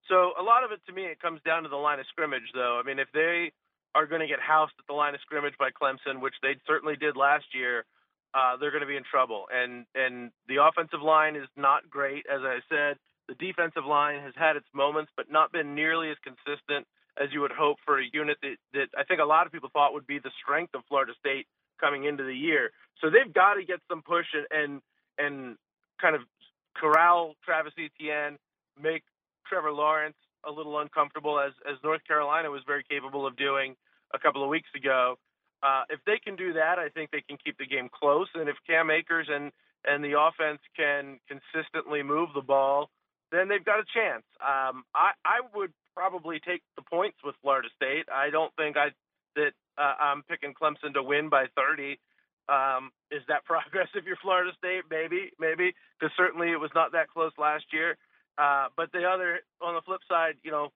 So 0.08 0.32
a 0.40 0.42
lot 0.42 0.64
of 0.64 0.72
it 0.72 0.80
to 0.88 0.92
me, 0.94 1.04
it 1.04 1.20
comes 1.20 1.40
down 1.44 1.64
to 1.64 1.68
the 1.68 1.76
line 1.76 2.00
of 2.00 2.06
scrimmage, 2.08 2.48
though. 2.54 2.80
I 2.80 2.86
mean, 2.86 2.98
if 2.98 3.08
they 3.12 3.52
are 3.94 4.06
going 4.06 4.22
to 4.22 4.26
get 4.26 4.40
housed 4.40 4.72
at 4.78 4.86
the 4.88 4.94
line 4.96 5.14
of 5.14 5.20
scrimmage 5.20 5.52
by 5.58 5.68
Clemson, 5.68 6.22
which 6.22 6.32
they 6.40 6.56
certainly 6.66 6.96
did 6.96 7.14
last 7.14 7.44
year, 7.52 7.84
uh, 8.32 8.56
they're 8.56 8.70
going 8.70 8.80
to 8.80 8.88
be 8.88 8.96
in 8.96 9.04
trouble. 9.04 9.44
And 9.52 9.84
and 9.94 10.32
the 10.48 10.64
offensive 10.64 11.02
line 11.04 11.36
is 11.36 11.48
not 11.58 11.90
great, 11.90 12.24
as 12.24 12.40
I 12.40 12.60
said. 12.72 12.96
The 13.28 13.36
defensive 13.36 13.84
line 13.84 14.20
has 14.24 14.32
had 14.34 14.56
its 14.56 14.68
moments, 14.72 15.12
but 15.14 15.30
not 15.30 15.52
been 15.52 15.74
nearly 15.74 16.08
as 16.08 16.16
consistent 16.24 16.88
as 17.20 17.28
you 17.32 17.42
would 17.42 17.52
hope 17.52 17.76
for 17.84 18.00
a 18.00 18.04
unit 18.14 18.38
that, 18.40 18.56
that 18.72 18.88
I 18.96 19.04
think 19.04 19.20
a 19.20 19.28
lot 19.28 19.44
of 19.46 19.52
people 19.52 19.68
thought 19.72 19.92
would 19.92 20.06
be 20.06 20.20
the 20.20 20.32
strength 20.42 20.74
of 20.74 20.82
Florida 20.88 21.12
State 21.20 21.46
coming 21.80 22.04
into 22.04 22.24
the 22.24 22.34
year. 22.34 22.70
So 23.00 23.10
they've 23.10 23.32
got 23.32 23.54
to 23.54 23.64
get 23.64 23.80
some 23.90 24.02
push 24.02 24.26
and, 24.32 24.46
and 24.50 24.82
and 25.18 25.56
kind 26.00 26.16
of 26.16 26.22
corral 26.76 27.34
Travis 27.44 27.72
Etienne, 27.78 28.38
make 28.80 29.02
Trevor 29.46 29.72
Lawrence 29.72 30.16
a 30.46 30.50
little 30.50 30.78
uncomfortable, 30.78 31.38
as 31.38 31.52
as 31.70 31.76
North 31.82 32.04
Carolina 32.06 32.50
was 32.50 32.62
very 32.66 32.84
capable 32.88 33.26
of 33.26 33.36
doing 33.36 33.76
a 34.12 34.18
couple 34.18 34.42
of 34.42 34.48
weeks 34.48 34.68
ago. 34.76 35.16
Uh, 35.62 35.82
if 35.88 36.00
they 36.04 36.18
can 36.22 36.36
do 36.36 36.52
that, 36.52 36.78
I 36.78 36.88
think 36.90 37.10
they 37.10 37.22
can 37.26 37.38
keep 37.42 37.56
the 37.58 37.66
game 37.66 37.88
close. 37.88 38.28
And 38.34 38.48
if 38.48 38.56
Cam 38.66 38.90
Akers 38.90 39.28
and 39.30 39.50
and 39.86 40.02
the 40.02 40.18
offense 40.18 40.60
can 40.76 41.20
consistently 41.28 42.02
move 42.02 42.30
the 42.34 42.40
ball, 42.40 42.90
then 43.32 43.48
they've 43.48 43.64
got 43.64 43.80
a 43.80 43.84
chance. 43.92 44.24
Um, 44.40 44.84
I 44.94 45.12
I 45.24 45.40
would 45.54 45.72
probably 45.94 46.40
take 46.40 46.62
the 46.76 46.82
points 46.82 47.18
with 47.24 47.34
Florida 47.42 47.68
State. 47.76 48.06
I 48.12 48.30
don't 48.30 48.52
think 48.56 48.76
I 48.76 48.88
that 49.36 49.52
uh, 49.78 49.94
I'm 50.00 50.22
picking 50.22 50.54
Clemson 50.54 50.94
to 50.94 51.02
win 51.02 51.28
by 51.28 51.46
30. 51.56 51.98
Um, 52.48 52.90
is 53.10 53.22
that 53.28 53.44
progress 53.50 53.88
if 53.94 54.04
you're 54.04 54.20
Florida 54.22 54.52
State? 54.58 54.82
Maybe, 54.90 55.30
maybe, 55.38 55.74
because 55.98 56.12
certainly 56.16 56.50
it 56.50 56.60
was 56.60 56.70
not 56.74 56.92
that 56.92 57.08
close 57.08 57.32
last 57.38 57.64
year. 57.72 57.96
Uh, 58.36 58.66
but 58.76 58.90
the 58.92 59.04
other, 59.04 59.40
on 59.62 59.74
the 59.74 59.82
flip 59.82 60.00
side, 60.08 60.34
you 60.42 60.50
know, 60.50 60.70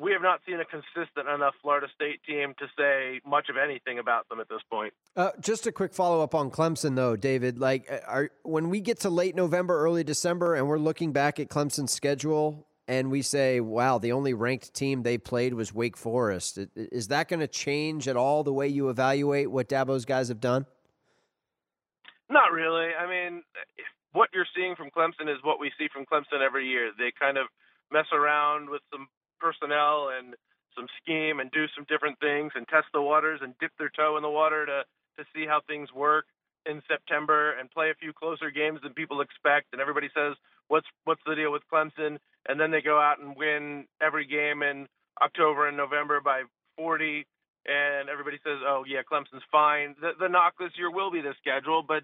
we 0.00 0.12
have 0.12 0.22
not 0.22 0.40
seen 0.46 0.60
a 0.60 0.64
consistent 0.64 1.28
enough 1.28 1.54
Florida 1.62 1.86
State 1.94 2.20
team 2.26 2.54
to 2.58 2.66
say 2.78 3.20
much 3.26 3.48
of 3.48 3.56
anything 3.56 3.98
about 3.98 4.28
them 4.28 4.40
at 4.40 4.48
this 4.48 4.60
point. 4.70 4.92
Uh, 5.16 5.30
just 5.40 5.66
a 5.66 5.72
quick 5.72 5.94
follow 5.94 6.22
up 6.22 6.34
on 6.34 6.50
Clemson, 6.50 6.96
though, 6.96 7.16
David. 7.16 7.58
Like, 7.58 7.90
uh, 7.90 7.98
are, 8.06 8.30
when 8.42 8.68
we 8.68 8.80
get 8.80 9.00
to 9.00 9.10
late 9.10 9.34
November, 9.34 9.78
early 9.78 10.04
December, 10.04 10.54
and 10.54 10.68
we're 10.68 10.78
looking 10.78 11.12
back 11.12 11.40
at 11.40 11.48
Clemson's 11.48 11.92
schedule, 11.92 12.66
and 12.88 13.10
we 13.10 13.22
say, 13.22 13.60
"Wow, 13.60 13.98
the 13.98 14.12
only 14.12 14.34
ranked 14.34 14.74
team 14.74 15.02
they 15.02 15.18
played 15.18 15.54
was 15.54 15.72
Wake 15.74 15.96
Forest," 15.96 16.58
is 16.76 17.08
that 17.08 17.28
going 17.28 17.40
to 17.40 17.48
change 17.48 18.08
at 18.08 18.16
all 18.16 18.44
the 18.44 18.52
way 18.52 18.68
you 18.68 18.88
evaluate 18.88 19.50
what 19.50 19.68
Dabo's 19.68 20.04
guys 20.04 20.28
have 20.28 20.40
done? 20.40 20.66
Not 22.28 22.52
really. 22.52 22.94
I 22.94 23.06
mean, 23.06 23.42
what 24.12 24.30
you're 24.32 24.46
seeing 24.54 24.74
from 24.74 24.90
Clemson 24.90 25.28
is 25.28 25.42
what 25.42 25.60
we 25.60 25.70
see 25.78 25.88
from 25.92 26.06
Clemson 26.06 26.40
every 26.44 26.66
year. 26.66 26.90
They 26.96 27.12
kind 27.18 27.38
of 27.38 27.46
mess 27.92 28.06
around 28.12 28.70
with 28.70 28.82
some 28.90 29.08
personnel 29.38 30.10
and 30.16 30.34
some 30.74 30.86
scheme 31.02 31.40
and 31.40 31.50
do 31.50 31.66
some 31.74 31.86
different 31.88 32.18
things 32.20 32.52
and 32.54 32.66
test 32.68 32.86
the 32.92 33.02
waters 33.02 33.40
and 33.42 33.54
dip 33.58 33.72
their 33.78 33.90
toe 33.90 34.16
in 34.16 34.22
the 34.22 34.30
water 34.30 34.66
to 34.66 34.84
to 35.16 35.24
see 35.34 35.46
how 35.46 35.62
things 35.66 35.88
work 35.94 36.26
in 36.66 36.82
September 36.86 37.52
and 37.58 37.70
play 37.70 37.90
a 37.90 37.94
few 37.94 38.12
closer 38.12 38.50
games 38.50 38.80
than 38.82 38.92
people 38.92 39.22
expect 39.22 39.72
and 39.72 39.80
everybody 39.80 40.10
says 40.14 40.34
what's 40.68 40.86
what's 41.04 41.22
the 41.26 41.34
deal 41.34 41.50
with 41.50 41.62
Clemson 41.72 42.18
and 42.48 42.60
then 42.60 42.70
they 42.70 42.82
go 42.82 42.98
out 43.00 43.20
and 43.20 43.36
win 43.36 43.86
every 44.00 44.26
game 44.26 44.62
in 44.62 44.86
October 45.22 45.68
and 45.68 45.76
November 45.76 46.20
by 46.20 46.42
40 46.76 47.26
and 47.66 48.08
everybody 48.08 48.38
says 48.44 48.58
oh 48.64 48.84
yeah 48.86 49.00
Clemson's 49.10 49.42
fine 49.50 49.94
the 50.00 50.12
the 50.18 50.28
knock 50.28 50.54
this 50.58 50.72
year 50.76 50.90
will 50.90 51.10
be 51.10 51.20
the 51.20 51.34
schedule 51.40 51.82
but 51.82 52.02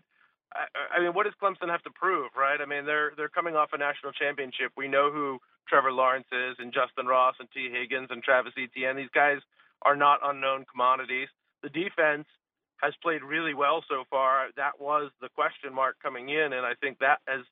I, 0.55 0.99
I 0.99 1.01
mean, 1.01 1.15
what 1.15 1.25
does 1.25 1.35
Clemson 1.43 1.71
have 1.71 1.83
to 1.83 1.91
prove, 1.91 2.31
right? 2.37 2.61
I 2.61 2.67
mean, 2.67 2.85
they're 2.85 3.13
they're 3.17 3.33
coming 3.33 3.57
off 3.57 3.71
a 3.73 3.79
national 3.79 4.13
championship. 4.13 4.73
We 4.77 4.89
know 4.89 5.11
who 5.11 5.39
Trevor 5.69 5.93
Lawrence 5.93 6.29
is, 6.33 6.57
and 6.59 6.73
Justin 6.73 7.07
Ross, 7.07 7.37
and 7.41 7.49
Tee 7.53 7.71
Higgins, 7.73 8.09
and 8.11 8.23
Travis 8.23 8.53
Etienne. 8.59 8.97
These 8.97 9.15
guys 9.15 9.39
are 9.83 9.97
not 9.97 10.21
unknown 10.23 10.65
commodities. 10.71 11.29
The 11.63 11.71
defense 11.71 12.27
has 12.83 12.95
played 13.03 13.23
really 13.23 13.55
well 13.55 13.85
so 13.89 14.05
far. 14.11 14.49
That 14.57 14.81
was 14.81 15.11
the 15.21 15.29
question 15.35 15.73
mark 15.73 15.97
coming 16.03 16.29
in, 16.29 16.53
and 16.53 16.67
I 16.67 16.75
think 16.81 16.99
that 16.99 17.21
has 17.27 17.45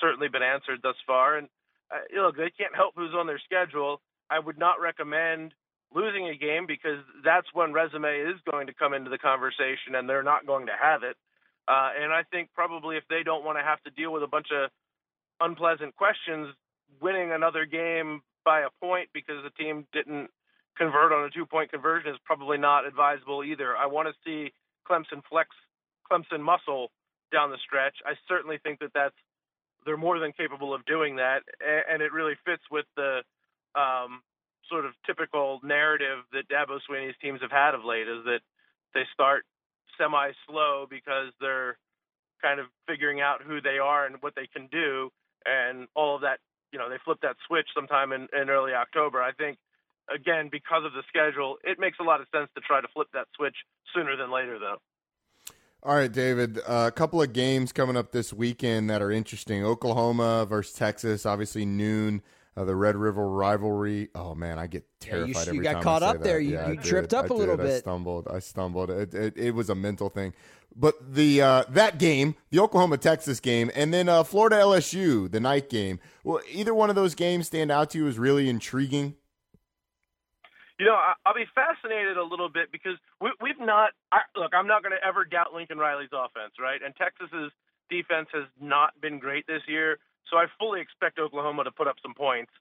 certainly 0.00 0.28
been 0.28 0.42
answered 0.42 0.80
thus 0.82 0.96
far. 1.06 1.36
And 1.36 1.48
uh, 1.90 2.22
look, 2.22 2.36
they 2.36 2.50
can't 2.50 2.74
help 2.74 2.94
who's 2.96 3.14
on 3.16 3.26
their 3.26 3.40
schedule. 3.44 4.00
I 4.30 4.38
would 4.38 4.58
not 4.58 4.80
recommend 4.80 5.54
losing 5.94 6.28
a 6.28 6.36
game 6.36 6.66
because 6.66 7.00
that's 7.24 7.46
when 7.54 7.72
resume 7.72 8.20
is 8.20 8.36
going 8.50 8.66
to 8.66 8.74
come 8.74 8.92
into 8.92 9.10
the 9.10 9.18
conversation, 9.18 9.94
and 9.94 10.08
they're 10.08 10.22
not 10.22 10.46
going 10.46 10.66
to 10.66 10.76
have 10.80 11.02
it. 11.02 11.16
Uh, 11.66 11.90
and 12.00 12.12
I 12.12 12.22
think 12.30 12.50
probably 12.54 12.96
if 12.96 13.04
they 13.08 13.22
don't 13.22 13.44
want 13.44 13.58
to 13.58 13.64
have 13.64 13.82
to 13.82 13.90
deal 13.90 14.12
with 14.12 14.22
a 14.22 14.26
bunch 14.26 14.48
of 14.52 14.70
unpleasant 15.40 15.96
questions, 15.96 16.54
winning 17.00 17.32
another 17.32 17.64
game 17.64 18.22
by 18.44 18.60
a 18.60 18.70
point 18.80 19.08
because 19.12 19.36
the 19.44 19.50
team 19.62 19.86
didn't 19.92 20.30
convert 20.76 21.12
on 21.12 21.24
a 21.24 21.30
two 21.30 21.44
point 21.44 21.70
conversion 21.70 22.10
is 22.10 22.18
probably 22.24 22.56
not 22.56 22.86
advisable 22.86 23.44
either. 23.44 23.76
I 23.76 23.86
want 23.86 24.08
to 24.08 24.14
see 24.24 24.52
Clemson 24.88 25.22
flex 25.28 25.50
Clemson 26.10 26.40
muscle 26.40 26.90
down 27.30 27.50
the 27.50 27.58
stretch. 27.62 27.96
I 28.06 28.14
certainly 28.26 28.58
think 28.62 28.78
that 28.80 28.92
that's 28.94 29.14
they're 29.84 29.96
more 29.96 30.18
than 30.18 30.32
capable 30.32 30.74
of 30.74 30.84
doing 30.84 31.16
that, 31.16 31.42
and 31.90 32.02
it 32.02 32.12
really 32.12 32.34
fits 32.44 32.62
with 32.70 32.86
the 32.96 33.22
um, 33.74 34.22
sort 34.68 34.84
of 34.84 34.92
typical 35.06 35.60
narrative 35.62 36.18
that 36.32 36.48
Dabo 36.48 36.78
Swinney's 36.88 37.16
teams 37.22 37.40
have 37.42 37.50
had 37.50 37.74
of 37.74 37.84
late. 37.84 38.08
Is 38.08 38.24
that 38.24 38.40
they 38.94 39.04
start 39.12 39.44
semi 39.96 40.32
slow 40.48 40.86
because 40.88 41.32
they're 41.40 41.78
kind 42.42 42.60
of 42.60 42.66
figuring 42.86 43.20
out 43.20 43.42
who 43.42 43.60
they 43.60 43.78
are 43.78 44.06
and 44.06 44.16
what 44.20 44.34
they 44.34 44.46
can 44.46 44.68
do, 44.70 45.10
and 45.46 45.88
all 45.94 46.14
of 46.14 46.22
that. 46.22 46.38
You 46.72 46.78
know, 46.78 46.90
they 46.90 46.98
flip 47.02 47.18
that 47.22 47.36
switch 47.46 47.66
sometime 47.74 48.12
in, 48.12 48.28
in 48.38 48.50
early 48.50 48.74
October. 48.74 49.22
I 49.22 49.32
think, 49.32 49.56
again, 50.14 50.50
because 50.52 50.84
of 50.84 50.92
the 50.92 51.02
schedule, 51.08 51.56
it 51.64 51.78
makes 51.78 51.96
a 51.98 52.04
lot 52.04 52.20
of 52.20 52.26
sense 52.28 52.50
to 52.56 52.60
try 52.60 52.82
to 52.82 52.88
flip 52.92 53.08
that 53.14 53.26
switch 53.34 53.56
sooner 53.94 54.16
than 54.16 54.30
later, 54.30 54.58
though. 54.58 54.76
All 55.82 55.94
right, 55.94 56.10
David. 56.10 56.58
Uh, 56.66 56.86
a 56.88 56.90
couple 56.92 57.22
of 57.22 57.32
games 57.32 57.72
coming 57.72 57.96
up 57.96 58.10
this 58.10 58.32
weekend 58.32 58.90
that 58.90 59.00
are 59.00 59.12
interesting. 59.12 59.64
Oklahoma 59.64 60.44
versus 60.44 60.74
Texas, 60.74 61.24
obviously 61.24 61.64
noon. 61.64 62.22
Uh, 62.56 62.64
the 62.64 62.74
Red 62.74 62.96
River 62.96 63.28
rivalry. 63.28 64.08
Oh 64.16 64.34
man, 64.34 64.58
I 64.58 64.66
get 64.66 64.84
terrified 64.98 65.46
yeah, 65.46 65.52
you, 65.52 65.58
you 65.58 65.62
got 65.62 65.80
caught 65.80 66.02
I 66.02 66.08
up 66.08 66.22
there. 66.24 66.40
You, 66.40 66.54
yeah, 66.54 66.70
you 66.70 66.76
tripped 66.76 67.14
up 67.14 67.30
a 67.30 67.32
a 67.32 67.34
little 67.34 67.54
I 67.54 67.62
bit. 67.62 67.76
I 67.76 67.78
stumbled. 67.78 68.26
I 68.28 68.40
stumbled. 68.40 68.90
It, 68.90 69.14
it, 69.14 69.36
it 69.36 69.50
was 69.54 69.70
a 69.70 69.76
mental 69.76 70.08
thing. 70.08 70.34
But 70.74 71.14
the 71.14 71.40
uh, 71.40 71.64
that 71.70 71.98
game, 71.98 72.34
the 72.50 72.58
Oklahoma 72.58 72.98
Texas 72.98 73.38
game, 73.38 73.70
and 73.76 73.94
then 73.94 74.08
uh, 74.08 74.24
Florida 74.24 74.56
LSU, 74.56 75.30
the 75.30 75.38
night 75.38 75.70
game. 75.70 76.00
Well, 76.24 76.40
either 76.50 76.74
one 76.74 76.90
of 76.90 76.96
those 76.96 77.14
games 77.14 77.46
stand 77.46 77.70
out 77.70 77.90
to 77.90 77.98
you 77.98 78.08
as 78.08 78.18
really 78.18 78.48
intriguing. 78.48 79.14
You 80.78 80.86
know, 80.86 80.96
I'll 81.26 81.34
be 81.34 81.46
fascinated 81.54 82.16
a 82.16 82.22
little 82.22 82.48
bit 82.48 82.70
because 82.70 82.94
we, 83.20 83.30
we've 83.42 83.58
not. 83.58 83.90
I, 84.12 84.22
look, 84.36 84.52
I'm 84.54 84.66
not 84.66 84.82
going 84.82 84.94
to 84.94 85.06
ever 85.06 85.24
doubt 85.24 85.52
Lincoln 85.52 85.78
Riley's 85.78 86.14
offense, 86.14 86.54
right? 86.60 86.80
And 86.84 86.94
Texas's 86.94 87.50
defense 87.90 88.28
has 88.32 88.46
not 88.60 88.94
been 89.00 89.18
great 89.18 89.46
this 89.46 89.62
year, 89.66 89.98
so 90.30 90.36
I 90.36 90.46
fully 90.58 90.80
expect 90.80 91.18
Oklahoma 91.18 91.64
to 91.64 91.72
put 91.72 91.88
up 91.88 91.96
some 92.00 92.14
points 92.14 92.52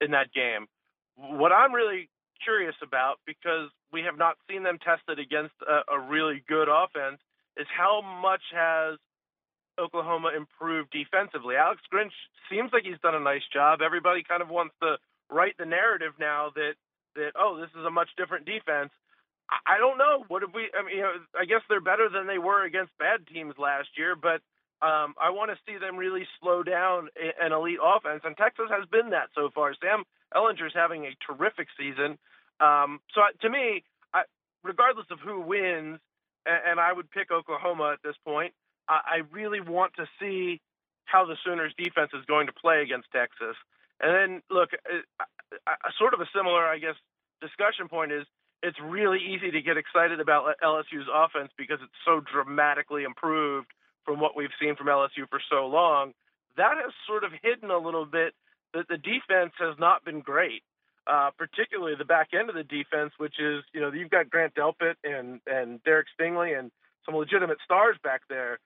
in 0.00 0.10
that 0.10 0.32
game. 0.34 0.66
What 1.16 1.52
I'm 1.52 1.72
really 1.72 2.08
curious 2.44 2.74
about, 2.82 3.20
because 3.26 3.70
we 3.92 4.02
have 4.02 4.18
not 4.18 4.36
seen 4.50 4.64
them 4.64 4.78
tested 4.78 5.18
against 5.18 5.54
a, 5.64 5.96
a 5.96 5.98
really 6.00 6.42
good 6.48 6.68
offense, 6.68 7.20
is 7.56 7.66
how 7.72 8.02
much 8.02 8.42
has 8.52 8.98
Oklahoma 9.78 10.32
improved 10.36 10.90
defensively. 10.92 11.56
Alex 11.56 11.80
Grinch 11.92 12.12
seems 12.50 12.70
like 12.72 12.84
he's 12.84 13.00
done 13.02 13.14
a 13.14 13.20
nice 13.20 13.46
job. 13.52 13.80
Everybody 13.80 14.22
kind 14.26 14.42
of 14.42 14.48
wants 14.48 14.74
to 14.82 14.96
write 15.30 15.56
the 15.58 15.64
narrative 15.64 16.12
now 16.20 16.50
that 16.54 16.74
that 17.16 17.32
oh, 17.38 17.58
this 17.60 17.70
is 17.78 17.84
a 17.84 17.90
much 17.90 18.08
different 18.16 18.46
defense. 18.46 18.90
I, 19.66 19.76
don't 19.78 19.98
know. 19.98 20.24
What 20.28 20.42
if 20.42 20.50
we? 20.54 20.70
I 20.72 20.82
mean, 20.84 20.96
you 20.96 21.02
know, 21.02 21.12
I 21.38 21.44
guess 21.44 21.60
they're 21.68 21.80
better 21.80 22.08
than 22.08 22.26
they 22.26 22.38
were 22.38 22.64
against 22.64 22.96
bad 22.98 23.26
teams 23.26 23.54
last 23.58 23.88
year, 23.96 24.16
but 24.16 24.40
um, 24.80 25.14
I 25.20 25.30
want 25.30 25.50
to 25.50 25.58
see 25.66 25.78
them 25.78 25.96
really 25.96 26.26
slow 26.40 26.62
down 26.62 27.08
an 27.16 27.52
elite 27.52 27.78
offense, 27.82 28.22
and 28.24 28.36
Texas 28.36 28.66
has 28.70 28.88
been 28.88 29.10
that 29.10 29.28
so 29.34 29.50
far. 29.54 29.74
Sam 29.80 30.04
Ehlinger's 30.34 30.72
having 30.74 31.04
a 31.04 31.12
terrific 31.26 31.68
season. 31.78 32.18
Um, 32.60 33.00
so 33.14 33.20
to 33.42 33.50
me, 33.50 33.84
I, 34.14 34.22
regardless 34.64 35.06
of 35.10 35.20
who 35.20 35.40
wins, 35.40 35.98
and, 36.46 36.60
and 36.66 36.80
I 36.80 36.92
would 36.92 37.10
pick 37.10 37.30
Oklahoma 37.30 37.92
at 37.92 38.02
this 38.02 38.16
point. 38.24 38.54
I, 38.88 39.00
I 39.04 39.16
really 39.30 39.60
want 39.60 39.94
to 39.96 40.06
see 40.18 40.60
how 41.04 41.26
the 41.26 41.36
Sooners 41.44 41.74
defense 41.76 42.10
is 42.14 42.24
going 42.26 42.46
to 42.46 42.52
play 42.52 42.82
against 42.82 43.08
Texas. 43.12 43.56
And 44.00 44.14
then 44.14 44.42
look, 44.50 44.70
uh, 45.66 45.90
sort 45.98 46.14
of 46.14 46.20
a 46.20 46.28
similar, 46.34 46.64
I 46.64 46.78
guess, 46.78 46.94
discussion 47.40 47.88
point 47.88 48.12
is 48.12 48.24
it's 48.62 48.78
really 48.80 49.18
easy 49.18 49.50
to 49.50 49.60
get 49.60 49.76
excited 49.76 50.20
about 50.20 50.54
LSU's 50.62 51.08
offense 51.12 51.50
because 51.58 51.78
it's 51.82 52.00
so 52.06 52.20
dramatically 52.20 53.02
improved 53.02 53.66
from 54.04 54.20
what 54.20 54.36
we've 54.36 54.54
seen 54.60 54.76
from 54.76 54.86
LSU 54.86 55.28
for 55.28 55.40
so 55.50 55.66
long. 55.66 56.12
That 56.56 56.76
has 56.78 56.92
sort 57.06 57.24
of 57.24 57.32
hidden 57.42 57.70
a 57.70 57.78
little 57.78 58.06
bit 58.06 58.34
that 58.74 58.88
the 58.88 58.96
defense 58.96 59.52
has 59.58 59.74
not 59.78 60.04
been 60.04 60.20
great, 60.20 60.62
uh, 61.06 61.30
particularly 61.36 61.94
the 61.96 62.04
back 62.04 62.28
end 62.32 62.48
of 62.48 62.54
the 62.54 62.64
defense, 62.64 63.12
which 63.18 63.34
is, 63.40 63.64
you 63.74 63.80
know, 63.80 63.92
you've 63.92 64.10
got 64.10 64.30
Grant 64.30 64.54
Delpit 64.54 64.94
and, 65.04 65.40
and 65.46 65.82
Derek 65.84 66.06
Stingley 66.18 66.58
and 66.58 66.70
some 67.04 67.16
legitimate 67.16 67.58
stars 67.64 67.96
back 68.02 68.22
there. 68.28 68.58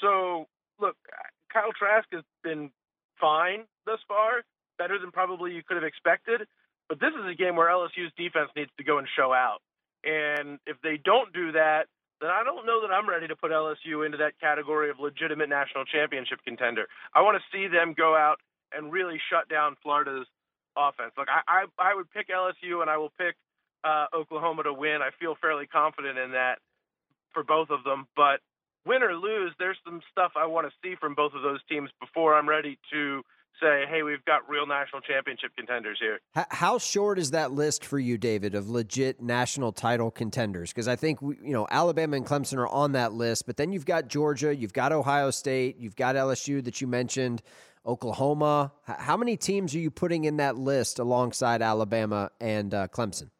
So, 0.00 0.46
look, 0.80 0.96
Kyle 1.52 1.72
Trask 1.78 2.08
has 2.12 2.24
been 2.42 2.70
fine 3.20 3.64
thus 3.86 4.00
far, 4.08 4.42
better 4.82 4.98
than 4.98 5.12
probably 5.12 5.54
you 5.54 5.62
could 5.62 5.76
have 5.76 5.86
expected. 5.86 6.42
But 6.88 6.98
this 6.98 7.14
is 7.14 7.24
a 7.30 7.34
game 7.34 7.54
where 7.54 7.70
LSU's 7.70 8.10
defense 8.18 8.50
needs 8.56 8.70
to 8.78 8.84
go 8.84 8.98
and 8.98 9.06
show 9.16 9.32
out. 9.32 9.62
And 10.02 10.58
if 10.66 10.76
they 10.82 10.98
don't 10.98 11.32
do 11.32 11.52
that, 11.52 11.86
then 12.20 12.30
I 12.30 12.42
don't 12.42 12.66
know 12.66 12.82
that 12.82 12.92
I'm 12.92 13.08
ready 13.08 13.28
to 13.28 13.36
put 13.36 13.50
LSU 13.50 14.04
into 14.04 14.18
that 14.18 14.38
category 14.40 14.90
of 14.90 14.98
legitimate 14.98 15.48
national 15.48 15.84
championship 15.84 16.40
contender. 16.44 16.86
I 17.14 17.22
want 17.22 17.38
to 17.38 17.44
see 17.54 17.68
them 17.68 17.94
go 17.96 18.16
out 18.16 18.38
and 18.72 18.90
really 18.90 19.20
shut 19.30 19.48
down 19.48 19.76
Florida's 19.82 20.26
offense. 20.76 21.12
Like 21.16 21.28
I, 21.30 21.66
I, 21.78 21.90
I 21.92 21.94
would 21.94 22.10
pick 22.10 22.28
LSU 22.28 22.82
and 22.82 22.90
I 22.90 22.96
will 22.96 23.12
pick 23.18 23.36
uh, 23.84 24.06
Oklahoma 24.14 24.64
to 24.64 24.72
win. 24.72 24.98
I 25.02 25.10
feel 25.20 25.36
fairly 25.40 25.66
confident 25.66 26.18
in 26.18 26.32
that 26.32 26.58
for 27.32 27.42
both 27.42 27.70
of 27.70 27.84
them. 27.84 28.06
But 28.16 28.40
win 28.86 29.02
or 29.02 29.14
lose, 29.14 29.54
there's 29.58 29.78
some 29.84 30.00
stuff 30.10 30.32
I 30.36 30.46
want 30.46 30.66
to 30.66 30.72
see 30.82 30.96
from 30.98 31.14
both 31.14 31.32
of 31.34 31.42
those 31.42 31.60
teams 31.68 31.90
before 32.00 32.34
I'm 32.34 32.48
ready 32.48 32.78
to 32.92 33.22
say, 33.60 33.84
hey, 33.88 34.02
we've 34.02 34.24
got 34.24 34.48
real 34.48 34.66
national 34.66 35.00
championship 35.02 35.50
contenders 35.56 35.98
here. 36.00 36.20
How 36.50 36.78
short 36.78 37.18
is 37.18 37.30
that 37.32 37.52
list 37.52 37.84
for 37.84 37.98
you, 37.98 38.18
David, 38.18 38.54
of 38.54 38.68
legit 38.68 39.22
national 39.22 39.72
title 39.72 40.10
contenders? 40.10 40.70
Because 40.70 40.88
I 40.88 40.96
think 40.96 41.22
we, 41.22 41.36
you 41.42 41.52
know 41.52 41.66
Alabama 41.70 42.16
and 42.16 42.26
Clemson 42.26 42.58
are 42.58 42.68
on 42.68 42.92
that 42.92 43.12
list, 43.12 43.46
but 43.46 43.56
then 43.56 43.72
you've 43.72 43.86
got 43.86 44.08
Georgia, 44.08 44.54
you've 44.54 44.72
got 44.72 44.92
Ohio 44.92 45.30
State, 45.30 45.76
you've 45.78 45.96
got 45.96 46.16
LSU 46.16 46.62
that 46.64 46.80
you 46.80 46.86
mentioned, 46.86 47.42
Oklahoma. 47.86 48.72
How 48.84 49.16
many 49.16 49.36
teams 49.36 49.74
are 49.74 49.80
you 49.80 49.90
putting 49.90 50.24
in 50.24 50.36
that 50.36 50.56
list 50.56 50.98
alongside 50.98 51.62
Alabama 51.62 52.30
and 52.40 52.72
uh, 52.72 52.88
Clemson? 52.88 53.30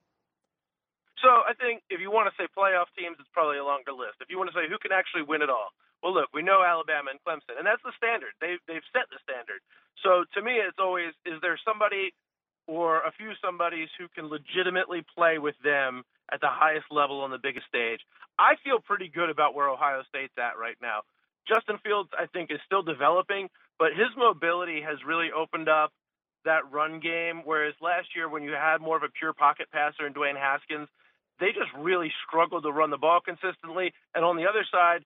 So 1.22 1.28
I 1.28 1.54
think 1.54 1.82
if 1.88 2.00
you 2.00 2.10
want 2.10 2.26
to 2.26 2.34
say 2.34 2.50
playoff 2.50 2.90
teams, 2.98 3.16
it's 3.20 3.30
probably 3.32 3.58
a 3.58 3.64
longer 3.64 3.92
list. 3.92 4.18
If 4.20 4.28
you 4.28 4.38
want 4.38 4.50
to 4.50 4.54
say 4.58 4.66
who 4.68 4.78
can 4.78 4.90
actually 4.90 5.22
win 5.22 5.40
it 5.40 5.50
all, 5.50 5.70
well, 6.03 6.14
look, 6.14 6.28
we 6.34 6.42
know 6.42 6.62
Alabama 6.66 7.11
and 7.14 7.20
Clemson, 7.22 7.57
and 7.57 7.66
that's 7.66 7.82
the 7.82 7.94
standard. 7.96 8.34
They 8.40 8.59
they've 8.66 8.84
set 8.92 9.07
the 9.11 9.22
standard. 9.22 9.62
So 10.03 10.24
to 10.34 10.40
me, 10.42 10.59
it's 10.59 10.78
always 10.78 11.14
is 11.24 11.40
there 11.40 11.59
somebody 11.64 12.12
or 12.66 13.03
a 13.03 13.12
few 13.12 13.32
somebodies 13.42 13.88
who 13.98 14.07
can 14.14 14.26
legitimately 14.28 15.05
play 15.14 15.38
with 15.38 15.57
them 15.64 16.03
at 16.32 16.40
the 16.40 16.50
highest 16.50 16.86
level 16.90 17.20
on 17.20 17.30
the 17.30 17.38
biggest 17.38 17.66
stage. 17.66 18.00
I 18.38 18.55
feel 18.64 18.78
pretty 18.78 19.09
good 19.09 19.30
about 19.30 19.55
where 19.55 19.68
Ohio 19.68 20.03
State's 20.09 20.34
at 20.38 20.59
right 20.59 20.76
now. 20.80 21.03
Justin 21.46 21.78
Fields, 21.82 22.09
I 22.16 22.26
think, 22.26 22.50
is 22.50 22.61
still 22.64 22.82
developing, 22.82 23.50
but 23.78 23.90
his 23.92 24.09
mobility 24.16 24.80
has 24.80 24.98
really 25.07 25.30
opened 25.34 25.68
up 25.68 25.90
that 26.44 26.70
run 26.70 27.00
game. 27.00 27.42
Whereas 27.44 27.74
last 27.80 28.14
year, 28.14 28.28
when 28.28 28.42
you 28.42 28.53
had 28.53 28.80
more 28.80 28.96
of 28.96 29.03
a 29.03 29.11
pure 29.11 29.32
pocket 29.32 29.66
passer 29.72 30.07
in 30.07 30.14
Dwayne 30.14 30.38
Haskins, 30.38 30.88
they 31.40 31.48
just 31.48 31.70
really 31.78 32.12
struggled 32.26 32.62
to 32.62 32.72
run 32.72 32.90
the 32.90 32.98
ball 32.98 33.20
consistently. 33.20 33.92
And 34.14 34.24
on 34.24 34.36
the 34.36 34.46
other 34.46 34.64
side, 34.70 35.03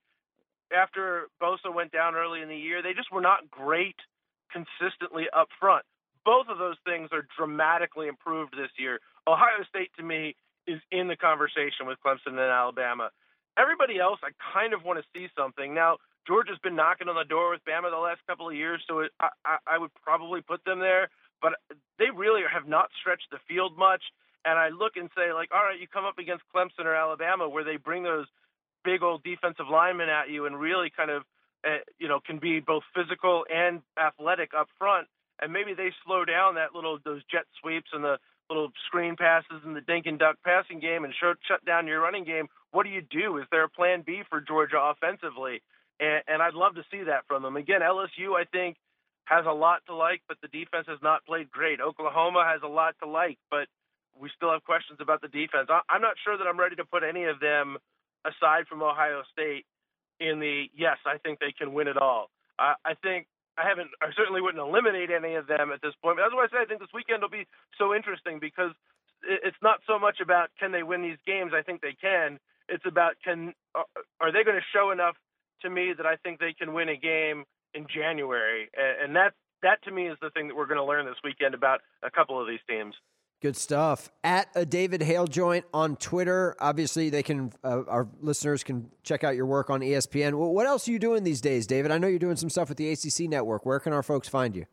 after 0.75 1.29
Bosa 1.41 1.73
went 1.73 1.93
down 1.93 2.15
early 2.15 2.43
in 2.43 2.49
the 2.49 2.57
year, 2.57 2.83
they 2.83 2.93
just 2.95 3.13
were 3.13 3.21
not 3.21 3.51
great 3.51 3.97
consistently 4.51 5.27
up 5.37 5.49
front. 5.59 5.85
Both 6.25 6.49
of 6.49 6.59
those 6.59 6.77
things 6.85 7.11
are 7.13 7.27
dramatically 7.37 8.09
improved 8.09 8.53
this 8.57 8.71
year. 8.79 9.01
Ohio 9.27 9.63
State, 9.69 9.91
to 9.97 10.03
me, 10.03 10.35
is 10.67 10.81
in 10.91 11.09
the 11.09 11.17
conversation 11.17 11.87
with 11.87 11.99
Clemson 12.05 12.35
and 12.35 12.41
Alabama. 12.41 13.11
Everybody 13.57 13.99
else, 13.99 14.19
I 14.23 14.31
kind 14.53 14.75
of 14.75 14.85
want 14.85 14.99
to 14.99 15.05
see 15.15 15.29
something. 15.39 15.73
Now, 15.73 15.99
Georgia's 16.27 16.59
been 16.63 16.75
knocking 16.75 17.09
on 17.09 17.15
the 17.15 17.25
door 17.25 17.51
with 17.51 17.65
Bama 17.65 17.91
the 17.91 17.97
last 17.97 18.21
couple 18.27 18.49
of 18.49 18.55
years, 18.55 18.83
so 18.89 19.01
it, 19.01 19.13
I, 19.21 19.29
I, 19.45 19.57
I 19.67 19.79
would 19.79 19.95
probably 20.03 20.41
put 20.43 20.65
them 20.65 20.81
there. 20.81 21.09
But 21.41 21.55
they 21.99 22.11
really 22.15 22.43
have 22.53 22.67
not 22.67 22.91
stretched 23.01 23.31
the 23.31 23.39
field 23.47 23.79
much. 23.79 24.03
And 24.45 24.59
I 24.59 24.71
look 24.71 24.97
and 24.97 25.11
say, 25.17 25.33
like, 25.33 25.51
all 25.55 25.63
right, 25.63 25.79
you 25.79 25.87
come 25.87 26.05
up 26.05 26.19
against 26.19 26.45
Clemson 26.55 26.85
or 26.85 26.95
Alabama, 26.95 27.49
where 27.49 27.65
they 27.65 27.77
bring 27.77 28.03
those 28.03 28.27
big 28.87 29.03
old 29.03 29.25
defensive 29.25 29.67
linemen 29.71 30.09
at 30.09 30.31
you 30.31 30.47
and 30.47 30.59
really 30.59 30.91
kind 30.97 31.11
of, 31.11 31.23
uh, 31.67 31.83
you 31.99 32.07
know, 32.07 32.21
can 32.25 32.39
be 32.39 32.61
both 32.61 32.85
physical 32.95 33.45
and 33.53 33.83
athletic 33.99 34.53
up 34.57 34.69
front. 34.79 35.09
And 35.43 35.53
maybe 35.53 35.75
they 35.75 35.91
slow 36.07 36.25
down 36.25 36.55
that 36.55 36.75
little 36.75 36.99
those 37.05 37.21
jet 37.31 37.45
sweeps 37.61 37.91
and 37.93 38.05
the 38.05 38.17
little 38.49 38.71
screen 38.87 39.17
passes 39.17 39.61
and 39.67 39.75
the 39.75 39.81
dink 39.81 40.07
and 40.07 40.19
duck 40.19 40.37
passing 40.45 40.79
game 40.79 41.05
and 41.05 41.13
shut 41.21 41.37
shut 41.47 41.65
down 41.67 41.89
your 41.89 42.01
running 42.01 42.25
game. 42.25 42.47
What 42.71 42.85
do 42.85 42.91
you 42.91 43.03
do? 43.03 43.39
Is 43.39 43.47
there 43.51 43.65
a 43.65 43.69
plan 43.69 44.05
B 44.07 44.23
for 44.31 44.41
Georgia 44.41 44.79
offensively? 44.79 45.61
And, 45.99 46.23
and 46.29 46.43
I'd 46.43 46.55
love 46.55 46.77
to 46.77 46.85
see 46.91 47.03
that 47.05 47.27
from 47.27 47.43
them. 47.43 47.57
Again, 47.57 47.81
LSU 47.83 48.39
I 48.39 48.45
think 48.45 48.77
has 49.25 49.45
a 49.45 49.53
lot 49.53 49.83
to 49.89 49.95
like, 49.95 50.23
but 50.29 50.39
the 50.41 50.49
defense 50.49 50.87
has 50.87 51.03
not 51.03 51.27
played 51.27 51.51
great. 51.51 51.81
Oklahoma 51.81 52.47
has 52.47 52.63
a 52.63 52.71
lot 52.71 52.95
to 53.03 53.09
like, 53.09 53.39
but 53.51 53.67
we 54.19 54.31
still 54.37 54.53
have 54.53 54.63
questions 54.65 55.01
about 55.03 55.21
the 55.21 55.29
defense. 55.29 55.67
I, 55.69 55.81
I'm 55.91 56.01
not 56.01 56.15
sure 56.23 56.39
that 56.39 56.47
I'm 56.47 56.59
ready 56.59 56.77
to 56.77 56.85
put 56.85 57.03
any 57.03 57.25
of 57.25 57.41
them 57.41 57.77
aside 58.25 58.67
from 58.69 58.83
Ohio 58.83 59.23
State 59.33 59.67
in 60.21 60.41
the 60.41 60.67
yes, 60.75 60.97
I 61.05 61.19
think 61.19 61.41
they 61.41 61.53
can 61.53 61.75
win 61.75 61.89
it 61.89 61.97
all. 61.97 62.31
I, 62.59 62.75
I 62.85 62.95
think 62.95 63.27
I 63.59 63.69
haven't. 63.69 63.91
I 64.01 64.13
certainly 64.17 64.41
wouldn't 64.41 64.63
eliminate 64.63 65.11
any 65.11 65.35
of 65.35 65.47
them 65.47 65.73
at 65.73 65.81
this 65.83 65.95
point. 66.03 66.17
But 66.17 66.25
that's 66.25 66.35
why 66.35 66.45
I 66.45 66.49
say 66.49 66.63
I 66.63 66.67
think 66.67 66.81
this 66.81 66.95
weekend 66.95 67.23
will 67.23 67.33
be 67.33 67.47
so 67.79 67.95
interesting 67.95 68.39
because 68.41 68.73
it's 69.23 69.57
not 69.63 69.81
so 69.87 69.99
much 69.99 70.21
about 70.21 70.51
can 70.61 70.73
they 70.73 70.83
win 70.83 71.03
these 71.03 71.21
games. 71.27 71.53
I 71.55 71.63
think 71.63 71.81
they 71.81 71.97
can. 72.01 72.39
It's 72.69 72.85
about 72.87 73.17
can 73.25 73.55
uh, 73.75 73.89
are 74.21 74.33
they 74.33 74.45
going 74.45 74.57
to 74.57 74.73
show 74.73 74.91
enough 74.91 75.17
to 75.63 75.71
me 75.71 75.93
that 75.97 76.07
I 76.07 76.17
think 76.17 76.39
they 76.39 76.53
can 76.53 76.73
win 76.73 76.89
a 76.89 76.97
game 76.97 77.45
in 77.75 77.87
January, 77.93 78.69
and 78.77 79.17
that 79.17 79.33
that 79.63 79.83
to 79.85 79.91
me 79.91 80.09
is 80.09 80.19
the 80.21 80.31
thing 80.31 80.49
that 80.49 80.57
we're 80.57 80.67
going 80.67 80.81
to 80.81 80.85
learn 80.85 81.07
this 81.07 81.21
weekend 81.25 81.55
about 81.55 81.81
a 82.03 82.11
couple 82.11 82.41
of 82.41 82.47
these 82.47 82.61
teams. 82.69 82.95
Good 83.43 83.57
stuff. 83.57 84.11
At 84.25 84.49
a 84.55 84.65
David 84.65 85.03
Hale 85.03 85.27
joint 85.27 85.67
on 85.75 85.97
Twitter. 85.97 86.57
Obviously, 86.59 87.11
they 87.11 87.23
can. 87.23 87.53
Uh, 87.63 87.83
our 87.87 88.09
listeners 88.21 88.65
can 88.65 88.91
check 89.03 89.25
out 89.25 89.37
your 89.37 89.45
work 89.45 89.69
on 89.69 89.81
ESPN. 89.81 90.39
Well, 90.39 90.53
what 90.53 90.67
else 90.67 90.89
are 90.89 90.93
you 90.93 90.99
doing 90.99 91.23
these 91.23 91.43
days, 91.43 91.67
David? 91.67 91.91
I 91.91 91.99
know 91.99 92.07
you're 92.07 92.19
doing 92.19 92.37
some 92.37 92.49
stuff 92.49 92.71
with 92.71 92.79
the 92.79 92.91
ACC 92.91 93.29
network. 93.29 93.67
Where 93.67 93.79
can 93.79 93.93
our 93.93 94.03
folks 94.03 94.27
find 94.27 94.57
you? 94.57 94.65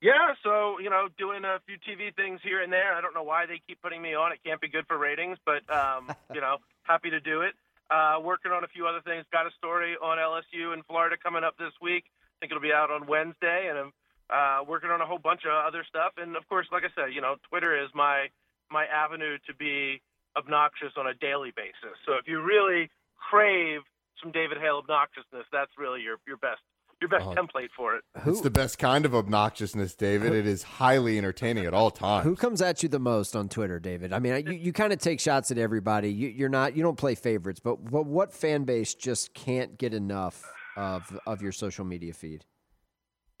Yeah, 0.00 0.34
so 0.42 0.78
you 0.80 0.90
know, 0.90 1.08
doing 1.16 1.44
a 1.44 1.58
few 1.66 1.76
TV 1.78 2.14
things 2.14 2.40
here 2.42 2.62
and 2.62 2.72
there. 2.72 2.94
I 2.94 3.00
don't 3.00 3.14
know 3.14 3.22
why 3.22 3.46
they 3.46 3.60
keep 3.66 3.80
putting 3.82 4.02
me 4.02 4.14
on. 4.14 4.32
It 4.32 4.38
can't 4.44 4.60
be 4.60 4.68
good 4.68 4.86
for 4.86 4.98
ratings, 4.98 5.38
but 5.44 5.62
um, 5.74 6.10
you 6.34 6.40
know, 6.40 6.58
happy 6.82 7.10
to 7.10 7.20
do 7.20 7.42
it. 7.42 7.54
Uh, 7.90 8.18
working 8.22 8.52
on 8.52 8.64
a 8.64 8.68
few 8.68 8.86
other 8.86 9.00
things. 9.00 9.24
Got 9.32 9.46
a 9.46 9.50
story 9.58 9.96
on 10.02 10.18
LSU 10.18 10.74
in 10.74 10.82
Florida 10.82 11.16
coming 11.22 11.42
up 11.44 11.56
this 11.56 11.72
week. 11.80 12.04
I 12.06 12.34
think 12.40 12.52
it'll 12.52 12.62
be 12.62 12.72
out 12.72 12.90
on 12.90 13.06
Wednesday, 13.06 13.68
and 13.70 13.78
I'm 13.78 13.92
uh, 14.30 14.60
working 14.66 14.90
on 14.90 15.00
a 15.00 15.06
whole 15.06 15.18
bunch 15.18 15.42
of 15.44 15.52
other 15.66 15.84
stuff. 15.88 16.12
And 16.18 16.36
of 16.36 16.46
course, 16.48 16.66
like 16.72 16.82
I 16.84 16.88
said, 16.94 17.14
you 17.14 17.20
know, 17.20 17.36
Twitter 17.48 17.76
is 17.82 17.88
my 17.94 18.26
my 18.70 18.84
avenue 18.86 19.38
to 19.46 19.54
be 19.54 20.00
obnoxious 20.36 20.92
on 20.96 21.06
a 21.06 21.14
daily 21.14 21.52
basis. 21.56 21.96
So 22.06 22.12
if 22.20 22.28
you 22.28 22.40
really 22.42 22.90
crave 23.30 23.80
some 24.22 24.30
David 24.32 24.58
Hale 24.58 24.82
obnoxiousness, 24.82 25.44
that's 25.52 25.70
really 25.78 26.02
your 26.02 26.16
your 26.26 26.36
best 26.36 26.60
your 27.00 27.08
best 27.08 27.24
Oh. 27.26 27.32
template 27.34 27.68
for 27.76 27.94
it. 27.94 28.02
It's 28.26 28.40
the 28.40 28.50
best 28.50 28.78
kind 28.80 29.06
of 29.06 29.12
obnoxiousness, 29.12 29.96
David. 29.96 30.32
It 30.34 30.46
is 30.48 30.64
highly 30.64 31.16
entertaining 31.16 31.64
at 31.64 31.72
all 31.72 31.92
times. 31.92 32.24
Who 32.24 32.34
comes 32.34 32.60
at 32.60 32.82
you 32.82 32.88
the 32.88 32.98
most 32.98 33.36
on 33.36 33.48
Twitter, 33.48 33.78
David? 33.78 34.12
I 34.12 34.18
mean, 34.18 34.44
you, 34.48 34.52
you 34.54 34.72
kind 34.72 34.92
of 34.92 34.98
take 34.98 35.20
shots 35.20 35.52
at 35.52 35.58
everybody. 35.58 36.12
You, 36.12 36.28
you're 36.28 36.48
not 36.48 36.76
you 36.76 36.82
don't 36.82 36.98
play 36.98 37.14
favorites, 37.14 37.60
but 37.62 37.84
but 37.90 38.06
what 38.06 38.32
fan 38.32 38.64
base 38.64 38.94
just 38.94 39.32
can't 39.32 39.78
get 39.78 39.94
enough 39.94 40.42
of 40.76 41.18
of 41.26 41.40
your 41.40 41.52
social 41.52 41.84
media 41.84 42.12
feed? 42.12 42.44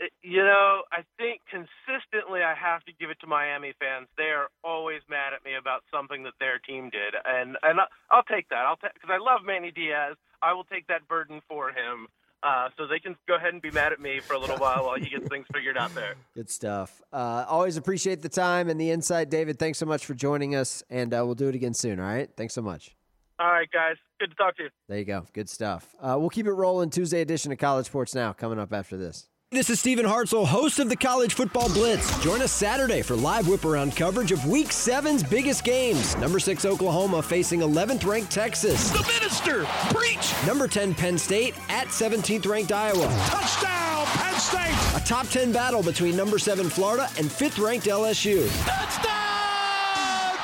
It- 0.00 0.12
you 0.22 0.42
know, 0.44 0.82
I 0.92 1.02
think 1.16 1.40
consistently 1.50 2.42
I 2.42 2.54
have 2.54 2.84
to 2.84 2.92
give 2.92 3.10
it 3.10 3.18
to 3.20 3.26
Miami 3.26 3.72
fans. 3.80 4.08
They 4.16 4.30
are 4.30 4.48
always 4.62 5.02
mad 5.08 5.32
at 5.34 5.44
me 5.44 5.54
about 5.54 5.82
something 5.92 6.22
that 6.24 6.34
their 6.38 6.58
team 6.58 6.90
did, 6.90 7.14
and 7.24 7.56
and 7.62 7.80
I'll 8.10 8.22
take 8.22 8.48
that. 8.50 8.64
I'll 8.66 8.76
take 8.76 8.94
because 8.94 9.10
I 9.10 9.18
love 9.18 9.40
Manny 9.44 9.70
Diaz. 9.70 10.16
I 10.40 10.52
will 10.52 10.64
take 10.64 10.86
that 10.86 11.08
burden 11.08 11.40
for 11.48 11.70
him. 11.70 12.08
Uh, 12.40 12.68
so 12.76 12.86
they 12.86 13.00
can 13.00 13.16
go 13.26 13.34
ahead 13.34 13.52
and 13.52 13.60
be 13.60 13.70
mad 13.72 13.92
at 13.92 14.00
me 14.00 14.20
for 14.20 14.34
a 14.34 14.38
little 14.38 14.56
while 14.58 14.84
while 14.84 14.94
he 14.94 15.08
gets 15.10 15.26
things 15.26 15.44
figured 15.52 15.76
out 15.76 15.92
there. 15.96 16.14
Good 16.36 16.48
stuff. 16.48 17.02
Uh, 17.12 17.44
always 17.48 17.76
appreciate 17.76 18.22
the 18.22 18.28
time 18.28 18.68
and 18.68 18.80
the 18.80 18.92
insight, 18.92 19.28
David. 19.28 19.58
Thanks 19.58 19.76
so 19.76 19.86
much 19.86 20.06
for 20.06 20.14
joining 20.14 20.54
us, 20.54 20.84
and 20.88 21.12
uh, 21.12 21.22
we'll 21.26 21.34
do 21.34 21.48
it 21.48 21.56
again 21.56 21.74
soon. 21.74 21.98
All 21.98 22.06
right. 22.06 22.30
Thanks 22.36 22.54
so 22.54 22.62
much. 22.62 22.94
All 23.40 23.48
right, 23.50 23.68
guys. 23.72 23.96
Good 24.20 24.30
to 24.30 24.36
talk 24.36 24.56
to 24.58 24.62
you. 24.64 24.68
There 24.88 24.98
you 24.98 25.04
go. 25.04 25.26
Good 25.32 25.48
stuff. 25.48 25.96
Uh, 26.00 26.14
we'll 26.16 26.30
keep 26.30 26.46
it 26.46 26.52
rolling. 26.52 26.90
Tuesday 26.90 27.22
edition 27.22 27.50
of 27.50 27.58
College 27.58 27.86
Sports 27.86 28.14
Now 28.14 28.32
coming 28.32 28.60
up 28.60 28.72
after 28.72 28.96
this. 28.96 29.28
This 29.50 29.70
is 29.70 29.80
Stephen 29.80 30.04
Hartzell, 30.04 30.46
host 30.46 30.78
of 30.78 30.90
the 30.90 30.96
College 30.96 31.32
Football 31.32 31.72
Blitz. 31.72 32.22
Join 32.22 32.42
us 32.42 32.52
Saturday 32.52 33.00
for 33.00 33.16
live 33.16 33.48
whip 33.48 33.64
around 33.64 33.96
coverage 33.96 34.30
of 34.30 34.44
Week 34.44 34.68
7's 34.68 35.22
biggest 35.22 35.64
games. 35.64 36.14
Number 36.18 36.38
6 36.38 36.66
Oklahoma 36.66 37.22
facing 37.22 37.60
11th 37.60 38.04
ranked 38.04 38.30
Texas. 38.30 38.90
The 38.90 39.02
minister, 39.08 39.64
preach! 39.94 40.34
Number 40.46 40.68
10 40.68 40.92
Penn 40.94 41.16
State 41.16 41.54
at 41.70 41.86
17th 41.86 42.46
ranked 42.46 42.72
Iowa. 42.72 43.06
Touchdown, 43.30 44.04
Penn 44.04 44.38
State! 44.38 45.02
A 45.02 45.06
top 45.06 45.26
10 45.28 45.50
battle 45.50 45.82
between 45.82 46.14
number 46.14 46.38
7 46.38 46.68
Florida 46.68 47.08
and 47.16 47.30
5th 47.30 47.58
ranked 47.64 47.86
LSU. 47.86 48.46
Touchdown! 48.66 50.36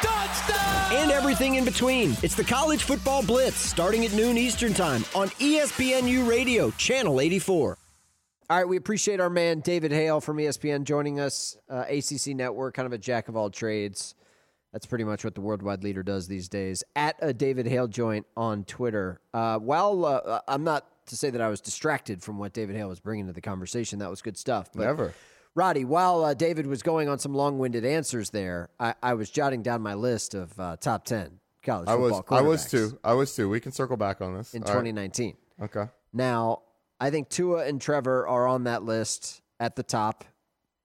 Touchdown! 0.00 0.96
And 1.02 1.10
everything 1.10 1.56
in 1.56 1.64
between. 1.64 2.16
It's 2.22 2.36
the 2.36 2.44
College 2.44 2.84
Football 2.84 3.24
Blitz 3.24 3.56
starting 3.56 4.04
at 4.04 4.12
noon 4.12 4.38
Eastern 4.38 4.74
Time 4.74 5.04
on 5.12 5.26
ESPNU 5.40 6.28
Radio, 6.28 6.70
Channel 6.78 7.20
84. 7.20 7.76
All 8.50 8.56
right, 8.56 8.66
we 8.66 8.78
appreciate 8.78 9.20
our 9.20 9.28
man 9.28 9.60
David 9.60 9.92
Hale 9.92 10.22
from 10.22 10.38
ESPN 10.38 10.84
joining 10.84 11.20
us. 11.20 11.58
Uh, 11.68 11.84
ACC 11.86 12.28
Network, 12.28 12.74
kind 12.74 12.86
of 12.86 12.94
a 12.94 12.98
jack 12.98 13.28
of 13.28 13.36
all 13.36 13.50
trades. 13.50 14.14
That's 14.72 14.86
pretty 14.86 15.04
much 15.04 15.22
what 15.22 15.34
the 15.34 15.42
worldwide 15.42 15.84
leader 15.84 16.02
does 16.02 16.28
these 16.28 16.48
days. 16.48 16.82
At 16.96 17.16
a 17.20 17.34
David 17.34 17.66
Hale 17.66 17.88
joint 17.88 18.26
on 18.38 18.64
Twitter. 18.64 19.20
Uh, 19.34 19.58
while 19.58 20.02
uh, 20.06 20.40
I'm 20.48 20.64
not 20.64 20.86
to 21.08 21.16
say 21.16 21.28
that 21.28 21.42
I 21.42 21.48
was 21.48 21.60
distracted 21.60 22.22
from 22.22 22.38
what 22.38 22.54
David 22.54 22.74
Hale 22.74 22.88
was 22.88 23.00
bringing 23.00 23.26
to 23.26 23.34
the 23.34 23.42
conversation, 23.42 23.98
that 23.98 24.08
was 24.08 24.22
good 24.22 24.38
stuff. 24.38 24.70
But 24.74 24.84
Never. 24.84 25.12
Roddy, 25.54 25.84
while 25.84 26.24
uh, 26.24 26.32
David 26.32 26.66
was 26.66 26.82
going 26.82 27.10
on 27.10 27.18
some 27.18 27.34
long-winded 27.34 27.84
answers 27.84 28.30
there, 28.30 28.70
I, 28.80 28.94
I 29.02 29.12
was 29.12 29.28
jotting 29.28 29.62
down 29.62 29.82
my 29.82 29.92
list 29.92 30.34
of 30.34 30.58
uh, 30.58 30.76
top 30.78 31.04
ten 31.04 31.40
college 31.62 31.88
I 31.88 31.96
was 31.96 32.22
I 32.30 32.40
was 32.40 32.70
too. 32.70 32.98
I 33.04 33.12
was 33.12 33.36
too. 33.36 33.50
We 33.50 33.60
can 33.60 33.72
circle 33.72 33.98
back 33.98 34.22
on 34.22 34.38
this 34.38 34.54
in 34.54 34.62
All 34.62 34.68
right. 34.68 34.84
2019. 34.84 35.36
Okay. 35.60 35.84
Now, 36.14 36.62
I 37.00 37.10
think 37.10 37.28
Tua 37.28 37.64
and 37.66 37.80
Trevor 37.80 38.26
are 38.26 38.46
on 38.46 38.64
that 38.64 38.82
list 38.82 39.40
at 39.60 39.76
the 39.76 39.82
top 39.82 40.24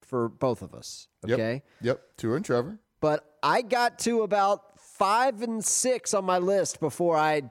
for 0.02 0.30
both 0.30 0.62
of 0.62 0.74
us. 0.74 1.08
Yep. 1.26 1.40
Okay. 1.40 1.64
Yep. 1.82 2.02
Tua 2.18 2.36
and 2.36 2.46
Trevor. 2.46 2.80
But 3.00 3.26
I 3.42 3.62
got 3.62 4.00
to 4.00 4.22
about 4.22 4.80
five 4.80 5.42
and 5.42 5.64
six 5.64 6.14
on 6.14 6.24
my 6.26 6.38
list 6.38 6.80
before 6.80 7.18
I 7.18 7.44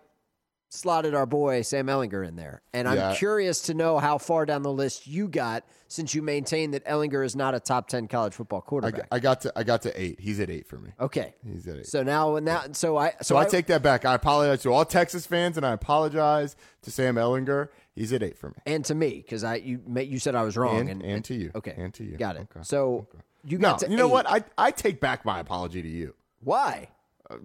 slotted 0.74 1.14
our 1.14 1.26
boy 1.26 1.60
Sam 1.60 1.86
Ehlinger 1.86 2.26
in 2.26 2.34
there. 2.36 2.62
And 2.72 2.88
I'm 2.88 2.96
Yeah. 2.96 3.14
curious 3.14 3.60
to 3.62 3.74
know 3.74 3.98
how 3.98 4.16
far 4.16 4.46
down 4.46 4.62
the 4.62 4.72
list 4.72 5.06
you 5.06 5.28
got 5.28 5.64
since 5.86 6.14
you 6.14 6.22
maintain 6.22 6.70
that 6.70 6.82
Ehlinger 6.86 7.22
is 7.26 7.36
not 7.36 7.54
a 7.54 7.60
top 7.60 7.88
10 7.88 8.08
college 8.08 8.32
football 8.32 8.62
I, 8.66 8.68
quarterback. 8.68 9.00
got- 9.02 9.08
I 9.12 9.18
got 9.18 9.40
to 9.42 9.52
I 9.54 9.64
got 9.64 9.82
to 9.82 10.00
eight. 10.00 10.18
He's 10.18 10.40
at 10.40 10.48
eight 10.48 10.66
for 10.66 10.78
me. 10.78 10.92
okay. 10.98 11.34
He's 11.44 11.68
at 11.68 11.76
eight. 11.76 11.86
So 11.86 12.02
now 12.02 12.38
now 12.38 12.62
so 12.72 12.96
I 12.96 13.12
So 13.20 13.36
I 13.36 13.44
take 13.44 13.66
that 13.66 13.82
back. 13.82 14.06
I 14.06 14.14
apologize 14.14 14.62
to 14.62 14.72
all 14.72 14.86
Texas 14.86 15.26
fans, 15.26 15.58
and 15.58 15.66
I 15.66 15.72
apologize 15.72 16.56
to 16.82 16.90
Sam 16.90 17.16
Ehlinger. 17.16 17.68
He's 17.94 18.10
at 18.14 18.22
eight 18.22 18.38
for 18.38 18.48
me. 18.48 18.54
and 18.64 18.82
to 18.86 18.94
me 18.94 19.20
cuz 19.28 19.44
I 19.44 19.56
you 19.56 19.80
you 19.94 20.18
said 20.18 20.34
I 20.34 20.42
was 20.42 20.56
wrong 20.56 20.80
And, 20.80 20.88
and 20.88 21.02
and, 21.02 21.24
to 21.26 21.34
you. 21.34 21.50
Okay. 21.54 21.74
And 21.76 21.92
to 21.94 22.04
you. 22.04 22.16
Got 22.16 22.36
it. 22.36 22.48
Okay. 22.50 22.60
So 22.62 23.08
you 23.44 23.58
no, 23.58 23.72
got 23.72 23.80
to 23.80 23.90
you 23.90 23.96
know 23.98 24.06
eight. 24.08 24.12
what? 24.12 24.26
I 24.30 24.42
I 24.56 24.70
take 24.70 25.00
back 25.00 25.26
my 25.26 25.38
apology 25.40 25.82
to 25.82 25.88
you 25.88 26.14
Why? 26.42 26.88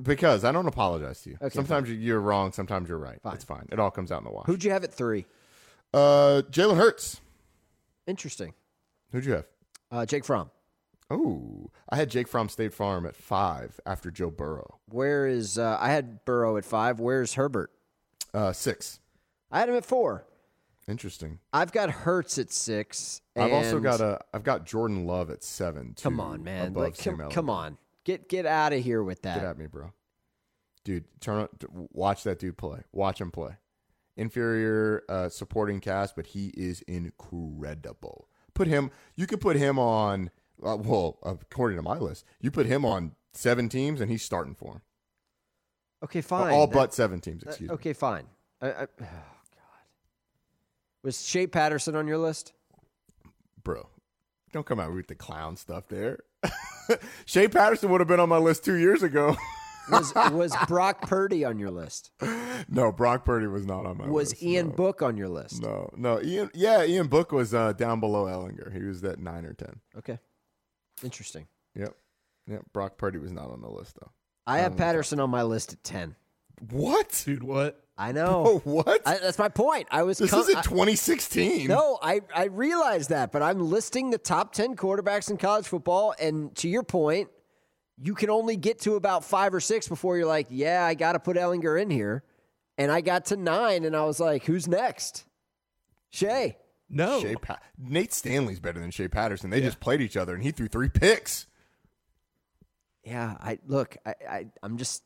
Because 0.02 0.44
I 0.44 0.52
don't 0.52 0.68
apologize 0.68 1.22
to 1.22 1.32
you. 1.32 1.38
Okay, 1.42 1.54
sometimes 1.54 1.90
you're 1.90 2.20
wrong. 2.22 2.52
Sometimes 2.52 2.90
you're 2.90 2.98
right. 2.98 3.20
It's 3.34 3.44
fine. 3.44 3.68
It 3.72 3.80
all 3.80 3.92
comes 3.92 4.12
out 4.12 4.20
in 4.20 4.26
the 4.26 4.32
wash. 4.32 4.46
Who'd 4.46 4.64
you 4.64 4.72
have 4.72 4.84
at 4.84 4.94
3? 4.94 5.26
Uh, 5.94 6.42
Jalen 6.50 6.78
Hurts. 6.78 7.22
Interesting. 8.06 8.54
Who'd 9.12 9.26
you 9.26 9.34
have? 9.34 9.46
Uh, 9.92 10.06
Jake 10.06 10.26
Fromm. 10.26 10.52
Oh, 11.10 11.70
I 11.90 11.96
had 11.96 12.10
Jake 12.10 12.28
Fromm 12.28 12.50
State 12.50 12.74
Farm 12.74 13.06
at 13.06 13.16
five 13.16 13.80
after 13.86 14.12
Joe 14.12 14.30
Burrow. 14.30 14.80
Where 14.90 15.26
is 15.26 15.58
uh, 15.58 15.78
I 15.80 15.90
had 15.90 16.26
Burrow 16.26 16.58
at 16.58 16.66
5. 16.66 17.00
Where's 17.00 17.36
Herbert? 17.36 17.72
Uh, 18.34 18.52
six. 18.52 19.00
I 19.50 19.60
had 19.60 19.70
him 19.70 19.76
at 19.76 19.86
4. 19.86 20.26
Interesting. 20.90 21.40
I've 21.54 21.72
got 21.72 21.90
Hurts 21.90 22.38
at 22.38 22.52
6. 22.52 23.22
I've 23.38 23.54
also 23.54 23.80
got 23.80 24.02
a 24.02 24.20
I've 24.34 24.44
got 24.44 24.66
Jordan 24.66 25.06
Love 25.06 25.30
at 25.30 25.44
seven. 25.44 25.94
Too, 25.96 26.04
Come 26.04 26.20
on, 26.20 26.44
man. 26.44 26.74
Like, 26.74 26.98
come, 26.98 27.30
come 27.30 27.50
on. 27.50 27.78
Get 28.08 28.30
get 28.30 28.45
out 28.45 28.72
of 28.72 28.82
here 28.82 29.03
with 29.03 29.24
that. 29.24 29.36
Get 29.36 29.43
at 29.43 29.58
me, 29.58 29.66
bro. 29.68 29.91
Dude, 30.86 31.03
turn 31.20 31.41
on, 31.41 31.49
watch 31.91 32.24
that 32.24 32.39
dude 32.39 32.58
play. 32.58 32.80
Watch 32.93 33.20
him 33.20 33.32
play. 33.32 33.58
Inferior 34.16 35.03
uh, 35.10 35.28
supporting 35.28 35.82
cast, 35.82 36.16
but 36.16 36.28
he 36.28 36.53
is 36.55 36.82
incredible. 36.84 38.30
Put 38.53 38.70
him. 38.70 38.91
You 39.18 39.28
could 39.28 39.41
put 39.41 39.58
him 39.58 39.78
on. 39.78 40.32
Uh, 40.64 40.78
well, 40.78 41.20
according 41.22 41.76
to 41.76 41.84
my 41.84 41.97
list, 41.97 42.24
you 42.39 42.49
put 42.49 42.66
him 42.66 42.86
on 42.86 43.12
seven 43.34 43.68
teams, 43.68 43.99
and 43.99 44.10
he's 44.10 44.24
starting 44.24 44.55
for 44.55 44.76
him. 44.76 44.82
Okay, 46.01 46.22
fine. 46.22 46.53
All 46.53 46.66
That- 46.68 46.74
but 46.74 46.93
seven 46.93 47.20
teams. 47.20 47.41
that- 47.43 47.49
Excuse 47.49 47.70
me. 47.70 47.74
okay, 47.74 47.91
fine. 47.91 48.24
I, 48.62 48.68
I, 48.70 48.82
oh, 48.84 48.88
God. 49.01 49.10
Was 51.03 51.22
Shea 51.28 51.45
Patterson 51.45 51.93
on 51.97 52.08
your 52.08 52.20
list? 52.20 52.53
bro. 53.66 53.89
Don't 54.54 54.66
come 54.66 54.80
out 54.80 54.93
with 54.93 55.08
the 55.08 55.16
clown 55.16 55.56
stuff 55.58 55.88
there. 55.88 56.20
Shea 57.26 57.48
Patterson 57.48 57.89
would 57.91 58.02
have 58.02 58.08
been 58.08 58.20
on 58.20 58.30
my 58.30 58.38
list 58.38 58.64
two 58.66 58.76
years 58.76 59.04
ago. 59.04 59.36
Was 59.89 60.14
was 60.34 60.54
Brock 60.68 61.04
Purdy 61.04 61.45
on 61.45 61.60
your 61.60 61.72
list? 61.72 62.12
no, 62.68 62.91
Brock 62.91 63.24
Purdy 63.24 63.48
was 63.48 63.66
not 63.66 63.86
on 63.86 63.98
my 63.98 64.06
Was 64.06 64.32
list. 64.32 64.41
Was 64.41 64.43
Ian 64.43 64.70
Book 64.72 65.02
on 65.02 65.16
your 65.16 65.30
list? 65.30 65.62
No, 65.62 65.89
no, 65.95 66.22
Ian. 66.22 66.52
Yeah, 66.54 66.84
Ian 66.84 67.08
Book 67.08 67.32
was 67.32 67.54
uh, 67.54 67.72
down 67.72 68.02
below 68.02 68.26
Ehlinger. 68.26 68.74
He 68.76 68.84
was 68.84 69.02
at 69.06 69.18
nine 69.18 69.45
or 69.45 69.54
ten. 69.54 69.80
Okay. 69.98 70.20
Interesting. 71.06 71.48
Yep, 71.76 71.95
yep. 72.48 72.64
Brock 72.74 72.98
Purdy 72.98 73.18
was 73.18 73.32
not 73.32 73.50
on 73.50 73.62
the 73.62 73.70
list 73.70 73.95
though. 73.98 74.12
I 74.45 74.58
have 74.58 74.74
Um, 74.74 74.78
Patterson 74.78 75.22
on 75.22 75.30
my 75.30 75.43
list 75.43 75.72
at 75.72 75.82
10. 75.86 76.18
What, 76.70 77.24
dude? 77.26 77.43
What? 77.43 77.82
I 77.98 78.12
know. 78.14 78.62
what? 78.64 79.02
I, 79.08 79.18
that's 79.18 79.39
my 79.39 79.50
point. 79.50 79.88
I 79.91 80.04
was 80.04 80.18
This 80.20 80.30
com- 80.32 80.41
isn't 80.41 80.58
I- 80.58 80.62
2016. 80.62 81.68
No, 81.68 81.98
I, 82.02 82.22
I 82.36 82.45
realize 82.45 83.08
that, 83.10 83.32
but 83.32 83.41
I'm 83.41 83.60
listing 83.60 84.12
the 84.12 84.18
top 84.18 84.54
10 84.54 84.76
quarterbacks 84.76 85.30
in 85.32 85.38
college 85.38 85.68
football. 85.68 86.14
And 86.20 86.56
to 86.58 86.70
your 86.70 86.84
point, 86.84 87.30
you 88.02 88.14
can 88.14 88.30
only 88.30 88.56
get 88.56 88.80
to 88.82 88.95
about 88.95 89.26
five 89.26 89.54
or 89.54 89.60
six 89.60 89.88
before 89.88 90.18
you're 90.18 90.28
like, 90.28 90.48
yeah, 90.52 90.86
I 90.86 90.93
got 90.93 91.14
to 91.14 91.20
put 91.20 91.36
Ehlinger 91.38 91.82
in 91.82 91.89
here. 91.89 92.24
And 92.78 92.91
I 92.91 93.02
got 93.02 93.26
to 93.28 93.36
nine, 93.38 93.86
and 93.86 93.95
I 93.95 94.04
was 94.06 94.20
like, 94.20 94.45
who's 94.45 94.68
next? 94.68 95.26
Shea. 96.12 96.56
No. 96.91 97.20
Shea 97.20 97.36
pa- 97.36 97.58
Nate 97.76 98.14
Stanley's 98.14 98.60
better 98.60 98.80
than 98.80 98.91
Shea 98.91 99.08
Patterson. 99.08 99.50
They 99.50 99.62
just 99.62 99.80
played 99.80 100.00
each 100.00 100.16
other, 100.16 100.36
and 100.36 100.43
he 100.43 100.52
threw 100.52 100.68
three 100.68 100.89
picks. 100.89 101.48
Yeah, 103.04 103.36
I 103.39 103.58
look, 103.66 103.98
I, 104.06 104.14
I 104.30 104.45
I'm 104.62 104.78
just 104.78 105.02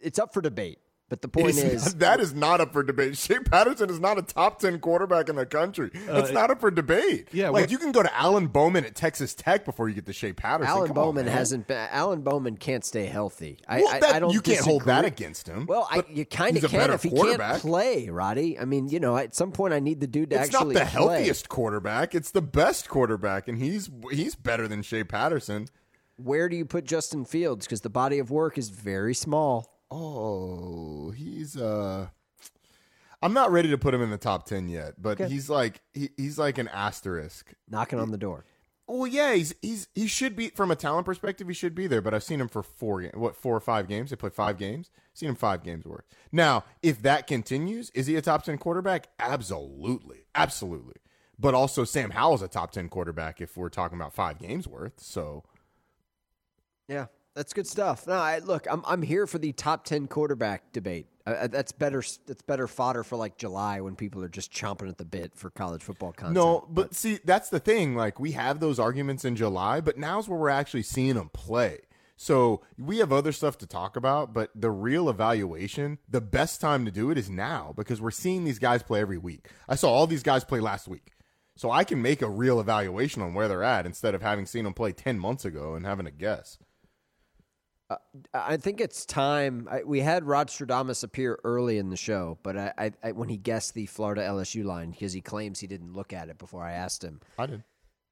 it's 0.00 0.18
up 0.18 0.34
for 0.34 0.42
debate. 0.42 0.78
But 1.10 1.20
the 1.20 1.28
point 1.28 1.50
It's 1.50 1.58
is 1.58 1.94
that 1.96 2.18
is 2.18 2.32
not 2.32 2.62
up 2.62 2.72
for 2.72 2.82
debate. 2.82 3.16
Shea 3.18 3.38
Patterson 3.38 3.90
is 3.90 4.00
not 4.00 4.16
a 4.18 4.22
top 4.22 4.58
ten 4.58 4.78
quarterback 4.80 5.28
in 5.28 5.36
the 5.36 5.44
country. 5.44 5.90
That's 6.06 6.30
Uh, 6.30 6.32
not 6.32 6.50
up 6.50 6.60
for 6.60 6.70
debate. 6.70 7.28
yeah, 7.30 7.50
like 7.50 7.70
you 7.70 7.76
can 7.76 7.92
go 7.92 8.02
to 8.02 8.16
Alan 8.16 8.46
Bowman 8.46 8.86
at 8.86 8.94
Texas 8.94 9.34
Tech 9.34 9.66
before 9.66 9.88
you 9.90 9.94
get 9.94 10.06
to 10.06 10.14
Shea 10.14 10.32
Patterson. 10.32 10.70
Alan 10.70 10.86
Come 10.88 10.94
Bowman 10.94 11.26
man. 11.26 11.34
hasn't 11.34 11.66
been 11.66 11.88
Alan 11.92 12.22
Bowman 12.22 12.56
can't 12.56 12.84
stay 12.86 13.04
healthy. 13.04 13.58
I, 13.68 13.80
Well, 13.82 13.94
I, 13.94 14.00
that- 14.00 14.14
I 14.14 14.18
don't 14.18 14.32
you 14.32 14.40
can't 14.40 14.60
hold 14.64 14.86
that 14.86 15.04
against 15.04 15.46
him, 15.46 15.66
Well, 15.66 15.86
I, 15.90 16.02
you 16.08 16.24
kind 16.24 16.56
of 16.56 16.70
can 16.70 16.90
if 16.90 17.02
he 17.02 17.10
can't 17.10 17.60
play, 17.60 18.08
Roddy. 18.08 18.58
I 18.58 18.64
mean, 18.64 18.88
you 18.88 18.98
know, 18.98 19.16
at 19.18 19.34
some 19.34 19.52
point 19.52 19.74
I 19.74 19.80
need 19.80 20.00
the 20.00 20.06
dude 20.06 20.30
to 20.30 20.40
It's 20.40 20.52
not 20.52 20.68
the 20.68 20.74
play. 20.74 20.84
healthiest 20.84 21.50
quarterback. 21.50 22.14
It's 22.14 22.30
the 22.30 22.42
best 22.42 22.88
quarterback, 22.88 23.46
and 23.46 23.58
he's 23.58 23.90
he's 24.10 24.34
better 24.34 24.66
than 24.66 24.80
Shea 24.82 25.04
Patterson. 25.04 25.68
Where 26.16 26.48
do 26.48 26.56
you 26.56 26.64
put 26.64 26.84
Justin 26.86 27.24
Fields? 27.26 27.66
Because 27.66 27.82
the 27.82 27.90
body 27.90 28.18
of 28.20 28.30
work 28.30 28.56
is 28.56 28.70
very 28.70 29.14
small. 29.14 29.70
Oh, 29.96 31.10
he's 31.10 31.56
uh 31.56 32.08
I'm 33.22 33.32
not 33.32 33.50
ready 33.52 33.70
to 33.70 33.78
put 33.78 33.94
him 33.94 34.02
in 34.02 34.10
the 34.10 34.18
top 34.18 34.44
10 34.44 34.68
yet, 34.68 35.00
but 35.00 35.20
Okay. 35.20 35.32
he's 35.32 35.48
like 35.48 35.80
he, 35.92 36.10
he's 36.16 36.38
like 36.38 36.58
an 36.58 36.68
asterisk. 36.68 37.54
Knocking 37.70 37.98
on 37.98 38.10
the 38.10 38.18
door. 38.18 38.44
Well, 38.86 39.06
yeah, 39.06 39.32
he's 39.34 39.54
he's 39.62 39.88
he 39.94 40.06
should 40.06 40.36
be 40.36 40.50
from 40.50 40.70
a 40.70 40.76
talent 40.76 41.06
perspective. 41.06 41.48
He 41.48 41.54
should 41.54 41.74
be 41.74 41.86
there, 41.86 42.02
but 42.02 42.12
I've 42.12 42.22
seen 42.24 42.38
him 42.40 42.48
for 42.48 42.62
four 42.62 43.02
what 43.14 43.34
four 43.34 43.56
or 43.56 43.60
five 43.60 43.88
games. 43.88 44.10
They 44.10 44.16
played 44.16 44.34
five 44.34 44.58
games. 44.58 44.90
Seen 45.14 45.30
him 45.30 45.36
five 45.36 45.62
games 45.62 45.86
worth. 45.86 46.04
Now, 46.32 46.64
if 46.82 47.00
that 47.00 47.26
continues, 47.26 47.88
is 47.90 48.06
he 48.08 48.16
a 48.16 48.20
top 48.20 48.42
ten 48.42 48.58
quarterback? 48.58 49.08
Absolutely, 49.18 50.26
absolutely. 50.34 50.96
But 51.38 51.54
also, 51.54 51.84
Sam 51.84 52.10
Howell's 52.10 52.42
a 52.42 52.48
top 52.48 52.72
ten 52.72 52.90
quarterback 52.90 53.40
if 53.40 53.56
we're 53.56 53.70
talking 53.70 53.96
about 53.96 54.12
five 54.12 54.38
games 54.38 54.68
worth. 54.68 55.00
So 55.00 55.44
Yeah, 56.86 57.06
that's 57.34 57.52
good 57.52 57.66
stuff. 57.66 58.06
No, 58.06 58.14
I, 58.14 58.38
look, 58.38 58.66
I'm 58.70 58.82
I'm 58.86 59.02
here 59.02 59.26
for 59.26 59.38
the 59.38 59.52
top 59.52 59.84
ten 59.84 60.06
quarterback 60.06 60.72
debate. 60.72 61.06
Uh, 61.26 61.30
Uh, 61.30 61.46
that's 61.46 61.72
better. 61.72 62.02
That's 62.26 62.42
better 62.42 62.66
fodder 62.66 63.02
for 63.02 63.16
like 63.16 63.36
July 63.38 63.80
when 63.80 63.96
people 63.96 64.22
are 64.22 64.28
just 64.28 64.52
chomping 64.52 64.88
at 64.88 64.98
the 64.98 65.04
bit 65.04 65.34
for 65.34 65.50
college 65.50 65.82
football 65.82 66.12
content. 66.12 66.34
no, 66.34 66.66
but 66.70 66.94
see, 66.94 67.18
that's 67.24 67.48
the 67.48 67.60
thing. 67.60 67.94
Like 67.96 68.20
we 68.20 68.32
have 68.32 68.60
those 68.60 68.78
arguments 68.78 69.24
in 69.24 69.36
July, 69.36 69.80
but 69.80 69.96
now's 69.98 70.28
where 70.28 70.38
we're 70.38 70.48
actually 70.50 70.82
seeing 70.82 71.14
them 71.14 71.30
play. 71.30 71.80
So 72.16 72.62
we 72.78 72.98
have 72.98 73.12
other 73.12 73.32
stuff 73.32 73.58
to 73.58 73.66
talk 73.66 73.96
about, 73.96 74.32
but 74.32 74.50
the 74.54 74.70
real 74.70 75.08
evaluation, 75.10 75.98
the 76.08 76.20
best 76.20 76.60
time 76.60 76.84
to 76.84 76.92
do 76.92 77.10
it 77.10 77.18
is 77.18 77.28
now 77.28 77.72
because 77.76 78.00
we're 78.00 78.12
seeing 78.12 78.44
these 78.44 78.60
guys 78.60 78.84
play 78.84 79.00
every 79.00 79.18
week. 79.18 79.48
I 79.68 79.74
saw 79.74 79.90
all 79.90 80.06
these 80.06 80.22
guys 80.22 80.44
play 80.44 80.60
last 80.60 80.86
week. 80.86 81.10
So 81.56 81.70
I 81.70 81.84
can 81.84 82.02
make 82.02 82.22
a 82.22 82.28
real 82.28 82.60
evaluation 82.60 83.22
on 83.22 83.34
where 83.34 83.48
they're 83.48 83.62
at 83.62 83.86
instead 83.86 84.14
of 84.14 84.22
having 84.22 84.46
seen 84.46 84.64
them 84.64 84.74
play 84.74 84.92
10 84.92 85.18
months 85.18 85.44
ago 85.44 85.74
and 85.74 85.86
having 85.86 86.06
a 86.06 86.10
guess. 86.10 86.58
I 88.32 88.56
think 88.56 88.80
it's 88.80 89.04
time. 89.04 89.68
I, 89.70 89.82
we 89.84 90.00
had 90.00 90.24
Rod 90.24 90.48
Stradamus 90.48 91.04
appear 91.04 91.38
early 91.44 91.78
in 91.78 91.90
the 91.90 91.96
show, 91.96 92.38
but 92.42 92.56
I, 92.56 92.92
I, 93.02 93.12
when 93.12 93.28
he 93.28 93.36
guessed 93.36 93.74
the 93.74 93.86
Florida 93.86 94.22
LSU 94.22 94.64
line 94.64 94.90
because 94.90 95.12
he 95.12 95.20
claims 95.20 95.60
he 95.60 95.66
didn't 95.66 95.92
look 95.92 96.12
at 96.12 96.28
it 96.28 96.38
before 96.38 96.62
I 96.64 96.72
asked 96.72 97.02
him. 97.02 97.20
I 97.38 97.46
did. 97.46 97.64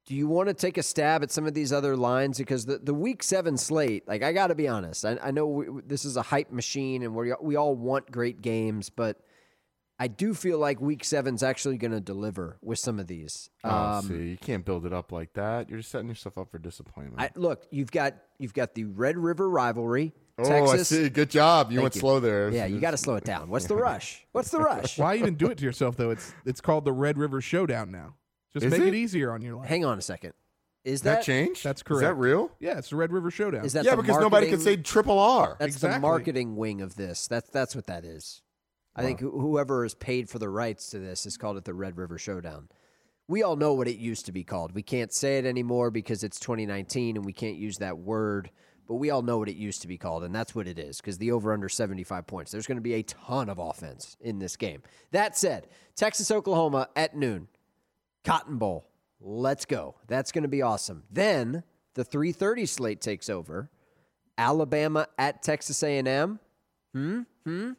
Do 0.05 0.15
you 0.15 0.27
want 0.27 0.49
to 0.49 0.53
take 0.53 0.77
a 0.77 0.83
stab 0.83 1.23
at 1.23 1.31
some 1.31 1.45
of 1.45 1.53
these 1.53 1.71
other 1.71 1.95
lines? 1.95 2.37
Because 2.37 2.65
the, 2.65 2.77
the 2.77 2.93
week 2.93 3.23
seven 3.23 3.57
slate, 3.57 4.05
like 4.05 4.21
I 4.21 4.33
got 4.33 4.47
to 4.47 4.55
be 4.55 4.67
honest, 4.67 5.05
I, 5.05 5.17
I 5.23 5.31
know 5.31 5.47
we, 5.47 5.81
this 5.85 6.03
is 6.03 6.17
a 6.17 6.21
hype 6.21 6.51
machine 6.51 7.03
and 7.03 7.15
we 7.15 7.33
we 7.41 7.55
all 7.55 7.75
want 7.75 8.11
great 8.11 8.41
games, 8.41 8.89
but 8.89 9.21
I 9.99 10.07
do 10.07 10.33
feel 10.33 10.57
like 10.57 10.81
week 10.81 11.03
seven's 11.03 11.43
actually 11.43 11.77
going 11.77 11.91
to 11.91 12.01
deliver 12.01 12.57
with 12.61 12.79
some 12.79 12.99
of 12.99 13.07
these. 13.07 13.49
Oh, 13.63 13.69
Um, 13.69 14.07
see, 14.07 14.29
you 14.29 14.37
can't 14.37 14.65
build 14.65 14.85
it 14.85 14.93
up 14.93 15.11
like 15.11 15.33
that. 15.33 15.69
You're 15.69 15.79
just 15.79 15.91
setting 15.91 16.09
yourself 16.09 16.37
up 16.37 16.49
for 16.51 16.57
disappointment. 16.57 17.21
I, 17.21 17.29
look, 17.39 17.67
you've 17.71 17.91
got 17.91 18.15
you've 18.39 18.53
got 18.53 18.73
the 18.73 18.85
Red 18.85 19.17
River 19.17 19.49
rivalry. 19.49 20.13
Oh, 20.39 20.43
Texas. 20.43 20.91
I 20.91 20.95
see. 20.95 21.09
Good 21.09 21.29
job. 21.29 21.71
You 21.71 21.77
Thank 21.77 21.83
went 21.83 21.93
slow 21.93 22.19
there. 22.19 22.49
Yeah, 22.49 22.65
you 22.65 22.79
got 22.79 22.91
to 22.91 22.97
slow 22.97 23.15
it 23.15 23.23
down. 23.23 23.49
What's 23.49 23.67
the 23.67 23.75
rush? 23.75 24.25
What's 24.31 24.49
the 24.49 24.59
rush? 24.59 24.97
Why 24.97 25.15
even 25.15 25.35
do 25.35 25.47
it 25.51 25.59
to 25.59 25.63
yourself 25.63 25.95
though? 25.95 26.09
It's 26.09 26.33
it's 26.45 26.59
called 26.59 26.85
the 26.85 26.93
Red 26.93 27.17
River 27.17 27.39
Showdown 27.39 27.91
now. 27.91 28.15
Just 28.51 28.65
Is 28.65 28.71
make 28.71 28.81
it? 28.81 28.87
it? 28.89 28.95
easier 28.95 29.31
on 29.31 29.41
your 29.41 29.55
life. 29.55 29.67
Hang 29.67 29.85
on 29.85 29.97
a 29.97 30.01
second. 30.01 30.33
Is 30.83 31.03
that, 31.03 31.17
that, 31.17 31.23
changed? 31.23 31.63
That's 31.63 31.79
Is 31.79 31.83
correct. 31.83 32.01
that 32.01 32.15
real? 32.15 32.51
Yeah, 32.59 32.77
it's 32.77 32.89
the 32.89 32.97
Red 32.97 33.13
River 33.13 33.31
Showdown. 33.31 33.63
Is 33.63 33.73
that 33.73 33.85
yeah, 33.85 33.95
because 33.95 34.19
nobody 34.19 34.49
can 34.49 34.59
say 34.59 34.75
triple 34.75 35.17
R. 35.17 35.55
That's 35.59 35.77
the 35.77 35.97
marketing 35.99 36.57
wing 36.57 36.81
of 36.81 36.95
this. 36.95 37.27
That's 37.27 37.49
that's 37.49 37.75
what 37.75 37.87
that 37.87 38.03
is. 38.03 38.41
I 38.95 39.01
think 39.01 39.19
whoever 39.21 39.85
is 39.85 39.95
paid 39.95 40.29
for 40.29 40.39
the 40.39 40.49
rights 40.49 40.89
to 40.91 40.99
this 40.99 41.23
has 41.23 41.37
called 41.37 41.57
it 41.57 41.65
the 41.65 41.73
Red 41.73 41.97
River 41.97 42.17
Showdown. 42.17 42.69
We 43.27 43.41
all 43.41 43.55
know 43.55 43.73
what 43.73 43.87
it 43.87 43.97
used 43.97 44.25
to 44.27 44.31
be 44.31 44.43
called. 44.43 44.73
We 44.73 44.83
can't 44.83 45.11
say 45.11 45.37
it 45.37 45.45
anymore 45.45 45.89
because 45.89 46.23
it's 46.23 46.39
2019 46.39 47.15
and 47.15 47.25
we 47.25 47.33
can't 47.33 47.55
use 47.55 47.77
that 47.77 47.97
word. 47.97 48.51
But 48.87 48.95
we 48.95 49.09
all 49.09 49.21
know 49.21 49.37
what 49.37 49.47
it 49.47 49.55
used 49.55 49.81
to 49.83 49.87
be 49.87 49.97
called, 49.97 50.25
and 50.25 50.35
that's 50.35 50.53
what 50.53 50.67
it 50.67 50.77
is. 50.77 50.97
Because 50.97 51.17
the 51.17 51.31
over 51.31 51.53
under 51.53 51.69
75 51.69 52.27
points. 52.27 52.51
There's 52.51 52.67
going 52.67 52.77
to 52.77 52.81
be 52.81 52.95
a 52.95 53.03
ton 53.03 53.47
of 53.47 53.57
offense 53.57 54.17
in 54.19 54.39
this 54.39 54.57
game. 54.57 54.83
That 55.11 55.37
said, 55.37 55.67
Texas 55.95 56.29
Oklahoma 56.29 56.89
at 56.95 57.15
noon, 57.15 57.47
Cotton 58.25 58.57
Bowl. 58.57 58.89
Let's 59.21 59.63
go. 59.63 59.95
That's 60.07 60.33
going 60.33 60.41
to 60.41 60.49
be 60.49 60.61
awesome. 60.61 61.03
Then 61.09 61.63
the 61.93 62.03
3:30 62.03 62.67
slate 62.67 62.99
takes 62.99 63.29
over. 63.29 63.69
Alabama 64.37 65.07
at 65.17 65.43
Texas 65.43 65.81
A&M. 65.81 66.39
Hmm? 66.93 67.21
Hmm? 67.45 67.71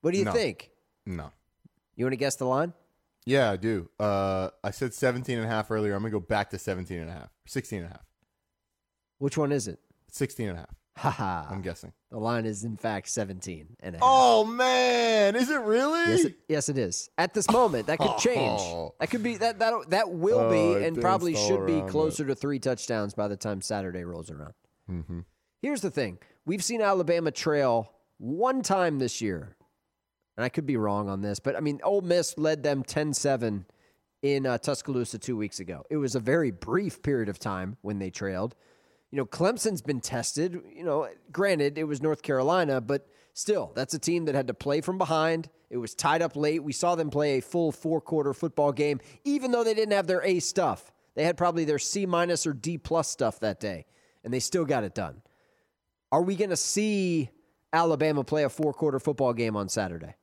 What 0.00 0.12
do 0.12 0.18
you 0.18 0.24
No. 0.24 0.32
think? 0.32 0.70
No. 1.04 1.30
You 1.94 2.04
want 2.04 2.12
to 2.12 2.16
guess 2.16 2.36
the 2.36 2.44
line? 2.46 2.72
Yeah, 3.24 3.50
I 3.50 3.56
do. 3.56 3.90
Uh, 3.98 4.50
I 4.62 4.70
said 4.70 4.94
17 4.94 5.36
and 5.38 5.46
a 5.46 5.48
half 5.50 5.70
earlier. 5.70 5.94
I'm 5.94 6.02
going 6.02 6.12
to 6.12 6.20
go 6.20 6.24
back 6.24 6.50
to 6.50 6.58
17 6.58 6.98
and 6.98 7.10
a 7.10 7.12
half. 7.12 7.30
16 7.46 7.78
and 7.80 7.86
a 7.88 7.90
half. 7.90 8.04
Which 9.18 9.36
one 9.36 9.50
is 9.52 9.66
it? 9.66 9.80
16 10.10 10.48
and 10.50 10.58
a 10.58 10.60
half. 10.60 10.74
Haha. 10.98 11.46
I'm 11.52 11.60
guessing. 11.60 11.92
The 12.10 12.18
line 12.18 12.46
is 12.46 12.64
in 12.64 12.76
fact 12.78 13.08
17 13.08 13.76
and 13.80 13.96
a 13.96 13.98
half. 13.98 14.02
Oh 14.06 14.44
man, 14.46 15.36
is 15.36 15.50
it 15.50 15.60
really? 15.60 16.10
Yes, 16.10 16.24
it, 16.24 16.34
yes, 16.48 16.68
it 16.70 16.78
is. 16.78 17.10
At 17.18 17.34
this 17.34 17.50
moment, 17.50 17.88
that 17.88 17.98
could 17.98 18.16
change. 18.16 18.60
Oh. 18.62 18.94
That 18.98 19.10
could 19.10 19.22
be 19.22 19.36
that 19.36 19.58
that 19.58 19.90
that 19.90 20.10
will 20.10 20.38
Oh, 20.38 20.50
be, 20.50 20.56
it 20.80 20.86
and 20.86 20.96
danced 20.96 21.00
probably 21.02 21.36
all 21.36 21.46
should 21.48 21.66
be 21.66 21.74
around 21.80 21.90
closer 21.90 22.24
to 22.26 22.34
three 22.34 22.58
touchdowns 22.58 23.12
by 23.12 23.28
the 23.28 23.36
time 23.36 23.60
Saturday 23.60 24.04
rolls 24.04 24.30
around. 24.30 24.54
Mm-hmm. 24.90 25.20
Here's 25.60 25.82
the 25.82 25.90
thing: 25.90 26.16
we've 26.46 26.64
seen 26.64 26.80
Alabama 26.80 27.30
trail 27.30 27.92
one 28.16 28.62
time 28.62 28.98
this 28.98 29.20
year, 29.20 29.55
and 30.36 30.44
I 30.44 30.48
could 30.48 30.66
be 30.66 30.76
wrong 30.76 31.08
on 31.08 31.22
this, 31.22 31.38
but 31.38 31.56
I 31.56 31.60
mean, 31.60 31.80
Ole 31.82 32.02
Miss 32.02 32.36
led 32.36 32.62
them 32.62 32.82
10-7 32.82 33.64
in 34.22 34.46
uh, 34.46 34.58
Tuscaloosa 34.58 35.18
two 35.18 35.36
weeks 35.36 35.60
ago. 35.60 35.84
It 35.90 35.96
was 35.96 36.14
a 36.14 36.20
very 36.20 36.50
brief 36.50 37.02
period 37.02 37.28
of 37.28 37.38
time 37.38 37.76
when 37.82 37.98
they 37.98 38.10
trailed. 38.10 38.54
You 39.10 39.18
know, 39.18 39.26
Clemson's 39.26 39.82
been 39.82 40.00
tested. 40.00 40.60
You 40.74 40.84
know, 40.84 41.08
granted, 41.32 41.78
it 41.78 41.84
was 41.84 42.02
North 42.02 42.22
Carolina, 42.22 42.80
but 42.80 43.08
still, 43.34 43.72
that's 43.74 43.94
a 43.94 43.98
team 43.98 44.24
that 44.24 44.34
had 44.34 44.48
to 44.48 44.54
play 44.54 44.80
from 44.80 44.98
behind. 44.98 45.48
It 45.70 45.78
was 45.78 45.94
tied 45.94 46.22
up 46.22 46.36
late. 46.36 46.62
We 46.62 46.72
saw 46.72 46.94
them 46.94 47.10
play 47.10 47.38
a 47.38 47.40
full 47.42 47.72
four 47.72 48.00
quarter 48.00 48.32
football 48.32 48.72
game, 48.72 49.00
even 49.24 49.50
though 49.50 49.64
they 49.64 49.74
didn't 49.74 49.94
have 49.94 50.06
their 50.06 50.22
A 50.22 50.40
stuff. 50.40 50.92
They 51.14 51.24
had 51.24 51.36
probably 51.36 51.64
their 51.64 51.78
C 51.78 52.04
minus 52.04 52.46
or 52.46 52.52
D 52.52 52.78
plus 52.78 53.08
stuff 53.08 53.40
that 53.40 53.60
day, 53.60 53.86
and 54.22 54.32
they 54.32 54.40
still 54.40 54.64
got 54.64 54.84
it 54.84 54.94
done. 54.94 55.22
Are 56.12 56.22
we 56.22 56.36
going 56.36 56.50
to 56.50 56.56
see 56.56 57.30
Alabama 57.72 58.22
play 58.22 58.44
a 58.44 58.48
four 58.48 58.72
quarter 58.72 59.00
football 59.00 59.32
game 59.32 59.56
on 59.56 59.68
Saturday? 59.68 60.14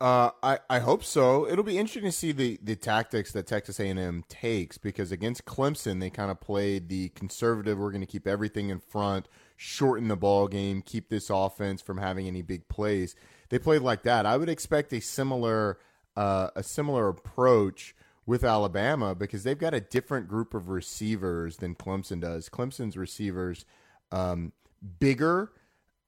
Uh, 0.00 0.30
I, 0.42 0.58
I 0.70 0.78
hope 0.78 1.04
so. 1.04 1.46
It'll 1.46 1.62
be 1.62 1.76
interesting 1.76 2.04
to 2.04 2.12
see 2.12 2.32
the, 2.32 2.58
the 2.62 2.74
tactics 2.74 3.32
that 3.32 3.46
Texas 3.46 3.78
A&M 3.78 4.24
takes 4.30 4.78
because 4.78 5.12
against 5.12 5.44
Clemson 5.44 6.00
they 6.00 6.08
kind 6.08 6.30
of 6.30 6.40
played 6.40 6.88
the 6.88 7.10
conservative. 7.10 7.78
We're 7.78 7.90
going 7.90 8.00
to 8.00 8.06
keep 8.06 8.26
everything 8.26 8.70
in 8.70 8.80
front, 8.80 9.28
shorten 9.58 10.08
the 10.08 10.16
ball 10.16 10.48
game, 10.48 10.80
keep 10.80 11.10
this 11.10 11.28
offense 11.28 11.82
from 11.82 11.98
having 11.98 12.26
any 12.26 12.40
big 12.40 12.66
plays. 12.68 13.14
They 13.50 13.58
played 13.58 13.82
like 13.82 14.02
that. 14.04 14.24
I 14.24 14.38
would 14.38 14.48
expect 14.48 14.92
a 14.94 15.00
similar 15.00 15.78
uh, 16.16 16.48
a 16.56 16.62
similar 16.62 17.08
approach 17.08 17.94
with 18.26 18.42
Alabama 18.42 19.14
because 19.14 19.44
they've 19.44 19.58
got 19.58 19.74
a 19.74 19.80
different 19.80 20.28
group 20.28 20.54
of 20.54 20.68
receivers 20.68 21.58
than 21.58 21.74
Clemson 21.74 22.20
does. 22.20 22.48
Clemson's 22.48 22.96
receivers 22.96 23.64
um, 24.12 24.52
bigger, 24.98 25.52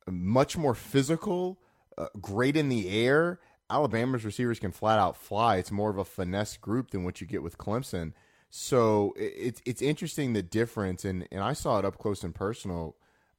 much 0.08 0.56
more 0.56 0.74
physical, 0.74 1.58
uh, 1.98 2.06
great 2.20 2.56
in 2.56 2.68
the 2.68 2.88
air. 2.88 3.38
Alabama's 3.72 4.24
receivers 4.24 4.58
can 4.58 4.70
flat 4.70 4.98
out 4.98 5.16
fly. 5.16 5.56
It's 5.56 5.70
more 5.70 5.90
of 5.90 5.98
a 5.98 6.04
finesse 6.04 6.56
group 6.56 6.90
than 6.90 7.04
what 7.04 7.20
you 7.20 7.26
get 7.26 7.42
with 7.42 7.56
Clemson. 7.56 8.12
So 8.50 9.14
it, 9.16 9.32
it's 9.36 9.62
it's 9.64 9.82
interesting 9.82 10.34
the 10.34 10.42
difference, 10.42 11.06
and 11.06 11.26
and 11.32 11.40
I 11.42 11.54
saw 11.54 11.78
it 11.78 11.84
up 11.86 11.96
close 11.96 12.22
and 12.22 12.34
personal. 12.34 12.96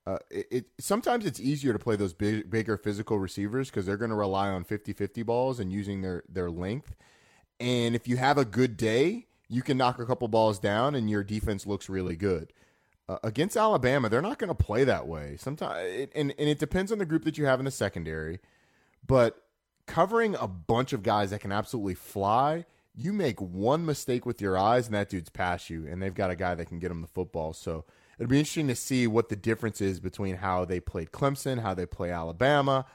Uh, 0.07 0.17
it, 0.31 0.47
it 0.49 0.65
sometimes 0.79 1.25
it's 1.25 1.39
easier 1.39 1.71
to 1.71 1.79
play 1.79 1.95
those 1.95 2.13
big, 2.13 2.49
bigger 2.49 2.75
physical 2.77 3.19
receivers 3.19 3.69
because 3.69 3.85
they're 3.85 3.95
going 3.95 4.09
to 4.09 4.17
rely 4.17 4.49
on 4.49 4.65
50-50 4.65 5.25
balls 5.25 5.59
and 5.59 5.71
using 5.71 6.01
their 6.01 6.23
their 6.27 6.49
length. 6.49 6.95
And 7.59 7.95
if 7.95 8.07
you 8.07 8.17
have 8.17 8.37
a 8.39 8.43
good 8.43 8.75
day, 8.75 9.27
you 9.47 9.61
can 9.61 9.77
knock 9.77 9.99
a 9.99 10.05
couple 10.05 10.27
balls 10.27 10.57
down, 10.57 10.95
and 10.95 11.09
your 11.09 11.23
defense 11.23 11.67
looks 11.67 11.87
really 11.87 12.15
good. 12.15 12.51
Uh, 13.07 13.19
against 13.23 13.55
Alabama, 13.55 14.09
they're 14.09 14.21
not 14.21 14.39
going 14.39 14.47
to 14.47 14.55
play 14.55 14.83
that 14.83 15.07
way. 15.07 15.37
Sometimes, 15.37 16.09
and 16.15 16.33
and 16.39 16.49
it 16.49 16.57
depends 16.57 16.91
on 16.91 16.97
the 16.97 17.05
group 17.05 17.23
that 17.25 17.37
you 17.37 17.45
have 17.45 17.59
in 17.59 17.65
the 17.65 17.71
secondary, 17.71 18.39
but 19.05 19.42
covering 19.87 20.35
a 20.35 20.47
bunch 20.47 20.93
of 20.93 21.03
guys 21.03 21.31
that 21.31 21.41
can 21.41 21.51
absolutely 21.51 21.95
fly, 21.95 22.65
you 22.95 23.13
make 23.13 23.41
one 23.41 23.85
mistake 23.85 24.25
with 24.25 24.41
your 24.41 24.57
eyes 24.57 24.85
and 24.85 24.95
that 24.95 25.09
dude's 25.09 25.29
past 25.29 25.69
you, 25.69 25.87
and 25.87 26.01
they've 26.01 26.13
got 26.13 26.29
a 26.31 26.35
guy 26.35 26.55
that 26.55 26.67
can 26.67 26.79
get 26.79 26.91
him 26.91 27.01
the 27.01 27.07
football. 27.07 27.53
So 27.53 27.85
it'll 28.17 28.29
be 28.29 28.39
interesting 28.39 28.67
to 28.67 28.75
see 28.75 29.07
what 29.07 29.29
the 29.29 29.35
difference 29.35 29.81
is 29.81 29.99
between 29.99 30.37
how 30.37 30.65
they 30.65 30.79
played 30.79 31.11
Clemson, 31.11 31.61
how 31.61 31.73
they 31.73 31.85
play 31.85 32.11
Alabama, 32.11 32.85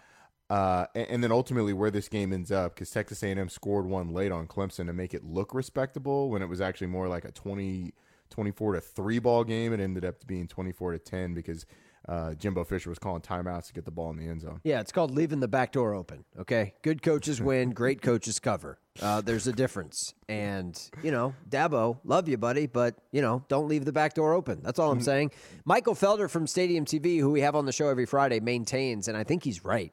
uh, 0.50 0.86
and, 0.94 1.08
and 1.08 1.24
then 1.24 1.32
ultimately 1.32 1.72
where 1.72 1.90
this 1.90 2.08
game 2.08 2.32
ends 2.32 2.52
up. 2.52 2.74
Because 2.74 2.90
Texas 2.90 3.22
A&M 3.22 3.48
scored 3.48 3.86
one 3.86 4.12
late 4.12 4.32
on 4.32 4.46
Clemson 4.46 4.86
to 4.86 4.92
make 4.92 5.14
it 5.14 5.24
look 5.24 5.52
respectable 5.54 6.30
when 6.30 6.42
it 6.42 6.48
was 6.48 6.60
actually 6.60 6.86
more 6.86 7.08
like 7.08 7.24
a 7.24 7.32
20, 7.32 7.92
24 8.30 8.74
to 8.74 8.80
three 8.80 9.18
ball 9.18 9.44
game. 9.44 9.72
It 9.72 9.80
ended 9.80 10.04
up 10.04 10.26
being 10.26 10.46
twenty 10.46 10.72
four 10.72 10.92
to 10.92 10.98
ten 10.98 11.34
because 11.34 11.66
uh, 12.08 12.34
Jimbo 12.34 12.64
Fisher 12.64 12.88
was 12.88 12.98
calling 12.98 13.20
timeouts 13.20 13.66
to 13.66 13.72
get 13.74 13.84
the 13.84 13.90
ball 13.90 14.10
in 14.10 14.16
the 14.16 14.26
end 14.26 14.40
zone. 14.40 14.60
Yeah, 14.64 14.80
it's 14.80 14.92
called 14.92 15.10
leaving 15.10 15.40
the 15.40 15.48
back 15.48 15.72
door 15.72 15.94
open. 15.94 16.24
Okay, 16.38 16.74
good 16.82 17.02
coaches 17.02 17.40
win, 17.42 17.70
great 17.70 18.00
coaches 18.00 18.38
cover. 18.38 18.78
Uh, 19.00 19.20
there's 19.20 19.46
a 19.46 19.52
difference, 19.52 20.14
and 20.28 20.90
you 21.02 21.10
know, 21.10 21.34
Dabo, 21.48 21.98
love 22.04 22.28
you, 22.28 22.38
buddy, 22.38 22.66
but 22.66 22.96
you 23.12 23.20
know, 23.20 23.44
don't 23.48 23.68
leave 23.68 23.84
the 23.84 23.92
back 23.92 24.14
door 24.14 24.32
open. 24.32 24.60
That's 24.62 24.78
all 24.78 24.90
I'm 24.90 25.02
saying. 25.02 25.32
Michael 25.64 25.94
Felder 25.94 26.30
from 26.30 26.46
Stadium 26.46 26.84
TV, 26.84 27.20
who 27.20 27.30
we 27.30 27.42
have 27.42 27.54
on 27.54 27.66
the 27.66 27.72
show 27.72 27.88
every 27.88 28.06
Friday, 28.06 28.40
maintains, 28.40 29.06
and 29.06 29.16
I 29.16 29.22
think 29.22 29.44
he's 29.44 29.64
right, 29.64 29.92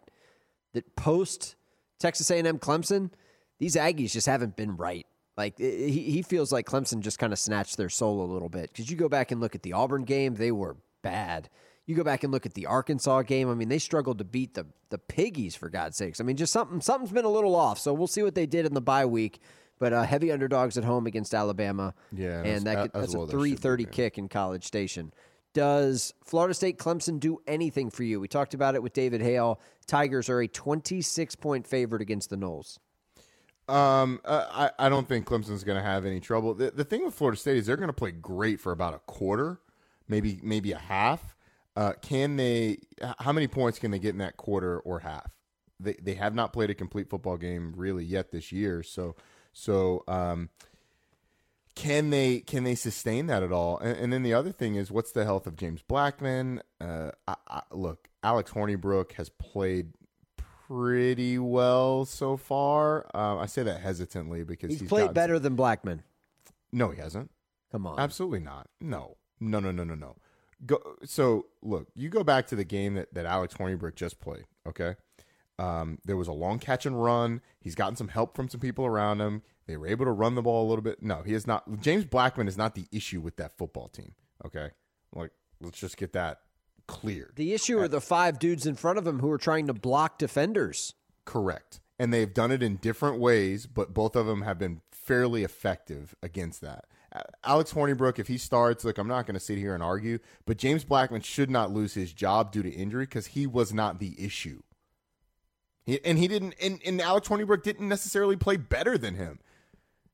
that 0.74 0.96
post 0.96 1.56
Texas 2.00 2.32
A&M 2.32 2.60
Clemson, 2.60 3.12
these 3.60 3.76
Aggies 3.76 4.12
just 4.12 4.28
haven't 4.28 4.56
been 4.56 4.78
right. 4.78 5.06
Like 5.38 5.58
he, 5.58 5.90
he 5.90 6.22
feels 6.22 6.54
like 6.54 6.66
Clemson 6.66 7.02
just 7.02 7.20
kind 7.20 7.34
of 7.34 7.40
snatched 7.40 7.76
their 7.76 7.90
soul 7.90 8.24
a 8.24 8.32
little 8.32 8.48
bit 8.48 8.70
because 8.70 8.90
you 8.90 8.96
go 8.96 9.10
back 9.10 9.32
and 9.32 9.42
look 9.42 9.54
at 9.54 9.64
the 9.64 9.74
Auburn 9.74 10.06
game, 10.06 10.36
they 10.36 10.52
were 10.52 10.78
bad. 11.02 11.50
You 11.86 11.96
go 11.96 12.04
back 12.04 12.24
and 12.24 12.34
look 12.34 12.46
at 12.46 12.56
the 12.56 12.66
Arkansas 12.66 13.22
game. 13.24 13.50
I 13.50 13.54
mean, 13.54 13.70
they 13.70 13.78
struggled 13.78 14.18
to 14.18 14.24
beat 14.24 14.54
the 14.56 14.66
the 14.90 14.98
Piggies 14.98 15.56
for 15.56 15.70
God's 15.70 15.98
sakes. 15.98 16.20
I 16.20 16.24
mean, 16.24 16.36
just 16.38 16.52
something 16.54 16.82
something's 16.82 17.12
been 17.12 17.26
a 17.26 17.30
little 17.30 17.56
off. 17.56 17.78
So 17.80 17.94
we'll 17.94 18.08
see 18.08 18.24
what 18.24 18.36
they 18.36 18.46
did 18.46 18.66
in 18.66 18.74
the 18.74 18.82
bye 18.82 19.06
week. 19.06 19.40
But 19.78 19.92
uh, 19.92 20.04
heavy 20.04 20.32
underdogs 20.32 20.78
at 20.78 20.86
home 20.86 21.06
against 21.06 21.34
Alabama. 21.34 21.94
Yeah, 22.12 22.42
and 22.44 22.66
that 22.66 22.78
as- 22.78 22.84
could, 22.84 22.96
as 22.96 23.02
that's 23.02 23.14
well 23.14 23.24
a 23.24 23.28
they 23.28 23.32
should 23.32 23.38
be, 23.38 23.50
three 23.50 23.56
thirty 23.56 23.86
kick 23.86 24.18
in 24.18 24.30
College 24.30 24.64
Station. 24.66 25.14
Does 25.54 26.14
Florida 26.24 26.54
State 26.54 26.78
Clemson 26.80 27.20
do 27.20 27.40
anything 27.48 27.90
for 27.90 28.04
you? 28.04 28.20
We 28.20 28.28
talked 28.28 28.54
about 28.54 28.76
it 28.76 28.84
with 28.84 28.92
David 28.94 29.22
Hale. 29.22 29.60
Tigers 29.88 30.28
are 30.30 30.42
a 30.42 30.48
twenty 30.48 31.02
six 31.02 31.36
point 31.36 31.68
favorite 31.68 32.02
against 32.02 32.30
the 32.30 32.36
Noles. 32.38 32.78
Um, 33.68 34.20
uh, 34.26 34.70
I 34.80 34.86
I 34.86 34.90
don't 34.90 35.08
think 35.08 35.26
Clemson's 35.26 35.64
going 35.64 35.78
to 35.78 35.84
have 35.84 36.06
any 36.06 36.20
trouble. 36.20 36.54
The, 36.54 36.72
the 36.72 36.84
thing 36.84 37.04
with 37.04 37.14
Florida 37.14 37.38
State 37.40 37.58
is 37.58 37.66
they're 37.66 37.78
going 37.78 37.88
to 37.88 37.94
play 37.94 38.12
great 38.12 38.60
for 38.60 38.72
about 38.72 38.94
a 38.94 39.00
quarter, 39.00 39.60
maybe 40.08 40.40
maybe 40.44 40.72
a 40.72 40.78
half. 40.78 41.35
Uh, 41.76 41.94
can 42.02 42.38
they? 42.38 42.78
How 43.20 43.34
many 43.34 43.48
points 43.48 43.80
can 43.80 43.92
they 43.92 44.00
get 44.00 44.10
in 44.10 44.20
that 44.20 44.38
quarter 44.38 44.80
or 44.80 45.00
half? 45.00 45.32
They 45.80 45.94
they 46.02 46.14
have 46.16 46.34
not 46.34 46.54
played 46.54 46.70
a 46.70 46.74
complete 46.76 47.10
football 47.10 47.38
game 47.38 47.74
really 47.76 48.06
yet 48.06 48.32
this 48.32 48.52
year. 48.52 48.82
So 48.82 49.16
so 49.52 50.04
um, 50.08 50.50
can 51.76 52.10
they 52.10 52.40
can 52.40 52.64
they 52.64 52.76
sustain 52.76 53.28
that 53.28 53.44
at 53.44 53.52
all? 53.52 53.78
And, 53.80 53.98
and 53.98 54.14
then 54.14 54.24
the 54.24 54.34
other 54.34 54.52
thing 54.52 54.76
is, 54.76 54.92
what's 54.92 55.12
the 55.12 55.26
health 55.26 55.46
of 55.48 55.58
James 55.58 55.82
Blackman? 55.82 56.62
Uh, 56.80 57.12
I, 57.28 57.36
I, 57.48 57.62
look, 57.72 58.08
Alex 58.24 58.52
Hornibrook 58.52 59.14
has 59.14 59.30
played 59.30 59.94
pretty 60.68 61.38
well 61.38 62.06
so 62.06 62.38
far. 62.38 63.06
Uh, 63.14 63.38
I 63.38 63.46
say 63.46 63.64
that 63.64 63.82
hesitantly 63.82 64.44
because 64.44 64.72
He's, 64.72 64.80
he's 64.82 64.90
played 64.90 65.02
gotten- 65.02 65.14
better 65.14 65.40
than 65.40 65.56
Blackman. 65.56 66.04
No, 66.72 66.90
he 66.92 67.00
hasn't. 67.00 67.32
Come 67.72 67.86
on, 67.88 68.00
Absolutely 68.00 68.40
not. 68.40 68.70
No, 68.80 69.18
no, 69.40 69.60
no, 69.60 69.72
no, 69.72 69.84
no, 69.84 69.96
no. 69.96 70.16
Go. 70.66 70.80
So 71.04 71.48
look, 71.62 71.88
you 71.96 72.10
go 72.10 72.24
back 72.24 72.48
to 72.48 72.56
the 72.56 72.64
game 72.64 72.96
that, 72.96 73.14
that 73.14 73.26
Alex 73.26 73.56
Hornibrook 73.56 73.96
just 73.96 74.20
played. 74.20 74.46
Okay, 74.68 74.96
um, 75.60 76.00
there 76.06 76.18
was 76.18 76.28
a 76.28 76.34
long 76.34 76.60
catch 76.60 76.86
and 76.86 77.02
run. 77.02 77.42
He's 77.60 77.76
gotten 77.76 77.96
some 77.96 78.10
help 78.10 78.36
from 78.36 78.50
some 78.50 78.60
people 78.60 78.86
around 78.86 79.22
him. 79.22 79.42
They 79.68 79.78
were 79.78 79.88
able 79.88 80.06
to 80.06 80.12
run 80.12 80.36
the 80.36 80.42
ball 80.42 80.66
a 80.66 80.70
little 80.70 80.84
bit. 80.84 81.02
No, 81.02 81.24
he 81.24 81.34
is 81.34 81.48
not. 81.48 81.82
James 81.82 82.06
Blackman 82.06 82.48
is 82.48 82.58
not 82.58 82.76
the 82.76 82.86
issue 82.92 83.22
with 83.22 83.38
that 83.38 83.58
football 83.58 83.88
team. 83.88 84.14
Okay, 84.46 84.70
like 85.14 85.32
let's 85.60 85.80
just 85.80 85.98
get 85.98 86.14
that 86.14 86.42
clear. 86.88 87.32
The 87.36 87.54
issue 87.54 87.80
are 87.80 87.88
the 87.88 88.02
five 88.02 88.40
dudes 88.40 88.66
in 88.66 88.76
front 88.76 88.98
of 88.98 89.08
him 89.08 89.20
who 89.20 89.32
are 89.32 89.38
trying 89.38 89.68
to 89.68 89.74
block 89.74 90.18
defenders. 90.18 90.94
Correct. 91.26 91.80
And 91.98 92.14
they've 92.14 92.34
done 92.34 92.52
it 92.52 92.62
in 92.62 92.76
different 92.76 93.20
ways, 93.20 93.68
but 93.68 93.94
both 93.94 94.16
of 94.16 94.26
them 94.26 94.42
have 94.42 94.60
been 94.60 94.82
fairly 94.92 95.44
effective 95.44 96.14
against 96.22 96.62
that. 96.62 96.86
Alex 97.44 97.74
Hornibrook, 97.74 98.20
if 98.20 98.28
he 98.28 98.38
starts, 98.38 98.84
look, 98.84 98.98
I'm 98.98 99.08
not 99.08 99.26
going 99.26 99.36
to 99.36 99.40
sit 99.40 99.58
here 99.58 99.74
and 99.74 99.84
argue, 99.84 100.20
but 100.46 100.58
James 100.58 100.84
Blackman 100.84 101.22
should 101.22 101.50
not 101.50 101.72
lose 101.72 101.94
his 101.94 102.14
job 102.14 102.52
due 102.52 102.64
to 102.64 102.70
injury 102.70 103.06
because 103.06 103.28
he 103.28 103.48
was 103.48 103.74
not 103.74 104.00
the 104.00 104.16
issue. 104.18 104.62
He, 105.86 106.04
and 106.04 106.18
he 106.18 106.28
didn't, 106.28 106.56
and, 106.62 106.80
and 106.86 107.02
Alex 107.02 107.28
Hornibrook 107.28 107.64
didn't 107.64 107.88
necessarily 107.88 108.36
play 108.36 108.58
better 108.58 108.98
than 108.98 109.16
him. 109.16 109.40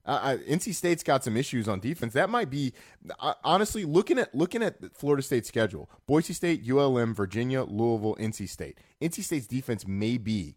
Uh, 0.06 0.20
I, 0.22 0.38
NC 0.38 0.74
State's 0.74 1.04
got 1.04 1.24
some 1.24 1.38
issues 1.38 1.68
on 1.70 1.80
defense. 1.80 2.14
That 2.14 2.30
might 2.30 2.50
be 2.50 2.74
uh, 3.20 3.36
honestly 3.44 3.86
looking 3.86 4.18
at 4.18 4.34
looking 4.34 4.64
at 4.64 4.96
Florida 4.96 5.22
State's 5.22 5.48
schedule: 5.48 5.92
Boise 6.08 6.34
State, 6.34 6.68
ULM, 6.68 7.14
Virginia, 7.14 7.64
Louisville, 7.64 8.16
NC 8.20 8.50
State. 8.50 8.80
NC 9.00 9.24
State's 9.24 9.46
defense 9.46 9.86
may 9.86 10.18
be 10.18 10.56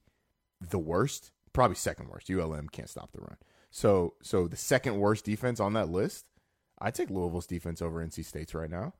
the 0.60 0.78
worst, 0.78 1.30
probably 1.52 1.76
second 1.76 2.08
worst. 2.08 2.30
ULM 2.30 2.68
can't 2.68 2.88
stop 2.88 3.12
the 3.12 3.20
run. 3.20 3.36
So, 3.70 4.14
so 4.22 4.46
the 4.46 4.56
second 4.56 4.98
worst 4.98 5.24
defense 5.24 5.58
on 5.58 5.72
that 5.72 5.88
list, 5.88 6.26
I 6.84 6.90
take 6.90 7.08
Louisville's 7.08 7.46
defense 7.46 7.80
over 7.80 8.04
NC 8.04 8.26
State's 8.26 8.54
right 8.54 8.68
now. 8.68 8.92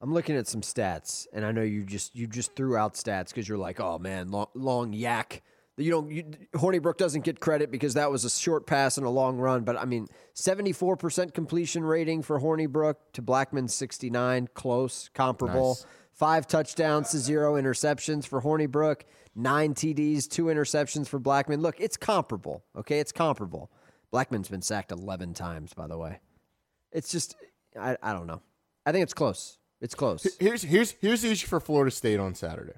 I'm 0.00 0.12
looking 0.12 0.34
at 0.34 0.48
some 0.48 0.60
stats, 0.60 1.28
and 1.32 1.44
I 1.44 1.52
know 1.52 1.62
you 1.62 1.84
just 1.84 2.16
you 2.16 2.26
just 2.26 2.56
threw 2.56 2.76
out 2.76 2.94
stats 2.94 3.28
because 3.28 3.48
you're 3.48 3.58
like, 3.58 3.78
oh 3.78 3.98
man, 3.98 4.30
long, 4.30 4.48
long 4.54 4.92
yak. 4.92 5.42
You 5.76 5.90
know, 5.92 6.08
you, 6.08 6.24
Hornibrook 6.54 6.96
doesn't 6.96 7.24
get 7.24 7.38
credit 7.38 7.70
because 7.70 7.94
that 7.94 8.10
was 8.10 8.24
a 8.24 8.30
short 8.30 8.66
pass 8.66 8.98
and 8.98 9.06
a 9.06 9.10
long 9.10 9.38
run, 9.38 9.62
but 9.62 9.76
I 9.76 9.84
mean, 9.84 10.08
74% 10.34 11.32
completion 11.32 11.84
rating 11.84 12.22
for 12.22 12.40
Hornibrook 12.40 12.96
to 13.14 13.22
Blackman 13.22 13.68
69, 13.68 14.48
close, 14.52 15.08
comparable. 15.14 15.68
Nice. 15.68 15.86
Five 16.12 16.46
touchdowns 16.46 17.10
to 17.12 17.18
zero 17.18 17.54
interceptions 17.54 18.26
for 18.26 18.42
Hornibrook, 18.42 19.02
nine 19.34 19.72
TDs, 19.72 20.28
two 20.28 20.46
interceptions 20.46 21.08
for 21.08 21.18
Blackman. 21.18 21.62
Look, 21.62 21.80
it's 21.80 21.96
comparable, 21.96 22.62
okay? 22.76 22.98
It's 22.98 23.12
comparable. 23.12 23.70
Blackman's 24.10 24.48
been 24.48 24.62
sacked 24.62 24.92
11 24.92 25.34
times, 25.34 25.72
by 25.72 25.86
the 25.86 25.98
way. 25.98 26.20
It's 26.92 27.10
just, 27.10 27.36
I, 27.78 27.96
I 28.02 28.12
don't 28.12 28.26
know. 28.26 28.42
I 28.84 28.92
think 28.92 29.02
it's 29.02 29.14
close. 29.14 29.58
It's 29.80 29.94
close. 29.94 30.26
Here's 30.38 30.62
here's 30.62 30.92
here's 31.00 31.22
the 31.22 31.30
issue 31.30 31.46
for 31.46 31.58
Florida 31.58 31.90
State 31.90 32.20
on 32.20 32.34
Saturday. 32.34 32.74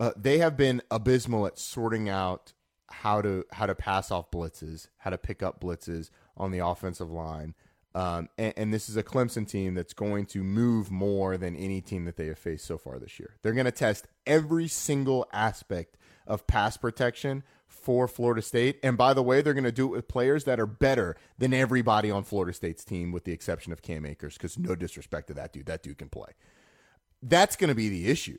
Uh, 0.00 0.12
they 0.16 0.38
have 0.38 0.56
been 0.56 0.82
abysmal 0.90 1.46
at 1.46 1.58
sorting 1.58 2.08
out 2.08 2.52
how 2.90 3.20
to 3.20 3.44
how 3.52 3.66
to 3.66 3.74
pass 3.74 4.10
off 4.10 4.30
blitzes, 4.30 4.88
how 4.98 5.10
to 5.10 5.18
pick 5.18 5.42
up 5.42 5.60
blitzes 5.60 6.10
on 6.36 6.52
the 6.52 6.58
offensive 6.58 7.10
line. 7.10 7.54
Um, 7.94 8.28
and, 8.36 8.52
and 8.58 8.74
this 8.74 8.90
is 8.90 8.96
a 8.96 9.02
Clemson 9.02 9.48
team 9.48 9.74
that's 9.74 9.94
going 9.94 10.26
to 10.26 10.42
move 10.42 10.90
more 10.90 11.38
than 11.38 11.56
any 11.56 11.80
team 11.80 12.04
that 12.04 12.16
they 12.16 12.26
have 12.26 12.38
faced 12.38 12.66
so 12.66 12.76
far 12.76 12.98
this 12.98 13.18
year. 13.18 13.36
They're 13.42 13.54
going 13.54 13.64
to 13.64 13.72
test 13.72 14.06
every 14.26 14.68
single 14.68 15.26
aspect 15.32 15.96
of 16.26 16.46
pass 16.46 16.76
protection 16.76 17.42
for 17.86 18.08
Florida 18.08 18.42
State. 18.42 18.80
And 18.82 18.98
by 18.98 19.14
the 19.14 19.22
way, 19.22 19.40
they're 19.40 19.54
going 19.54 19.62
to 19.62 19.70
do 19.70 19.86
it 19.86 19.90
with 19.90 20.08
players 20.08 20.42
that 20.42 20.58
are 20.58 20.66
better 20.66 21.14
than 21.38 21.54
everybody 21.54 22.10
on 22.10 22.24
Florida 22.24 22.52
State's 22.52 22.84
team, 22.84 23.12
with 23.12 23.22
the 23.22 23.30
exception 23.30 23.72
of 23.72 23.80
Cam 23.80 24.04
Akers, 24.04 24.34
because 24.34 24.58
no 24.58 24.74
disrespect 24.74 25.28
to 25.28 25.34
that 25.34 25.52
dude. 25.52 25.66
That 25.66 25.84
dude 25.84 25.98
can 25.98 26.08
play. 26.08 26.32
That's 27.22 27.54
going 27.54 27.68
to 27.68 27.76
be 27.76 27.88
the 27.88 28.08
issue. 28.10 28.38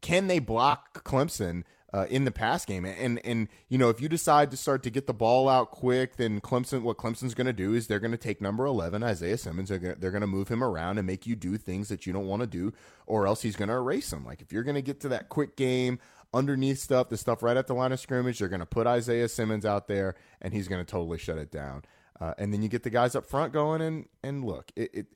Can 0.00 0.26
they 0.26 0.40
block 0.40 1.04
Clemson 1.04 1.62
uh, 1.94 2.06
in 2.10 2.24
the 2.24 2.32
pass 2.32 2.64
game? 2.64 2.84
And 2.84 3.24
and 3.24 3.46
you 3.68 3.78
know, 3.78 3.90
if 3.90 4.00
you 4.00 4.08
decide 4.08 4.50
to 4.50 4.56
start 4.56 4.82
to 4.82 4.90
get 4.90 5.06
the 5.06 5.14
ball 5.14 5.48
out 5.48 5.70
quick, 5.70 6.16
then 6.16 6.40
Clemson, 6.40 6.82
what 6.82 6.96
Clemson's 6.96 7.34
going 7.34 7.46
to 7.46 7.52
do 7.52 7.74
is 7.74 7.86
they're 7.86 8.00
going 8.00 8.10
to 8.10 8.16
take 8.18 8.40
number 8.40 8.66
eleven, 8.66 9.04
Isaiah 9.04 9.38
Simmons. 9.38 9.68
They're 9.68 9.78
going 9.78 9.96
they're 10.00 10.10
going 10.10 10.20
to 10.22 10.26
move 10.26 10.48
him 10.48 10.64
around 10.64 10.98
and 10.98 11.06
make 11.06 11.28
you 11.28 11.36
do 11.36 11.56
things 11.56 11.88
that 11.90 12.06
you 12.06 12.12
don't 12.12 12.26
want 12.26 12.40
to 12.40 12.48
do, 12.48 12.72
or 13.06 13.28
else 13.28 13.42
he's 13.42 13.54
going 13.54 13.68
to 13.68 13.76
erase 13.76 14.10
them. 14.10 14.24
Like 14.24 14.42
if 14.42 14.52
you're 14.52 14.64
going 14.64 14.74
to 14.74 14.82
get 14.82 14.98
to 15.02 15.08
that 15.10 15.28
quick 15.28 15.56
game 15.56 16.00
underneath 16.32 16.78
stuff, 16.78 17.08
the 17.08 17.16
stuff 17.16 17.42
right 17.42 17.56
at 17.56 17.66
the 17.66 17.74
line 17.74 17.92
of 17.92 18.00
scrimmage, 18.00 18.38
they're 18.38 18.48
going 18.48 18.60
to 18.60 18.66
put 18.66 18.86
Isaiah 18.86 19.28
Simmons 19.28 19.64
out 19.64 19.88
there, 19.88 20.14
and 20.40 20.54
he's 20.54 20.68
going 20.68 20.84
to 20.84 20.90
totally 20.90 21.18
shut 21.18 21.38
it 21.38 21.50
down. 21.50 21.82
Uh, 22.20 22.34
and 22.38 22.52
then 22.52 22.62
you 22.62 22.68
get 22.68 22.82
the 22.82 22.90
guys 22.90 23.14
up 23.14 23.24
front 23.24 23.52
going, 23.52 23.80
and 23.80 24.06
and 24.22 24.44
look, 24.44 24.70
it, 24.76 24.90
it 24.92 25.06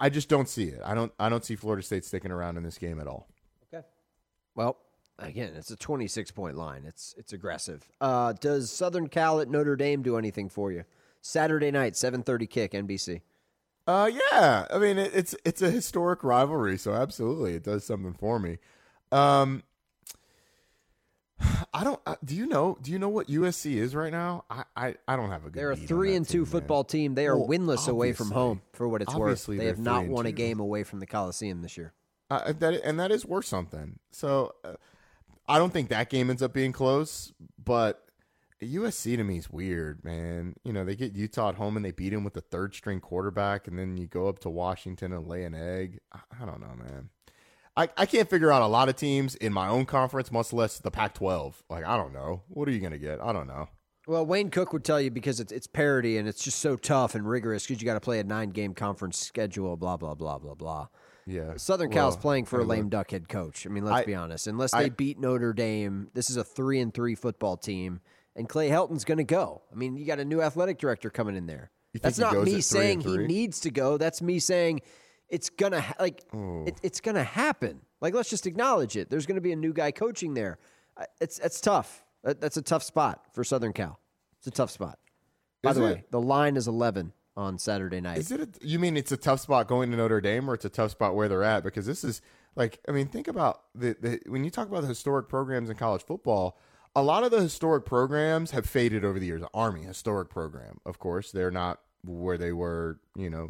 I 0.00 0.08
just 0.08 0.28
don't 0.28 0.48
see 0.48 0.64
it. 0.64 0.80
I 0.84 0.94
don't 0.94 1.12
I 1.18 1.28
don't 1.28 1.44
see 1.44 1.56
Florida 1.56 1.82
State 1.82 2.04
sticking 2.04 2.30
around 2.32 2.56
in 2.56 2.62
this 2.62 2.78
game 2.78 3.00
at 3.00 3.06
all. 3.06 3.28
Okay. 3.72 3.86
Well, 4.54 4.78
again, 5.18 5.52
it's 5.56 5.70
a 5.70 5.76
26 5.76 6.32
point 6.32 6.56
line. 6.56 6.84
It's 6.84 7.14
it's 7.16 7.32
aggressive. 7.32 7.88
Uh, 8.00 8.32
does 8.32 8.70
Southern 8.70 9.08
Cal 9.08 9.40
at 9.40 9.48
Notre 9.48 9.76
Dame 9.76 10.02
do 10.02 10.16
anything 10.16 10.48
for 10.48 10.72
you? 10.72 10.84
Saturday 11.20 11.70
night, 11.70 11.94
7:30 11.94 12.50
kick, 12.50 12.72
NBC. 12.72 13.22
Uh, 13.86 14.10
yeah. 14.12 14.66
I 14.70 14.78
mean, 14.78 14.98
it, 14.98 15.12
it's 15.14 15.34
it's 15.44 15.62
a 15.62 15.70
historic 15.70 16.24
rivalry, 16.24 16.76
so 16.76 16.92
absolutely, 16.92 17.54
it 17.54 17.62
does 17.62 17.84
something 17.84 18.14
for 18.14 18.38
me. 18.40 18.58
Um, 19.12 19.62
I 21.74 21.84
don't. 21.84 22.00
Uh, 22.06 22.16
do 22.24 22.34
you 22.34 22.46
know? 22.46 22.78
Do 22.80 22.90
you 22.92 22.98
know 22.98 23.08
what 23.08 23.28
USC 23.28 23.74
is 23.76 23.94
right 23.94 24.12
now? 24.12 24.44
I 24.48 24.64
I, 24.76 24.94
I 25.08 25.16
don't 25.16 25.30
have 25.30 25.42
a 25.44 25.50
good. 25.50 25.54
They're 25.60 25.72
a 25.72 25.76
three 25.76 26.14
and 26.14 26.26
two 26.26 26.44
team, 26.44 26.46
football 26.46 26.82
man. 26.82 26.86
team. 26.86 27.14
They 27.14 27.26
are 27.26 27.36
Well, 27.36 27.48
winless 27.48 27.88
away 27.88 28.12
from 28.12 28.30
home. 28.30 28.62
For 28.72 28.88
what 28.88 29.02
it's 29.02 29.14
worth, 29.14 29.46
they 29.46 29.66
have 29.66 29.78
not 29.78 30.06
won 30.06 30.26
a 30.26 30.32
game 30.32 30.60
away 30.60 30.84
from 30.84 31.00
the 31.00 31.06
Coliseum 31.06 31.62
this 31.62 31.76
year. 31.76 31.92
Uh, 32.30 32.52
that 32.52 32.74
and 32.84 32.98
that 32.98 33.10
is 33.10 33.26
worth 33.26 33.44
something. 33.44 33.98
So 34.10 34.54
uh, 34.64 34.74
I 35.46 35.58
don't 35.58 35.72
think 35.72 35.88
that 35.90 36.10
game 36.10 36.30
ends 36.30 36.42
up 36.42 36.52
being 36.52 36.72
close, 36.72 37.32
but 37.62 38.00
USC 38.62 39.16
to 39.16 39.24
me 39.24 39.36
is 39.38 39.50
weird, 39.50 40.04
man. 40.04 40.54
You 40.64 40.72
know, 40.72 40.84
they 40.84 40.96
get 40.96 41.14
Utah 41.14 41.50
at 41.50 41.56
home 41.56 41.76
and 41.76 41.84
they 41.84 41.90
beat 41.90 42.12
him 42.12 42.24
with 42.24 42.32
the 42.34 42.40
third 42.40 42.74
string 42.74 43.00
quarterback, 43.00 43.68
and 43.68 43.78
then 43.78 43.96
you 43.96 44.06
go 44.06 44.28
up 44.28 44.38
to 44.40 44.50
Washington 44.50 45.12
and 45.12 45.26
lay 45.26 45.44
an 45.44 45.54
egg. 45.54 46.00
I, 46.12 46.20
I 46.40 46.46
don't 46.46 46.60
know, 46.60 46.74
man. 46.76 47.10
I, 47.76 47.88
I 47.96 48.06
can't 48.06 48.30
figure 48.30 48.52
out 48.52 48.62
a 48.62 48.66
lot 48.66 48.88
of 48.88 48.96
teams 48.96 49.34
in 49.34 49.52
my 49.52 49.68
own 49.68 49.84
conference, 49.86 50.30
much 50.30 50.52
less 50.52 50.78
the 50.78 50.90
Pac 50.90 51.14
12. 51.14 51.64
Like, 51.68 51.84
I 51.84 51.96
don't 51.96 52.12
know. 52.12 52.42
What 52.48 52.68
are 52.68 52.70
you 52.70 52.78
going 52.80 52.92
to 52.92 52.98
get? 52.98 53.20
I 53.20 53.32
don't 53.32 53.48
know. 53.48 53.68
Well, 54.06 54.24
Wayne 54.26 54.50
Cook 54.50 54.72
would 54.72 54.84
tell 54.84 55.00
you 55.00 55.10
because 55.10 55.40
it's 55.40 55.50
it's 55.50 55.66
parity 55.66 56.18
and 56.18 56.28
it's 56.28 56.44
just 56.44 56.58
so 56.58 56.76
tough 56.76 57.14
and 57.14 57.26
rigorous 57.26 57.66
because 57.66 57.80
you 57.80 57.86
got 57.86 57.94
to 57.94 58.00
play 58.00 58.20
a 58.20 58.24
nine 58.24 58.50
game 58.50 58.74
conference 58.74 59.18
schedule. 59.18 59.78
Blah 59.78 59.96
blah 59.96 60.14
blah 60.14 60.38
blah 60.38 60.54
blah. 60.54 60.88
Yeah. 61.26 61.54
Southern 61.56 61.90
Cal's 61.90 62.14
Well, 62.16 62.20
playing 62.20 62.44
for 62.44 62.60
a 62.60 62.64
lame 62.64 62.90
duck 62.90 63.12
head 63.12 63.30
coach. 63.30 63.66
I 63.66 63.70
mean, 63.70 63.82
let's 63.82 64.02
I- 64.02 64.04
be 64.04 64.14
honest. 64.14 64.46
Unless 64.46 64.74
I- 64.74 64.82
they 64.84 64.88
beat 64.90 65.18
Notre 65.18 65.54
Dame, 65.54 66.08
this 66.12 66.28
is 66.28 66.36
a 66.36 66.44
three 66.44 66.80
and 66.80 66.92
three 66.92 67.14
football 67.14 67.56
team, 67.56 68.00
and 68.36 68.46
Clay 68.46 68.68
Helton's 68.68 69.06
going 69.06 69.16
to 69.18 69.24
go. 69.24 69.62
I 69.72 69.74
mean, 69.74 69.96
you 69.96 70.04
got 70.04 70.20
a 70.20 70.24
new 70.26 70.42
athletic 70.42 70.78
director 70.78 71.08
coming 71.08 71.34
in 71.34 71.46
there. 71.46 71.70
That's 72.02 72.18
not 72.18 72.34
me 72.34 72.52
three 72.52 72.60
saying 72.60 73.00
he 73.00 73.16
needs 73.16 73.60
to 73.60 73.70
go. 73.70 73.96
That's 73.96 74.20
me 74.20 74.38
saying 74.38 74.82
it's 75.34 75.50
gonna 75.50 75.80
ha- 75.80 75.94
like 75.98 76.22
Oh. 76.32 76.64
it, 76.66 76.76
it's 76.82 77.00
gonna 77.00 77.24
happen. 77.24 77.80
Like 78.00 78.14
let's 78.14 78.30
just 78.30 78.46
acknowledge 78.46 78.96
it. 78.96 79.10
There's 79.10 79.26
going 79.26 79.36
to 79.36 79.40
be 79.40 79.52
a 79.52 79.56
new 79.56 79.72
guy 79.72 79.90
coaching 79.90 80.34
there. 80.34 80.58
It's 81.20 81.38
it's 81.40 81.60
tough. 81.60 82.04
That's 82.22 82.56
a 82.56 82.62
tough 82.62 82.82
spot 82.82 83.24
for 83.34 83.44
Southern 83.44 83.72
Cal. 83.72 83.98
It's 84.38 84.46
a 84.46 84.50
tough 84.50 84.70
spot. 84.70 84.98
By 85.62 85.70
Is 85.70 85.76
the 85.76 85.82
it? 85.82 85.86
way, 85.86 86.04
the 86.10 86.20
line 86.20 86.56
is 86.56 86.68
11 86.68 87.12
on 87.36 87.58
Saturday 87.58 88.00
night. 88.00 88.18
Is 88.18 88.30
it? 88.30 88.40
A, 88.40 88.48
you 88.66 88.78
mean 88.78 88.96
it's 88.96 89.10
a 89.12 89.16
tough 89.16 89.40
spot 89.40 89.66
going 89.68 89.90
to 89.90 89.96
Notre 89.96 90.20
Dame, 90.20 90.48
or 90.50 90.54
it's 90.54 90.64
a 90.66 90.68
tough 90.70 90.90
spot 90.92 91.14
where 91.14 91.28
they're 91.28 91.42
at? 91.42 91.64
Because 91.64 91.86
this 91.86 92.04
is 92.04 92.20
like, 92.56 92.78
I 92.88 92.92
mean, 92.92 93.06
think 93.08 93.26
about 93.26 93.62
the, 93.74 93.96
the 94.00 94.20
when 94.26 94.44
you 94.44 94.50
talk 94.50 94.68
about 94.68 94.82
the 94.82 94.88
historic 94.88 95.28
programs 95.28 95.70
in 95.70 95.76
college 95.76 96.02
football. 96.04 96.58
A 96.96 97.02
lot 97.02 97.24
of 97.24 97.30
the 97.32 97.40
historic 97.40 97.84
programs 97.86 98.52
have 98.52 98.66
faded 98.66 99.04
over 99.04 99.18
the 99.18 99.26
years. 99.26 99.42
Army 99.54 99.82
historic 99.82 100.28
program, 100.30 100.78
of 100.86 100.98
course, 101.00 101.32
they're 101.32 101.50
not 101.50 101.80
where 102.04 102.36
they 102.38 102.52
were. 102.52 103.00
You 103.16 103.30
know, 103.30 103.44
uh, 103.44 103.48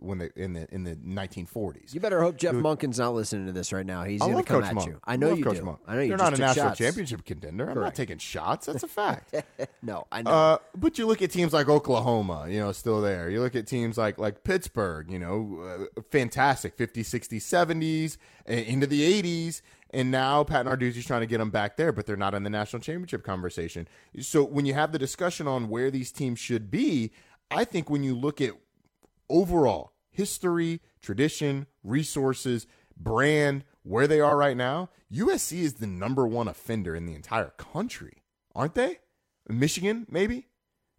when 0.00 0.18
they 0.18 0.30
in 0.36 0.52
the 0.52 0.66
in 0.74 0.84
the 0.84 0.96
1940s. 0.96 1.94
You 1.94 2.00
better 2.00 2.20
hope 2.22 2.36
Jeff 2.36 2.54
Monken's 2.54 2.98
not 2.98 3.14
listening 3.14 3.46
to 3.46 3.52
this 3.52 3.72
right 3.72 3.86
now. 3.86 4.04
He's 4.04 4.22
I 4.22 4.26
going 4.30 4.38
to 4.38 4.42
come 4.44 4.60
Coach 4.60 4.68
at 4.68 4.74
Monk. 4.74 4.88
you. 4.88 5.00
I 5.04 5.16
know 5.16 5.28
love 5.30 5.38
you 5.38 5.44
Coach 5.44 5.56
do. 5.58 5.64
Monk. 5.64 5.78
I 5.86 5.94
know 5.94 6.00
you 6.02 6.08
They're 6.08 6.16
not 6.16 6.34
a 6.34 6.38
national 6.38 6.66
shots. 6.68 6.78
championship 6.78 7.24
contender. 7.24 7.68
I'm 7.70 7.80
not 7.80 7.94
taking 7.94 8.18
shots. 8.18 8.66
That's 8.66 8.82
a 8.82 8.88
fact. 8.88 9.34
no, 9.82 10.06
I 10.12 10.22
know. 10.22 10.30
Uh, 10.30 10.58
but 10.76 10.98
you 10.98 11.06
look 11.06 11.22
at 11.22 11.30
teams 11.30 11.52
like 11.52 11.68
Oklahoma, 11.68 12.46
you 12.48 12.60
know, 12.60 12.72
still 12.72 13.00
there. 13.00 13.30
You 13.30 13.40
look 13.40 13.56
at 13.56 13.66
teams 13.66 13.98
like 13.98 14.18
like 14.18 14.44
Pittsburgh, 14.44 15.10
you 15.10 15.18
know, 15.18 15.88
uh, 15.96 16.00
fantastic 16.10 16.76
50s, 16.76 17.00
60s, 17.00 17.38
70s, 17.42 18.16
into 18.46 18.86
the 18.86 19.22
80s. 19.22 19.62
And 19.90 20.10
now 20.10 20.44
Pat 20.44 20.66
Narduzzi's 20.66 21.06
trying 21.06 21.22
to 21.22 21.26
get 21.26 21.38
them 21.38 21.50
back 21.50 21.76
there, 21.78 21.92
but 21.92 22.04
they're 22.04 22.16
not 22.16 22.34
in 22.34 22.42
the 22.42 22.50
national 22.50 22.80
championship 22.82 23.24
conversation. 23.24 23.88
So 24.20 24.44
when 24.44 24.66
you 24.66 24.74
have 24.74 24.92
the 24.92 24.98
discussion 24.98 25.48
on 25.48 25.70
where 25.70 25.90
these 25.90 26.12
teams 26.12 26.38
should 26.38 26.70
be, 26.70 27.10
I 27.50 27.64
think 27.64 27.88
when 27.88 28.02
you 28.04 28.14
look 28.14 28.42
at 28.42 28.50
overall 29.30 29.92
history, 30.10 30.80
tradition, 31.00 31.66
resources, 31.84 32.66
brand, 32.96 33.64
where 33.82 34.06
they 34.06 34.20
are 34.20 34.36
right 34.36 34.56
now, 34.56 34.90
USC 35.12 35.58
is 35.60 35.74
the 35.74 35.86
number 35.86 36.26
one 36.26 36.48
offender 36.48 36.94
in 36.96 37.06
the 37.06 37.14
entire 37.14 37.50
country, 37.56 38.22
aren't 38.54 38.74
they? 38.74 38.98
Michigan, 39.48 40.06
maybe, 40.10 40.46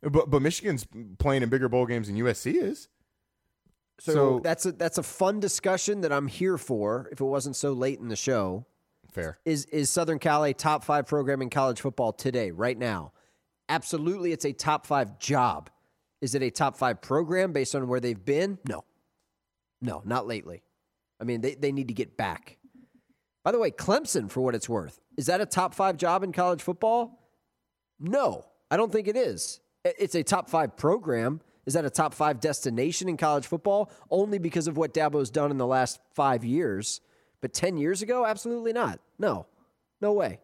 but 0.01 0.29
but 0.29 0.41
Michigan's 0.41 0.87
playing 1.19 1.43
in 1.43 1.49
bigger 1.49 1.69
bowl 1.69 1.85
games 1.85 2.07
than 2.07 2.15
USC 2.17 2.55
is. 2.55 2.87
So, 3.99 4.13
So- 4.13 4.39
that's 4.43 4.65
a 4.65 4.71
that's 4.71 4.97
a 4.97 5.03
fun 5.03 5.39
discussion 5.39 6.01
that 6.01 6.11
I'm 6.11 6.27
here 6.27 6.57
for. 6.57 7.09
If 7.11 7.19
it 7.19 7.25
wasn't 7.25 7.55
so 7.55 7.73
late 7.73 7.99
in 7.99 8.07
the 8.07 8.15
show, 8.15 8.65
Fair. 9.11 9.37
is 9.45 9.65
is 9.65 9.89
Southern 9.89 10.17
Cal 10.19 10.43
a 10.45 10.53
top 10.53 10.83
five 10.83 11.05
program 11.05 11.41
in 11.41 11.49
college 11.49 11.81
football 11.81 12.13
today, 12.13 12.51
right 12.51 12.77
now? 12.77 13.11
Absolutely, 13.67 14.31
it's 14.31 14.45
a 14.45 14.53
top 14.53 14.85
five 14.87 15.19
job. 15.19 15.69
Is 16.21 16.35
it 16.35 16.43
a 16.43 16.49
top 16.49 16.77
five 16.77 17.01
program 17.01 17.53
based 17.53 17.75
on 17.75 17.87
where 17.87 17.99
they've 17.99 18.23
been? 18.23 18.57
No, 18.67 18.83
no, 19.81 20.01
not 20.05 20.27
lately. 20.27 20.63
I 21.19 21.23
mean, 21.23 21.41
they 21.41 21.55
they 21.55 21.71
need 21.71 21.87
to 21.87 21.93
get 21.93 22.17
back. 22.17 22.57
By 23.43 23.51
the 23.51 23.59
way, 23.59 23.71
Clemson, 23.71 24.29
for 24.29 24.41
what 24.41 24.55
it's 24.55 24.67
worth, 24.67 24.99
is 25.17 25.27
that 25.27 25.41
a 25.41 25.45
top 25.45 25.73
five 25.73 25.97
job 25.97 26.23
in 26.23 26.31
college 26.31 26.61
football? 26.61 27.19
No, 27.99 28.45
I 28.69 28.77
don't 28.77 28.91
think 28.91 29.07
it 29.07 29.17
is. 29.17 29.59
It's 29.83 30.15
a 30.15 30.23
top 30.23 30.49
five 30.49 30.75
program. 30.75 31.41
Is 31.65 31.73
that 31.73 31.85
a 31.85 31.89
top 31.89 32.13
five 32.13 32.39
destination 32.39 33.07
in 33.07 33.17
college 33.17 33.47
football? 33.47 33.91
Only 34.09 34.39
because 34.39 34.67
of 34.67 34.77
what 34.77 34.93
Dabo's 34.93 35.29
done 35.29 35.51
in 35.51 35.57
the 35.57 35.67
last 35.67 35.99
five 36.15 36.43
years. 36.43 37.01
But 37.41 37.53
10 37.53 37.77
years 37.77 38.01
ago, 38.01 38.25
absolutely 38.25 38.73
not. 38.73 38.99
No, 39.17 39.45
no 40.01 40.13
way. 40.13 40.39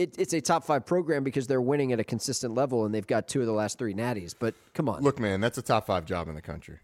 It, 0.00 0.14
it's 0.18 0.32
a 0.32 0.40
top 0.40 0.64
five 0.64 0.86
program 0.86 1.24
because 1.24 1.46
they're 1.46 1.60
winning 1.60 1.92
at 1.92 2.00
a 2.00 2.04
consistent 2.04 2.54
level 2.54 2.86
and 2.86 2.94
they've 2.94 3.06
got 3.06 3.28
two 3.28 3.40
of 3.40 3.46
the 3.46 3.52
last 3.52 3.76
three 3.78 3.92
natties. 3.92 4.34
But 4.38 4.54
come 4.72 4.88
on. 4.88 5.02
Look, 5.02 5.18
man, 5.18 5.40
that's 5.42 5.58
a 5.58 5.62
top 5.62 5.86
five 5.86 6.06
job 6.06 6.26
in 6.28 6.34
the 6.34 6.40
country 6.40 6.78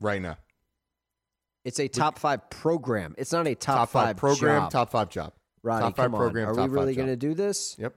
right 0.00 0.20
now. 0.20 0.36
It's 1.64 1.78
a 1.78 1.86
top 1.86 2.18
five 2.18 2.50
program. 2.50 3.14
It's 3.16 3.32
not 3.32 3.46
a 3.46 3.54
top, 3.54 3.76
Top 3.76 3.90
five 3.90 4.16
program, 4.16 4.62
job. 4.62 4.70
top 4.72 4.90
five 4.90 5.08
job. 5.08 5.34
Rodney, 5.62 5.82
top 5.88 5.96
five 5.96 6.04
come 6.06 6.14
on. 6.16 6.20
program, 6.20 6.48
Are 6.48 6.54
we 6.54 6.68
really 6.68 6.94
going 6.96 7.08
to 7.08 7.16
do 7.16 7.34
this? 7.34 7.76
Yep. 7.78 7.94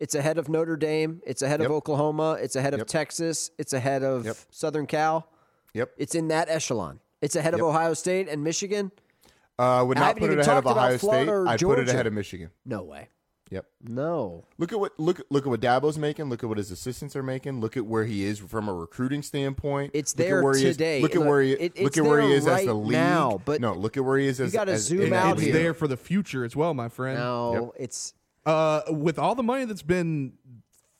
It's 0.00 0.14
ahead 0.14 0.36
of 0.36 0.48
Notre 0.50 0.76
Dame. 0.76 1.22
It's 1.26 1.40
ahead 1.40 1.60
Yep. 1.60 1.70
of 1.70 1.76
Oklahoma. 1.76 2.38
It's 2.40 2.56
ahead 2.56 2.74
of 2.74 2.80
Yep. 2.80 2.86
Texas. 2.88 3.50
It's 3.58 3.72
ahead 3.72 4.02
of 4.02 4.26
Yep. 4.26 4.36
Southern 4.50 4.86
Cal. 4.86 5.28
Yep. 5.72 5.92
It's 5.96 6.14
in 6.14 6.28
that 6.28 6.50
echelon. 6.50 7.00
It's 7.22 7.36
ahead 7.36 7.54
of. 7.54 7.60
Ohio 7.62 7.94
State 7.94 8.28
and 8.28 8.44
Michigan. 8.44 8.92
Uh, 9.58 9.82
would 9.88 9.96
I 9.96 10.00
not 10.00 10.16
put 10.18 10.30
it 10.30 10.38
ahead 10.38 10.58
of 10.58 10.66
Ohio 10.66 10.98
State. 10.98 11.28
I'd 11.30 11.60
put 11.60 11.78
it 11.78 11.88
ahead 11.88 12.06
of 12.06 12.12
Michigan. 12.12 12.50
No 12.66 12.82
way. 12.82 13.08
Yep. 13.50 13.64
No. 13.88 14.44
Look 14.58 14.72
at 14.72 14.80
what 14.80 14.98
look 14.98 15.20
look 15.30 15.46
at 15.46 15.48
what 15.48 15.60
Dabo's 15.60 15.96
making. 15.98 16.28
Look 16.28 16.42
at 16.42 16.48
what 16.48 16.58
his 16.58 16.72
assistants 16.72 17.14
are 17.14 17.22
making. 17.22 17.60
Look 17.60 17.76
at 17.76 17.86
where 17.86 18.04
he 18.04 18.24
is 18.24 18.40
from 18.40 18.68
a 18.68 18.74
recruiting 18.74 19.22
standpoint. 19.22 19.92
It's 19.94 20.16
look 20.18 20.26
there 20.26 20.38
at 20.38 20.44
where 20.44 20.56
He 20.56 20.64
today. 20.64 20.96
is, 20.96 21.02
look 21.02 21.12
at 21.14 21.18
Look, 21.18 21.28
where 21.28 21.42
he 21.42 21.52
it- 21.52 21.80
look 21.80 21.96
at 21.96 22.02
where 22.04 22.20
he 22.22 22.28
there 22.28 22.36
is 22.38 22.46
as 22.48 22.64
the 22.64 22.74
league. 22.74 22.90
now, 22.92 23.40
but 23.44 23.60
no, 23.60 23.72
look 23.74 23.96
at 23.96 24.04
where 24.04 24.18
he 24.18 24.26
is 24.26 24.40
as 24.40 24.52
you 24.52 24.58
gotta 24.58 24.76
zoom 24.78 25.02
in 25.02 25.10
the 25.10 25.16
out 25.16 25.34
it's 25.36 25.44
league. 25.44 25.52
there 25.52 25.74
for 25.74 25.86
the 25.86 25.96
future 25.96 26.44
as 26.44 26.56
well, 26.56 26.74
my 26.74 26.88
friend. 26.88 27.18
No, 27.20 27.72
it's 27.78 28.14
uh, 28.46 28.82
with 28.88 29.18
all 29.18 29.34
the 29.36 29.42
money 29.44 29.64
that's 29.64 29.82
been 29.82 30.32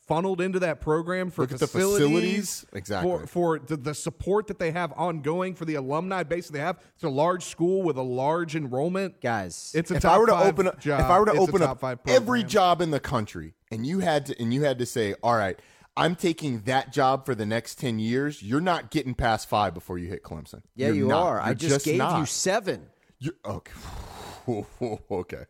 funneled 0.07 0.41
into 0.41 0.59
that 0.61 0.81
program 0.81 1.31
for 1.31 1.43
Look 1.43 1.51
the 1.51 1.59
facilities, 1.59 1.99
facilities. 1.99 2.67
Exactly. 2.73 3.11
for 3.11 3.27
for 3.27 3.59
the, 3.59 3.77
the 3.77 3.95
support 3.95 4.47
that 4.47 4.59
they 4.59 4.71
have 4.71 4.93
ongoing 4.97 5.55
for 5.55 5.65
the 5.65 5.75
alumni 5.75 6.23
base 6.23 6.47
that 6.47 6.53
they 6.53 6.61
have. 6.61 6.79
It's 6.95 7.05
a 7.05 7.09
large 7.09 7.45
school 7.45 7.83
with 7.83 7.97
a 7.97 8.03
large 8.03 8.55
enrollment, 8.57 9.21
guys. 9.21 9.73
It's 9.75 9.91
a 9.91 9.97
if 9.97 10.03
top 10.03 10.15
I 10.15 10.19
were 10.19 10.27
to 10.27 10.33
five 10.33 10.47
open 10.47 10.69
up, 10.69 10.81
job. 10.81 11.01
if 11.01 11.07
I 11.07 11.19
were 11.19 11.27
to 11.27 11.33
open 11.33 11.63
up 11.63 11.83
every 12.07 12.43
job 12.45 12.81
in 12.81 12.91
the 12.91 13.01
country, 13.01 13.55
and 13.71 13.87
you 13.87 14.01
had 14.01 14.27
to, 14.27 14.41
and 14.41 14.53
you 14.55 14.63
had 14.63 14.79
to 14.79 14.87
say, 14.87 15.15
all 15.23 15.35
right, 15.37 15.59
I'm 15.97 16.15
taking 16.15 16.61
that 16.63 16.93
job 16.93 17.27
for 17.27 17.35
the 17.35 17.47
next 17.47 17.77
ten 17.77 17.99
years. 17.99 18.43
You're 18.43 18.61
not 18.61 18.91
getting 18.91 19.15
past 19.15 19.49
five 19.49 19.75
before 19.75 19.99
you 19.99 20.09
hit 20.09 20.23
Clemson. 20.23 20.63
yeah, 20.75 20.89
You're 20.89 20.97
you 20.97 21.09
not. 21.09 21.23
are. 21.23 21.41
I 21.41 21.47
You're 21.49 21.55
just, 21.55 21.85
gave 21.85 21.99
not. 21.99 22.19
you 22.21 22.27
seven. 22.27 22.87
You're, 23.19 23.35
okay. 23.45 23.73
okay. 25.11 25.45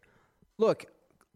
Look, 0.59 0.87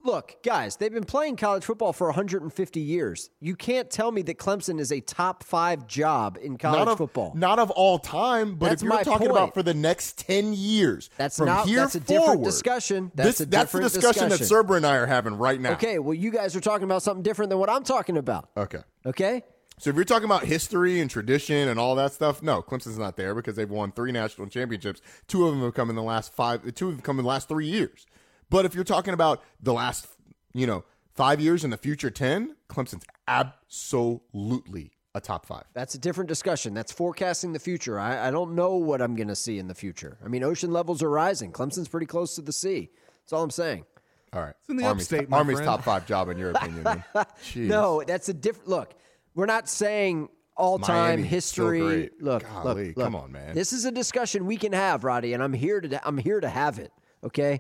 look, 0.05 0.43
guys, 0.43 0.77
they've 0.77 0.93
been 0.93 1.05
playing 1.05 1.37
college 1.37 1.65
football 1.65 1.93
for 1.93 2.07
150 2.09 2.81
years. 2.81 3.31
You 3.41 3.57
can't 3.57 3.91
tell 3.91 4.11
me 4.13 4.23
that 4.23 4.39
Clemson 4.39 4.81
is 4.81 4.93
a 4.93 5.01
top 5.01 5.45
five 5.45 5.87
job 5.87 6.39
in 6.41 6.57
college 6.59 6.79
not 6.79 6.89
of, 6.89 6.99
football. 6.99 7.33
Not 7.35 7.59
of 7.59 7.71
all 7.71 7.99
time, 7.99 8.57
but 8.57 8.71
That's 8.71 8.83
if 8.83 8.89
you're 8.89 8.99
talking 8.99 9.29
point. 9.29 9.31
about 9.31 9.55
for 9.55 9.63
the 9.63 9.75
next 9.75 10.19
ten 10.19 10.53
years, 10.53 11.11
That's 11.17 11.37
from 11.37 11.47
not- 11.47 11.67
here 11.67 11.81
that's 11.81 11.95
a 11.95 12.01
different 12.01 12.45
discussion. 12.45 13.13
That's 13.15 13.39
this, 13.39 13.41
a 13.41 13.47
that's 13.47 13.73
the 13.73 13.81
discussion, 13.81 14.29
discussion. 14.29 14.59
that 14.59 14.67
Serber 14.69 14.77
and 14.77 14.87
I 14.87 14.97
are 14.97 15.07
having 15.07 15.35
right 15.35 15.61
now. 15.61 15.73
Okay, 15.73 15.99
well, 15.99 16.15
you 16.15 16.31
guys 16.31 16.57
are 16.57 16.61
talking 16.61 16.85
about 16.85 17.03
something 17.03 17.23
different 17.23 17.51
than 17.51 17.59
what 17.59 17.71
I'm 17.71 17.85
talking 17.85 18.17
about. 18.17 18.51
Okay. 18.57 18.81
Okay? 19.07 19.43
So 19.79 19.89
if 19.89 19.97
you're 19.97 20.05
talking 20.05 20.27
about 20.27 20.45
history 20.45 21.01
and 21.01 21.11
tradition 21.11 21.69
and 21.69 21.81
all 21.81 21.95
that 21.95 22.13
stuff, 22.13 22.43
no, 22.43 22.61
Clemson's 22.61 22.99
not 22.99 23.17
there 23.17 23.35
because 23.35 23.57
they've 23.57 23.71
won 23.71 23.93
three 23.93 24.13
national 24.13 24.49
championships. 24.49 25.01
Two 25.27 25.47
of 25.47 25.55
them 25.55 25.63
have 25.63 25.73
come 25.73 25.89
in 25.89 25.97
the 25.97 26.03
last 26.03 26.35
five. 26.35 26.63
Two 26.75 26.89
of 26.89 26.97
them 26.97 27.01
come 27.01 27.19
in 27.19 27.25
the 27.25 27.29
last 27.31 27.49
three 27.49 27.67
years. 27.67 28.07
But 28.51 28.65
if 28.67 28.75
you're 28.75 28.85
talking 28.85 29.15
about 29.15 29.43
the 29.63 29.73
last, 29.73 30.07
you 30.53 30.67
know, 30.67 30.85
five 31.15 31.41
years 31.41 31.65
and 31.65 31.73
the 31.73 31.77
future 31.77 32.11
ten, 32.11 32.57
Clemson's 32.69 33.05
absolutely 33.27 34.93
a 35.15 35.21
top 35.21 35.47
five. 35.47 35.65
That's 35.75 35.95
a 35.95 35.99
different 35.99 36.29
discussion. 36.29 36.75
That's 36.75 36.93
forecasting 36.93 37.53
the 37.53 37.59
future. 37.59 37.99
I, 37.99 38.29
I 38.29 38.31
don't 38.31 38.55
know 38.55 38.75
what 38.77 39.01
I'm 39.03 39.17
going 39.17 39.29
to 39.29 39.37
see 39.37 39.59
in 39.59 39.67
the 39.69 39.75
future. 39.75 40.19
I 40.25 40.29
mean, 40.29 40.45
ocean 40.45 40.73
levels 40.73 41.03
are 41.03 41.11
rising. 41.11 41.53
Clemson's 41.53 41.89
pretty 41.89 42.07
close 42.07 42.35
to 42.37 42.43
the 42.43 42.53
sea. 42.53 42.91
That's 43.23 43.33
all 43.33 43.43
I'm 43.43 43.51
saying. 43.51 43.85
All 44.33 44.41
right, 44.41 44.55
It's 44.61 44.69
in 44.69 44.77
the 44.77 44.85
Army's, 44.85 45.13
upstate, 45.13 45.29
my 45.29 45.39
Army's 45.39 45.57
friend. 45.57 45.67
top 45.67 45.83
five 45.83 46.07
job 46.07 46.29
in 46.29 46.39
your 46.39 46.51
opinion. 46.53 47.03
No, 47.57 48.05
that's 48.07 48.29
a 48.29 48.35
different 48.35 48.69
look. 48.69 48.95
We're 49.35 49.47
not 49.47 49.69
saying 49.69 50.29
all 50.57 50.79
time 50.79 51.25
history. 51.25 52.11
Look, 52.21 52.45
Golly, 52.45 52.89
look, 52.89 52.97
look. 52.97 53.05
come 53.07 53.17
on, 53.17 53.33
man. 53.33 53.57
This 53.57 53.73
is 53.73 53.87
a 53.87 53.91
discussion 53.91 54.47
we 54.47 54.57
can 54.57 54.73
have, 54.73 55.03
Roddy, 55.03 55.33
and 55.33 55.43
I'm 55.43 55.53
here 55.53 55.81
to 55.81 56.07
I'm 56.07 56.17
here 56.17 56.39
to 56.39 56.49
have 56.49 56.79
it. 56.79 56.93
Okay, 57.25 57.59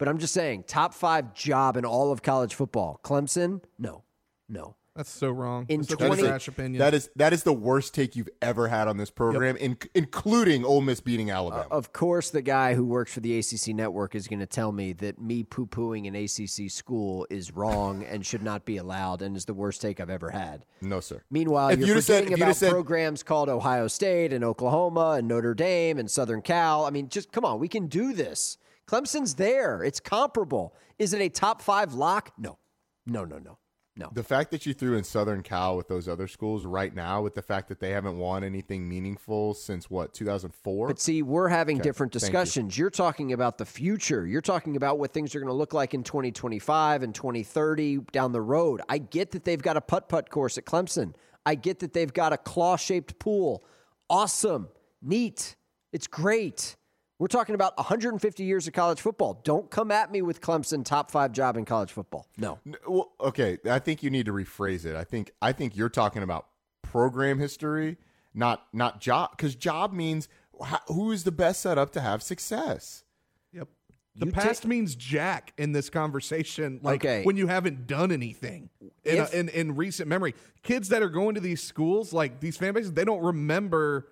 but 0.00 0.08
I'm 0.08 0.18
just 0.18 0.32
saying, 0.34 0.64
top 0.66 0.94
five 0.94 1.34
job 1.34 1.76
in 1.76 1.84
all 1.84 2.10
of 2.10 2.22
college 2.22 2.54
football. 2.54 2.98
Clemson, 3.04 3.62
no, 3.78 4.02
no. 4.48 4.74
That's 4.96 5.08
so 5.10 5.30
wrong. 5.30 5.66
In 5.68 5.82
That's 5.82 5.94
20 5.94 6.22
a 6.22 6.26
trash 6.26 6.48
opinion. 6.48 6.78
That 6.80 6.94
is 6.94 7.08
that 7.14 7.32
is 7.32 7.44
the 7.44 7.52
worst 7.52 7.94
take 7.94 8.16
you've 8.16 8.28
ever 8.42 8.66
had 8.66 8.88
on 8.88 8.96
this 8.96 9.08
program, 9.08 9.56
in, 9.56 9.78
including 9.94 10.64
Ole 10.64 10.80
Miss 10.80 11.00
beating 11.00 11.30
Alabama. 11.30 11.64
Uh, 11.70 11.74
of 11.76 11.92
course, 11.92 12.30
the 12.30 12.42
guy 12.42 12.74
who 12.74 12.84
works 12.84 13.12
for 13.14 13.20
the 13.20 13.38
ACC 13.38 13.68
network 13.68 14.14
is 14.16 14.26
going 14.26 14.40
to 14.40 14.46
tell 14.46 14.72
me 14.72 14.92
that 14.94 15.20
me 15.20 15.44
poo 15.44 15.66
pooing 15.66 16.08
an 16.08 16.16
ACC 16.16 16.70
school 16.70 17.24
is 17.30 17.52
wrong 17.54 18.02
and 18.02 18.26
should 18.26 18.42
not 18.42 18.64
be 18.64 18.78
allowed 18.78 19.22
and 19.22 19.36
is 19.36 19.44
the 19.44 19.54
worst 19.54 19.80
take 19.80 20.00
I've 20.00 20.10
ever 20.10 20.30
had. 20.30 20.64
no, 20.82 20.98
sir. 20.98 21.22
Meanwhile, 21.30 21.68
If 21.70 21.78
you're 21.78 21.88
you'd 21.88 21.94
have 21.94 22.04
said- 22.04 22.14
forgetting 22.24 22.32
if 22.32 22.38
about 22.38 22.46
have 22.48 22.56
said- 22.56 22.70
programs 22.72 23.22
called 23.22 23.48
Ohio 23.48 23.86
State 23.86 24.32
and 24.32 24.42
Oklahoma 24.42 25.14
and 25.18 25.28
Notre 25.28 25.54
Dame 25.54 25.98
and 25.98 26.10
Southern 26.10 26.42
Cal. 26.42 26.84
I 26.84 26.90
mean, 26.90 27.08
just 27.08 27.30
come 27.30 27.44
on, 27.44 27.60
we 27.60 27.68
can 27.68 27.86
do 27.86 28.12
this. 28.12 28.58
Clemson's 28.90 29.34
there. 29.36 29.84
It's 29.84 30.00
comparable. 30.00 30.74
Is 30.98 31.12
it 31.14 31.20
a 31.20 31.28
top 31.28 31.62
five 31.62 31.94
lock? 31.94 32.32
No, 32.36 32.58
no, 33.06 33.24
no, 33.24 33.38
no, 33.38 33.58
no. 33.96 34.10
The 34.12 34.24
fact 34.24 34.50
that 34.50 34.66
you 34.66 34.74
threw 34.74 34.96
in 34.96 35.04
Southern 35.04 35.44
Cal 35.44 35.76
with 35.76 35.86
those 35.86 36.08
other 36.08 36.26
schools 36.26 36.66
right 36.66 36.92
now, 36.92 37.22
with 37.22 37.34
the 37.36 37.42
fact 37.42 37.68
that 37.68 37.78
they 37.78 37.90
haven't 37.90 38.18
won 38.18 38.42
anything 38.42 38.88
meaningful 38.88 39.54
since 39.54 39.88
what 39.88 40.12
2004. 40.12 40.88
But 40.88 40.98
see, 40.98 41.22
we're 41.22 41.46
having 41.48 41.76
Okay, 41.76 41.84
different 41.84 42.12
thank 42.12 42.22
you. 42.22 42.26
discussions. 42.30 42.76
You're 42.76 42.90
talking 42.90 43.32
about 43.32 43.58
the 43.58 43.64
future. 43.64 44.26
You're 44.26 44.40
talking 44.40 44.74
about 44.74 44.98
what 44.98 45.12
things 45.12 45.36
are 45.36 45.38
going 45.38 45.46
to 45.52 45.54
look 45.54 45.72
like 45.72 45.94
in 45.94 46.02
2025 46.02 47.04
and 47.04 47.14
2030 47.14 47.98
down 48.10 48.32
the 48.32 48.42
road. 48.42 48.80
I 48.88 48.98
get 48.98 49.30
that 49.30 49.44
they've 49.44 49.62
got 49.62 49.76
a 49.76 49.80
putt 49.80 50.08
putt 50.08 50.30
course 50.30 50.58
at 50.58 50.64
Clemson. 50.64 51.14
I 51.46 51.54
get 51.54 51.78
that 51.78 51.92
they've 51.92 52.12
got 52.12 52.32
a 52.32 52.38
claw 52.38 52.76
shaped 52.76 53.20
pool. 53.20 53.64
Awesome. 54.10 54.68
Neat. 55.00 55.54
It's 55.92 56.08
great. 56.08 56.76
We're 57.20 57.26
talking 57.26 57.54
about 57.54 57.76
150 57.76 58.44
years 58.44 58.66
of 58.66 58.72
college 58.72 58.98
football. 58.98 59.42
Don't 59.44 59.70
come 59.70 59.90
at 59.90 60.10
me 60.10 60.22
with 60.22 60.40
Clemson 60.40 60.82
top 60.86 61.10
five 61.10 61.32
job 61.32 61.58
in 61.58 61.66
college 61.66 61.92
football. 61.92 62.26
No. 62.38 62.58
Well, 62.88 63.12
okay, 63.20 63.58
I 63.70 63.78
think 63.78 64.02
you 64.02 64.08
need 64.08 64.24
to 64.24 64.32
rephrase 64.32 64.86
it. 64.86 64.96
I 64.96 65.04
think 65.04 65.30
I 65.42 65.52
think 65.52 65.76
you're 65.76 65.90
talking 65.90 66.22
about 66.22 66.46
program 66.80 67.38
history, 67.38 67.98
not 68.32 68.66
not 68.72 69.02
job, 69.02 69.32
because 69.36 69.54
job 69.54 69.92
means 69.92 70.28
how, 70.64 70.80
who 70.88 71.12
is 71.12 71.24
the 71.24 71.30
best 71.30 71.60
set 71.60 71.76
up 71.76 71.92
to 71.92 72.00
have 72.00 72.22
success. 72.22 73.04
Yep. 73.52 73.68
The 74.16 74.24
You 74.26 74.32
past 74.32 74.62
take- 74.62 74.70
means 74.70 74.94
jack 74.94 75.52
in 75.58 75.72
this 75.72 75.90
conversation. 75.90 76.80
Like 76.82 77.04
Okay. 77.04 77.22
when 77.24 77.36
you 77.36 77.48
haven't 77.48 77.86
done 77.86 78.12
anything 78.12 78.70
in, 79.04 79.18
If- 79.18 79.34
in 79.34 79.50
in 79.50 79.76
recent 79.76 80.08
memory. 80.08 80.34
Kids 80.62 80.88
that 80.88 81.02
are 81.02 81.10
going 81.10 81.34
to 81.34 81.40
these 81.42 81.62
schools, 81.62 82.14
like 82.14 82.40
these 82.40 82.56
fan 82.56 82.72
bases, 82.72 82.94
they 82.94 83.04
don't 83.04 83.22
remember 83.22 84.08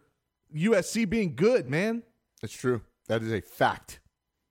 USC 0.54 1.08
being 1.08 1.34
good, 1.34 1.70
man. 1.70 2.02
It's 2.42 2.52
true. 2.52 2.82
That 3.08 3.22
is 3.22 3.32
a 3.32 3.40
fact. 3.40 4.00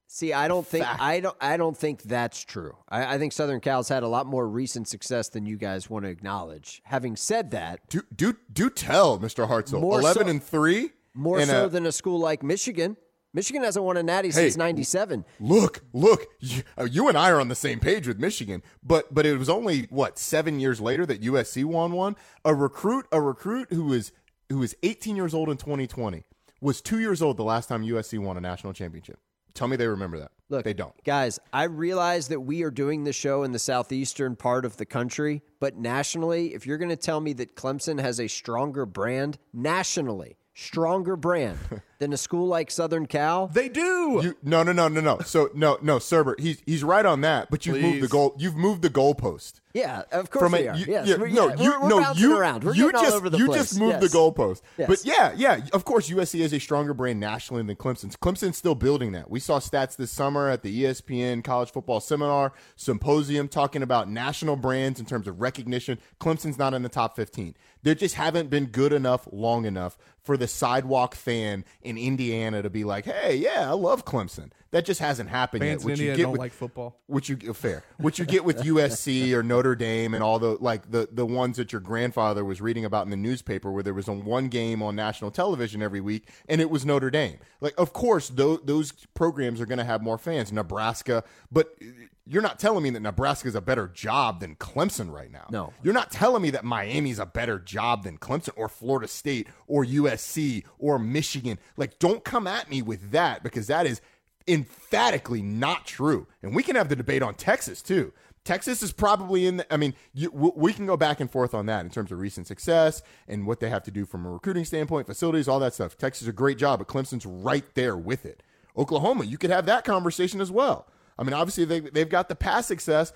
See, 0.09 0.33
I 0.33 0.47
don't 0.47 0.65
think 0.65 0.85
Fact. 0.85 1.01
I 1.01 1.19
don't 1.19 1.35
I 1.39 1.57
don't 1.57 1.77
think 1.77 2.01
that's 2.03 2.43
true. 2.43 2.75
I, 2.89 3.15
I 3.15 3.17
think 3.17 3.33
Southern 3.33 3.59
Cal's 3.59 3.89
had 3.89 4.03
a 4.03 4.07
lot 4.07 4.25
more 4.25 4.47
recent 4.47 4.87
success 4.87 5.29
than 5.29 5.45
you 5.45 5.57
guys 5.57 5.89
want 5.89 6.05
to 6.05 6.09
acknowledge. 6.09 6.81
Having 6.85 7.17
said 7.17 7.51
that, 7.51 7.81
Do 7.89 8.01
do 8.15 8.35
do 8.51 8.69
tell, 8.69 9.19
Mr. 9.19 9.47
Hartzell. 9.47 9.81
Eleven 9.81 10.23
so- 10.23 10.29
and 10.29 10.43
three. 10.43 10.91
more 11.13 11.39
and 11.39 11.49
so 11.49 11.65
a- 11.65 11.69
than 11.69 11.85
a 11.85 11.91
school 11.91 12.19
like 12.19 12.41
Michigan. 12.41 12.97
Michigan 13.33 13.61
hasn't 13.63 13.83
won 13.85 13.97
a 13.97 14.01
natty 14.01 14.29
Hey, 14.29 14.33
since 14.33 14.57
'97. 14.57 15.25
Look, 15.39 15.83
look, 15.93 16.25
you, 16.39 16.63
uh, 16.79 16.85
you 16.85 17.09
and 17.09 17.17
I 17.17 17.29
are 17.29 17.39
on 17.39 17.49
the 17.49 17.55
same 17.55 17.79
page 17.79 18.07
with 18.07 18.17
Michigan, 18.17 18.63
but 18.81 19.13
but 19.13 19.25
it 19.25 19.37
was 19.37 19.49
only 19.49 19.83
what 19.89 20.17
seven 20.17 20.59
years 20.59 20.79
later 20.79 21.05
that 21.05 21.21
USC 21.21 21.65
won 21.65 21.91
one. 21.91 22.15
A 22.45 22.55
recruit, 22.55 23.05
a 23.11 23.21
recruit 23.21 23.71
who 23.71 23.83
was 23.83 24.13
who 24.49 24.59
was 24.59 24.73
18 24.81 25.15
years 25.17 25.33
old 25.33 25.49
in 25.49 25.57
2020 25.57 26.23
was 26.61 26.81
two 26.81 26.99
years 26.99 27.21
old 27.21 27.37
the 27.37 27.43
last 27.43 27.67
time 27.67 27.83
USC 27.83 28.19
won 28.19 28.37
a 28.37 28.41
national 28.41 28.73
championship. 28.73 29.19
Tell 29.53 29.67
me 29.67 29.75
they 29.75 29.87
remember 29.87 30.19
that. 30.19 30.31
Look, 30.49 30.63
they 30.63 30.73
don't. 30.73 30.93
Guys, 31.03 31.39
I 31.51 31.63
realize 31.63 32.27
that 32.27 32.41
we 32.41 32.61
are 32.63 32.69
doing 32.71 33.03
the 33.03 33.11
show 33.11 33.43
in 33.43 33.51
the 33.51 33.59
southeastern 33.59 34.35
part 34.35 34.65
of 34.65 34.77
the 34.77 34.85
country, 34.85 35.41
but 35.59 35.75
nationally, 35.75 36.53
if 36.53 36.65
you're 36.65 36.77
going 36.77 36.89
to 36.89 36.95
tell 36.95 37.19
me 37.19 37.33
that 37.33 37.55
Clemson 37.55 37.99
has 37.99 38.19
a 38.19 38.27
stronger 38.27 38.85
brand 38.85 39.39
nationally, 39.51 40.37
stronger 40.53 41.15
brand 41.15 41.57
than 41.99 42.13
a 42.13 42.17
school 42.17 42.47
like 42.47 42.69
Southern 42.71 43.07
Cal, 43.07 43.47
They 43.47 43.67
do. 43.67 44.21
You, 44.23 44.37
no, 44.43 44.63
no, 44.63 44.71
no, 44.71 44.87
no, 44.87 45.01
no. 45.01 45.19
So 45.19 45.49
no, 45.53 45.79
no, 45.81 45.97
Serber, 45.97 46.39
he's 46.39 46.61
he's 46.65 46.83
right 46.83 47.05
on 47.05 47.21
that. 47.21 47.49
But 47.49 47.65
you've 47.65 47.81
moved 47.81 48.01
the 48.01 48.07
goal. 48.07 48.35
You've 48.37 48.55
moved 48.55 48.83
the 48.83 48.89
goalpost. 48.89 49.59
Yeah, 49.73 50.03
of 50.11 50.29
course 50.31 50.43
From 50.43 50.51
we 50.53 50.65
a- 50.67 50.71
are. 50.71 50.77
you- 50.77 50.85
yes, 50.87 51.07
yeah, 51.07 51.17
we're, 51.17 51.27
no, 51.29 51.49
yeah, 51.49 51.55
you, 51.55 51.69
we're, 51.71 51.79
we're 51.81 51.89
no, 52.01 52.11
you, 52.13 52.37
around. 52.37 52.63
We're 52.63 52.73
you 52.73 52.91
just, 52.91 53.05
all 53.05 53.13
over 53.13 53.29
the 53.29 53.37
you 53.37 53.45
place. 53.47 53.59
just 53.59 53.79
moved 53.79 54.01
Yes. 54.01 54.11
the 54.11 54.17
goalpost. 54.17 54.61
Yes. 54.77 54.87
But 54.87 55.05
yeah, 55.05 55.33
yeah, 55.35 55.59
of 55.73 55.85
course, 55.85 56.09
USC 56.09 56.39
is 56.39 56.53
a 56.53 56.59
stronger 56.59 56.93
brand 56.93 57.19
nationally 57.19 57.63
than 57.63 57.75
Clemson's. 57.75 58.15
Clemson's 58.15 58.57
still 58.57 58.75
building 58.75 59.11
that. 59.11 59.29
We 59.29 59.39
saw 59.39 59.59
stats 59.59 59.95
this 59.95 60.11
summer 60.11 60.49
at 60.49 60.63
the 60.63 60.83
ESPN 60.83 61.43
College 61.43 61.71
Football 61.71 61.99
Seminar 61.99 62.53
Symposium 62.75 63.47
talking 63.47 63.81
about 63.83 64.09
national 64.09 64.55
brands 64.55 64.99
in 64.99 65.05
terms 65.05 65.27
of 65.27 65.41
recognition. 65.41 65.99
Clemson's 66.19 66.57
not 66.57 66.73
in 66.73 66.81
the 66.83 66.89
top 66.89 67.15
15. 67.15 67.55
They 67.83 67.95
just 67.95 68.15
haven't 68.15 68.49
been 68.49 68.65
good 68.67 68.93
enough 68.93 69.27
long 69.31 69.65
enough 69.65 69.97
for 70.23 70.37
the 70.37 70.47
sidewalk 70.47 71.15
fan 71.15 71.63
in 71.81 71.97
Indiana 71.97 72.61
to 72.61 72.69
be 72.69 72.83
like, 72.83 73.05
hey, 73.05 73.35
yeah, 73.35 73.69
I 73.69 73.73
love 73.73 74.05
Clemson. 74.05 74.51
That 74.71 74.85
just 74.85 74.99
hasn't 74.99 75.29
happened 75.29 75.61
Fans 75.63 75.81
yet. 75.83 75.85
in 75.85 75.85
Which 75.91 75.99
you 75.99 76.05
Indiana 76.11 76.17
get 76.17 76.23
don't 76.23 76.31
with- 76.33 76.39
like 76.39 76.51
football. 76.51 76.99
which 77.07 77.29
you 77.29 77.37
uh, 77.49 77.53
fair, 77.53 77.83
which 77.97 78.19
you 78.19 78.25
get 78.25 78.43
with 78.43 78.57
USC 78.63 79.31
or 79.33 79.43
Notre 79.43 79.75
Dame 79.75 80.13
and 80.13 80.23
all 80.23 80.39
the 80.39 80.57
like 80.59 80.91
the 80.91 81.07
the 81.11 81.25
ones 81.25 81.57
that 81.57 81.71
your 81.71 81.81
grandfather 81.81 82.43
was 82.43 82.59
reading 82.61 82.85
about 82.85 83.05
in 83.05 83.09
the 83.11 83.17
newspaper, 83.17 83.71
where 83.71 83.83
there 83.83 83.93
was 83.93 84.07
a 84.07 84.13
one 84.13 84.47
game 84.49 84.81
on 84.83 84.95
national 84.95 85.31
television 85.31 85.81
every 85.81 86.01
week, 86.01 86.27
and 86.49 86.59
it 86.61 86.69
was 86.69 86.85
Notre 86.85 87.09
Dame. 87.09 87.37
Like, 87.61 87.73
of 87.77 87.93
course, 87.93 88.29
those 88.29 88.59
those 88.65 88.91
programs 89.13 89.61
are 89.61 89.65
going 89.65 89.77
to 89.79 89.83
have 89.85 90.01
more 90.01 90.17
fans. 90.17 90.51
Nebraska, 90.51 91.23
but 91.51 91.73
uh, 91.81 91.85
you're 92.29 92.41
not 92.41 92.59
telling 92.59 92.83
me 92.83 92.89
that 92.89 92.99
Nebraska 92.99 93.47
is 93.47 93.55
a 93.55 93.61
better 93.61 93.87
job 93.87 94.41
than 94.41 94.55
Clemson 94.57 95.09
right 95.13 95.31
now. 95.31 95.45
No. 95.49 95.71
you're 95.81 95.93
not 95.93 96.11
telling 96.11 96.41
me 96.41 96.49
that 96.49 96.65
Miami's 96.65 97.19
a 97.19 97.25
better 97.25 97.57
job 97.57 98.03
than 98.03 98.17
Clemson 98.17 98.49
or 98.57 98.67
Florida 98.67 99.07
State 99.07 99.47
or 99.65 99.85
USC 99.85 100.65
or 100.77 100.99
Michigan. 100.99 101.57
Like, 101.77 101.99
don't 101.99 102.25
come 102.25 102.45
at 102.45 102.69
me 102.69 102.81
with 102.81 103.11
that 103.11 103.43
because 103.43 103.67
that 103.67 103.85
is 103.85 104.01
emphatically 104.47 105.41
not 105.41 105.85
true. 105.85 106.27
And 106.41 106.55
we 106.55 106.63
can 106.63 106.75
have 106.75 106.89
the 106.89 106.95
debate 106.95 107.21
on 107.21 107.35
Texas 107.35 107.81
too. 107.81 108.13
Texas 108.43 108.81
is 108.81 108.93
probably 108.93 109.45
in. 109.45 109.57
The, 109.57 109.73
I 109.73 109.75
mean, 109.75 109.93
you, 110.13 110.31
we 110.31 110.71
can 110.71 110.85
go 110.85 110.95
back 110.95 111.19
and 111.19 111.29
forth 111.29 111.53
on 111.53 111.65
that 111.65 111.83
in 111.83 111.91
terms 111.91 112.13
of 112.13 112.19
recent 112.19 112.47
success 112.47 113.01
and 113.27 113.45
what 113.45 113.59
they 113.59 113.69
have 113.69 113.83
to 113.83 113.91
do 113.91 114.05
from 114.05 114.25
a 114.25 114.31
recruiting 114.31 114.63
standpoint, 114.63 115.05
facilities, 115.05 115.49
all 115.49 115.59
that 115.59 115.73
stuff. 115.73 115.97
Texas 115.97 116.21
is 116.21 116.27
a 116.29 116.33
great 116.33 116.57
job, 116.57 116.79
but 116.79 116.87
Clemson's 116.87 117.25
right 117.25 117.65
there 117.73 117.97
with 117.97 118.25
it. 118.25 118.41
Oklahoma, 118.77 119.25
you 119.25 119.37
could 119.37 119.49
have 119.49 119.65
that 119.65 119.83
conversation 119.83 120.39
as 120.39 120.49
well. 120.49 120.87
I 121.19 121.23
mean, 121.23 121.33
obviously 121.33 121.65
they 121.65 121.79
they've 121.79 122.09
got 122.09 122.29
the 122.29 122.35
past 122.35 122.67
success, 122.67 123.13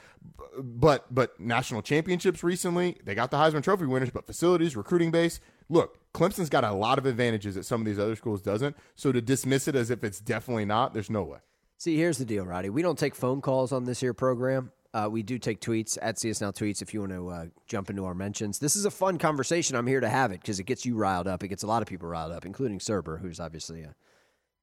but 0.57 1.13
but 1.13 1.39
national 1.39 1.81
championships 1.81 2.43
recently. 2.43 2.97
They 3.03 3.15
got 3.15 3.31
the 3.31 3.37
Heisman 3.37 3.63
Trophy 3.63 3.85
winners, 3.85 4.09
but 4.09 4.25
facilities, 4.25 4.75
recruiting 4.75 5.11
base. 5.11 5.39
Look, 5.69 5.99
Clemson's 6.13 6.49
got 6.49 6.63
a 6.63 6.73
lot 6.73 6.97
of 6.97 7.05
advantages 7.05 7.55
that 7.55 7.63
some 7.63 7.81
of 7.81 7.85
these 7.85 7.99
other 7.99 8.15
schools 8.15 8.41
doesn't. 8.41 8.75
So 8.95 9.11
to 9.11 9.21
dismiss 9.21 9.67
it 9.67 9.75
as 9.75 9.89
if 9.89 10.03
it's 10.03 10.19
definitely 10.19 10.65
not, 10.65 10.93
there's 10.93 11.09
no 11.09 11.23
way. 11.23 11.39
See, 11.77 11.97
here's 11.97 12.17
the 12.17 12.25
deal, 12.25 12.45
Roddy. 12.45 12.69
We 12.69 12.81
don't 12.81 12.99
take 12.99 13.15
phone 13.15 13.41
calls 13.41 13.71
on 13.71 13.85
this 13.85 14.01
here 14.01 14.13
program. 14.13 14.71
Uh, 14.93 15.07
we 15.09 15.23
do 15.23 15.39
take 15.39 15.61
tweets 15.61 15.97
at 16.01 16.19
CS 16.19 16.41
Now 16.41 16.51
Tweets 16.51 16.81
if 16.81 16.93
you 16.93 16.99
want 16.99 17.13
to 17.13 17.29
uh, 17.29 17.45
jump 17.65 17.89
into 17.89 18.03
our 18.05 18.13
mentions. 18.13 18.59
This 18.59 18.75
is 18.75 18.83
a 18.83 18.91
fun 18.91 19.17
conversation. 19.17 19.77
I'm 19.77 19.87
here 19.87 20.01
to 20.01 20.09
have 20.09 20.31
it 20.31 20.41
because 20.41 20.59
it 20.59 20.65
gets 20.65 20.85
you 20.85 20.95
riled 20.95 21.27
up. 21.27 21.43
It 21.43 21.47
gets 21.47 21.63
a 21.63 21.67
lot 21.67 21.81
of 21.81 21.87
people 21.87 22.09
riled 22.09 22.33
up, 22.33 22.45
including 22.45 22.79
Serber, 22.79 23.21
who's 23.21 23.39
obviously 23.39 23.83
a 23.83 23.95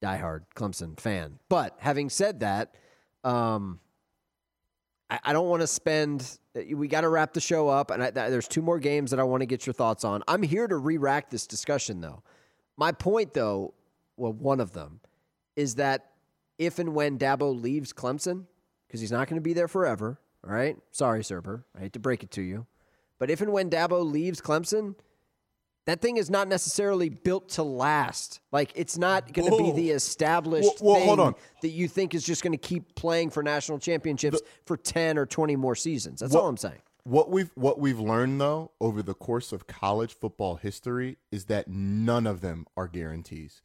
diehard 0.02 0.42
Clemson 0.54 1.00
fan. 1.00 1.38
But 1.48 1.76
having 1.78 2.10
said 2.10 2.40
that, 2.40 2.74
um, 3.24 3.80
I, 5.10 5.20
I 5.24 5.32
don't 5.32 5.48
want 5.48 5.62
to 5.62 5.66
spend. 5.66 6.38
We 6.54 6.88
got 6.88 7.02
to 7.02 7.08
wrap 7.08 7.32
the 7.32 7.40
show 7.40 7.68
up, 7.68 7.90
and 7.90 8.02
I, 8.02 8.10
there's 8.10 8.48
two 8.48 8.62
more 8.62 8.78
games 8.78 9.10
that 9.10 9.20
I 9.20 9.22
want 9.22 9.42
to 9.42 9.46
get 9.46 9.66
your 9.66 9.74
thoughts 9.74 10.04
on. 10.04 10.22
I'm 10.26 10.42
here 10.42 10.66
to 10.66 10.76
re-rack 10.76 11.30
this 11.30 11.46
discussion, 11.46 12.00
though. 12.00 12.22
My 12.76 12.92
point, 12.92 13.34
though, 13.34 13.74
well, 14.16 14.32
one 14.32 14.60
of 14.60 14.72
them 14.72 15.00
is 15.56 15.76
that 15.76 16.12
if 16.58 16.78
and 16.78 16.94
when 16.94 17.18
Dabo 17.18 17.60
leaves 17.60 17.92
Clemson 17.92 18.46
because 18.86 19.00
he's 19.00 19.12
not 19.12 19.28
going 19.28 19.36
to 19.36 19.42
be 19.42 19.52
there 19.52 19.68
forever. 19.68 20.18
All 20.44 20.52
right. 20.52 20.76
Sorry, 20.92 21.20
Serber. 21.20 21.64
I 21.76 21.80
hate 21.80 21.92
to 21.92 21.98
break 21.98 22.22
it 22.22 22.30
to 22.32 22.42
you. 22.42 22.66
But 23.18 23.30
if 23.30 23.40
and 23.40 23.52
when 23.52 23.70
Dabo 23.70 24.08
leaves 24.08 24.40
Clemson, 24.40 24.94
that 25.88 26.02
thing 26.02 26.18
is 26.18 26.28
not 26.28 26.48
necessarily 26.48 27.08
built 27.08 27.48
to 27.48 27.62
last. 27.62 28.40
Like 28.52 28.72
it's 28.74 28.98
not 28.98 29.32
going 29.32 29.50
to 29.50 29.56
be 29.56 29.72
the 29.72 29.90
established 29.90 30.78
thing 30.78 31.34
that 31.62 31.68
you 31.68 31.88
think 31.88 32.14
is 32.14 32.22
just 32.22 32.42
going 32.42 32.52
to 32.52 32.58
keep 32.58 32.94
playing 32.94 33.30
for 33.30 33.42
national 33.42 33.78
championships 33.78 34.42
the, 34.42 34.46
for 34.66 34.76
10 34.76 35.16
or 35.16 35.24
20 35.24 35.56
more 35.56 35.74
seasons. 35.74 36.20
That's 36.20 36.34
what, 36.34 36.42
all 36.42 36.48
I'm 36.48 36.58
saying. 36.58 36.82
What 37.04 37.30
we've 37.30 37.50
what 37.54 37.80
we've 37.80 37.98
learned 37.98 38.38
though 38.38 38.72
over 38.82 39.02
the 39.02 39.14
course 39.14 39.50
of 39.50 39.66
college 39.66 40.14
football 40.14 40.56
history 40.56 41.16
is 41.32 41.46
that 41.46 41.68
none 41.68 42.26
of 42.26 42.42
them 42.42 42.66
are 42.76 42.86
guarantees. 42.86 43.62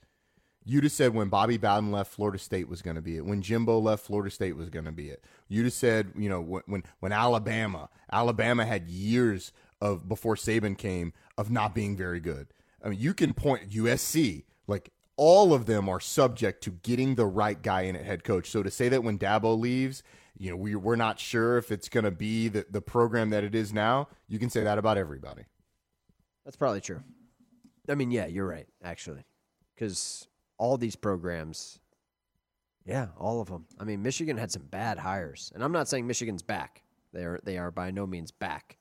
You'd 0.63 0.85
have 0.85 0.93
said 0.93 1.13
when 1.13 1.27
Bobby 1.27 1.57
Bowden 1.57 1.91
left, 1.91 2.13
Florida 2.13 2.39
State 2.39 2.69
was 2.69 2.81
going 2.81 2.95
to 2.95 3.01
be 3.01 3.17
it. 3.17 3.25
When 3.25 3.41
Jimbo 3.41 3.79
left, 3.79 4.05
Florida 4.05 4.31
State 4.31 4.55
was 4.55 4.69
going 4.69 4.85
to 4.85 4.93
be 4.93 5.09
it. 5.09 5.21
You'd 5.49 5.65
have 5.65 5.73
said, 5.73 6.13
you 6.17 6.29
know, 6.29 6.39
when, 6.39 6.63
when 6.67 6.83
when 7.01 7.11
Alabama, 7.11 7.89
Alabama 8.09 8.65
had 8.65 8.87
years 8.87 9.51
of 9.83 10.07
before 10.07 10.35
Saban 10.35 10.77
came 10.77 11.11
of 11.37 11.51
not 11.51 11.75
being 11.75 11.97
very 11.97 12.21
good. 12.21 12.47
I 12.81 12.87
mean, 12.87 12.99
you 12.99 13.13
can 13.13 13.33
point 13.33 13.69
USC, 13.69 14.45
like 14.65 14.91
all 15.17 15.53
of 15.53 15.65
them 15.65 15.89
are 15.89 15.99
subject 15.99 16.63
to 16.63 16.71
getting 16.71 17.15
the 17.15 17.25
right 17.25 17.61
guy 17.61 17.81
in 17.81 17.97
at 17.97 18.05
head 18.05 18.23
coach. 18.23 18.49
So 18.49 18.63
to 18.63 18.71
say 18.71 18.87
that 18.87 19.03
when 19.03 19.19
Dabo 19.19 19.59
leaves, 19.59 20.01
you 20.37 20.49
know, 20.49 20.55
we 20.55 20.73
we're 20.75 20.95
not 20.95 21.19
sure 21.19 21.57
if 21.57 21.69
it's 21.69 21.89
going 21.89 22.05
to 22.05 22.11
be 22.11 22.47
the 22.47 22.65
the 22.69 22.81
program 22.81 23.29
that 23.31 23.43
it 23.43 23.53
is 23.53 23.73
now, 23.73 24.07
you 24.29 24.39
can 24.39 24.49
say 24.49 24.63
that 24.63 24.77
about 24.77 24.97
everybody. 24.97 25.43
That's 26.45 26.55
probably 26.57 26.81
true. 26.81 27.03
I 27.89 27.95
mean, 27.95 28.09
yeah, 28.09 28.27
you're 28.27 28.47
right, 28.47 28.67
actually, 28.81 29.25
because 29.75 30.27
all 30.57 30.77
these 30.77 30.95
programs. 30.95 31.79
Yeah, 32.85 33.07
all 33.17 33.39
of 33.39 33.47
them. 33.47 33.65
I 33.79 33.85
mean, 33.85 34.01
Michigan 34.01 34.37
had 34.37 34.51
some 34.51 34.63
bad 34.63 34.97
hires, 34.97 35.51
and 35.55 35.63
I'm 35.63 35.71
not 35.71 35.87
saying 35.87 36.05
Michigan's 36.05 36.41
back. 36.41 36.83
They 37.13 37.23
are 37.23 37.39
they 37.43 37.57
are 37.57 37.71
by 37.71 37.91
no 37.91 38.05
means 38.05 38.31
back, 38.31 38.77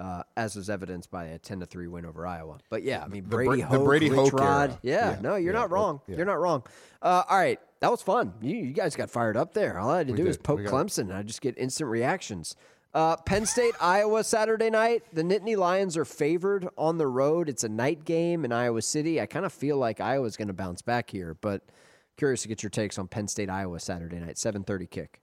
uh, 0.00 0.22
as 0.36 0.56
is 0.56 0.70
evidenced 0.70 1.10
by 1.10 1.26
a 1.26 1.38
10 1.38 1.60
to 1.60 1.66
three 1.66 1.86
win 1.86 2.04
over 2.06 2.26
Iowa. 2.26 2.58
But 2.70 2.82
yeah, 2.82 3.02
I 3.04 3.08
mean 3.08 3.24
Brady 3.24 3.60
the, 3.62 3.66
Hoke, 3.68 3.78
the 3.78 3.84
Brady 3.84 4.08
Hoke 4.08 4.32
Rod. 4.32 4.78
Yeah, 4.82 5.10
Yeah, 5.12 5.18
no, 5.20 5.36
you're 5.36 5.52
yeah, 5.52 5.58
not 5.60 5.70
wrong. 5.70 6.00
yeah. 6.06 6.16
You're 6.16 6.26
not 6.26 6.40
wrong. 6.40 6.62
Uh, 7.02 7.22
all 7.28 7.38
right, 7.38 7.60
that 7.80 7.90
was 7.90 8.02
fun. 8.02 8.32
You, 8.40 8.56
you 8.56 8.72
guys 8.72 8.96
got 8.96 9.10
fired 9.10 9.36
up 9.36 9.52
there. 9.54 9.78
All 9.78 9.90
I 9.90 9.98
had 9.98 10.06
to 10.08 10.12
We 10.14 10.16
do 10.16 10.24
did. 10.24 10.42
poke 10.42 10.58
We 10.58 10.64
got- 10.64 10.72
Clemson, 10.72 10.98
and 11.02 11.12
I 11.12 11.22
just 11.22 11.40
get 11.42 11.56
instant 11.58 11.90
reactions. 11.90 12.56
Uh, 12.92 13.16
Penn 13.18 13.46
State, 13.46 13.74
Iowa, 13.80 14.24
Saturday 14.24 14.68
night. 14.70 15.04
The 15.12 15.22
Nittany 15.22 15.56
Lions 15.56 15.96
are 15.96 16.04
favored 16.04 16.66
on 16.76 16.98
the 16.98 17.06
road. 17.06 17.48
It's 17.48 17.62
a 17.62 17.68
night 17.68 18.04
game 18.04 18.44
in 18.44 18.50
Iowa 18.52 18.82
City. 18.82 19.20
I 19.20 19.26
kind 19.26 19.46
of 19.46 19.52
feel 19.52 19.76
like 19.76 20.00
Iowa's 20.00 20.36
going 20.36 20.48
to 20.48 20.54
bounce 20.54 20.82
back 20.82 21.10
here, 21.10 21.36
but 21.40 21.62
curious 22.16 22.42
to 22.42 22.48
get 22.48 22.62
your 22.64 22.70
takes 22.70 22.98
on 22.98 23.06
Penn 23.06 23.28
State, 23.28 23.48
Iowa, 23.48 23.78
Saturday 23.78 24.18
night, 24.18 24.36
7:30 24.36 24.90
kick. 24.90 25.20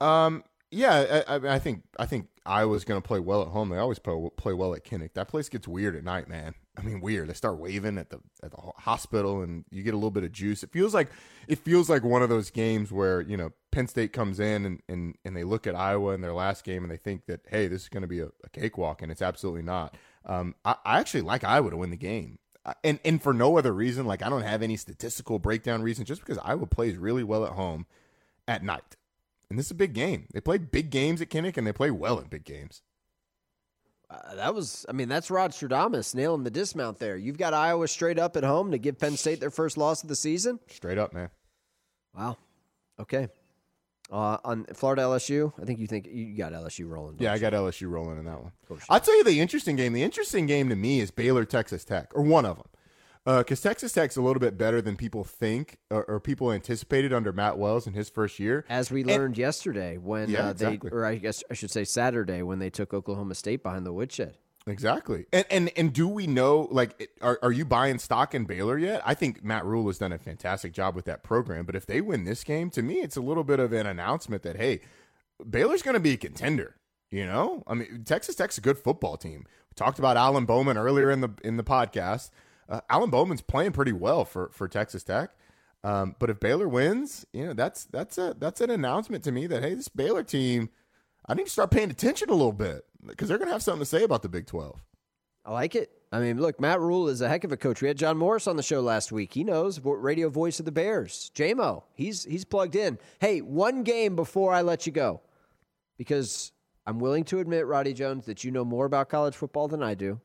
Um, 0.00 0.44
yeah, 0.70 1.22
I, 1.26 1.36
I, 1.36 1.54
I 1.54 1.58
think 1.58 1.82
I 1.98 2.04
think 2.04 2.28
Iowa's 2.44 2.84
going 2.84 3.00
to 3.00 3.06
play 3.06 3.20
well 3.20 3.42
at 3.42 3.48
home. 3.48 3.70
They 3.70 3.78
always 3.78 3.98
play, 3.98 4.28
play 4.36 4.52
well 4.52 4.74
at 4.74 4.84
Kinnick. 4.84 5.14
That 5.14 5.28
place 5.28 5.48
gets 5.48 5.66
weird 5.66 5.96
at 5.96 6.04
night, 6.04 6.28
man. 6.28 6.54
I 6.76 6.82
mean, 6.82 7.00
weird. 7.00 7.28
They 7.28 7.34
start 7.34 7.58
waving 7.58 7.96
at 7.96 8.10
the 8.10 8.20
at 8.42 8.50
the 8.50 8.58
hospital, 8.76 9.40
and 9.42 9.64
you 9.70 9.82
get 9.82 9.94
a 9.94 9.96
little 9.96 10.10
bit 10.10 10.24
of 10.24 10.32
juice. 10.32 10.62
It 10.62 10.70
feels 10.70 10.92
like 10.92 11.08
it 11.46 11.58
feels 11.58 11.88
like 11.88 12.04
one 12.04 12.22
of 12.22 12.28
those 12.28 12.50
games 12.50 12.92
where 12.92 13.22
you 13.22 13.36
know 13.36 13.50
Penn 13.70 13.88
State 13.88 14.12
comes 14.12 14.40
in 14.40 14.66
and 14.66 14.82
and, 14.88 15.14
and 15.24 15.34
they 15.34 15.44
look 15.44 15.66
at 15.66 15.74
Iowa 15.74 16.12
in 16.12 16.20
their 16.20 16.34
last 16.34 16.64
game, 16.64 16.82
and 16.82 16.90
they 16.90 16.98
think 16.98 17.26
that 17.26 17.40
hey, 17.48 17.66
this 17.66 17.82
is 17.82 17.88
going 17.88 18.02
to 18.02 18.08
be 18.08 18.20
a, 18.20 18.26
a 18.44 18.48
cakewalk, 18.52 19.00
and 19.00 19.10
it's 19.10 19.22
absolutely 19.22 19.62
not. 19.62 19.96
Um, 20.26 20.54
I, 20.64 20.76
I 20.84 21.00
actually 21.00 21.22
like 21.22 21.44
Iowa 21.44 21.70
to 21.70 21.76
win 21.76 21.90
the 21.90 21.96
game. 21.96 22.38
And 22.84 23.00
and 23.02 23.22
for 23.22 23.32
no 23.32 23.56
other 23.56 23.72
reason, 23.72 24.04
like 24.04 24.22
I 24.22 24.28
don't 24.28 24.42
have 24.42 24.62
any 24.62 24.76
statistical 24.76 25.38
breakdown 25.38 25.80
reason, 25.80 26.04
just 26.04 26.20
because 26.20 26.36
Iowa 26.36 26.66
plays 26.66 26.98
really 26.98 27.24
well 27.24 27.46
at 27.46 27.52
home 27.52 27.86
at 28.46 28.62
night. 28.62 28.97
And 29.50 29.58
this 29.58 29.66
is 29.66 29.72
a 29.72 29.76
big 29.76 29.94
game. 29.94 30.26
They 30.32 30.40
play 30.40 30.58
big 30.58 30.90
games 30.90 31.20
at 31.22 31.30
Kinnick 31.30 31.56
and 31.56 31.66
they 31.66 31.72
play 31.72 31.90
well 31.90 32.18
in 32.18 32.28
big 32.28 32.44
games. 32.44 32.82
Uh, 34.10 34.34
that 34.36 34.54
was, 34.54 34.86
I 34.88 34.92
mean, 34.92 35.08
that's 35.08 35.30
Rod 35.30 35.52
Stradamus 35.52 36.14
nailing 36.14 36.44
the 36.44 36.50
dismount 36.50 36.98
there. 36.98 37.16
You've 37.16 37.36
got 37.36 37.52
Iowa 37.52 37.88
straight 37.88 38.18
up 38.18 38.36
at 38.36 38.44
home 38.44 38.70
to 38.70 38.78
give 38.78 38.98
Penn 38.98 39.16
State 39.16 39.40
their 39.40 39.50
first 39.50 39.76
loss 39.76 40.02
of 40.02 40.08
the 40.08 40.16
season. 40.16 40.60
Straight 40.68 40.96
up, 40.98 41.12
man. 41.12 41.30
Wow. 42.14 42.38
Okay. 42.98 43.28
Uh, 44.10 44.38
on 44.42 44.64
Florida 44.72 45.02
LSU, 45.02 45.52
I 45.60 45.66
think 45.66 45.78
you 45.78 45.86
think 45.86 46.06
you 46.06 46.34
got 46.34 46.52
LSU 46.52 46.88
rolling. 46.88 47.16
Yeah, 47.18 47.32
I 47.32 47.38
got 47.38 47.52
LSU 47.52 47.90
rolling 47.90 48.18
in 48.18 48.24
that 48.24 48.42
one. 48.42 48.52
I'll 48.88 49.00
tell 49.00 49.16
you 49.16 49.24
the 49.24 49.40
interesting 49.40 49.76
game. 49.76 49.92
The 49.92 50.02
interesting 50.02 50.46
game 50.46 50.70
to 50.70 50.76
me 50.76 51.00
is 51.00 51.10
Baylor 51.10 51.44
Texas 51.44 51.84
Tech, 51.84 52.10
or 52.14 52.22
one 52.22 52.46
of 52.46 52.56
them. 52.56 52.66
Because 53.36 53.60
Texas 53.60 53.92
Tech's 53.92 54.16
a 54.16 54.22
little 54.22 54.40
bit 54.40 54.56
better 54.56 54.80
than 54.80 54.96
people 54.96 55.22
think 55.22 55.76
or, 55.90 56.04
or 56.06 56.18
people 56.18 56.50
anticipated 56.50 57.12
under 57.12 57.30
Matt 57.32 57.58
Wells 57.58 57.86
in 57.86 57.92
his 57.92 58.08
first 58.08 58.38
year. 58.38 58.64
As 58.70 58.90
we 58.90 59.02
And- 59.02 59.10
learned 59.10 59.36
yesterday 59.36 59.98
when 59.98 60.30
Yeah, 60.30 60.38
uh, 60.48 60.52
they, 60.54 60.66
exactly. 60.66 60.90
or 60.90 61.04
I 61.04 61.16
guess 61.16 61.44
I 61.50 61.54
should 61.54 61.70
say 61.70 61.84
Saturday 61.84 62.42
when 62.42 62.58
they 62.58 62.70
took 62.70 62.94
Oklahoma 62.94 63.34
State 63.34 63.62
behind 63.62 63.84
the 63.84 63.92
woodshed. 63.92 64.38
Exactly. 64.66 65.24
And 65.32 65.46
and 65.50 65.70
and 65.78 65.92
do 65.94 66.06
we 66.06 66.26
know 66.26 66.68
like 66.70 67.10
are 67.22 67.38
are 67.42 67.52
you 67.52 67.64
buying 67.64 67.98
stock 67.98 68.34
in 68.34 68.44
Baylor 68.44 68.76
yet? 68.76 69.00
I 69.04 69.14
think 69.14 69.42
Matt 69.42 69.64
Rhule 69.64 69.86
has 69.86 69.96
done 69.98 70.12
a 70.12 70.18
fantastic 70.18 70.72
job 70.72 70.94
with 70.94 71.06
that 71.06 71.22
program, 71.22 71.64
but 71.64 71.74
if 71.74 71.86
they 71.86 72.00
win 72.02 72.24
this 72.24 72.44
game, 72.44 72.68
to 72.70 72.82
me 72.82 72.96
it's 72.96 73.16
a 73.16 73.22
little 73.22 73.44
bit 73.44 73.60
of 73.60 73.72
an 73.72 73.86
announcement 73.86 74.42
that 74.42 74.56
hey, 74.56 74.80
Baylor's 75.48 75.82
going 75.82 75.94
to 75.94 76.00
be 76.00 76.12
a 76.12 76.16
contender, 76.18 76.76
you 77.10 77.24
know? 77.24 77.62
I 77.66 77.74
mean, 77.74 78.04
Texas 78.04 78.34
Tech's 78.34 78.58
a 78.58 78.60
good 78.60 78.76
football 78.78 79.16
team. 79.16 79.44
We 79.70 79.74
talked 79.74 79.98
about 79.98 80.16
Alan 80.18 80.44
Bowman 80.44 80.76
earlier 80.76 81.10
in 81.10 81.20
the 81.22 81.30
in 81.42 81.56
the 81.56 81.64
podcast. 81.64 82.30
Uh, 82.68 82.80
Alan 82.90 83.10
Bowman's 83.10 83.42
playing 83.42 83.72
pretty 83.72 83.92
well 83.92 84.24
for 84.24 84.50
for 84.52 84.68
Texas 84.68 85.02
Tech. 85.04 85.30
Um, 85.84 86.16
but 86.18 86.28
if 86.28 86.40
Baylor 86.40 86.68
wins, 86.68 87.24
you 87.32 87.46
know, 87.46 87.52
that's 87.54 87.84
that's 87.84 88.18
a 88.18 88.34
that's 88.38 88.60
an 88.60 88.70
announcement 88.70 89.24
to 89.24 89.32
me 89.32 89.46
that 89.46 89.62
hey, 89.62 89.74
this 89.74 89.88
Baylor 89.88 90.22
team 90.22 90.70
I 91.28 91.34
need 91.34 91.44
to 91.44 91.50
start 91.52 91.70
paying 91.70 91.90
attention 91.90 92.30
a 92.30 92.34
little 92.34 92.52
bit 92.52 92.86
because 93.06 93.28
they're 93.28 93.38
going 93.38 93.48
to 93.48 93.52
have 93.52 93.62
something 93.62 93.80
to 93.80 93.86
say 93.86 94.02
about 94.02 94.22
the 94.22 94.30
Big 94.30 94.46
12. 94.46 94.82
I 95.44 95.52
like 95.52 95.74
it. 95.74 95.90
I 96.10 96.20
mean, 96.20 96.40
look, 96.40 96.58
Matt 96.58 96.80
Rhule 96.80 97.08
is 97.08 97.20
a 97.20 97.28
heck 97.28 97.44
of 97.44 97.52
a 97.52 97.56
coach. 97.56 97.82
We 97.82 97.88
had 97.88 97.98
John 97.98 98.16
Morris 98.16 98.46
on 98.46 98.56
the 98.56 98.62
show 98.62 98.80
last 98.80 99.12
week. 99.12 99.34
He 99.34 99.44
knows 99.44 99.78
radio 99.84 100.30
voice 100.30 100.58
of 100.58 100.64
the 100.64 100.72
Bears. 100.72 101.30
JMO, 101.34 101.82
he's 101.94 102.24
he's 102.24 102.46
plugged 102.46 102.76
in. 102.76 102.98
Hey, 103.20 103.40
one 103.40 103.82
game 103.82 104.16
before 104.16 104.54
I 104.54 104.62
let 104.62 104.86
you 104.86 104.92
go, 104.92 105.20
because 105.98 106.52
I'm 106.86 106.98
willing 106.98 107.24
to 107.24 107.40
admit, 107.40 107.66
Roddy 107.66 107.92
Jones, 107.92 108.24
that 108.24 108.42
you 108.42 108.50
know 108.50 108.64
more 108.64 108.86
about 108.86 109.10
college 109.10 109.36
football 109.36 109.68
than 109.68 109.82
I 109.82 109.94
do, 109.94 110.18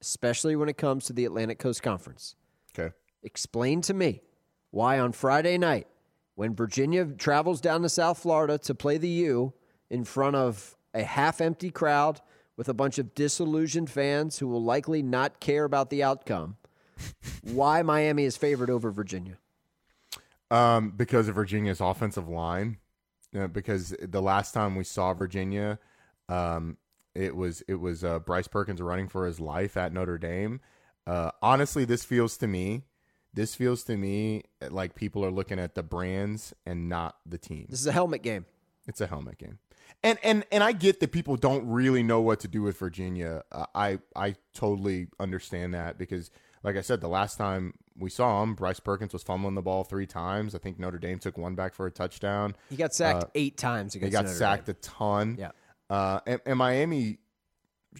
especially 0.00 0.56
when 0.56 0.68
it 0.68 0.76
comes 0.76 1.04
to 1.06 1.12
the 1.12 1.24
Atlantic 1.24 1.58
Coast 1.58 1.82
Conference. 1.82 2.34
Okay. 2.78 2.94
Explain 3.22 3.80
to 3.82 3.94
me 3.94 4.22
why 4.70 4.98
on 4.98 5.12
Friday 5.12 5.58
night, 5.58 5.86
when 6.34 6.54
Virginia 6.54 7.04
travels 7.04 7.60
down 7.60 7.82
to 7.82 7.88
South 7.88 8.18
Florida 8.18 8.58
to 8.58 8.74
play 8.74 8.96
the 8.96 9.08
U 9.08 9.52
in 9.90 10.04
front 10.04 10.36
of 10.36 10.76
a 10.94 11.02
half 11.02 11.40
empty 11.40 11.70
crowd 11.70 12.20
with 12.56 12.68
a 12.68 12.74
bunch 12.74 12.98
of 12.98 13.14
disillusioned 13.14 13.90
fans 13.90 14.38
who 14.38 14.48
will 14.48 14.62
likely 14.62 15.02
not 15.02 15.40
care 15.40 15.64
about 15.64 15.90
the 15.90 16.02
outcome, 16.02 16.56
why 17.42 17.82
Miami 17.82 18.24
is 18.24 18.36
favored 18.36 18.70
over 18.70 18.90
Virginia. 18.90 19.38
Um, 20.50 20.90
because 20.90 21.28
of 21.28 21.34
Virginia's 21.34 21.80
offensive 21.80 22.28
line. 22.28 22.78
Uh, 23.38 23.46
because 23.46 23.94
the 24.00 24.22
last 24.22 24.54
time 24.54 24.74
we 24.74 24.84
saw 24.84 25.12
Virginia, 25.12 25.78
um, 26.30 26.78
it 27.14 27.34
was 27.36 27.62
it 27.68 27.76
was 27.76 28.04
uh, 28.04 28.18
Bryce 28.20 28.48
Perkins 28.48 28.80
running 28.80 29.08
for 29.08 29.26
his 29.26 29.40
life 29.40 29.76
at 29.76 29.92
Notre 29.92 30.18
Dame. 30.18 30.60
Uh, 31.06 31.30
honestly, 31.42 31.84
this 31.84 32.04
feels 32.04 32.36
to 32.38 32.46
me, 32.46 32.82
this 33.34 33.54
feels 33.54 33.82
to 33.84 33.96
me 33.96 34.42
like 34.70 34.94
people 34.94 35.24
are 35.24 35.30
looking 35.30 35.58
at 35.58 35.74
the 35.74 35.82
brands 35.82 36.52
and 36.66 36.88
not 36.88 37.16
the 37.26 37.38
team. 37.38 37.66
This 37.70 37.80
is 37.80 37.86
a 37.86 37.92
helmet 37.92 38.22
game. 38.22 38.44
It's 38.86 39.00
a 39.00 39.06
helmet 39.06 39.38
game. 39.38 39.58
And 40.02 40.18
and 40.22 40.44
and 40.52 40.62
I 40.62 40.72
get 40.72 41.00
that 41.00 41.12
people 41.12 41.36
don't 41.36 41.66
really 41.66 42.02
know 42.02 42.20
what 42.20 42.40
to 42.40 42.48
do 42.48 42.62
with 42.62 42.78
Virginia. 42.78 43.42
Uh, 43.50 43.66
I 43.74 43.98
I 44.14 44.36
totally 44.54 45.08
understand 45.18 45.74
that 45.74 45.98
because, 45.98 46.30
like 46.62 46.76
I 46.76 46.82
said, 46.82 47.00
the 47.00 47.08
last 47.08 47.36
time 47.36 47.72
we 47.96 48.10
saw 48.10 48.42
him, 48.42 48.54
Bryce 48.54 48.78
Perkins 48.80 49.12
was 49.12 49.22
fumbling 49.24 49.54
the 49.56 49.62
ball 49.62 49.82
three 49.82 50.06
times. 50.06 50.54
I 50.54 50.58
think 50.58 50.78
Notre 50.78 50.98
Dame 50.98 51.18
took 51.18 51.36
one 51.36 51.54
back 51.56 51.74
for 51.74 51.86
a 51.86 51.90
touchdown. 51.90 52.54
He 52.70 52.76
got 52.76 52.94
sacked 52.94 53.24
Uh, 53.24 53.28
eight 53.34 53.56
times 53.56 53.94
He 53.94 53.98
got 54.00 54.24
Notre 54.26 54.36
sacked 54.36 54.66
Dame. 54.66 54.76
a 54.78 54.82
ton. 54.82 55.36
Yeah. 55.38 55.50
Uh, 55.90 56.20
and, 56.26 56.40
and 56.44 56.58
Miami 56.58 57.18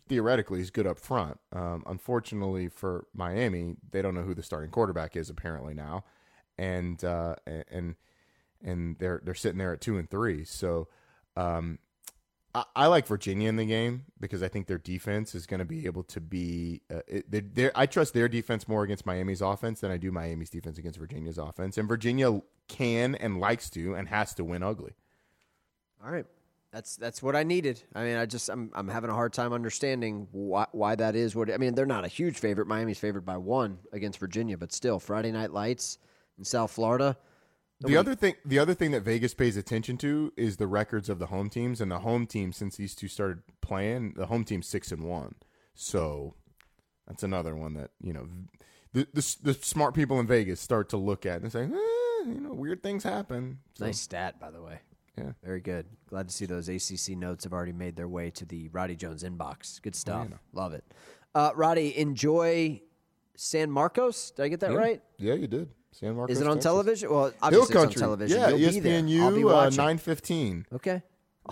theoretically 0.08 0.60
is 0.60 0.70
good 0.70 0.86
up 0.86 0.98
front. 0.98 1.38
Um, 1.52 1.82
unfortunately 1.86 2.68
for 2.68 3.06
Miami, 3.14 3.76
they 3.90 4.02
don't 4.02 4.14
know 4.14 4.22
who 4.22 4.34
the 4.34 4.42
starting 4.42 4.70
quarterback 4.70 5.16
is 5.16 5.30
apparently 5.30 5.74
now, 5.74 6.04
and 6.58 7.02
uh, 7.04 7.36
and 7.70 7.96
and 8.62 8.96
they're 8.98 9.20
they're 9.24 9.34
sitting 9.34 9.58
there 9.58 9.72
at 9.72 9.80
two 9.80 9.96
and 9.98 10.08
three. 10.10 10.44
So 10.44 10.88
um, 11.36 11.78
I, 12.54 12.64
I 12.76 12.86
like 12.88 13.06
Virginia 13.06 13.48
in 13.48 13.56
the 13.56 13.64
game 13.64 14.04
because 14.20 14.42
I 14.42 14.48
think 14.48 14.66
their 14.66 14.78
defense 14.78 15.34
is 15.34 15.46
going 15.46 15.60
to 15.60 15.64
be 15.64 15.86
able 15.86 16.02
to 16.04 16.20
be. 16.20 16.82
Uh, 16.92 17.00
it, 17.06 17.54
they're- 17.54 17.72
I 17.74 17.86
trust 17.86 18.12
their 18.12 18.28
defense 18.28 18.68
more 18.68 18.82
against 18.82 19.06
Miami's 19.06 19.40
offense 19.40 19.80
than 19.80 19.90
I 19.90 19.96
do 19.96 20.12
Miami's 20.12 20.50
defense 20.50 20.76
against 20.78 20.98
Virginia's 20.98 21.38
offense, 21.38 21.78
and 21.78 21.88
Virginia 21.88 22.40
can 22.68 23.14
and 23.14 23.40
likes 23.40 23.70
to 23.70 23.94
and 23.94 24.08
has 24.08 24.34
to 24.34 24.44
win 24.44 24.62
ugly. 24.62 24.92
All 26.04 26.10
right. 26.10 26.26
That's 26.72 26.96
that's 26.96 27.22
what 27.22 27.34
I 27.34 27.44
needed. 27.44 27.82
I 27.94 28.04
mean, 28.04 28.16
I 28.16 28.26
just 28.26 28.48
I'm 28.50 28.70
I'm 28.74 28.88
having 28.88 29.08
a 29.08 29.14
hard 29.14 29.32
time 29.32 29.52
understanding 29.52 30.28
why 30.32 30.66
why 30.72 30.94
that 30.96 31.16
is. 31.16 31.34
What 31.34 31.50
I 31.50 31.56
mean, 31.56 31.74
they're 31.74 31.86
not 31.86 32.04
a 32.04 32.08
huge 32.08 32.38
favorite. 32.38 32.66
Miami's 32.66 32.98
favored 32.98 33.24
by 33.24 33.38
one 33.38 33.78
against 33.92 34.18
Virginia, 34.18 34.58
but 34.58 34.72
still, 34.72 34.98
Friday 34.98 35.32
Night 35.32 35.50
Lights 35.50 35.98
in 36.36 36.44
South 36.44 36.70
Florida. 36.70 37.16
The 37.80 37.96
other 37.96 38.16
thing, 38.16 38.34
the 38.44 38.58
other 38.58 38.74
thing 38.74 38.90
that 38.90 39.02
Vegas 39.02 39.34
pays 39.34 39.56
attention 39.56 39.98
to 39.98 40.32
is 40.36 40.56
the 40.56 40.66
records 40.66 41.08
of 41.08 41.20
the 41.20 41.26
home 41.26 41.48
teams, 41.48 41.80
and 41.80 41.90
the 41.90 42.00
home 42.00 42.26
team 42.26 42.52
since 42.52 42.76
these 42.76 42.94
two 42.94 43.06
started 43.08 43.38
playing, 43.60 44.14
the 44.16 44.26
home 44.26 44.44
team's 44.44 44.66
six 44.66 44.90
and 44.90 45.04
one. 45.04 45.36
So 45.74 46.34
that's 47.06 47.22
another 47.22 47.54
one 47.54 47.74
that 47.74 47.92
you 48.02 48.12
know 48.12 48.28
the 48.92 49.06
the, 49.14 49.36
the 49.42 49.54
smart 49.54 49.94
people 49.94 50.18
in 50.18 50.26
Vegas 50.26 50.60
start 50.60 50.88
to 50.90 50.96
look 50.96 51.24
at 51.24 51.40
and 51.42 51.52
say, 51.52 51.62
eh, 51.62 52.24
you 52.26 52.40
know, 52.40 52.52
weird 52.52 52.82
things 52.82 53.04
happen. 53.04 53.60
So, 53.74 53.86
Nice 53.86 54.00
stat, 54.00 54.40
by 54.40 54.50
the 54.50 54.60
way. 54.60 54.80
Yeah. 55.18 55.32
Very 55.42 55.60
good. 55.60 55.86
Glad 56.08 56.28
to 56.28 56.34
see 56.34 56.46
those 56.46 56.68
ACC 56.68 57.16
notes 57.16 57.44
have 57.44 57.52
already 57.52 57.72
made 57.72 57.96
their 57.96 58.08
way 58.08 58.30
to 58.30 58.44
the 58.44 58.68
Roddy 58.68 58.96
Jones 58.96 59.24
inbox. 59.24 59.82
Good 59.82 59.94
stuff. 59.96 60.28
yeah. 60.30 60.36
Love 60.52 60.72
it. 60.74 60.84
Uh, 61.34 61.50
Roddy, 61.54 61.96
enjoy 61.98 62.80
San 63.36 63.70
Marcos. 63.70 64.30
Did 64.30 64.42
I 64.44 64.48
get 64.48 64.60
that 64.60 64.72
Yeah. 64.72 64.76
right? 64.78 65.02
Yeah, 65.18 65.34
you 65.34 65.46
did. 65.46 65.68
San 65.92 66.14
Marcos. 66.16 66.36
Is 66.36 66.40
it 66.42 66.46
on 66.46 66.56
Texas. 66.56 66.64
television? 66.64 67.10
Well, 67.10 67.24
Hill 67.24 67.34
obviously 67.42 67.62
it's 67.66 67.76
on 67.76 67.82
Country. 67.84 68.00
television. 68.00 68.40
Yeah, 68.40 68.48
You'll 68.50 68.72
be 68.72 68.80
there. 68.80 69.02
ESPNU, 69.02 69.20
I'll 69.20 69.34
be 69.34 69.44
uh, 69.44 69.70
nine 69.70 69.98
fifteen. 69.98 70.66
Okay. 70.72 71.02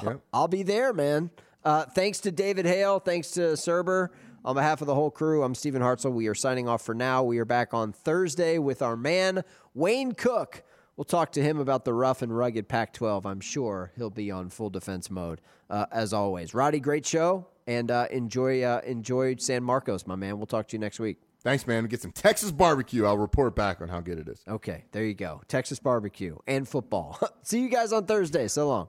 Yep. 0.03 0.21
I'll 0.33 0.49
be 0.49 0.63
there, 0.63 0.93
man. 0.93 1.31
Uh, 1.65 1.85
thanks 1.87 2.21
to 2.21 2.31
David 2.31 2.67
Hale. 2.67 3.01
Thanks 3.01 3.31
to 3.33 3.41
Serber. 3.55 4.09
On 4.45 4.55
behalf 4.55 4.81
of 4.81 4.87
the 4.87 4.95
whole 4.95 5.11
crew, 5.11 5.43
I'm 5.43 5.57
Stephen 5.57 5.83
Hartzell. 5.83 6.13
We 6.13 6.29
are 6.29 6.35
signing 6.35 6.69
off 6.69 6.83
for 6.83 6.95
now. 6.95 7.25
We 7.25 7.39
are 7.39 7.45
back 7.45 7.75
on 7.75 7.93
Thursday 7.93 8.59
with 8.59 8.81
our 8.83 8.97
man, 8.97 9.43
Wayne 9.75 10.13
Cook. 10.13 10.63
We'll 10.97 11.05
talk 11.05 11.33
to 11.33 11.43
him 11.43 11.59
about 11.59 11.85
the 11.85 11.93
rough 11.93 12.23
and 12.23 12.35
rugged 12.35 12.69
Pac 12.69 12.95
12. 12.95 13.27
I'm 13.27 13.41
sure 13.41 13.93
he'll 13.97 14.11
be 14.11 14.31
on 14.31 14.49
full 14.49 14.71
defense 14.71 15.11
mode, 15.11 15.43
uh, 15.69 15.87
as 15.93 16.13
always. 16.13 16.55
Roddy, 16.55 16.81
great 16.81 17.05
show. 17.05 17.47
And 17.67 17.91
uh, 17.91 18.07
enjoy, 18.11 18.63
uh, 18.63 18.81
enjoy 18.87 19.37
San 19.37 19.63
Marcos, 19.63 20.07
my 20.07 20.15
man. 20.15 20.39
We'll 20.39 20.47
talk 20.47 20.69
to 20.69 20.77
you 20.77 20.79
next 20.79 21.01
week. 21.01 21.19
Thanks, 21.43 21.67
man. 21.67 21.85
Get 21.87 22.01
some 22.01 22.13
Texas 22.13 22.51
barbecue. 22.51 23.05
I'll 23.05 23.19
report 23.19 23.55
back 23.55 23.81
on 23.81 23.89
how 23.89 24.01
good 24.01 24.19
it 24.19 24.29
is. 24.29 24.43
Okay, 24.49 24.85
there 24.93 25.05
you 25.05 25.15
go. 25.15 25.43
Texas 25.49 25.79
barbecue 25.79 26.37
and 26.47 26.67
football. 26.67 27.19
See 27.43 27.61
you 27.61 27.69
guys 27.69 27.93
on 27.93 28.07
Thursday. 28.07 28.49
So 28.49 28.69
long. 28.69 28.89